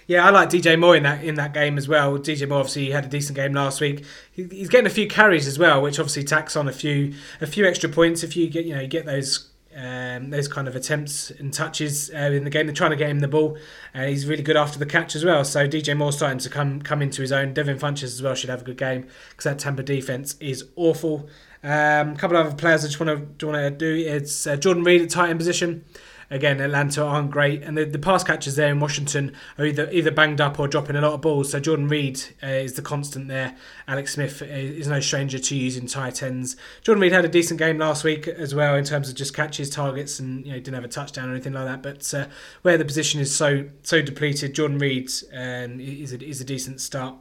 Yeah, 0.08 0.26
I 0.26 0.32
like 0.32 0.50
DJ 0.50 0.78
Moore 0.78 0.96
in 0.96 1.04
that 1.04 1.24
in 1.24 1.36
that 1.36 1.54
game 1.54 1.78
as 1.78 1.88
well. 1.88 2.18
DJ 2.18 2.48
Moore 2.48 2.60
obviously 2.60 2.92
had 2.92 3.06
a 3.06 3.10
decent 3.10 3.36
game 3.36 3.54
last 3.54 3.80
week. 3.82 4.04
He, 4.32 4.44
he's 4.44 4.70
getting 4.70 4.88
a 4.88 4.92
few 4.92 5.08
carries 5.08 5.48
as 5.48 5.58
well, 5.58 5.82
which 5.82 6.00
obviously 6.00 6.24
tacks 6.24 6.56
on 6.56 6.68
a 6.68 6.74
few 6.74 7.14
a 7.42 7.48
few 7.48 7.66
extra 7.66 7.90
points 7.90 8.24
if 8.24 8.36
you 8.36 8.50
get 8.50 8.66
you 8.66 8.76
know 8.76 8.82
you 8.82 8.88
get 8.88 9.06
those 9.06 9.50
um, 9.76 10.30
those 10.30 10.48
kind 10.48 10.68
of 10.68 10.76
attempts 10.76 11.32
and 11.32 11.54
touches 11.54 12.12
uh, 12.14 12.18
in 12.18 12.44
the 12.44 12.50
game. 12.50 12.68
They're 12.68 12.76
trying 12.76 12.92
to 12.92 12.98
get 12.98 13.10
him 13.10 13.20
the 13.20 13.28
ball, 13.28 13.58
and 13.94 14.10
he's 14.10 14.28
really 14.28 14.44
good 14.44 14.58
after 14.58 14.78
the 14.78 14.86
catch 14.86 15.16
as 15.16 15.26
well. 15.26 15.44
So 15.44 15.68
DJ 15.68 15.96
Moore's 15.98 16.18
starting 16.18 16.40
to 16.40 16.50
come 16.50 16.82
come 16.82 17.02
into 17.02 17.22
his 17.22 17.32
own. 17.32 17.54
Devin 17.54 17.80
Funchess 17.80 18.04
as 18.04 18.22
well 18.22 18.36
should 18.36 18.50
have 18.50 18.62
a 18.62 18.66
good 18.66 18.78
game 18.78 19.08
because 19.30 19.46
that 19.46 19.60
Tampa 19.60 19.84
defense 19.84 20.36
is 20.40 20.66
awful. 20.76 21.30
Um, 21.64 22.12
a 22.12 22.16
couple 22.18 22.36
of 22.36 22.48
other 22.48 22.56
players 22.56 22.84
I 22.84 22.88
just 22.88 23.00
want 23.00 23.40
to 23.40 23.48
want 23.48 23.58
to 23.58 23.72
do. 23.72 23.96
It's 23.96 24.46
uh, 24.46 24.58
Jordan 24.58 24.84
Reed 24.84 25.02
at 25.02 25.10
tight 25.10 25.30
end 25.30 25.40
position 25.40 25.86
again, 26.34 26.60
Atlanta 26.60 27.04
aren't 27.04 27.32
great, 27.32 27.62
and 27.62 27.78
the, 27.78 27.86
the 27.86 28.00
pass 28.00 28.24
catchers 28.24 28.56
there 28.56 28.70
in 28.70 28.80
Washington 28.80 29.36
are 29.58 29.66
either 29.66 29.90
either 29.92 30.12
banged 30.12 30.42
up 30.42 30.60
or 30.60 30.68
dropping 30.68 30.96
a 30.96 31.02
lot 31.02 31.14
of 31.14 31.22
balls. 31.22 31.52
So 31.52 31.60
Jordan 31.60 31.88
Reed 31.88 32.22
uh, 32.42 32.48
is 32.48 32.74
the 32.74 32.82
constant 32.82 33.28
there. 33.28 33.56
Alex 33.88 34.14
Smith 34.14 34.42
uh, 34.42 34.46
is 34.46 34.88
no 34.88 35.00
stranger 35.00 35.40
to 35.40 35.56
using 35.56 35.88
tight 35.88 36.24
ends. 36.24 36.56
Jordan 36.82 37.02
Reed 37.02 37.12
had 37.12 37.24
a 37.24 37.30
decent 37.30 37.60
game 37.60 37.78
last 37.78 38.04
week 38.04 38.28
as 38.28 38.56
well 38.56 38.76
in 38.76 38.84
terms 38.84 39.10
of 39.10 39.16
just 39.16 39.36
catches, 39.36 39.70
targets, 39.70 40.20
and 40.20 40.46
you 40.46 40.52
know 40.52 40.58
didn't 40.58 40.76
have 40.76 40.84
a 40.84 40.90
touchdown 40.90 41.30
or 41.30 41.34
anything 41.34 41.54
like 41.54 41.66
that. 41.66 41.84
But 41.84 42.14
uh, 42.14 42.28
where 42.64 42.78
the 42.78 42.86
position 42.86 43.22
is 43.22 43.34
so 43.34 43.70
so 43.84 44.02
depleted, 44.02 44.56
Jordan 44.56 44.80
Reed 44.80 45.12
um, 45.34 45.80
is 45.80 46.14
a, 46.14 46.24
is 46.24 46.42
a 46.42 46.46
decent 46.46 46.82
start. 46.82 47.16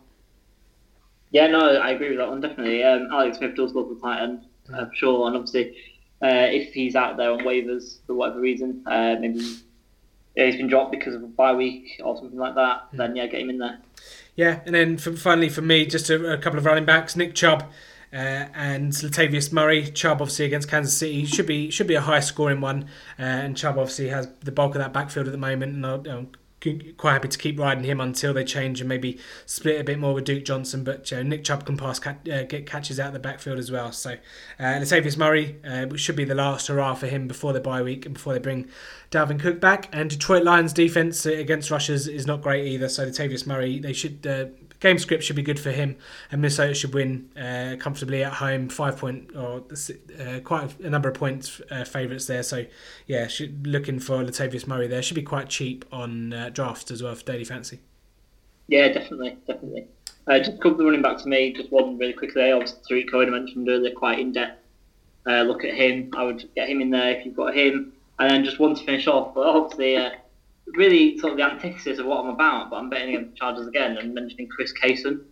Yeah, 1.30 1.46
no, 1.46 1.76
I 1.76 1.90
agree 1.90 2.10
with 2.10 2.18
that 2.18 2.28
one 2.28 2.40
definitely. 2.40 2.82
Um, 2.82 3.08
Alex 3.10 3.38
Smith 3.38 3.56
does 3.56 3.72
love 3.74 3.88
the 3.88 3.96
tight 3.96 4.22
end 4.22 4.46
uh, 4.72 4.86
sure, 4.94 5.26
and 5.26 5.36
obviously 5.36 5.76
uh, 6.22 6.48
if 6.50 6.72
he's 6.72 6.94
out 6.94 7.16
there 7.16 7.32
on 7.32 7.40
waivers 7.40 7.98
for 8.06 8.14
whatever 8.14 8.40
reason, 8.40 8.82
uh, 8.86 9.16
maybe 9.18 9.40
he's 10.36 10.56
been 10.56 10.68
dropped 10.68 10.92
because 10.92 11.14
of 11.14 11.22
a 11.22 11.26
bye 11.26 11.54
week 11.54 12.00
or 12.04 12.16
something 12.16 12.38
like 12.38 12.54
that, 12.54 12.92
mm. 12.92 12.96
then 12.98 13.16
yeah, 13.16 13.26
get 13.26 13.40
him 13.40 13.50
in 13.50 13.58
there. 13.58 13.78
Yeah, 14.36 14.60
and 14.64 14.74
then 14.74 14.96
for, 14.96 15.12
finally 15.12 15.48
for 15.48 15.62
me, 15.62 15.84
just 15.84 16.08
a, 16.08 16.34
a, 16.34 16.38
couple 16.38 16.58
of 16.58 16.64
running 16.64 16.84
backs: 16.84 17.16
Nick 17.16 17.34
Chubb 17.34 17.64
uh, 18.12 18.46
and 18.54 18.92
Latavius 18.92 19.52
Murray. 19.52 19.90
Chubb 19.90 20.22
obviously 20.22 20.46
against 20.46 20.70
Kansas 20.70 20.96
City 20.96 21.26
should 21.26 21.46
be 21.46 21.70
should 21.70 21.86
be 21.86 21.94
a 21.94 22.00
high 22.00 22.20
scoring 22.20 22.60
one, 22.60 22.84
uh, 23.18 23.22
and 23.22 23.56
Chubb 23.56 23.76
obviously 23.78 24.08
has 24.08 24.28
the 24.40 24.52
bulk 24.52 24.74
of 24.74 24.80
that 24.80 24.92
backfield 24.92 25.26
at 25.26 25.32
the 25.32 25.38
moment, 25.38 25.74
and 25.74 25.86
I'll, 25.86 26.08
I'll 26.08 26.26
quite 26.96 27.12
happy 27.12 27.28
to 27.28 27.38
keep 27.38 27.58
riding 27.58 27.84
him 27.84 28.00
until 28.00 28.32
they 28.32 28.44
change 28.44 28.80
and 28.80 28.88
maybe 28.88 29.18
split 29.46 29.80
a 29.80 29.84
bit 29.84 29.98
more 29.98 30.14
with 30.14 30.24
Duke 30.24 30.44
Johnson. 30.44 30.84
But 30.84 31.10
you 31.10 31.18
know, 31.18 31.22
Nick 31.22 31.44
Chubb 31.44 31.66
can 31.66 31.76
pass, 31.76 32.00
uh, 32.06 32.12
get 32.22 32.66
catches 32.66 32.98
out 33.00 33.12
the 33.12 33.18
backfield 33.18 33.58
as 33.58 33.70
well. 33.70 33.92
So 33.92 34.12
uh, 34.58 34.62
Latavius 34.62 35.16
Murray 35.16 35.56
uh, 35.64 35.94
should 35.96 36.16
be 36.16 36.24
the 36.24 36.34
last 36.34 36.68
hurrah 36.68 36.94
for 36.94 37.06
him 37.06 37.28
before 37.28 37.52
the 37.52 37.60
bye 37.60 37.82
week 37.82 38.06
and 38.06 38.14
before 38.14 38.32
they 38.32 38.38
bring 38.38 38.68
Dalvin 39.10 39.40
Cook 39.40 39.60
back. 39.60 39.88
And 39.92 40.10
Detroit 40.10 40.44
Lions 40.44 40.72
defense 40.72 41.26
against 41.26 41.70
rushers 41.70 42.06
is 42.08 42.26
not 42.26 42.42
great 42.42 42.66
either. 42.66 42.88
So 42.88 43.06
Latavius 43.06 43.46
Murray, 43.46 43.78
they 43.78 43.92
should 43.92 44.26
uh, 44.26 44.46
game 44.82 44.98
script 44.98 45.22
should 45.22 45.36
be 45.36 45.42
good 45.42 45.60
for 45.60 45.70
him, 45.70 45.96
and 46.30 46.42
Minnesota 46.42 46.74
should 46.74 46.92
win 46.92 47.30
uh, 47.36 47.76
comfortably 47.78 48.24
at 48.24 48.34
home. 48.34 48.68
Five 48.68 48.98
point 48.98 49.30
or 49.34 49.64
uh, 50.20 50.40
quite 50.40 50.78
a 50.80 50.90
number 50.90 51.08
of 51.08 51.14
points 51.14 51.60
uh, 51.70 51.84
favourites 51.84 52.26
there. 52.26 52.42
So 52.42 52.66
yeah, 53.06 53.28
should, 53.28 53.66
looking 53.66 54.00
for 54.00 54.22
Latavius 54.22 54.66
Murray 54.66 54.88
there 54.88 55.02
should 55.02 55.14
be 55.14 55.22
quite 55.22 55.48
cheap 55.48 55.84
on 55.92 56.32
uh, 56.32 56.50
drafts 56.50 56.90
as 56.90 57.02
well 57.02 57.14
for 57.14 57.24
daily 57.24 57.44
fancy. 57.44 57.80
Yeah, 58.66 58.88
definitely, 58.88 59.38
definitely. 59.46 59.86
Uh, 60.26 60.38
just 60.38 60.52
a 60.52 60.56
couple 60.56 60.80
of 60.80 60.86
running 60.86 61.02
back 61.02 61.18
to 61.18 61.28
me. 61.28 61.52
Just 61.52 61.70
one 61.72 61.98
really 61.98 62.12
quickly. 62.12 62.50
Obviously, 62.50 62.78
Tarik 62.88 63.10
Cohen 63.10 63.28
I 63.28 63.38
mentioned 63.38 63.68
earlier, 63.68 63.94
quite 63.94 64.18
in 64.18 64.32
depth. 64.32 64.60
Uh, 65.26 65.42
look 65.42 65.64
at 65.64 65.74
him. 65.74 66.10
I 66.16 66.24
would 66.24 66.48
get 66.54 66.68
him 66.68 66.80
in 66.80 66.90
there 66.90 67.10
if 67.12 67.24
you've 67.24 67.36
got 67.36 67.54
him. 67.54 67.92
And 68.18 68.30
then 68.30 68.44
just 68.44 68.58
one 68.58 68.74
to 68.74 68.84
finish 68.84 69.06
off. 69.06 69.34
But 69.34 69.46
obviously, 69.46 69.96
uh, 69.96 70.10
really 70.66 71.18
sort 71.18 71.32
of 71.32 71.38
the 71.38 71.44
antithesis 71.44 71.98
of 71.98 72.06
what 72.06 72.24
I'm 72.24 72.30
about, 72.30 72.70
but 72.70 72.76
I'm 72.76 72.90
betting 72.90 73.14
against 73.14 73.32
the 73.32 73.36
Chargers 73.36 73.66
again 73.66 73.96
and 73.98 74.14
mentioning 74.14 74.48
Chris 74.48 74.72
Carson. 74.72 75.24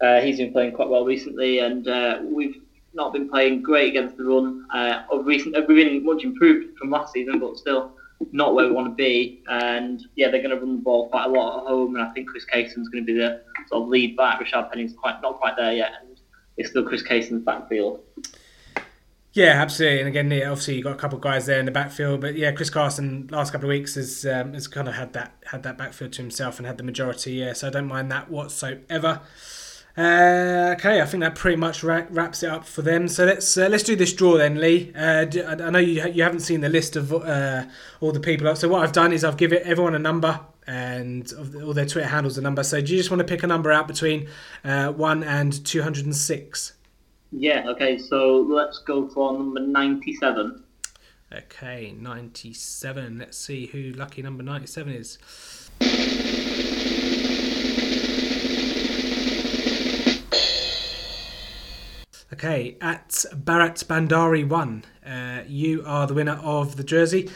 Uh, 0.00 0.20
he's 0.20 0.38
been 0.38 0.52
playing 0.52 0.72
quite 0.72 0.88
well 0.88 1.04
recently, 1.04 1.60
and 1.60 1.88
uh, 1.88 2.20
we've 2.22 2.60
not 2.92 3.12
been 3.12 3.28
playing 3.28 3.62
great 3.62 3.88
against 3.88 4.16
the 4.16 4.24
run. 4.24 4.66
Uh, 4.72 5.02
of 5.10 5.26
recent, 5.26 5.56
we've 5.68 5.76
been 5.76 6.04
much 6.04 6.24
improved 6.24 6.76
from 6.78 6.90
last 6.90 7.12
season, 7.12 7.38
but 7.38 7.56
still 7.56 7.92
not 8.32 8.54
where 8.54 8.66
we 8.66 8.72
want 8.72 8.88
to 8.88 8.94
be. 8.94 9.42
And 9.48 10.02
yeah, 10.16 10.30
they're 10.30 10.42
going 10.42 10.54
to 10.54 10.60
run 10.60 10.76
the 10.76 10.82
ball 10.82 11.08
quite 11.08 11.26
a 11.26 11.28
lot 11.28 11.60
at 11.60 11.68
home, 11.68 11.96
and 11.96 12.04
I 12.04 12.12
think 12.12 12.28
Chris 12.28 12.44
Carson's 12.44 12.88
going 12.88 13.04
to 13.04 13.12
be 13.12 13.18
the 13.18 13.42
sort 13.68 13.82
of 13.82 13.88
lead 13.88 14.16
back. 14.16 14.40
Rashaad 14.40 14.70
Penny's 14.70 14.94
quite 14.94 15.20
not 15.22 15.38
quite 15.38 15.56
there 15.56 15.72
yet, 15.72 15.92
and 16.00 16.18
it's 16.56 16.70
still 16.70 16.84
Chris 16.84 17.02
Cason's 17.02 17.44
backfield. 17.44 18.00
Yeah, 19.34 19.60
absolutely. 19.60 19.98
And 19.98 20.08
again, 20.08 20.32
obviously 20.48 20.76
you've 20.76 20.84
got 20.84 20.92
a 20.92 20.96
couple 20.96 21.16
of 21.16 21.22
guys 21.22 21.46
there 21.46 21.58
in 21.58 21.64
the 21.66 21.72
backfield, 21.72 22.20
but 22.20 22.36
yeah, 22.36 22.52
Chris 22.52 22.70
Carson 22.70 23.26
last 23.32 23.50
couple 23.50 23.68
of 23.68 23.70
weeks 23.70 23.96
has 23.96 24.24
um, 24.24 24.54
has 24.54 24.68
kind 24.68 24.86
of 24.86 24.94
had 24.94 25.12
that 25.14 25.34
had 25.46 25.64
that 25.64 25.76
backfield 25.76 26.12
to 26.12 26.22
himself 26.22 26.58
and 26.58 26.66
had 26.68 26.78
the 26.78 26.84
majority. 26.84 27.32
Yeah, 27.32 27.52
so 27.52 27.66
I 27.66 27.70
don't 27.70 27.88
mind 27.88 28.12
that 28.12 28.30
whatsoever. 28.30 29.22
Uh, 29.98 30.74
okay, 30.76 31.00
I 31.00 31.04
think 31.04 31.22
that 31.22 31.34
pretty 31.34 31.56
much 31.56 31.82
ra- 31.82 32.06
wraps 32.10 32.44
it 32.44 32.48
up 32.50 32.64
for 32.64 32.82
them. 32.82 33.08
So 33.08 33.24
let's 33.24 33.58
uh, 33.58 33.66
let's 33.68 33.82
do 33.82 33.96
this 33.96 34.12
draw 34.12 34.36
then, 34.36 34.60
Lee. 34.60 34.92
Uh, 34.94 35.26
I 35.44 35.70
know 35.70 35.80
you 35.80 36.06
you 36.10 36.22
haven't 36.22 36.40
seen 36.40 36.60
the 36.60 36.68
list 36.68 36.94
of 36.94 37.12
uh, 37.12 37.64
all 38.00 38.12
the 38.12 38.20
people. 38.20 38.54
So 38.54 38.68
what 38.68 38.84
I've 38.84 38.92
done 38.92 39.12
is 39.12 39.24
I've 39.24 39.36
given 39.36 39.58
everyone 39.64 39.96
a 39.96 39.98
number 39.98 40.38
and 40.68 41.32
all 41.60 41.74
their 41.74 41.86
Twitter 41.86 42.06
handles 42.06 42.38
a 42.38 42.40
number. 42.40 42.62
So 42.62 42.80
do 42.80 42.92
you 42.92 42.98
just 42.98 43.10
want 43.10 43.18
to 43.18 43.26
pick 43.26 43.42
a 43.42 43.48
number 43.48 43.72
out 43.72 43.88
between 43.88 44.28
uh, 44.64 44.92
one 44.92 45.24
and 45.24 45.64
two 45.66 45.82
hundred 45.82 46.04
and 46.04 46.14
six? 46.14 46.73
Yeah, 47.36 47.68
okay, 47.70 47.98
so 47.98 48.42
let's 48.42 48.78
go 48.78 49.08
for 49.08 49.32
number 49.32 49.58
97. 49.58 50.62
Okay, 51.32 51.92
97. 51.98 53.18
Let's 53.18 53.36
see 53.36 53.66
who 53.66 53.90
lucky 53.92 54.22
number 54.22 54.44
97 54.44 54.92
is. 54.92 55.18
Okay, 62.32 62.76
at 62.80 63.24
Barrett 63.34 63.82
Bandari 63.88 64.48
1, 64.48 64.84
uh, 65.04 65.42
you 65.48 65.82
are 65.84 66.06
the 66.06 66.14
winner 66.14 66.38
of 66.40 66.76
the 66.76 66.84
jersey. 66.84 67.28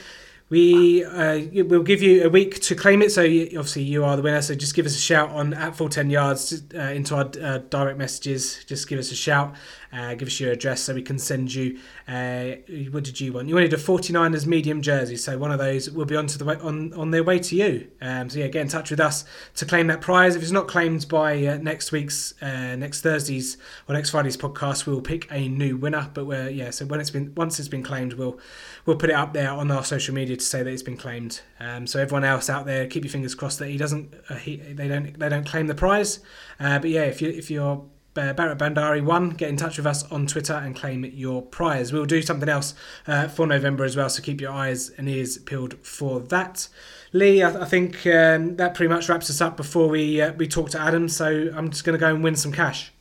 We 0.50 1.04
uh, 1.04 1.40
will 1.64 1.82
give 1.82 2.00
you 2.00 2.24
a 2.24 2.30
week 2.30 2.60
to 2.62 2.74
claim 2.74 3.02
it. 3.02 3.12
So 3.12 3.22
you, 3.22 3.58
obviously 3.58 3.82
you 3.82 4.04
are 4.04 4.16
the 4.16 4.22
winner. 4.22 4.40
So 4.40 4.54
just 4.54 4.74
give 4.74 4.86
us 4.86 4.96
a 4.96 5.00
shout 5.00 5.30
on 5.30 5.52
at 5.52 5.76
full 5.76 5.90
ten 5.90 6.08
yards 6.08 6.62
uh, 6.74 6.78
into 6.78 7.16
our 7.16 7.30
uh, 7.42 7.58
direct 7.68 7.98
messages. 7.98 8.64
Just 8.66 8.88
give 8.88 8.98
us 8.98 9.12
a 9.12 9.14
shout, 9.14 9.54
uh, 9.92 10.14
give 10.14 10.28
us 10.28 10.38
your 10.38 10.52
address 10.52 10.82
so 10.82 10.94
we 10.94 11.02
can 11.02 11.18
send 11.18 11.54
you. 11.54 11.78
Uh, 12.06 12.56
what 12.90 13.04
did 13.04 13.20
you 13.20 13.32
want? 13.32 13.48
You 13.48 13.54
wanted 13.54 13.72
a 13.72 13.76
49ers 13.76 14.46
medium 14.46 14.82
jersey, 14.82 15.16
so 15.16 15.38
one 15.38 15.50
of 15.50 15.58
those 15.58 15.90
will 15.90 16.04
be 16.04 16.16
onto 16.16 16.38
the 16.38 16.44
way, 16.44 16.56
on 16.56 16.92
on 16.94 17.10
their 17.10 17.24
way 17.24 17.38
to 17.38 17.56
you. 17.56 17.88
Um, 18.00 18.28
so 18.28 18.38
yeah, 18.38 18.48
get 18.48 18.62
in 18.62 18.68
touch 18.68 18.90
with 18.90 19.00
us 19.00 19.24
to 19.56 19.64
claim 19.64 19.86
that 19.86 20.00
prize. 20.00 20.36
If 20.36 20.42
it's 20.42 20.50
not 20.50 20.68
claimed 20.68 21.08
by 21.08 21.44
uh, 21.46 21.58
next 21.58 21.92
week's 21.92 22.34
uh, 22.42 22.76
next 22.76 23.00
Thursday's 23.00 23.56
or 23.88 23.94
next 23.94 24.10
Friday's 24.10 24.36
podcast, 24.36 24.86
we'll 24.86 25.00
pick 25.00 25.26
a 25.30 25.48
new 25.48 25.76
winner. 25.76 26.10
But 26.12 26.26
we're 26.26 26.50
yeah, 26.50 26.70
so 26.70 26.84
when 26.86 27.00
it's 27.00 27.10
been 27.10 27.34
once 27.34 27.58
it's 27.58 27.68
been 27.68 27.82
claimed, 27.82 28.14
we'll 28.14 28.38
we'll 28.84 28.96
put 28.96 29.10
it 29.10 29.16
up 29.16 29.32
there 29.32 29.50
on 29.50 29.70
our 29.70 29.84
social 29.84 30.14
media 30.14 30.36
to 30.36 30.44
say 30.44 30.62
that 30.62 30.70
it's 30.70 30.82
been 30.82 30.96
claimed. 30.96 31.40
Um, 31.60 31.86
so 31.86 32.00
everyone 32.00 32.24
else 32.24 32.50
out 32.50 32.66
there, 32.66 32.86
keep 32.86 33.04
your 33.04 33.10
fingers 33.10 33.34
crossed 33.34 33.58
that 33.58 33.68
he 33.68 33.76
doesn't 33.76 34.14
uh, 34.28 34.34
he, 34.36 34.56
they 34.56 34.88
don't 34.88 35.18
they 35.18 35.28
don't 35.28 35.46
claim 35.46 35.66
the 35.66 35.74
prize. 35.74 36.20
Uh, 36.60 36.78
but 36.78 36.90
yeah, 36.90 37.04
if 37.04 37.22
you 37.22 37.30
if 37.30 37.50
you're 37.50 37.84
Barrett 38.32 38.58
Bandari 38.58 39.04
one, 39.04 39.30
get 39.30 39.48
in 39.48 39.56
touch 39.56 39.76
with 39.76 39.86
us 39.86 40.10
on 40.10 40.26
Twitter 40.26 40.54
and 40.54 40.74
claim 40.74 41.04
your 41.04 41.42
prize. 41.42 41.92
We'll 41.92 42.04
do 42.04 42.22
something 42.22 42.48
else 42.48 42.74
uh, 43.06 43.28
for 43.28 43.46
November 43.46 43.84
as 43.84 43.96
well, 43.96 44.08
so 44.08 44.22
keep 44.22 44.40
your 44.40 44.52
eyes 44.52 44.90
and 44.90 45.08
ears 45.08 45.38
peeled 45.38 45.74
for 45.82 46.20
that. 46.20 46.68
Lee, 47.12 47.42
I, 47.42 47.62
I 47.62 47.64
think 47.64 48.06
um, 48.06 48.56
that 48.56 48.74
pretty 48.74 48.92
much 48.92 49.08
wraps 49.08 49.30
us 49.30 49.40
up 49.40 49.56
before 49.56 49.88
we 49.88 50.20
uh, 50.20 50.32
we 50.32 50.46
talk 50.46 50.70
to 50.70 50.80
Adam. 50.80 51.08
So 51.08 51.50
I'm 51.54 51.70
just 51.70 51.84
going 51.84 51.98
to 51.98 52.00
go 52.00 52.14
and 52.14 52.22
win 52.22 52.36
some 52.36 52.52
cash. 52.52 52.92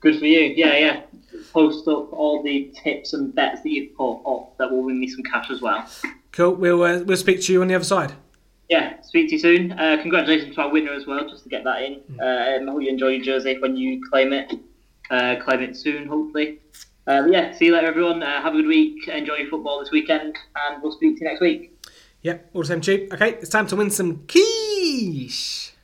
Good 0.00 0.18
for 0.18 0.26
you. 0.26 0.54
Yeah, 0.56 0.76
yeah. 0.76 1.02
Post 1.52 1.88
up 1.88 2.12
all 2.12 2.42
the 2.42 2.72
tips 2.82 3.12
and 3.14 3.34
bets 3.34 3.62
that 3.62 3.70
you've 3.70 3.96
put 3.96 4.20
up 4.26 4.56
that 4.58 4.70
will 4.70 4.84
win 4.84 5.00
me 5.00 5.08
some 5.08 5.22
cash 5.22 5.50
as 5.50 5.60
well. 5.62 5.88
Cool. 6.32 6.54
We'll 6.54 6.82
uh, 6.82 7.02
we'll 7.04 7.16
speak 7.16 7.42
to 7.42 7.52
you 7.52 7.62
on 7.62 7.68
the 7.68 7.74
other 7.74 7.84
side. 7.84 8.12
Yeah, 8.68 9.00
speak 9.02 9.28
to 9.28 9.34
you 9.34 9.38
soon. 9.38 9.72
Uh, 9.72 9.98
congratulations 10.00 10.54
to 10.56 10.62
our 10.62 10.72
winner 10.72 10.92
as 10.92 11.06
well, 11.06 11.28
just 11.28 11.44
to 11.44 11.48
get 11.48 11.64
that 11.64 11.82
in. 11.82 12.00
Hmm. 12.00 12.20
Uh, 12.20 12.24
I 12.24 12.72
hope 12.72 12.82
you 12.82 12.88
enjoy 12.88 13.08
your 13.08 13.24
jersey 13.24 13.58
when 13.60 13.76
you 13.76 14.00
claim 14.10 14.32
it. 14.32 14.52
Uh, 15.10 15.36
claim 15.36 15.62
it 15.62 15.76
soon, 15.76 16.08
hopefully. 16.08 16.58
Uh, 17.06 17.26
yeah, 17.30 17.52
see 17.52 17.66
you 17.66 17.74
later, 17.74 17.86
everyone. 17.86 18.22
Uh, 18.22 18.42
have 18.42 18.54
a 18.54 18.56
good 18.56 18.66
week. 18.66 19.06
Enjoy 19.06 19.34
your 19.34 19.48
football 19.48 19.78
this 19.78 19.92
weekend, 19.92 20.36
and 20.56 20.82
we'll 20.82 20.90
speak 20.90 21.16
to 21.18 21.24
you 21.24 21.30
next 21.30 21.40
week. 21.40 21.78
Yep, 22.22 22.50
all 22.54 22.62
the 22.62 22.66
same, 22.66 22.80
cheap. 22.80 23.12
Okay, 23.14 23.34
it's 23.34 23.50
time 23.50 23.68
to 23.68 23.76
win 23.76 23.90
some 23.90 24.26
quiche. 24.26 25.75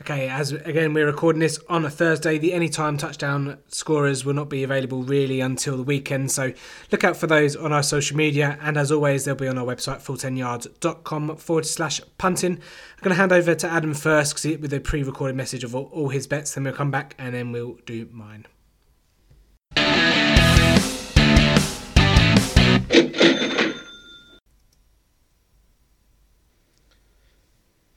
Okay, 0.00 0.28
as 0.28 0.52
again 0.52 0.94
we're 0.94 1.06
recording 1.06 1.40
this 1.40 1.58
on 1.68 1.84
a 1.84 1.90
Thursday, 1.90 2.38
the 2.38 2.52
anytime 2.52 2.96
touchdown 2.96 3.58
scorers 3.66 4.24
will 4.24 4.32
not 4.32 4.48
be 4.48 4.62
available 4.62 5.02
really 5.02 5.40
until 5.40 5.76
the 5.76 5.82
weekend. 5.82 6.30
So 6.30 6.52
look 6.92 7.02
out 7.02 7.16
for 7.16 7.26
those 7.26 7.56
on 7.56 7.72
our 7.72 7.82
social 7.82 8.16
media, 8.16 8.56
and 8.62 8.76
as 8.76 8.92
always, 8.92 9.24
they'll 9.24 9.34
be 9.34 9.48
on 9.48 9.58
our 9.58 9.66
website 9.66 10.00
full10yards.com 10.00 11.36
forward 11.36 11.66
slash 11.66 12.00
punting. 12.16 12.52
I'm 12.52 13.02
going 13.02 13.10
to 13.10 13.16
hand 13.16 13.32
over 13.32 13.56
to 13.56 13.68
Adam 13.68 13.92
first 13.92 14.36
because 14.36 14.60
with 14.60 14.72
a 14.72 14.78
pre-recorded 14.78 15.34
message 15.34 15.64
of 15.64 15.74
all, 15.74 15.90
all 15.92 16.10
his 16.10 16.28
bets. 16.28 16.54
Then 16.54 16.62
we'll 16.62 16.74
come 16.74 16.92
back 16.92 17.16
and 17.18 17.34
then 17.34 17.50
we'll 17.50 17.78
do 17.84 18.08
mine. 18.12 18.46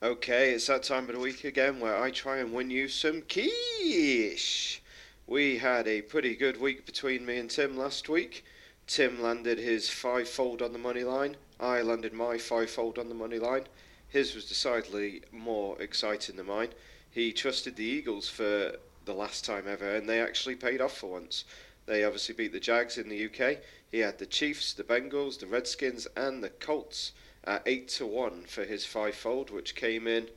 Okay, 0.03 0.53
it's 0.53 0.65
that 0.65 0.81
time 0.81 1.07
of 1.09 1.13
the 1.13 1.19
week 1.19 1.43
again 1.43 1.79
where 1.79 1.95
I 1.95 2.09
try 2.09 2.37
and 2.37 2.51
win 2.51 2.71
you 2.71 2.87
some 2.87 3.21
quiche. 3.21 4.81
We 5.27 5.59
had 5.59 5.87
a 5.87 6.01
pretty 6.01 6.35
good 6.35 6.59
week 6.59 6.87
between 6.87 7.23
me 7.23 7.37
and 7.37 7.47
Tim 7.47 7.77
last 7.77 8.09
week. 8.09 8.43
Tim 8.87 9.21
landed 9.21 9.59
his 9.59 9.91
five 9.91 10.27
fold 10.27 10.63
on 10.63 10.73
the 10.73 10.79
money 10.79 11.03
line. 11.03 11.37
I 11.59 11.83
landed 11.83 12.13
my 12.13 12.39
five 12.39 12.71
fold 12.71 12.97
on 12.97 13.09
the 13.09 13.13
money 13.13 13.37
line. 13.37 13.65
His 14.07 14.33
was 14.33 14.45
decidedly 14.45 15.21
more 15.31 15.79
exciting 15.79 16.35
than 16.35 16.47
mine. 16.47 16.69
He 17.11 17.31
trusted 17.31 17.75
the 17.75 17.85
Eagles 17.85 18.27
for 18.27 18.77
the 19.05 19.13
last 19.13 19.45
time 19.45 19.65
ever, 19.67 19.95
and 19.95 20.09
they 20.09 20.19
actually 20.19 20.55
paid 20.55 20.81
off 20.81 20.97
for 20.97 21.11
once. 21.11 21.45
They 21.85 22.03
obviously 22.03 22.33
beat 22.33 22.53
the 22.53 22.59
Jags 22.59 22.97
in 22.97 23.07
the 23.07 23.25
UK. 23.25 23.59
He 23.91 23.99
had 23.99 24.17
the 24.17 24.25
Chiefs, 24.25 24.73
the 24.73 24.83
Bengals, 24.83 25.37
the 25.37 25.45
Redskins, 25.45 26.07
and 26.17 26.43
the 26.43 26.49
Colts 26.49 27.11
at 27.43 27.63
8 27.65 27.87
to 27.89 28.05
1 28.05 28.43
for 28.43 28.63
his 28.63 28.85
fivefold, 28.85 29.49
which 29.49 29.75
came 29.75 30.07
in 30.07 30.29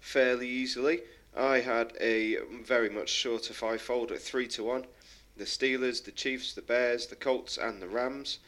fairly 0.00 0.48
easily. 0.48 1.02
I 1.34 1.60
had 1.60 1.94
a 2.00 2.36
very 2.62 2.88
much 2.88 3.08
shorter 3.08 3.54
fivefold 3.54 4.12
at 4.12 4.20
3 4.20 4.46
to 4.48 4.64
1. 4.64 4.86
The 5.36 5.44
Steelers, 5.44 6.04
the 6.04 6.12
Chiefs, 6.12 6.52
the 6.52 6.62
Bears, 6.62 7.06
the 7.06 7.16
Colts, 7.16 7.56
and 7.56 7.80
the 7.80 7.88
Rams 7.88 8.38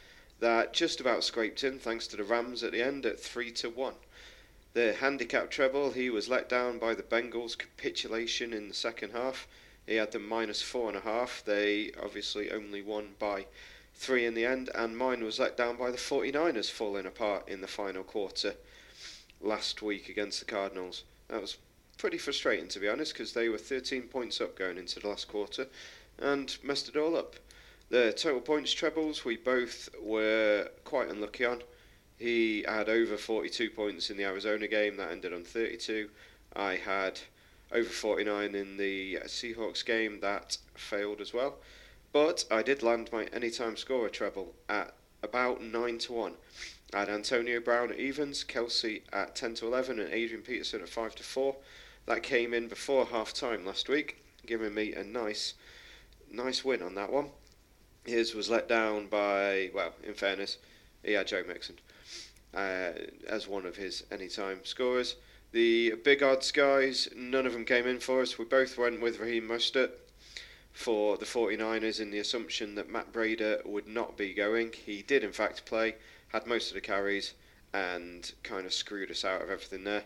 that 0.41 0.75
just 0.75 1.01
about 1.01 1.25
scraped 1.25 1.65
in 1.65 1.79
thanks 1.79 2.07
to 2.09 2.17
the 2.17 2.25
Rams 2.25 2.63
at 2.63 2.73
the 2.73 2.83
end 2.83 3.07
at 3.07 3.19
3 3.19 3.51
to 3.53 3.71
1. 3.71 3.95
The 4.75 4.95
handicap 4.95 5.51
treble, 5.51 5.93
he 5.93 6.11
was 6.11 6.29
let 6.29 6.49
down 6.49 6.79
by 6.79 6.95
the 6.95 7.03
Bengals' 7.03 7.57
capitulation 7.57 8.53
in 8.53 8.69
the 8.69 8.75
second 8.75 9.13
half. 9.13 9.47
He 9.87 9.95
had 9.95 10.13
them 10.13 10.29
minus 10.29 10.63
four 10.63 10.89
and 10.89 10.97
a 10.97 11.01
half. 11.01 11.45
They 11.45 11.93
obviously 12.03 12.51
only 12.51 12.83
won 12.83 13.15
by 13.19 13.47
three 13.95 14.27
in 14.27 14.35
the 14.35 14.45
end, 14.45 14.71
and 14.75 14.97
mine 14.97 15.25
was 15.25 15.39
let 15.39 15.57
down 15.57 15.77
by 15.77 15.91
the 15.91 15.97
49ers 15.97 16.71
falling 16.71 17.07
apart 17.07 17.49
in 17.49 17.61
the 17.61 17.67
final 17.67 18.03
quarter 18.03 18.55
last 19.41 19.83
week 19.83 20.09
against 20.09 20.41
the 20.41 20.47
Cardinals. 20.47 21.05
That 21.29 21.41
was 21.41 21.59
pretty 21.99 22.19
frustrating 22.19 22.69
to 22.69 22.81
be 22.81 22.89
honest 22.89 23.13
because 23.13 23.33
they 23.33 23.49
were 23.49 23.59
13 23.59 24.03
points 24.03 24.41
up 24.41 24.59
going 24.59 24.77
into 24.77 25.01
the 25.01 25.09
last 25.09 25.29
quarter 25.29 25.67
and 26.19 26.57
messed 26.63 26.89
it 26.89 26.97
all 26.97 27.17
up. 27.17 27.37
The 27.91 28.13
total 28.13 28.41
points 28.41 28.73
trebles 28.73 29.25
we 29.25 29.37
both 29.37 29.89
were 30.03 30.69
quite 30.85 31.09
unlucky 31.09 31.45
on. 31.45 31.63
He 32.19 32.65
had 32.67 32.89
over 32.89 33.17
42 33.17 33.71
points 33.71 34.11
in 34.11 34.17
the 34.17 34.25
Arizona 34.25 34.67
game 34.67 34.97
that 34.97 35.11
ended 35.11 35.33
on 35.33 35.45
32. 35.45 36.09
I 36.55 36.77
had 36.77 37.21
over 37.73 37.89
49 37.89 38.55
in 38.55 38.77
the 38.77 39.19
Seahawks 39.25 39.85
game 39.85 40.21
that 40.21 40.59
failed 40.75 41.21
as 41.21 41.35
well. 41.35 41.57
But 42.15 42.45
I 42.49 42.63
did 42.63 42.85
land 42.85 43.11
my 43.13 43.25
anytime 43.33 43.77
scorer 43.77 44.09
treble 44.09 44.55
at 44.69 44.95
about 45.21 45.61
9 45.61 45.99
to 45.99 46.13
1. 46.13 46.35
I 46.93 46.99
had 47.01 47.09
Antonio 47.09 47.59
Brown 47.59 47.91
at 47.91 47.99
evens, 47.99 48.45
Kelce 48.45 49.03
at 49.13 49.35
10 49.35 49.55
to 49.55 49.67
11, 49.67 49.99
and 49.99 50.13
Adrian 50.13 50.45
Peterson 50.45 50.81
at 50.81 50.89
5 50.89 51.17
to 51.17 51.25
4. 51.25 51.57
That 52.07 52.23
came 52.23 52.55
in 52.55 52.69
before 52.69 53.07
half 53.07 53.33
time 53.33 53.67
last 53.67 53.89
week, 53.89 54.23
giving 54.47 54.75
me 54.75 54.95
a 54.95 55.03
nice, 55.03 55.55
nice 56.31 56.65
win 56.65 56.83
on 56.83 56.95
that 56.95 57.11
one. 57.11 57.31
His 58.05 58.33
was 58.33 58.49
let 58.49 58.69
down 58.69 59.09
by, 59.09 59.73
well, 59.75 59.95
in 60.05 60.15
fairness, 60.15 60.59
he 61.03 61.15
had 61.15 61.27
Joe 61.27 61.43
Mixon 61.45 61.81
uh, 62.55 62.93
as 63.27 63.49
one 63.49 63.67
of 63.67 63.75
his 63.75 64.05
anytime 64.13 64.61
scorers. 64.63 65.17
The 65.51 65.95
big 66.05 66.23
odds 66.23 66.53
guys, 66.53 67.09
none 67.17 67.45
of 67.45 67.55
them 67.55 67.65
came 67.65 67.89
in 67.89 67.99
for 67.99 68.23
us. 68.23 68.39
We 68.39 68.45
both 68.45 68.79
went 68.79 69.01
with 69.01 69.19
Raheem 69.19 69.49
Mostert 69.49 69.91
for 70.75 71.17
the 71.17 71.25
49ers 71.25 72.01
in 72.01 72.11
the 72.11 72.19
assumption 72.19 72.75
that 72.75 72.91
Matt 72.91 73.13
Breida 73.13 73.65
would 73.65 73.87
not 73.87 74.17
be 74.17 74.35
going. 74.35 74.73
He 74.73 75.03
did, 75.03 75.23
in 75.23 75.33
fact, 75.33 75.65
play, 75.65 75.95
had 76.29 76.47
most 76.47 76.69
of 76.69 76.75
the 76.75 76.81
carries, 76.81 77.35
and 77.73 78.33
kind 78.43 78.67
of 78.67 78.75
screwed 78.75 79.11
us 79.11 79.25
out 79.25 79.41
of 79.41 79.51
everything 79.51 79.85
there. 79.85 80.03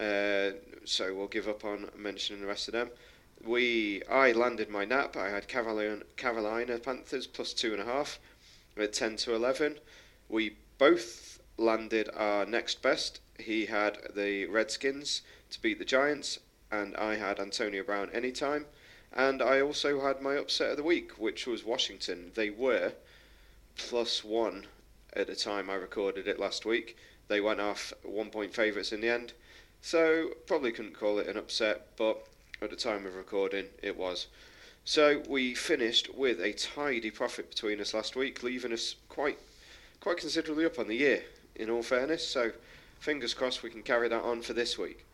Uh, 0.00 0.56
so 0.84 1.14
we'll 1.14 1.28
give 1.28 1.48
up 1.48 1.64
on 1.64 1.90
mentioning 1.96 2.40
the 2.40 2.48
rest 2.48 2.66
of 2.66 2.72
them. 2.72 2.90
We, 3.44 4.02
I 4.10 4.32
landed 4.32 4.70
my 4.70 4.86
nap. 4.86 5.16
I 5.16 5.28
had 5.28 5.46
Carolina, 5.46 6.00
Carolina 6.16 6.78
Panthers 6.78 7.26
plus 7.26 7.52
two 7.52 7.72
and 7.72 7.82
a 7.82 7.84
half 7.84 8.18
at 8.78 8.94
10 8.94 9.16
to 9.16 9.34
11. 9.34 9.78
We 10.30 10.56
both 10.78 11.40
landed 11.58 12.08
our 12.16 12.46
next 12.46 12.80
best. 12.80 13.20
He 13.38 13.66
had 13.66 13.98
the 14.14 14.46
Redskins 14.46 15.20
to 15.50 15.60
beat 15.60 15.78
the 15.78 15.84
Giants, 15.84 16.38
and 16.70 16.96
I 16.96 17.16
had 17.16 17.38
Antonio 17.38 17.82
Brown 17.82 18.08
anytime. 18.14 18.64
And 19.12 19.42
I 19.42 19.60
also 19.60 20.00
had 20.00 20.22
my 20.22 20.36
upset 20.36 20.70
of 20.70 20.76
the 20.76 20.84
week, 20.84 21.18
which 21.18 21.46
was 21.46 21.64
Washington. 21.64 22.30
They 22.34 22.50
were 22.50 22.92
plus 23.76 24.22
one 24.22 24.66
at 25.14 25.26
the 25.26 25.34
time 25.34 25.68
I 25.68 25.74
recorded 25.74 26.28
it 26.28 26.38
last 26.38 26.64
week. 26.64 26.96
They 27.26 27.40
went 27.40 27.60
off 27.60 27.92
one 28.02 28.30
point 28.30 28.54
favourites 28.54 28.92
in 28.92 29.00
the 29.00 29.08
end. 29.08 29.32
So, 29.82 30.34
probably 30.46 30.72
couldn't 30.72 30.98
call 30.98 31.18
it 31.18 31.26
an 31.26 31.36
upset, 31.36 31.88
but 31.96 32.26
at 32.60 32.70
the 32.70 32.76
time 32.76 33.06
of 33.06 33.16
recording, 33.16 33.66
it 33.82 33.96
was. 33.96 34.26
So, 34.84 35.22
we 35.28 35.54
finished 35.54 36.14
with 36.14 36.40
a 36.40 36.52
tidy 36.52 37.10
profit 37.10 37.50
between 37.50 37.80
us 37.80 37.94
last 37.94 38.14
week, 38.14 38.42
leaving 38.42 38.72
us 38.72 38.94
quite 39.08 39.38
quite 40.00 40.18
considerably 40.18 40.64
up 40.64 40.78
on 40.78 40.88
the 40.88 40.96
year, 40.96 41.24
in 41.56 41.68
all 41.68 41.82
fairness. 41.82 42.26
So, 42.26 42.52
fingers 43.00 43.34
crossed 43.34 43.62
we 43.62 43.70
can 43.70 43.82
carry 43.82 44.08
that 44.08 44.22
on 44.22 44.42
for 44.42 44.52
this 44.52 44.78
week 44.78 45.04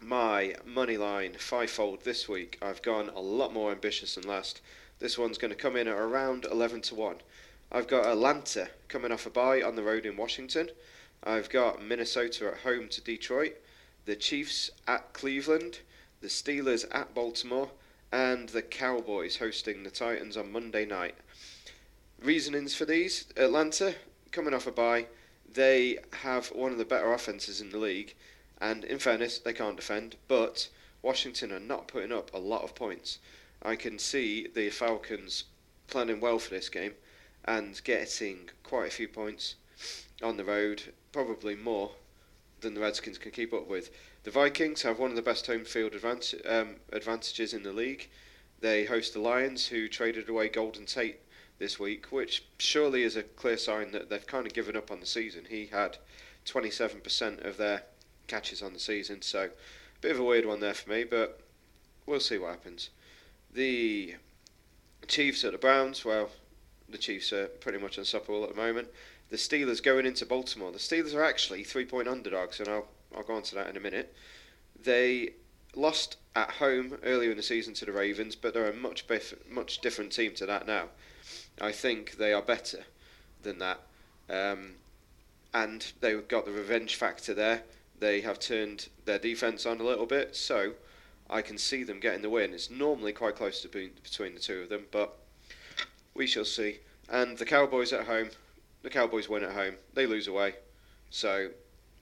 my 0.00 0.54
money 0.64 0.96
line 0.96 1.34
fivefold 1.34 2.04
this 2.04 2.28
week. 2.28 2.58
I've 2.62 2.82
gone 2.82 3.10
a 3.14 3.20
lot 3.20 3.52
more 3.52 3.70
ambitious 3.70 4.14
than 4.14 4.26
last. 4.26 4.60
This 4.98 5.18
one's 5.18 5.38
going 5.38 5.52
to 5.52 5.56
come 5.56 5.76
in 5.76 5.88
at 5.88 5.96
around 5.96 6.46
11 6.50 6.82
to 6.82 6.94
1. 6.94 7.16
I've 7.70 7.86
got 7.86 8.06
Atlanta 8.06 8.68
coming 8.88 9.12
off 9.12 9.26
a 9.26 9.30
bye 9.30 9.62
on 9.62 9.76
the 9.76 9.82
road 9.82 10.06
in 10.06 10.16
Washington. 10.16 10.70
I've 11.22 11.50
got 11.50 11.82
Minnesota 11.82 12.48
at 12.48 12.58
home 12.58 12.88
to 12.88 13.00
Detroit, 13.00 13.56
the 14.06 14.16
Chiefs 14.16 14.70
at 14.88 15.12
Cleveland, 15.12 15.80
the 16.20 16.28
Steelers 16.28 16.86
at 16.90 17.14
Baltimore, 17.14 17.70
and 18.10 18.48
the 18.48 18.62
Cowboys 18.62 19.36
hosting 19.36 19.82
the 19.82 19.90
Titans 19.90 20.36
on 20.36 20.50
Monday 20.50 20.86
night. 20.86 21.14
Reasonings 22.22 22.74
for 22.74 22.86
these 22.86 23.26
Atlanta 23.36 23.94
coming 24.32 24.54
off 24.54 24.66
a 24.66 24.72
bye, 24.72 25.06
they 25.52 25.98
have 26.22 26.48
one 26.48 26.72
of 26.72 26.78
the 26.78 26.84
better 26.84 27.12
offenses 27.12 27.60
in 27.60 27.70
the 27.70 27.78
league 27.78 28.14
and 28.60 28.84
in 28.84 28.98
fairness, 28.98 29.38
they 29.38 29.52
can't 29.52 29.76
defend, 29.76 30.16
but 30.28 30.68
Washington 31.02 31.52
are 31.52 31.60
not 31.60 31.88
putting 31.88 32.12
up 32.12 32.32
a 32.34 32.38
lot 32.38 32.62
of 32.62 32.74
points. 32.74 33.18
I 33.62 33.76
can 33.76 33.98
see 33.98 34.46
the 34.46 34.70
Falcons 34.70 35.44
planning 35.86 36.20
well 36.20 36.38
for 36.38 36.50
this 36.50 36.68
game 36.68 36.94
and 37.44 37.82
getting 37.84 38.50
quite 38.62 38.88
a 38.88 38.94
few 38.94 39.08
points 39.08 39.56
on 40.22 40.36
the 40.36 40.44
road, 40.44 40.82
probably 41.12 41.54
more 41.54 41.92
than 42.60 42.74
the 42.74 42.80
Redskins 42.80 43.18
can 43.18 43.30
keep 43.30 43.52
up 43.52 43.66
with. 43.66 43.90
The 44.24 44.30
Vikings 44.30 44.82
have 44.82 44.98
one 44.98 45.10
of 45.10 45.16
the 45.16 45.22
best 45.22 45.46
home 45.46 45.64
field 45.64 45.94
advantage, 45.94 46.40
um, 46.46 46.76
advantages 46.92 47.54
in 47.54 47.62
the 47.62 47.72
league. 47.72 48.10
They 48.60 48.84
host 48.84 49.14
the 49.14 49.20
Lions, 49.20 49.68
who 49.68 49.88
traded 49.88 50.28
away 50.28 50.50
Golden 50.50 50.84
Tate 50.84 51.20
this 51.58 51.78
week, 51.78 52.12
which 52.12 52.44
surely 52.58 53.02
is 53.02 53.16
a 53.16 53.22
clear 53.22 53.56
sign 53.56 53.92
that 53.92 54.10
they've 54.10 54.26
kind 54.26 54.46
of 54.46 54.52
given 54.52 54.76
up 54.76 54.90
on 54.90 55.00
the 55.00 55.06
season. 55.06 55.46
He 55.48 55.66
had 55.66 55.96
27% 56.44 57.44
of 57.44 57.56
their 57.56 57.84
catches 58.30 58.62
on 58.62 58.72
the 58.72 58.78
season. 58.78 59.20
So, 59.22 59.44
a 59.44 60.00
bit 60.00 60.12
of 60.12 60.20
a 60.20 60.24
weird 60.24 60.46
one 60.46 60.60
there 60.60 60.74
for 60.74 60.88
me, 60.88 61.04
but 61.04 61.40
we'll 62.06 62.20
see 62.20 62.38
what 62.38 62.50
happens. 62.50 62.90
The 63.52 64.14
Chiefs 65.08 65.44
at 65.44 65.52
the 65.52 65.58
Browns, 65.58 66.04
well, 66.04 66.30
the 66.88 66.98
Chiefs 66.98 67.32
are 67.32 67.46
pretty 67.46 67.78
much 67.78 67.98
unstoppable 67.98 68.44
at 68.44 68.50
the 68.50 68.56
moment. 68.56 68.88
The 69.30 69.36
Steelers 69.36 69.82
going 69.82 70.06
into 70.06 70.24
Baltimore. 70.24 70.72
The 70.72 70.78
Steelers 70.78 71.14
are 71.14 71.24
actually 71.24 71.64
three 71.64 71.84
point 71.84 72.08
underdogs, 72.08 72.60
and 72.60 72.68
I'll, 72.68 72.86
I'll 73.14 73.24
go 73.24 73.34
on 73.34 73.42
to 73.42 73.54
that 73.56 73.68
in 73.68 73.76
a 73.76 73.80
minute. 73.80 74.14
They 74.82 75.30
lost 75.74 76.16
at 76.34 76.50
home 76.52 76.98
earlier 77.02 77.30
in 77.30 77.36
the 77.36 77.42
season 77.42 77.74
to 77.74 77.84
the 77.84 77.92
Ravens, 77.92 78.36
but 78.36 78.54
they're 78.54 78.70
a 78.70 78.72
much 78.72 79.04
much 79.50 79.80
different 79.80 80.12
team 80.12 80.34
to 80.34 80.46
that 80.46 80.66
now. 80.66 80.86
I 81.60 81.72
think 81.72 82.16
they 82.16 82.32
are 82.32 82.42
better 82.42 82.84
than 83.42 83.58
that, 83.58 83.80
um, 84.28 84.74
and 85.52 85.92
they've 86.00 86.26
got 86.26 86.44
the 86.44 86.52
revenge 86.52 86.94
factor 86.94 87.34
there 87.34 87.62
they 88.00 88.22
have 88.22 88.38
turned 88.38 88.88
their 89.04 89.18
defence 89.18 89.66
on 89.66 89.80
a 89.80 89.84
little 89.84 90.06
bit, 90.06 90.34
so 90.34 90.72
I 91.28 91.42
can 91.42 91.58
see 91.58 91.84
them 91.84 92.00
getting 92.00 92.22
the 92.22 92.30
win. 92.30 92.52
It's 92.52 92.70
normally 92.70 93.12
quite 93.12 93.36
close 93.36 93.62
to 93.62 93.68
be 93.68 93.92
between 94.02 94.34
the 94.34 94.40
two 94.40 94.62
of 94.62 94.68
them, 94.68 94.86
but 94.90 95.16
we 96.14 96.26
shall 96.26 96.44
see. 96.44 96.80
And 97.08 97.38
the 97.38 97.44
Cowboys 97.44 97.92
at 97.92 98.06
home, 98.06 98.30
the 98.82 98.90
Cowboys 98.90 99.28
win 99.28 99.44
at 99.44 99.52
home, 99.52 99.74
they 99.94 100.06
lose 100.06 100.26
away, 100.26 100.54
so 101.10 101.50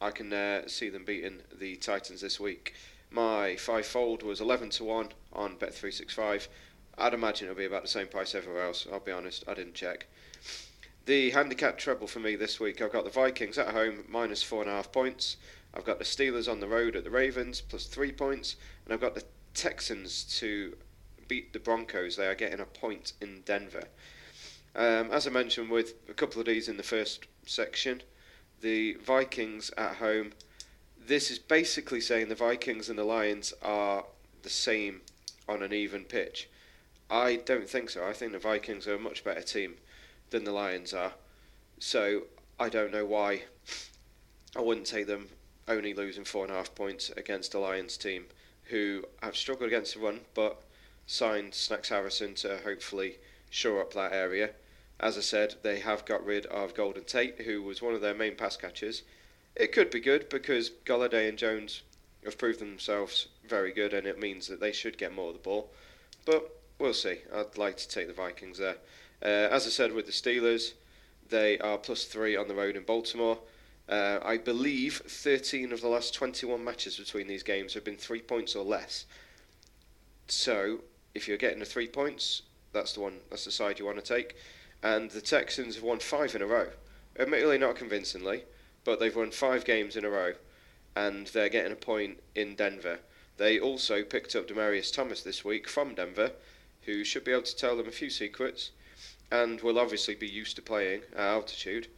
I 0.00 0.10
can 0.10 0.32
uh, 0.32 0.68
see 0.68 0.88
them 0.88 1.04
beating 1.04 1.40
the 1.58 1.76
Titans 1.76 2.20
this 2.20 2.38
week. 2.38 2.74
My 3.10 3.56
five 3.56 3.86
fold 3.86 4.22
was 4.22 4.40
11 4.40 4.70
to 4.70 4.84
1 4.84 5.08
on 5.32 5.56
Bet365. 5.56 6.48
I'd 6.98 7.14
imagine 7.14 7.48
it'll 7.48 7.58
be 7.58 7.64
about 7.64 7.82
the 7.82 7.88
same 7.88 8.06
price 8.06 8.34
everywhere 8.34 8.64
else. 8.64 8.86
I'll 8.92 9.00
be 9.00 9.12
honest, 9.12 9.44
I 9.48 9.54
didn't 9.54 9.74
check. 9.74 10.06
The 11.06 11.30
handicap 11.30 11.78
treble 11.78 12.06
for 12.06 12.20
me 12.20 12.36
this 12.36 12.60
week, 12.60 12.82
I've 12.82 12.92
got 12.92 13.04
the 13.04 13.10
Vikings 13.10 13.56
at 13.56 13.72
home 13.72 14.04
minus 14.08 14.42
four 14.42 14.60
and 14.60 14.70
a 14.70 14.74
half 14.74 14.92
points. 14.92 15.38
I've 15.74 15.84
got 15.84 15.98
the 15.98 16.04
Steelers 16.04 16.50
on 16.50 16.60
the 16.60 16.68
road 16.68 16.96
at 16.96 17.04
the 17.04 17.10
Ravens 17.10 17.60
plus 17.60 17.86
three 17.86 18.12
points, 18.12 18.56
and 18.84 18.94
I've 18.94 19.00
got 19.00 19.14
the 19.14 19.24
Texans 19.54 20.24
to 20.38 20.76
beat 21.28 21.52
the 21.52 21.58
Broncos. 21.58 22.16
They 22.16 22.26
are 22.26 22.34
getting 22.34 22.60
a 22.60 22.64
point 22.64 23.12
in 23.20 23.42
Denver. 23.44 23.84
Um, 24.74 25.10
as 25.10 25.26
I 25.26 25.30
mentioned, 25.30 25.70
with 25.70 25.94
a 26.08 26.14
couple 26.14 26.40
of 26.40 26.46
these 26.46 26.68
in 26.68 26.76
the 26.76 26.82
first 26.82 27.26
section, 27.46 28.02
the 28.60 28.94
Vikings 28.94 29.70
at 29.76 29.96
home. 29.96 30.32
This 31.06 31.30
is 31.30 31.38
basically 31.38 32.00
saying 32.00 32.28
the 32.28 32.34
Vikings 32.34 32.88
and 32.88 32.98
the 32.98 33.04
Lions 33.04 33.54
are 33.62 34.04
the 34.42 34.50
same 34.50 35.00
on 35.48 35.62
an 35.62 35.72
even 35.72 36.04
pitch. 36.04 36.48
I 37.10 37.36
don't 37.36 37.68
think 37.68 37.90
so. 37.90 38.06
I 38.06 38.12
think 38.12 38.32
the 38.32 38.38
Vikings 38.38 38.86
are 38.86 38.94
a 38.94 38.98
much 38.98 39.24
better 39.24 39.40
team 39.40 39.76
than 40.30 40.44
the 40.44 40.52
Lions 40.52 40.92
are. 40.92 41.12
So 41.78 42.24
I 42.60 42.68
don't 42.68 42.92
know 42.92 43.06
why 43.06 43.42
I 44.56 44.60
wouldn't 44.60 44.86
take 44.86 45.06
them 45.06 45.28
only 45.68 45.94
losing 45.94 46.24
four 46.24 46.44
and 46.44 46.52
a 46.52 46.56
half 46.56 46.74
points 46.74 47.10
against 47.16 47.52
the 47.52 47.58
Lions 47.58 47.96
team, 47.96 48.26
who 48.64 49.04
have 49.22 49.36
struggled 49.36 49.68
against 49.68 49.94
the 49.94 50.00
run, 50.00 50.20
but 50.34 50.62
signed 51.06 51.54
Snacks 51.54 51.88
Harrison 51.88 52.34
to 52.34 52.58
hopefully 52.64 53.18
shore 53.50 53.80
up 53.80 53.94
that 53.94 54.12
area. 54.12 54.50
As 55.00 55.16
I 55.16 55.20
said, 55.20 55.54
they 55.62 55.78
have 55.80 56.04
got 56.04 56.24
rid 56.24 56.46
of 56.46 56.74
Golden 56.74 57.04
Tate, 57.04 57.42
who 57.42 57.62
was 57.62 57.80
one 57.80 57.94
of 57.94 58.00
their 58.00 58.14
main 58.14 58.34
pass 58.34 58.56
catchers. 58.56 59.02
It 59.54 59.72
could 59.72 59.90
be 59.90 60.00
good 60.00 60.28
because 60.28 60.70
Golladay 60.84 61.28
and 61.28 61.38
Jones 61.38 61.82
have 62.24 62.38
proved 62.38 62.58
themselves 62.58 63.28
very 63.46 63.72
good, 63.72 63.94
and 63.94 64.06
it 64.06 64.18
means 64.18 64.48
that 64.48 64.60
they 64.60 64.72
should 64.72 64.98
get 64.98 65.14
more 65.14 65.28
of 65.28 65.34
the 65.34 65.40
ball. 65.40 65.70
But 66.24 66.60
we'll 66.78 66.94
see. 66.94 67.18
I'd 67.34 67.56
like 67.56 67.76
to 67.78 67.88
take 67.88 68.08
the 68.08 68.12
Vikings 68.12 68.58
there. 68.58 68.76
Uh, 69.22 69.48
as 69.50 69.66
I 69.66 69.70
said 69.70 69.92
with 69.92 70.06
the 70.06 70.12
Steelers, 70.12 70.72
they 71.28 71.58
are 71.58 71.78
plus 71.78 72.04
three 72.04 72.36
on 72.36 72.48
the 72.48 72.54
road 72.54 72.76
in 72.76 72.82
Baltimore. 72.82 73.38
Uh, 73.88 74.18
I 74.22 74.36
believe 74.36 75.02
13 75.06 75.72
of 75.72 75.80
the 75.80 75.88
last 75.88 76.12
21 76.14 76.62
matches 76.62 76.98
between 76.98 77.26
these 77.26 77.42
games 77.42 77.74
have 77.74 77.84
been 77.84 77.96
three 77.96 78.20
points 78.20 78.54
or 78.54 78.64
less. 78.64 79.06
So, 80.26 80.80
if 81.14 81.26
you're 81.26 81.38
getting 81.38 81.60
the 81.60 81.64
three 81.64 81.88
points, 81.88 82.42
that's 82.72 82.92
the 82.92 83.00
one. 83.00 83.14
That's 83.30 83.46
the 83.46 83.50
side 83.50 83.78
you 83.78 83.86
want 83.86 83.96
to 83.96 84.14
take. 84.14 84.36
And 84.82 85.10
the 85.10 85.22
Texans 85.22 85.74
have 85.76 85.84
won 85.84 86.00
five 86.00 86.34
in 86.34 86.42
a 86.42 86.46
row. 86.46 86.68
Admittedly, 87.18 87.58
not 87.58 87.76
convincingly, 87.76 88.44
but 88.84 89.00
they've 89.00 89.16
won 89.16 89.30
five 89.30 89.64
games 89.64 89.96
in 89.96 90.04
a 90.04 90.10
row, 90.10 90.34
and 90.94 91.26
they're 91.28 91.48
getting 91.48 91.72
a 91.72 91.76
point 91.76 92.18
in 92.34 92.54
Denver. 92.54 92.98
They 93.38 93.58
also 93.58 94.02
picked 94.02 94.36
up 94.36 94.48
Demaryius 94.48 94.92
Thomas 94.92 95.22
this 95.22 95.44
week 95.44 95.68
from 95.68 95.94
Denver, 95.94 96.32
who 96.82 97.04
should 97.04 97.24
be 97.24 97.32
able 97.32 97.42
to 97.42 97.56
tell 97.56 97.76
them 97.76 97.88
a 97.88 97.92
few 97.92 98.10
secrets 98.10 98.70
and 99.30 99.60
will 99.60 99.78
obviously 99.78 100.14
be 100.14 100.26
used 100.26 100.56
to 100.56 100.62
playing 100.62 101.02
at 101.14 101.20
altitude. 101.20 101.88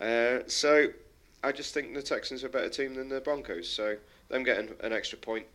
Uh, 0.00 0.40
so 0.46 0.88
I 1.42 1.52
just 1.52 1.72
think 1.72 1.94
the 1.94 2.02
Texans 2.02 2.44
are 2.44 2.48
a 2.48 2.50
better 2.50 2.68
team 2.68 2.94
than 2.94 3.08
the 3.08 3.20
Broncos. 3.20 3.68
So 3.68 3.96
them 4.28 4.44
getting 4.44 4.74
an 4.80 4.92
extra 4.92 5.18
point, 5.18 5.46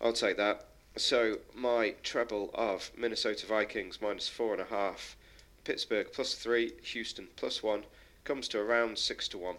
I'll 0.00 0.12
take 0.12 0.36
that. 0.38 0.66
So 0.96 1.38
my 1.54 1.94
treble 2.02 2.50
of 2.54 2.90
Minnesota 2.96 3.46
Vikings 3.46 4.00
minus 4.00 4.28
four 4.28 4.52
and 4.52 4.62
a 4.62 4.66
half, 4.66 5.16
Pittsburgh 5.64 6.08
plus 6.12 6.34
three, 6.34 6.72
Houston 6.82 7.28
plus 7.36 7.62
one 7.62 7.84
comes 8.24 8.48
to 8.48 8.58
around 8.58 8.98
six 8.98 9.28
to 9.28 9.38
one. 9.38 9.56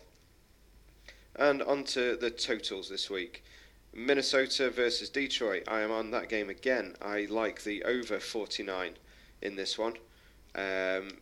And 1.35 1.61
on 1.61 1.83
to 1.85 2.17
the 2.17 2.31
totals 2.31 2.89
this 2.89 3.09
week. 3.09 3.43
Minnesota 3.93 4.69
versus 4.69 5.09
Detroit. 5.09 5.63
I 5.67 5.81
am 5.81 5.91
on 5.91 6.11
that 6.11 6.29
game 6.29 6.49
again. 6.49 6.95
I 7.01 7.27
like 7.29 7.63
the 7.63 7.83
over 7.83 8.19
49 8.19 8.95
in 9.41 9.55
this 9.55 9.77
one. 9.77 9.93
Um, 10.55 11.17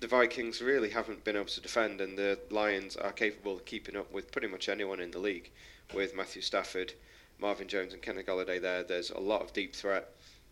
the 0.00 0.06
Vikings 0.06 0.62
really 0.62 0.88
haven't 0.88 1.24
been 1.24 1.36
able 1.36 1.44
to 1.46 1.60
defend, 1.60 2.00
and 2.00 2.16
the 2.16 2.38
Lions 2.50 2.96
are 2.96 3.12
capable 3.12 3.56
of 3.56 3.66
keeping 3.66 3.96
up 3.96 4.10
with 4.10 4.32
pretty 4.32 4.48
much 4.48 4.68
anyone 4.68 4.98
in 4.98 5.10
the 5.10 5.18
league. 5.18 5.50
With 5.94 6.16
Matthew 6.16 6.40
Stafford, 6.40 6.94
Marvin 7.38 7.68
Jones, 7.68 7.92
and 7.92 8.00
Kenny 8.00 8.22
Golladay 8.22 8.60
there, 8.60 8.82
there's 8.82 9.10
a 9.10 9.20
lot 9.20 9.42
of 9.42 9.52
deep 9.52 9.76
threat, 9.76 10.08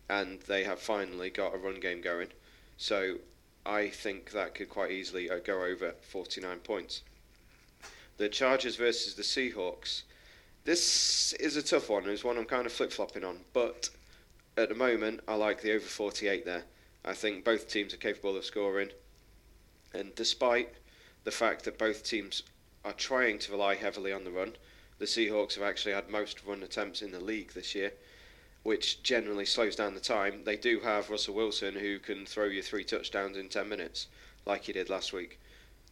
and 0.07 0.39
they 0.41 0.63
have 0.65 0.79
finally 0.79 1.31
got 1.31 1.55
a 1.55 1.57
run 1.57 1.79
game 1.79 1.99
going. 1.99 2.27
So 2.77 3.15
I 3.65 3.89
think 3.89 4.31
that 4.31 4.53
could 4.53 4.69
quite 4.69 4.91
easily 4.91 5.29
uh, 5.29 5.39
go 5.39 5.63
over 5.63 5.95
49 6.01 6.59
points. 6.59 7.01
The 8.17 8.29
Chargers 8.29 8.75
versus 8.75 9.15
the 9.15 9.23
Seahawks. 9.23 10.03
This 10.63 11.33
is 11.33 11.55
a 11.55 11.63
tough 11.63 11.89
one. 11.89 12.07
It's 12.07 12.23
one 12.23 12.37
I'm 12.37 12.45
kind 12.45 12.67
of 12.67 12.71
flip 12.71 12.91
flopping 12.91 13.23
on, 13.23 13.39
but 13.53 13.89
at 14.57 14.69
the 14.69 14.75
moment 14.75 15.21
I 15.27 15.35
like 15.35 15.61
the 15.61 15.73
over 15.73 15.85
48 15.85 16.45
there. 16.45 16.65
I 17.03 17.13
think 17.13 17.43
both 17.43 17.67
teams 17.69 17.93
are 17.93 17.97
capable 17.97 18.35
of 18.35 18.45
scoring, 18.45 18.89
and 19.93 20.13
despite 20.15 20.73
the 21.23 21.31
fact 21.31 21.65
that 21.65 21.77
both 21.77 22.03
teams 22.03 22.43
are 22.85 22.93
trying 22.93 23.39
to 23.39 23.51
rely 23.51 23.75
heavily 23.75 24.11
on 24.11 24.23
the 24.23 24.31
run, 24.31 24.55
the 24.99 25.05
Seahawks 25.05 25.55
have 25.55 25.63
actually 25.63 25.93
had 25.93 26.09
most 26.09 26.43
run 26.45 26.63
attempts 26.63 27.01
in 27.01 27.11
the 27.11 27.19
league 27.19 27.53
this 27.53 27.73
year, 27.73 27.93
which 28.63 29.01
generally 29.03 29.45
slows 29.45 29.75
down 29.75 29.93
the 29.93 29.99
time. 29.99 30.43
They 30.43 30.57
do 30.57 30.79
have 30.81 31.09
Russell 31.09 31.35
Wilson 31.35 31.75
who 31.75 31.99
can 31.99 32.25
throw 32.25 32.45
you 32.45 32.61
three 32.61 32.83
touchdowns 32.83 33.37
in 33.37 33.49
10 33.49 33.67
minutes, 33.67 34.07
like 34.45 34.63
he 34.63 34.73
did 34.73 34.89
last 34.89 35.13
week. 35.13 35.39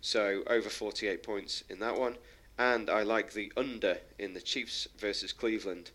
So 0.01 0.43
over 0.47 0.69
48 0.69 1.23
points 1.23 1.63
in 1.69 1.79
that 1.79 1.97
one, 1.97 2.17
and 2.57 2.89
I 2.89 3.03
like 3.03 3.33
the 3.33 3.51
under 3.55 3.99
in 4.19 4.33
the 4.33 4.41
Chiefs 4.41 4.87
versus 4.97 5.31
Cleveland. 5.31 5.91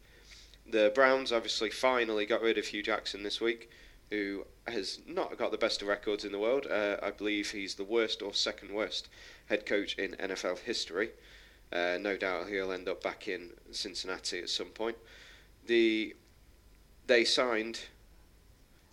The 0.67 0.93
Browns 0.95 1.33
obviously 1.33 1.71
finally 1.71 2.25
got 2.25 2.43
rid 2.43 2.59
of 2.59 2.67
Hue 2.67 2.83
Jackson 2.83 3.23
this 3.23 3.41
week 3.41 3.71
who 4.13 4.45
has 4.69 5.01
not 5.07 5.39
got 5.39 5.51
the 5.53 5.57
best 5.57 5.81
of 5.81 5.89
records 5.89 6.23
in 6.23 6.33
the 6.33 6.39
world. 6.39 6.67
Uh, 6.71 6.99
I 7.03 7.11
believe 7.11 7.51
he's 7.51 7.77
the 7.77 7.85
worst 7.85 8.21
or 8.21 8.35
second 8.35 8.75
worst 8.75 9.09
head 9.47 9.65
coach 9.65 9.95
in 9.95 10.13
NFL 10.13 10.59
history. 10.59 11.09
Uh, 11.73 11.97
no 11.99 12.19
doubt 12.19 12.51
he'll 12.51 12.73
end 12.73 12.91
up 12.91 13.03
back 13.03 13.27
in 13.27 13.49
Cincinnati 13.71 14.41
at 14.41 14.51
some 14.51 14.67
point. 14.67 14.99
The 15.67 16.15
they 17.07 17.25
signed 17.25 17.81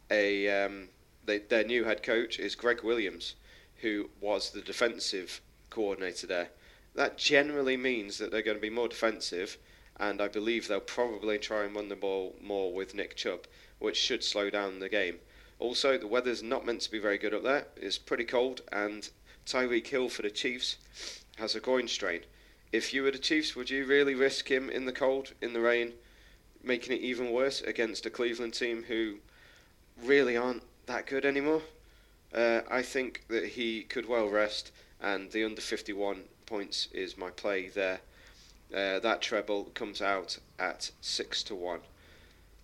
a 0.10 0.48
um, 0.66 0.88
they, 1.26 1.40
their 1.40 1.66
new 1.66 1.84
head 1.84 2.02
coach 2.02 2.40
is 2.40 2.56
Gregg 2.56 2.82
Williams, 2.82 3.36
who 3.82 4.10
was 4.22 4.52
the 4.52 4.62
defensive 4.62 5.42
coordinator 5.70 6.28
there. 6.28 6.50
That 6.96 7.18
generally 7.18 7.76
means 7.76 8.20
that 8.20 8.32
they're 8.32 8.42
going 8.42 8.58
to 8.58 8.62
be 8.62 8.70
more 8.70 8.88
defensive, 8.88 9.58
and 10.00 10.22
I 10.22 10.30
believe 10.30 10.70
they'll 10.70 10.80
probably 10.80 11.38
try 11.38 11.66
and 11.66 11.76
run 11.76 11.90
the 11.90 11.98
ball 11.98 12.38
more 12.42 12.74
with 12.74 12.96
Nick 12.96 13.18
Chubb 13.18 13.42
which 13.80 13.98
should 13.98 14.24
slow 14.24 14.50
down 14.50 14.80
the 14.80 14.90
game. 14.90 15.20
Also, 15.58 15.98
the 15.98 16.08
weather's 16.08 16.44
not 16.44 16.66
meant 16.66 16.82
to 16.82 16.92
be 16.92 17.00
very 17.00 17.18
good 17.18 17.34
up 17.34 17.44
there. 17.44 17.68
It's 17.76 17.98
pretty 17.98 18.24
cold, 18.24 18.62
and 18.72 19.10
Tyreek 19.46 19.88
Hill 19.88 20.10
for 20.10 20.22
the 20.22 20.30
Chiefs 20.30 20.78
has 21.38 21.56
a 21.56 21.60
groin 21.60 21.88
strain. 21.88 22.22
If 22.72 22.94
you 22.94 23.04
were 23.04 23.12
the 23.12 23.18
Chiefs, 23.18 23.56
would 23.56 23.70
you 23.70 23.86
really 23.86 24.16
risk 24.16 24.50
him 24.50 24.70
in 24.70 24.86
the 24.86 24.92
cold, 24.92 25.34
in 25.42 25.54
the 25.54 25.60
rain, 25.60 25.94
making 26.64 26.96
it 26.96 27.02
even 27.02 27.32
worse 27.32 27.62
against 27.62 28.06
a 28.06 28.10
Cleveland 28.10 28.54
team 28.54 28.84
who 28.84 29.18
really 30.04 30.38
aren't 30.38 30.64
that 30.86 31.08
good 31.08 31.26
anymore? 31.26 31.64
Uh, 32.34 32.62
I 32.70 32.84
think 32.84 33.24
that 33.28 33.46
he 33.46 33.84
could 33.84 34.08
well 34.08 34.30
rest, 34.30 34.72
and 35.02 35.32
the 35.32 35.44
under 35.44 35.62
51 35.62 36.24
points 36.46 36.88
is 36.92 37.18
my 37.18 37.32
play 37.32 37.70
there. 37.70 38.02
Uh, 38.72 39.00
that 39.00 39.22
treble 39.22 39.66
comes 39.74 40.02
out 40.02 40.38
at 40.60 40.92
6 41.02 41.44
to 41.44 41.56
1. 41.56 41.80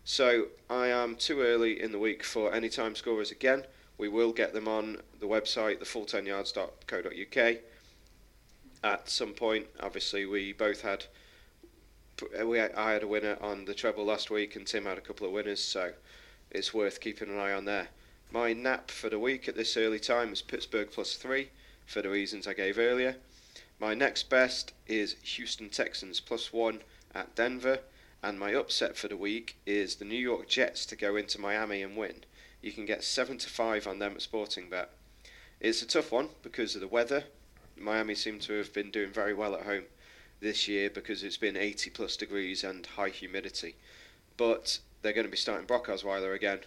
So 0.07 0.49
I 0.69 0.89
am 0.89 1.15
too 1.15 1.41
early 1.41 1.81
in 1.81 1.91
the 1.91 1.97
week 1.97 2.23
for 2.23 2.53
any 2.53 2.69
time 2.69 2.93
scorers 2.93 3.31
again. 3.31 3.63
We 3.97 4.07
will 4.07 4.33
get 4.33 4.53
them 4.53 4.67
on 4.67 4.97
the 5.19 5.25
website, 5.25 5.79
thefull10yards.co.uk. 5.79 7.57
At 8.83 9.09
some 9.09 9.33
point, 9.33 9.65
obviously, 9.79 10.27
we 10.27 10.53
both 10.53 10.81
had. 10.81 11.05
We 12.45 12.61
I 12.61 12.93
had 12.93 13.01
a 13.01 13.07
winner 13.07 13.35
on 13.41 13.65
the 13.65 13.73
treble 13.73 14.05
last 14.05 14.29
week, 14.29 14.55
and 14.55 14.67
Tim 14.67 14.85
had 14.85 14.99
a 14.99 15.01
couple 15.01 15.25
of 15.25 15.33
winners, 15.33 15.63
so 15.63 15.93
it's 16.51 16.71
worth 16.71 17.01
keeping 17.01 17.29
an 17.29 17.39
eye 17.39 17.53
on 17.53 17.65
there. 17.65 17.87
My 18.31 18.53
nap 18.53 18.91
for 18.91 19.09
the 19.09 19.17
week 19.17 19.47
at 19.47 19.55
this 19.55 19.75
early 19.75 19.99
time 19.99 20.31
is 20.31 20.43
Pittsburgh 20.43 20.91
plus 20.91 21.15
three, 21.15 21.49
for 21.87 22.03
the 22.03 22.09
reasons 22.09 22.45
I 22.45 22.53
gave 22.53 22.77
earlier. 22.77 23.15
My 23.79 23.95
next 23.95 24.29
best 24.29 24.71
is 24.85 25.15
Houston 25.23 25.69
Texans 25.69 26.19
plus 26.19 26.53
one 26.53 26.81
at 27.15 27.33
Denver. 27.33 27.79
And 28.25 28.39
my 28.39 28.55
upset 28.55 28.97
for 28.97 29.07
the 29.07 29.15
week 29.15 29.55
is 29.67 29.97
the 29.97 30.03
New 30.03 30.17
York 30.17 30.47
Jets 30.47 30.87
to 30.87 30.95
go 30.95 31.15
into 31.15 31.39
Miami 31.39 31.83
and 31.83 31.95
win. 31.95 32.23
You 32.59 32.71
can 32.71 32.87
get 32.87 33.03
7 33.03 33.37
to 33.37 33.47
5 33.47 33.85
on 33.85 33.99
them 33.99 34.13
at 34.15 34.23
Sporting 34.23 34.67
Bet. 34.67 34.89
It's 35.59 35.83
a 35.83 35.87
tough 35.87 36.11
one 36.11 36.29
because 36.41 36.73
of 36.73 36.81
the 36.81 36.87
weather. 36.87 37.25
Miami 37.77 38.15
seem 38.15 38.39
to 38.39 38.53
have 38.53 38.73
been 38.73 38.89
doing 38.89 39.11
very 39.11 39.35
well 39.35 39.53
at 39.53 39.67
home 39.67 39.83
this 40.39 40.67
year 40.67 40.89
because 40.89 41.21
it's 41.21 41.37
been 41.37 41.55
80 41.55 41.91
plus 41.91 42.17
degrees 42.17 42.63
and 42.63 42.83
high 42.87 43.09
humidity. 43.09 43.75
But 44.37 44.79
they're 45.03 45.13
going 45.13 45.27
to 45.27 45.31
be 45.31 45.37
starting 45.37 45.67
Brock 45.67 45.85
Osweiler 45.85 46.33
again, 46.33 46.61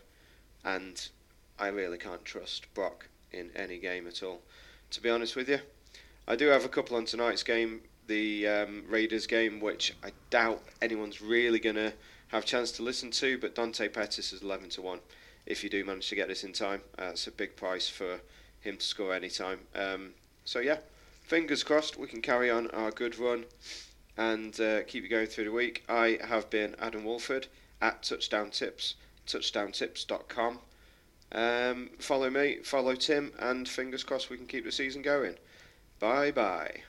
and 0.65 1.09
I 1.59 1.67
really 1.67 1.99
can't 1.99 2.25
trust 2.25 2.73
Brock 2.73 3.09
in 3.33 3.51
any 3.57 3.79
game 3.79 4.07
at 4.07 4.23
all. 4.23 4.43
To 4.93 5.03
be 5.03 5.11
honest 5.11 5.35
with 5.35 5.49
you, 5.49 5.59
I 6.29 6.37
do 6.37 6.47
have 6.47 6.65
a 6.65 6.69
couple 6.69 6.97
on 6.97 7.05
tonight's 7.05 7.43
game 7.43 7.81
the 8.09 8.49
um, 8.49 8.85
Raiders 8.89 9.27
game, 9.27 9.61
which 9.61 9.95
I 10.03 10.11
doubt 10.31 10.63
anyone's 10.83 11.23
really 11.23 11.61
going 11.61 11.77
to 11.77 11.93
have 12.29 12.43
a 12.43 12.47
chance 12.47 12.73
to 12.73 12.83
listen 12.83 13.11
to. 13.13 13.39
But 13.39 13.55
Dante 13.55 13.89
Pettis 13.89 14.33
is 14.33 14.43
11 14.43 14.71
to 14.71 14.83
1 14.83 15.01
if 15.47 15.63
you 15.63 15.71
do 15.71 15.85
manage 15.85 16.09
to 16.09 16.15
get 16.15 16.29
this 16.29 16.45
in 16.45 16.53
time. 16.53 16.83
Uh, 16.99 17.11
it's 17.13 17.27
a 17.27 17.33
big 17.33 17.57
price 17.57 17.89
for 17.89 18.21
him 18.61 18.77
to 18.77 18.85
score 18.85 19.15
any 19.15 19.31
time. 19.31 19.61
Um, 19.75 20.11
so, 20.45 20.59
yeah, 20.59 20.79
fingers 21.23 21.63
crossed 21.63 21.99
we 21.99 22.09
can 22.09 22.21
carry 22.21 22.51
on 22.51 22.71
our 22.71 22.91
good 22.91 23.19
run 23.19 23.45
and 24.17 24.59
uh, 24.61 24.83
keep 24.83 25.05
it 25.05 25.09
going 25.09 25.27
through 25.27 25.45
the 25.45 25.53
week. 25.53 25.85
I 25.89 26.19
have 26.25 26.51
been 26.51 26.75
Adam 26.81 27.05
Wolford 27.05 27.47
at 27.81 28.03
Touchdown 28.03 28.51
Tips, 28.51 28.95
touchdowntips.com. 29.27 30.59
Um, 31.31 31.91
follow 31.99 32.31
me, 32.31 32.57
follow 32.65 32.95
Tim, 32.95 33.33
and 33.39 33.69
fingers 33.69 34.03
crossed 34.03 34.31
we 34.31 34.37
can 34.37 34.47
keep 34.47 34.65
the 34.65 34.73
season 34.73 35.03
going. 35.03 35.37
Bye 36.01 36.31
bye. 36.31 36.83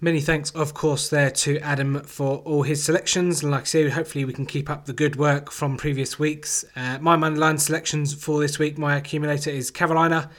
Many 0.00 0.20
thanks, 0.20 0.52
of 0.52 0.74
course, 0.74 1.10
there 1.10 1.32
to 1.32 1.58
Adam 1.58 2.00
for 2.04 2.36
all 2.38 2.62
his 2.62 2.84
selections. 2.84 3.42
And 3.42 3.50
like 3.50 3.62
I 3.62 3.64
say, 3.64 3.88
hopefully 3.88 4.24
we 4.24 4.32
can 4.32 4.46
keep 4.46 4.70
up 4.70 4.84
the 4.84 4.92
good 4.92 5.16
work 5.16 5.50
from 5.50 5.76
previous 5.76 6.20
weeks. 6.20 6.64
Uh, 6.76 6.98
my 7.00 7.16
money 7.16 7.36
line 7.36 7.58
selections 7.58 8.14
for 8.14 8.38
this 8.38 8.60
week, 8.60 8.78
my 8.78 8.94
accumulator 8.94 9.50
is 9.50 9.72
Carolina 9.72 10.30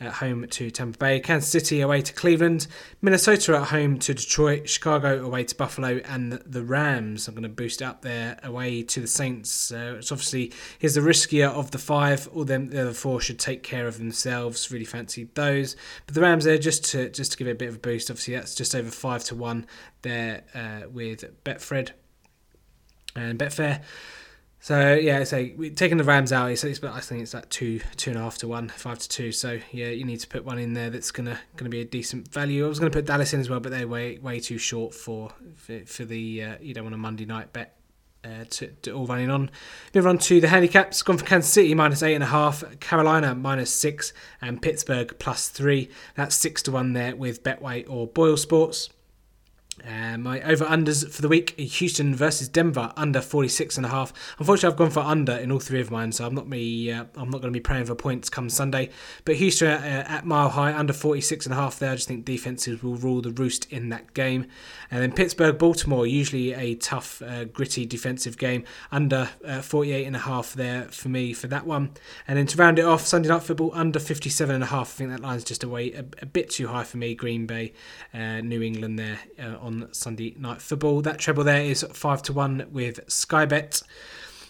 at 0.00 0.12
home 0.14 0.46
to 0.46 0.70
Tampa 0.70 0.98
Bay, 0.98 1.20
Kansas 1.20 1.50
City 1.50 1.80
away 1.80 2.02
to 2.02 2.12
Cleveland, 2.12 2.66
Minnesota 3.02 3.56
at 3.56 3.68
home 3.68 3.98
to 3.98 4.14
Detroit, 4.14 4.68
Chicago 4.68 5.24
away 5.24 5.44
to 5.44 5.54
Buffalo, 5.54 6.00
and 6.04 6.32
the 6.32 6.62
Rams. 6.62 7.26
I'm 7.26 7.34
going 7.34 7.42
to 7.42 7.48
boost 7.48 7.82
up 7.82 8.02
there 8.02 8.38
away 8.42 8.82
to 8.84 9.00
the 9.00 9.06
Saints. 9.06 9.72
It's 9.72 10.12
obviously 10.12 10.52
here's 10.78 10.94
the 10.94 11.00
riskier 11.00 11.48
of 11.48 11.70
the 11.72 11.78
five. 11.78 12.28
All 12.28 12.44
them 12.44 12.68
the 12.68 12.82
other 12.82 12.92
four 12.92 13.20
should 13.20 13.38
take 13.38 13.62
care 13.62 13.86
of 13.86 13.98
themselves. 13.98 14.70
Really 14.70 14.84
fancy 14.84 15.28
those, 15.34 15.76
but 16.06 16.14
the 16.14 16.20
Rams 16.20 16.44
there 16.44 16.58
just 16.58 16.84
to 16.92 17.08
just 17.10 17.32
to 17.32 17.38
give 17.38 17.48
it 17.48 17.52
a 17.52 17.56
bit 17.56 17.68
of 17.68 17.76
a 17.76 17.78
boost. 17.78 18.10
Obviously 18.10 18.34
that's 18.34 18.54
just 18.54 18.74
over 18.74 18.90
five 18.90 19.24
to 19.24 19.34
one 19.34 19.66
there 20.02 20.42
uh, 20.54 20.88
with 20.88 21.24
Betfred 21.44 21.90
and 23.16 23.38
Betfair. 23.38 23.82
So 24.60 24.94
yeah, 24.94 25.22
so 25.24 25.48
we're 25.56 25.70
taking 25.70 25.98
the 25.98 26.04
Rams 26.04 26.32
out, 26.32 26.50
it's, 26.50 26.64
it's, 26.64 26.82
I 26.82 27.00
think 27.00 27.22
it's 27.22 27.32
like 27.32 27.48
two, 27.48 27.80
two 27.96 28.10
and 28.10 28.18
a 28.18 28.22
half 28.22 28.38
to 28.38 28.48
one, 28.48 28.68
five 28.68 28.98
to 28.98 29.08
two. 29.08 29.30
So 29.30 29.60
yeah, 29.70 29.88
you 29.88 30.04
need 30.04 30.18
to 30.20 30.26
put 30.26 30.44
one 30.44 30.58
in 30.58 30.74
there 30.74 30.90
that's 30.90 31.12
gonna 31.12 31.38
gonna 31.56 31.70
be 31.70 31.80
a 31.80 31.84
decent 31.84 32.28
value. 32.32 32.64
I 32.64 32.68
was 32.68 32.78
gonna 32.78 32.90
put 32.90 33.06
Dallas 33.06 33.32
in 33.32 33.40
as 33.40 33.48
well, 33.48 33.60
but 33.60 33.70
they're 33.70 33.86
way 33.86 34.18
way 34.18 34.40
too 34.40 34.58
short 34.58 34.94
for 34.94 35.32
for, 35.56 36.04
the 36.04 36.42
uh, 36.42 36.54
you 36.60 36.74
don't 36.74 36.84
want 36.84 36.94
a 36.94 36.98
Monday 36.98 37.24
night 37.24 37.52
bet. 37.52 37.74
Uh, 38.24 38.44
to, 38.50 38.66
to, 38.82 38.90
all 38.90 39.06
running 39.06 39.30
on. 39.30 39.48
Move 39.94 40.04
on 40.04 40.18
to 40.18 40.40
the 40.40 40.48
handicaps. 40.48 41.02
Gone 41.02 41.16
for 41.18 41.24
Kansas 41.24 41.52
City 41.52 41.72
minus 41.72 42.02
eight 42.02 42.16
and 42.16 42.24
a 42.24 42.26
half, 42.26 42.64
Carolina 42.80 43.32
minus 43.32 43.72
six, 43.72 44.12
and 44.42 44.60
Pittsburgh 44.60 45.16
plus 45.20 45.48
three. 45.48 45.88
That's 46.16 46.34
six 46.34 46.60
to 46.62 46.72
one 46.72 46.94
there 46.94 47.14
with 47.14 47.44
Betway 47.44 47.88
or 47.88 48.08
Boyle 48.08 48.36
Sports. 48.36 48.90
Uh, 49.86 50.18
my 50.18 50.40
over 50.42 50.64
unders 50.64 51.08
for 51.10 51.22
the 51.22 51.28
week 51.28 51.58
Houston 51.58 52.14
versus 52.14 52.48
Denver 52.48 52.92
under 52.96 53.20
46 53.20 53.76
and 53.76 53.86
a 53.86 53.88
half. 53.88 54.12
Unfortunately, 54.38 54.72
I've 54.72 54.78
gone 54.78 54.90
for 54.90 55.00
under 55.00 55.32
in 55.32 55.52
all 55.52 55.58
three 55.58 55.80
of 55.80 55.90
mine, 55.90 56.12
so 56.12 56.26
I'm 56.26 56.34
not 56.34 56.48
me. 56.48 56.90
Uh, 56.90 57.04
I'm 57.16 57.30
not 57.30 57.40
going 57.40 57.52
to 57.52 57.56
be 57.56 57.60
praying 57.60 57.86
for 57.86 57.94
points 57.94 58.28
come 58.28 58.48
Sunday. 58.48 58.90
But 59.24 59.36
Houston 59.36 59.68
uh, 59.68 60.04
at 60.06 60.26
mile 60.26 60.50
high 60.50 60.72
under 60.72 60.92
46 60.92 61.46
and 61.46 61.52
a 61.52 61.56
half 61.56 61.78
there. 61.78 61.92
I 61.92 61.94
just 61.94 62.08
think 62.08 62.24
defenses 62.24 62.82
will 62.82 62.96
rule 62.96 63.20
the 63.20 63.30
roost 63.30 63.70
in 63.72 63.88
that 63.90 64.14
game. 64.14 64.46
And 64.90 65.02
then 65.02 65.12
Pittsburgh 65.12 65.58
Baltimore, 65.58 66.06
usually 66.06 66.54
a 66.54 66.74
tough, 66.74 67.20
uh, 67.22 67.44
gritty 67.44 67.84
defensive 67.86 68.38
game 68.38 68.64
under 68.90 69.30
uh, 69.44 69.60
48 69.60 70.06
and 70.06 70.16
a 70.16 70.20
half 70.20 70.54
there 70.54 70.84
for 70.84 71.08
me 71.08 71.32
for 71.32 71.46
that 71.48 71.66
one. 71.66 71.90
And 72.26 72.38
then 72.38 72.46
to 72.46 72.56
round 72.56 72.78
it 72.78 72.84
off, 72.84 73.06
Sunday 73.06 73.28
night 73.28 73.42
football 73.42 73.70
under 73.74 73.98
57 73.98 74.54
and 74.54 74.64
a 74.64 74.68
half. 74.68 74.88
I 74.88 74.96
think 74.98 75.10
that 75.10 75.20
line's 75.20 75.44
just 75.44 75.62
away 75.62 75.92
a, 75.92 76.04
a 76.22 76.26
bit 76.26 76.50
too 76.50 76.68
high 76.68 76.84
for 76.84 76.96
me. 76.96 77.14
Green 77.14 77.46
Bay, 77.46 77.72
uh, 78.14 78.40
New 78.40 78.62
England 78.62 78.98
there 78.98 79.18
on 79.68 79.88
Sunday 79.92 80.34
night 80.38 80.60
football. 80.60 81.02
That 81.02 81.18
treble 81.18 81.44
there 81.44 81.62
is 81.62 81.84
five 81.92 82.22
to 82.22 82.32
one 82.32 82.66
with 82.72 82.98
Sky 83.06 83.44
Bet. 83.44 83.82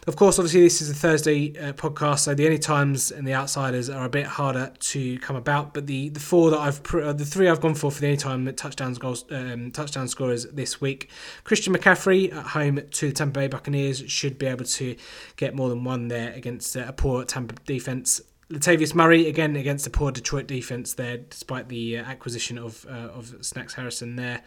Of 0.07 0.16
course, 0.16 0.39
obviously, 0.39 0.62
this 0.62 0.81
is 0.81 0.89
a 0.89 0.95
Thursday 0.95 1.59
uh, 1.59 1.74
podcast, 1.74 2.20
so 2.20 2.35
the 2.35 2.47
any 2.47 2.57
times 2.57 3.11
and 3.11 3.27
the 3.27 3.35
outsiders 3.35 3.90
are 3.90 4.07
a 4.07 4.09
bit 4.09 4.24
harder 4.24 4.73
to 4.78 5.19
come 5.19 5.36
about. 5.36 5.74
But 5.74 5.86
the, 5.86 6.09
the 6.09 6.20
four 6.20 6.51
that 6.51 6.59
I've 6.59 6.95
uh, 6.95 7.12
the 7.12 7.27
three 7.27 7.49
I've 7.49 7.61
gone 7.61 7.74
for 7.74 7.90
for 7.90 8.01
the 8.01 8.07
anytime 8.07 8.51
touchdowns 8.55 8.97
goals 8.97 9.27
um, 9.31 9.70
touchdown 9.73 10.09
scorers 10.09 10.47
this 10.47 10.81
week: 10.81 11.11
Christian 11.45 11.74
McCaffrey 11.74 12.32
at 12.35 12.47
home 12.47 12.81
to 12.90 13.09
the 13.09 13.12
Tampa 13.12 13.40
Bay 13.40 13.49
Buccaneers 13.49 14.03
should 14.11 14.39
be 14.39 14.47
able 14.47 14.65
to 14.65 14.97
get 15.36 15.55
more 15.55 15.69
than 15.69 15.85
one 15.85 16.09
there 16.09 16.32
against 16.32 16.74
uh, 16.74 16.85
a 16.86 16.93
poor 16.93 17.24
Tampa 17.24 17.57
defense. 17.66 18.23
Latavius 18.51 18.95
Murray 18.95 19.29
again 19.29 19.57
against 19.57 19.85
the 19.85 19.91
poor 19.91 20.11
Detroit 20.11 20.47
defense 20.47 20.95
there, 20.95 21.19
despite 21.19 21.69
the 21.69 21.99
uh, 21.99 22.03
acquisition 22.03 22.57
of 22.59 22.87
uh, 22.89 23.11
of 23.11 23.35
Snacks 23.45 23.75
Harrison 23.75 24.16
there, 24.16 24.43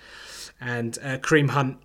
and 0.60 0.98
uh, 1.04 1.18
Kareem 1.18 1.52
Hunt 1.52 1.78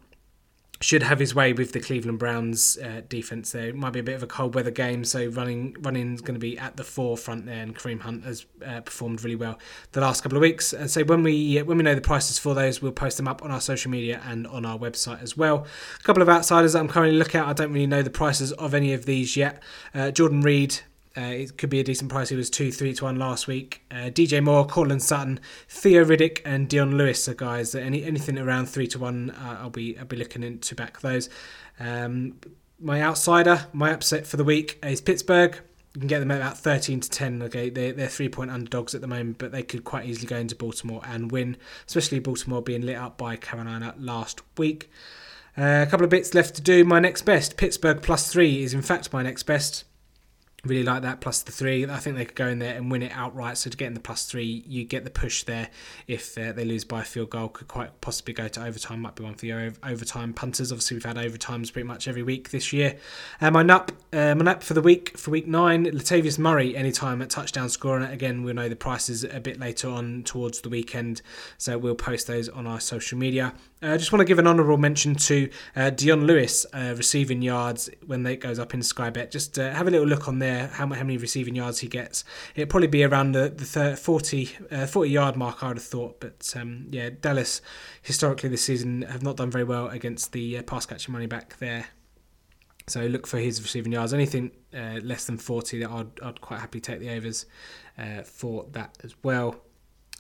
should 0.81 1.03
have 1.03 1.19
his 1.19 1.35
way 1.35 1.53
with 1.55 1.73
the 1.73 1.81
Cleveland 1.81 2.19
Browns 2.19 2.77
uh, 2.79 3.01
defense 3.09 3.53
there. 3.53 3.69
It 3.69 3.77
might 3.77 3.95
be 3.95 4.01
a 4.01 4.03
bit 4.03 4.15
of 4.15 4.23
a 4.23 4.27
cold 4.27 4.55
weather 4.55 4.71
game, 4.71 5.05
so 5.05 5.27
running 5.27 5.77
running 5.81 6.15
is 6.15 6.21
going 6.21 6.35
to 6.35 6.41
be 6.41 6.59
at 6.59 6.77
the 6.77 6.85
forefront 6.85 7.45
there. 7.47 7.63
And 7.63 7.77
Kareem 7.77 8.01
Hunt 8.01 8.25
has 8.25 8.47
uh, 8.65 8.81
performed 8.81 9.23
really 9.23 9.37
well 9.37 9.59
the 9.93 10.01
last 10.01 10.23
couple 10.23 10.37
of 10.37 10.43
weeks. 10.43 10.73
And 10.73 10.91
so 10.91 11.05
when 11.05 11.23
we 11.23 11.59
uh, 11.59 11.65
when 11.65 11.77
we 11.77 11.85
know 11.85 11.95
the 11.95 12.01
prices 12.01 12.39
for 12.39 12.55
those, 12.55 12.81
we'll 12.81 12.93
post 12.93 13.19
them 13.19 13.29
up 13.29 13.43
on 13.43 13.51
our 13.51 13.61
social 13.61 13.91
media 13.91 14.23
and 14.27 14.47
on 14.47 14.65
our 14.65 14.79
website 14.79 15.23
as 15.23 15.37
well. 15.37 15.67
A 15.99 16.03
couple 16.03 16.23
of 16.23 16.31
outsiders 16.31 16.73
that 16.73 16.81
I'm 16.81 16.89
currently 16.89 17.19
looking 17.19 17.41
at. 17.41 17.47
I 17.47 17.53
don't 17.53 17.73
really 17.73 17.87
know 17.87 18.03
the 18.03 18.11
prices 18.11 18.53
of 18.53 18.73
any 18.73 18.95
of 18.95 19.05
these 19.05 19.37
yet. 19.37 19.63
Uh, 19.95 20.11
Jordan 20.11 20.41
Reed 20.41 20.81
uh, 21.17 21.21
it 21.21 21.57
could 21.57 21.71
be 21.71 21.81
a 21.81 21.85
decent 21.85 22.11
price. 22.11 22.29
He 22.29 22.37
was 22.37 22.51
2 22.51 22.71
3 22.71 22.95
to 22.95 23.05
1 23.05 23.17
last 23.17 23.47
week. 23.47 23.83
Uh, 23.91 24.11
DJ 24.11 24.43
Moore, 24.43 24.67
Courtland 24.67 25.03
Sutton, 25.03 25.41
Theo 25.69 26.05
Riddick, 26.05 26.43
and 26.45 26.69
Dion 26.69 26.99
Lewis 26.99 27.29
are 27.29 27.35
guys 27.35 27.73
that 27.73 27.83
any, 27.83 28.05
anything 28.05 28.39
around 28.39 28.67
3 28.67 28.87
to 28.89 28.99
1, 28.99 29.31
uh, 29.31 29.59
I'll 29.61 29.71
be 29.71 29.99
I'll 29.99 30.05
be 30.05 30.17
looking 30.17 30.43
in 30.43 30.59
to 30.61 30.75
back 30.75 31.01
those. 31.01 31.29
Um, 31.81 32.39
my 32.79 33.03
outsider, 33.03 33.67
my 33.73 33.93
upset 33.93 34.27
for 34.27 34.37
the 34.37 34.45
week 34.45 34.79
is 34.85 35.01
Pittsburgh. 35.01 35.59
You 35.95 36.01
can 36.01 36.09
get 36.09 36.19
them 36.19 36.31
at 36.31 36.37
about 36.37 36.59
13 36.59 37.01
to 37.01 37.09
10. 37.09 37.43
Okay, 37.45 37.71
they're, 37.71 37.93
they're 37.93 38.09
three 38.09 38.29
point 38.29 38.51
underdogs 38.51 38.95
at 38.95 39.01
the 39.01 39.07
moment, 39.07 39.39
but 39.39 39.53
they 39.53 39.63
could 39.63 39.85
quite 39.85 40.05
easily 40.05 40.27
go 40.27 40.37
into 40.37 40.55
Baltimore 40.55 41.01
and 41.07 41.33
win, 41.33 41.57
especially 41.87 42.19
Baltimore 42.19 42.61
being 42.61 42.83
lit 42.83 42.97
up 42.97 43.17
by 43.17 43.37
Carolina 43.37 43.95
last 43.97 44.43
week. 44.59 44.91
Uh, 45.57 45.83
a 45.87 45.91
couple 45.91 46.05
of 46.05 46.11
bits 46.11 46.35
left 46.35 46.55
to 46.57 46.61
do. 46.61 46.85
My 46.85 47.01
next 47.01 47.23
best, 47.23 47.57
Pittsburgh 47.57 48.03
plus 48.03 48.31
three, 48.31 48.63
is 48.63 48.75
in 48.75 48.83
fact 48.83 49.11
my 49.15 49.23
next 49.23 49.45
best. 49.45 49.85
Really 50.67 50.83
like 50.83 51.03
that 51.03 51.21
plus 51.21 51.43
the 51.43 51.53
three. 51.53 51.87
I 51.87 51.99
think 51.99 52.17
they 52.17 52.25
could 52.25 52.35
go 52.35 52.49
in 52.49 52.59
there 52.59 52.75
and 52.75 52.91
win 52.91 53.03
it 53.03 53.13
outright. 53.15 53.57
So 53.59 53.71
to 53.71 53.77
get 53.77 53.87
in 53.87 53.95
the 53.95 54.01
plus 54.01 54.27
three, 54.27 54.65
you 54.67 54.85
get 54.85 55.05
the 55.05 55.11
push 55.11 55.45
there. 55.45 55.69
If 56.09 56.37
uh, 56.37 56.53
they 56.53 56.65
lose 56.65 56.85
by 56.85 57.03
a 57.03 57.05
field 57.05 57.31
goal, 57.31 57.49
could 57.49 57.69
quite 57.69 58.01
possibly 58.01 58.35
go 58.35 58.49
to 58.49 58.65
overtime. 58.65 59.01
Might 59.01 59.15
be 59.15 59.23
one 59.23 59.35
for 59.35 59.47
your 59.47 59.73
overtime 59.85 60.33
punters. 60.33 60.73
Obviously, 60.73 60.97
we've 60.97 61.05
had 61.05 61.17
overtimes 61.17 61.73
pretty 61.73 61.87
much 61.87 62.09
every 62.09 62.25
week 62.25 62.51
this 62.51 62.73
year. 62.73 62.97
Uh, 63.41 63.53
my 63.53 63.63
nap, 63.63 63.93
uh, 64.13 64.35
my 64.35 64.45
nap 64.45 64.63
for 64.63 64.75
the 64.75 64.83
week 64.83 65.17
for 65.17 65.31
week 65.31 65.47
nine, 65.47 65.87
Latavius 65.87 66.39
Murray 66.39 66.77
anytime 66.77 67.23
at 67.23 67.31
touchdown 67.31 67.69
scoring. 67.69 68.03
Again, 68.11 68.43
we'll 68.43 68.55
know 68.55 68.69
the 68.69 68.77
prices 68.77 69.23
a 69.23 69.39
bit 69.39 69.61
later 69.61 69.89
on 69.89 70.25
towards 70.25 70.63
the 70.63 70.69
weekend, 70.69 71.23
so 71.59 71.79
we'll 71.79 71.95
post 71.95 72.27
those 72.27 72.49
on 72.49 72.67
our 72.67 72.81
social 72.81 73.19
media. 73.19 73.55
I 73.83 73.89
uh, 73.89 73.99
just 73.99 74.11
want 74.11 74.21
to 74.21 74.25
give 74.25 74.39
an 74.39 74.47
honourable 74.47 74.79
mention 74.79 75.15
to 75.17 75.51
uh, 75.77 75.91
Dion 75.91 76.27
Lewis 76.27 76.65
uh, 76.73 76.95
receiving 76.97 77.43
yards 77.43 77.91
when 78.07 78.23
they 78.23 78.35
goes 78.35 78.59
up 78.59 78.73
in 78.73 78.83
Sky 78.83 79.11
Bet. 79.11 79.31
Just 79.31 79.59
uh, 79.59 79.71
have 79.71 79.87
a 79.87 79.91
little 79.91 80.07
look 80.07 80.29
on 80.29 80.39
there 80.39 80.56
how, 80.59 80.87
how 80.87 81.05
many 81.05 81.17
receiving 81.17 81.55
yards 81.55 81.81
he 81.81 81.89
gets. 81.89 82.25
It'll 82.55 82.71
probably 82.71 82.89
be 82.89 83.05
around 83.05 83.33
the, 83.33 83.49
the 83.49 83.97
40, 83.97 84.57
uh, 84.71 84.87
40 84.87 85.11
yard 85.11 85.37
mark, 85.37 85.63
I 85.63 85.69
would 85.69 85.77
have 85.77 85.85
thought. 85.85 86.21
But 86.21 86.53
um, 86.57 86.87
yeah, 86.91 87.11
Dallas 87.21 87.61
historically 88.03 88.49
this 88.49 88.63
season 88.63 89.03
have 89.03 89.23
not 89.23 89.37
done 89.37 89.51
very 89.51 89.65
well 89.65 89.89
against 89.89 90.33
the 90.33 90.59
uh, 90.59 90.63
pass 90.63 90.87
catching 90.87 91.13
money 91.13 91.27
back 91.27 91.59
there. 91.59 91.87
So 92.89 93.07
look 93.07 93.27
for 93.27 93.39
his 93.39 93.61
receiving 93.61 93.93
yards. 93.93 94.15
Anything 94.15 94.53
less 94.73 95.27
than 95.27 95.39
40, 95.39 95.81
that 95.81 95.91
I'd, 95.91 96.21
I'd 96.23 96.41
quite 96.41 96.61
happily 96.61 96.81
take 96.81 97.01
the 97.01 97.11
overs 97.11 97.47
for 98.25 98.67
that 98.71 98.97
as 99.03 99.15
well. 99.25 99.57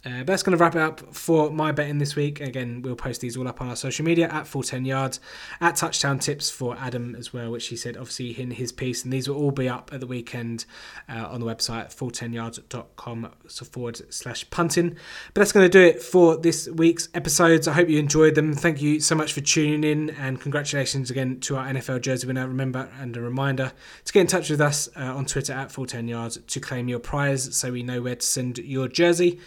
Uh, 0.06 0.22
that's 0.22 0.44
going 0.44 0.56
to 0.56 0.62
wrap 0.62 0.76
it 0.76 0.80
up 0.80 1.00
for 1.12 1.50
my 1.50 1.72
betting 1.72 1.98
this 1.98 2.14
week. 2.14 2.40
Again, 2.40 2.80
we'll 2.80 2.94
post 2.94 3.20
these 3.20 3.36
all 3.36 3.48
up 3.48 3.60
on 3.60 3.68
our 3.68 3.74
social 3.74 4.04
media 4.04 4.28
at 4.28 4.46
full 4.46 4.62
10 4.62 4.84
yards, 4.84 5.18
at 5.60 5.74
touchdown 5.74 6.20
tips 6.20 6.48
for 6.48 6.76
Adam 6.78 7.16
as 7.16 7.32
well, 7.32 7.50
which 7.50 7.66
he 7.66 7.76
said 7.76 7.96
obviously 7.96 8.40
in 8.40 8.52
his 8.52 8.70
piece. 8.70 9.02
And 9.02 9.12
these 9.12 9.28
will 9.28 9.36
all 9.36 9.50
be 9.50 9.68
up 9.68 9.90
at 9.92 9.98
the 9.98 10.06
weekend 10.06 10.64
uh, 11.08 11.26
on 11.26 11.40
the 11.40 11.46
website, 11.46 11.92
full10yards.com 11.92 13.32
so 13.48 13.64
forward 13.64 14.00
slash 14.14 14.48
punting. 14.50 14.90
But 15.34 15.40
that's 15.40 15.50
going 15.50 15.68
to 15.68 15.70
do 15.70 15.84
it 15.84 16.00
for 16.00 16.36
this 16.36 16.68
week's 16.68 17.08
episodes. 17.12 17.66
I 17.66 17.72
hope 17.72 17.88
you 17.88 17.98
enjoyed 17.98 18.36
them. 18.36 18.54
Thank 18.54 18.80
you 18.80 19.00
so 19.00 19.16
much 19.16 19.32
for 19.32 19.40
tuning 19.40 19.82
in 19.82 20.10
and 20.10 20.40
congratulations 20.40 21.10
again 21.10 21.40
to 21.40 21.56
our 21.56 21.66
NFL 21.66 22.02
jersey 22.02 22.28
winner. 22.28 22.46
Remember, 22.46 22.88
and 23.00 23.16
a 23.16 23.20
reminder 23.20 23.72
to 24.04 24.12
get 24.12 24.20
in 24.20 24.26
touch 24.28 24.50
with 24.50 24.60
us 24.60 24.88
uh, 24.94 25.00
on 25.00 25.26
Twitter 25.26 25.52
at 25.52 25.72
full 25.72 25.86
10 25.86 26.06
yards 26.06 26.38
to 26.46 26.60
claim 26.60 26.88
your 26.88 27.00
prize 27.00 27.56
so 27.56 27.72
we 27.72 27.82
know 27.82 28.00
where 28.00 28.14
to 28.14 28.24
send 28.24 28.58
your 28.58 28.86
jersey. 28.86 29.40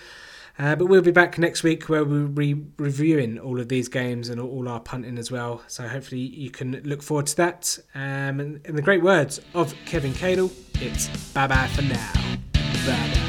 Uh, 0.60 0.76
but 0.76 0.88
we'll 0.88 1.02
be 1.02 1.12
back 1.12 1.38
next 1.38 1.64
week 1.64 1.88
where 1.88 2.04
we'll 2.04 2.28
be 2.28 2.54
reviewing 2.78 3.40
all 3.40 3.62
of 3.62 3.70
these 3.70 3.88
games 3.88 4.28
and 4.28 4.42
all 4.42 4.68
our 4.68 4.82
punting 4.82 5.18
as 5.18 5.32
well. 5.32 5.64
So 5.68 5.88
hopefully 5.88 6.20
you 6.20 6.52
can 6.52 6.82
look 6.84 7.02
forward 7.02 7.28
to 7.28 7.38
that. 7.38 7.80
Um, 7.96 8.42
and 8.42 8.66
in 8.66 8.76
the 8.76 8.82
great 8.82 9.02
words 9.02 9.40
of 9.54 9.74
Kevin 9.86 10.14
Cadle, 10.14 10.52
it's 10.82 11.08
bye 11.32 11.48
bye 11.48 11.68
for 11.68 11.84
now. 11.84 12.12
Bye 12.54 12.86
bye. 12.86 13.29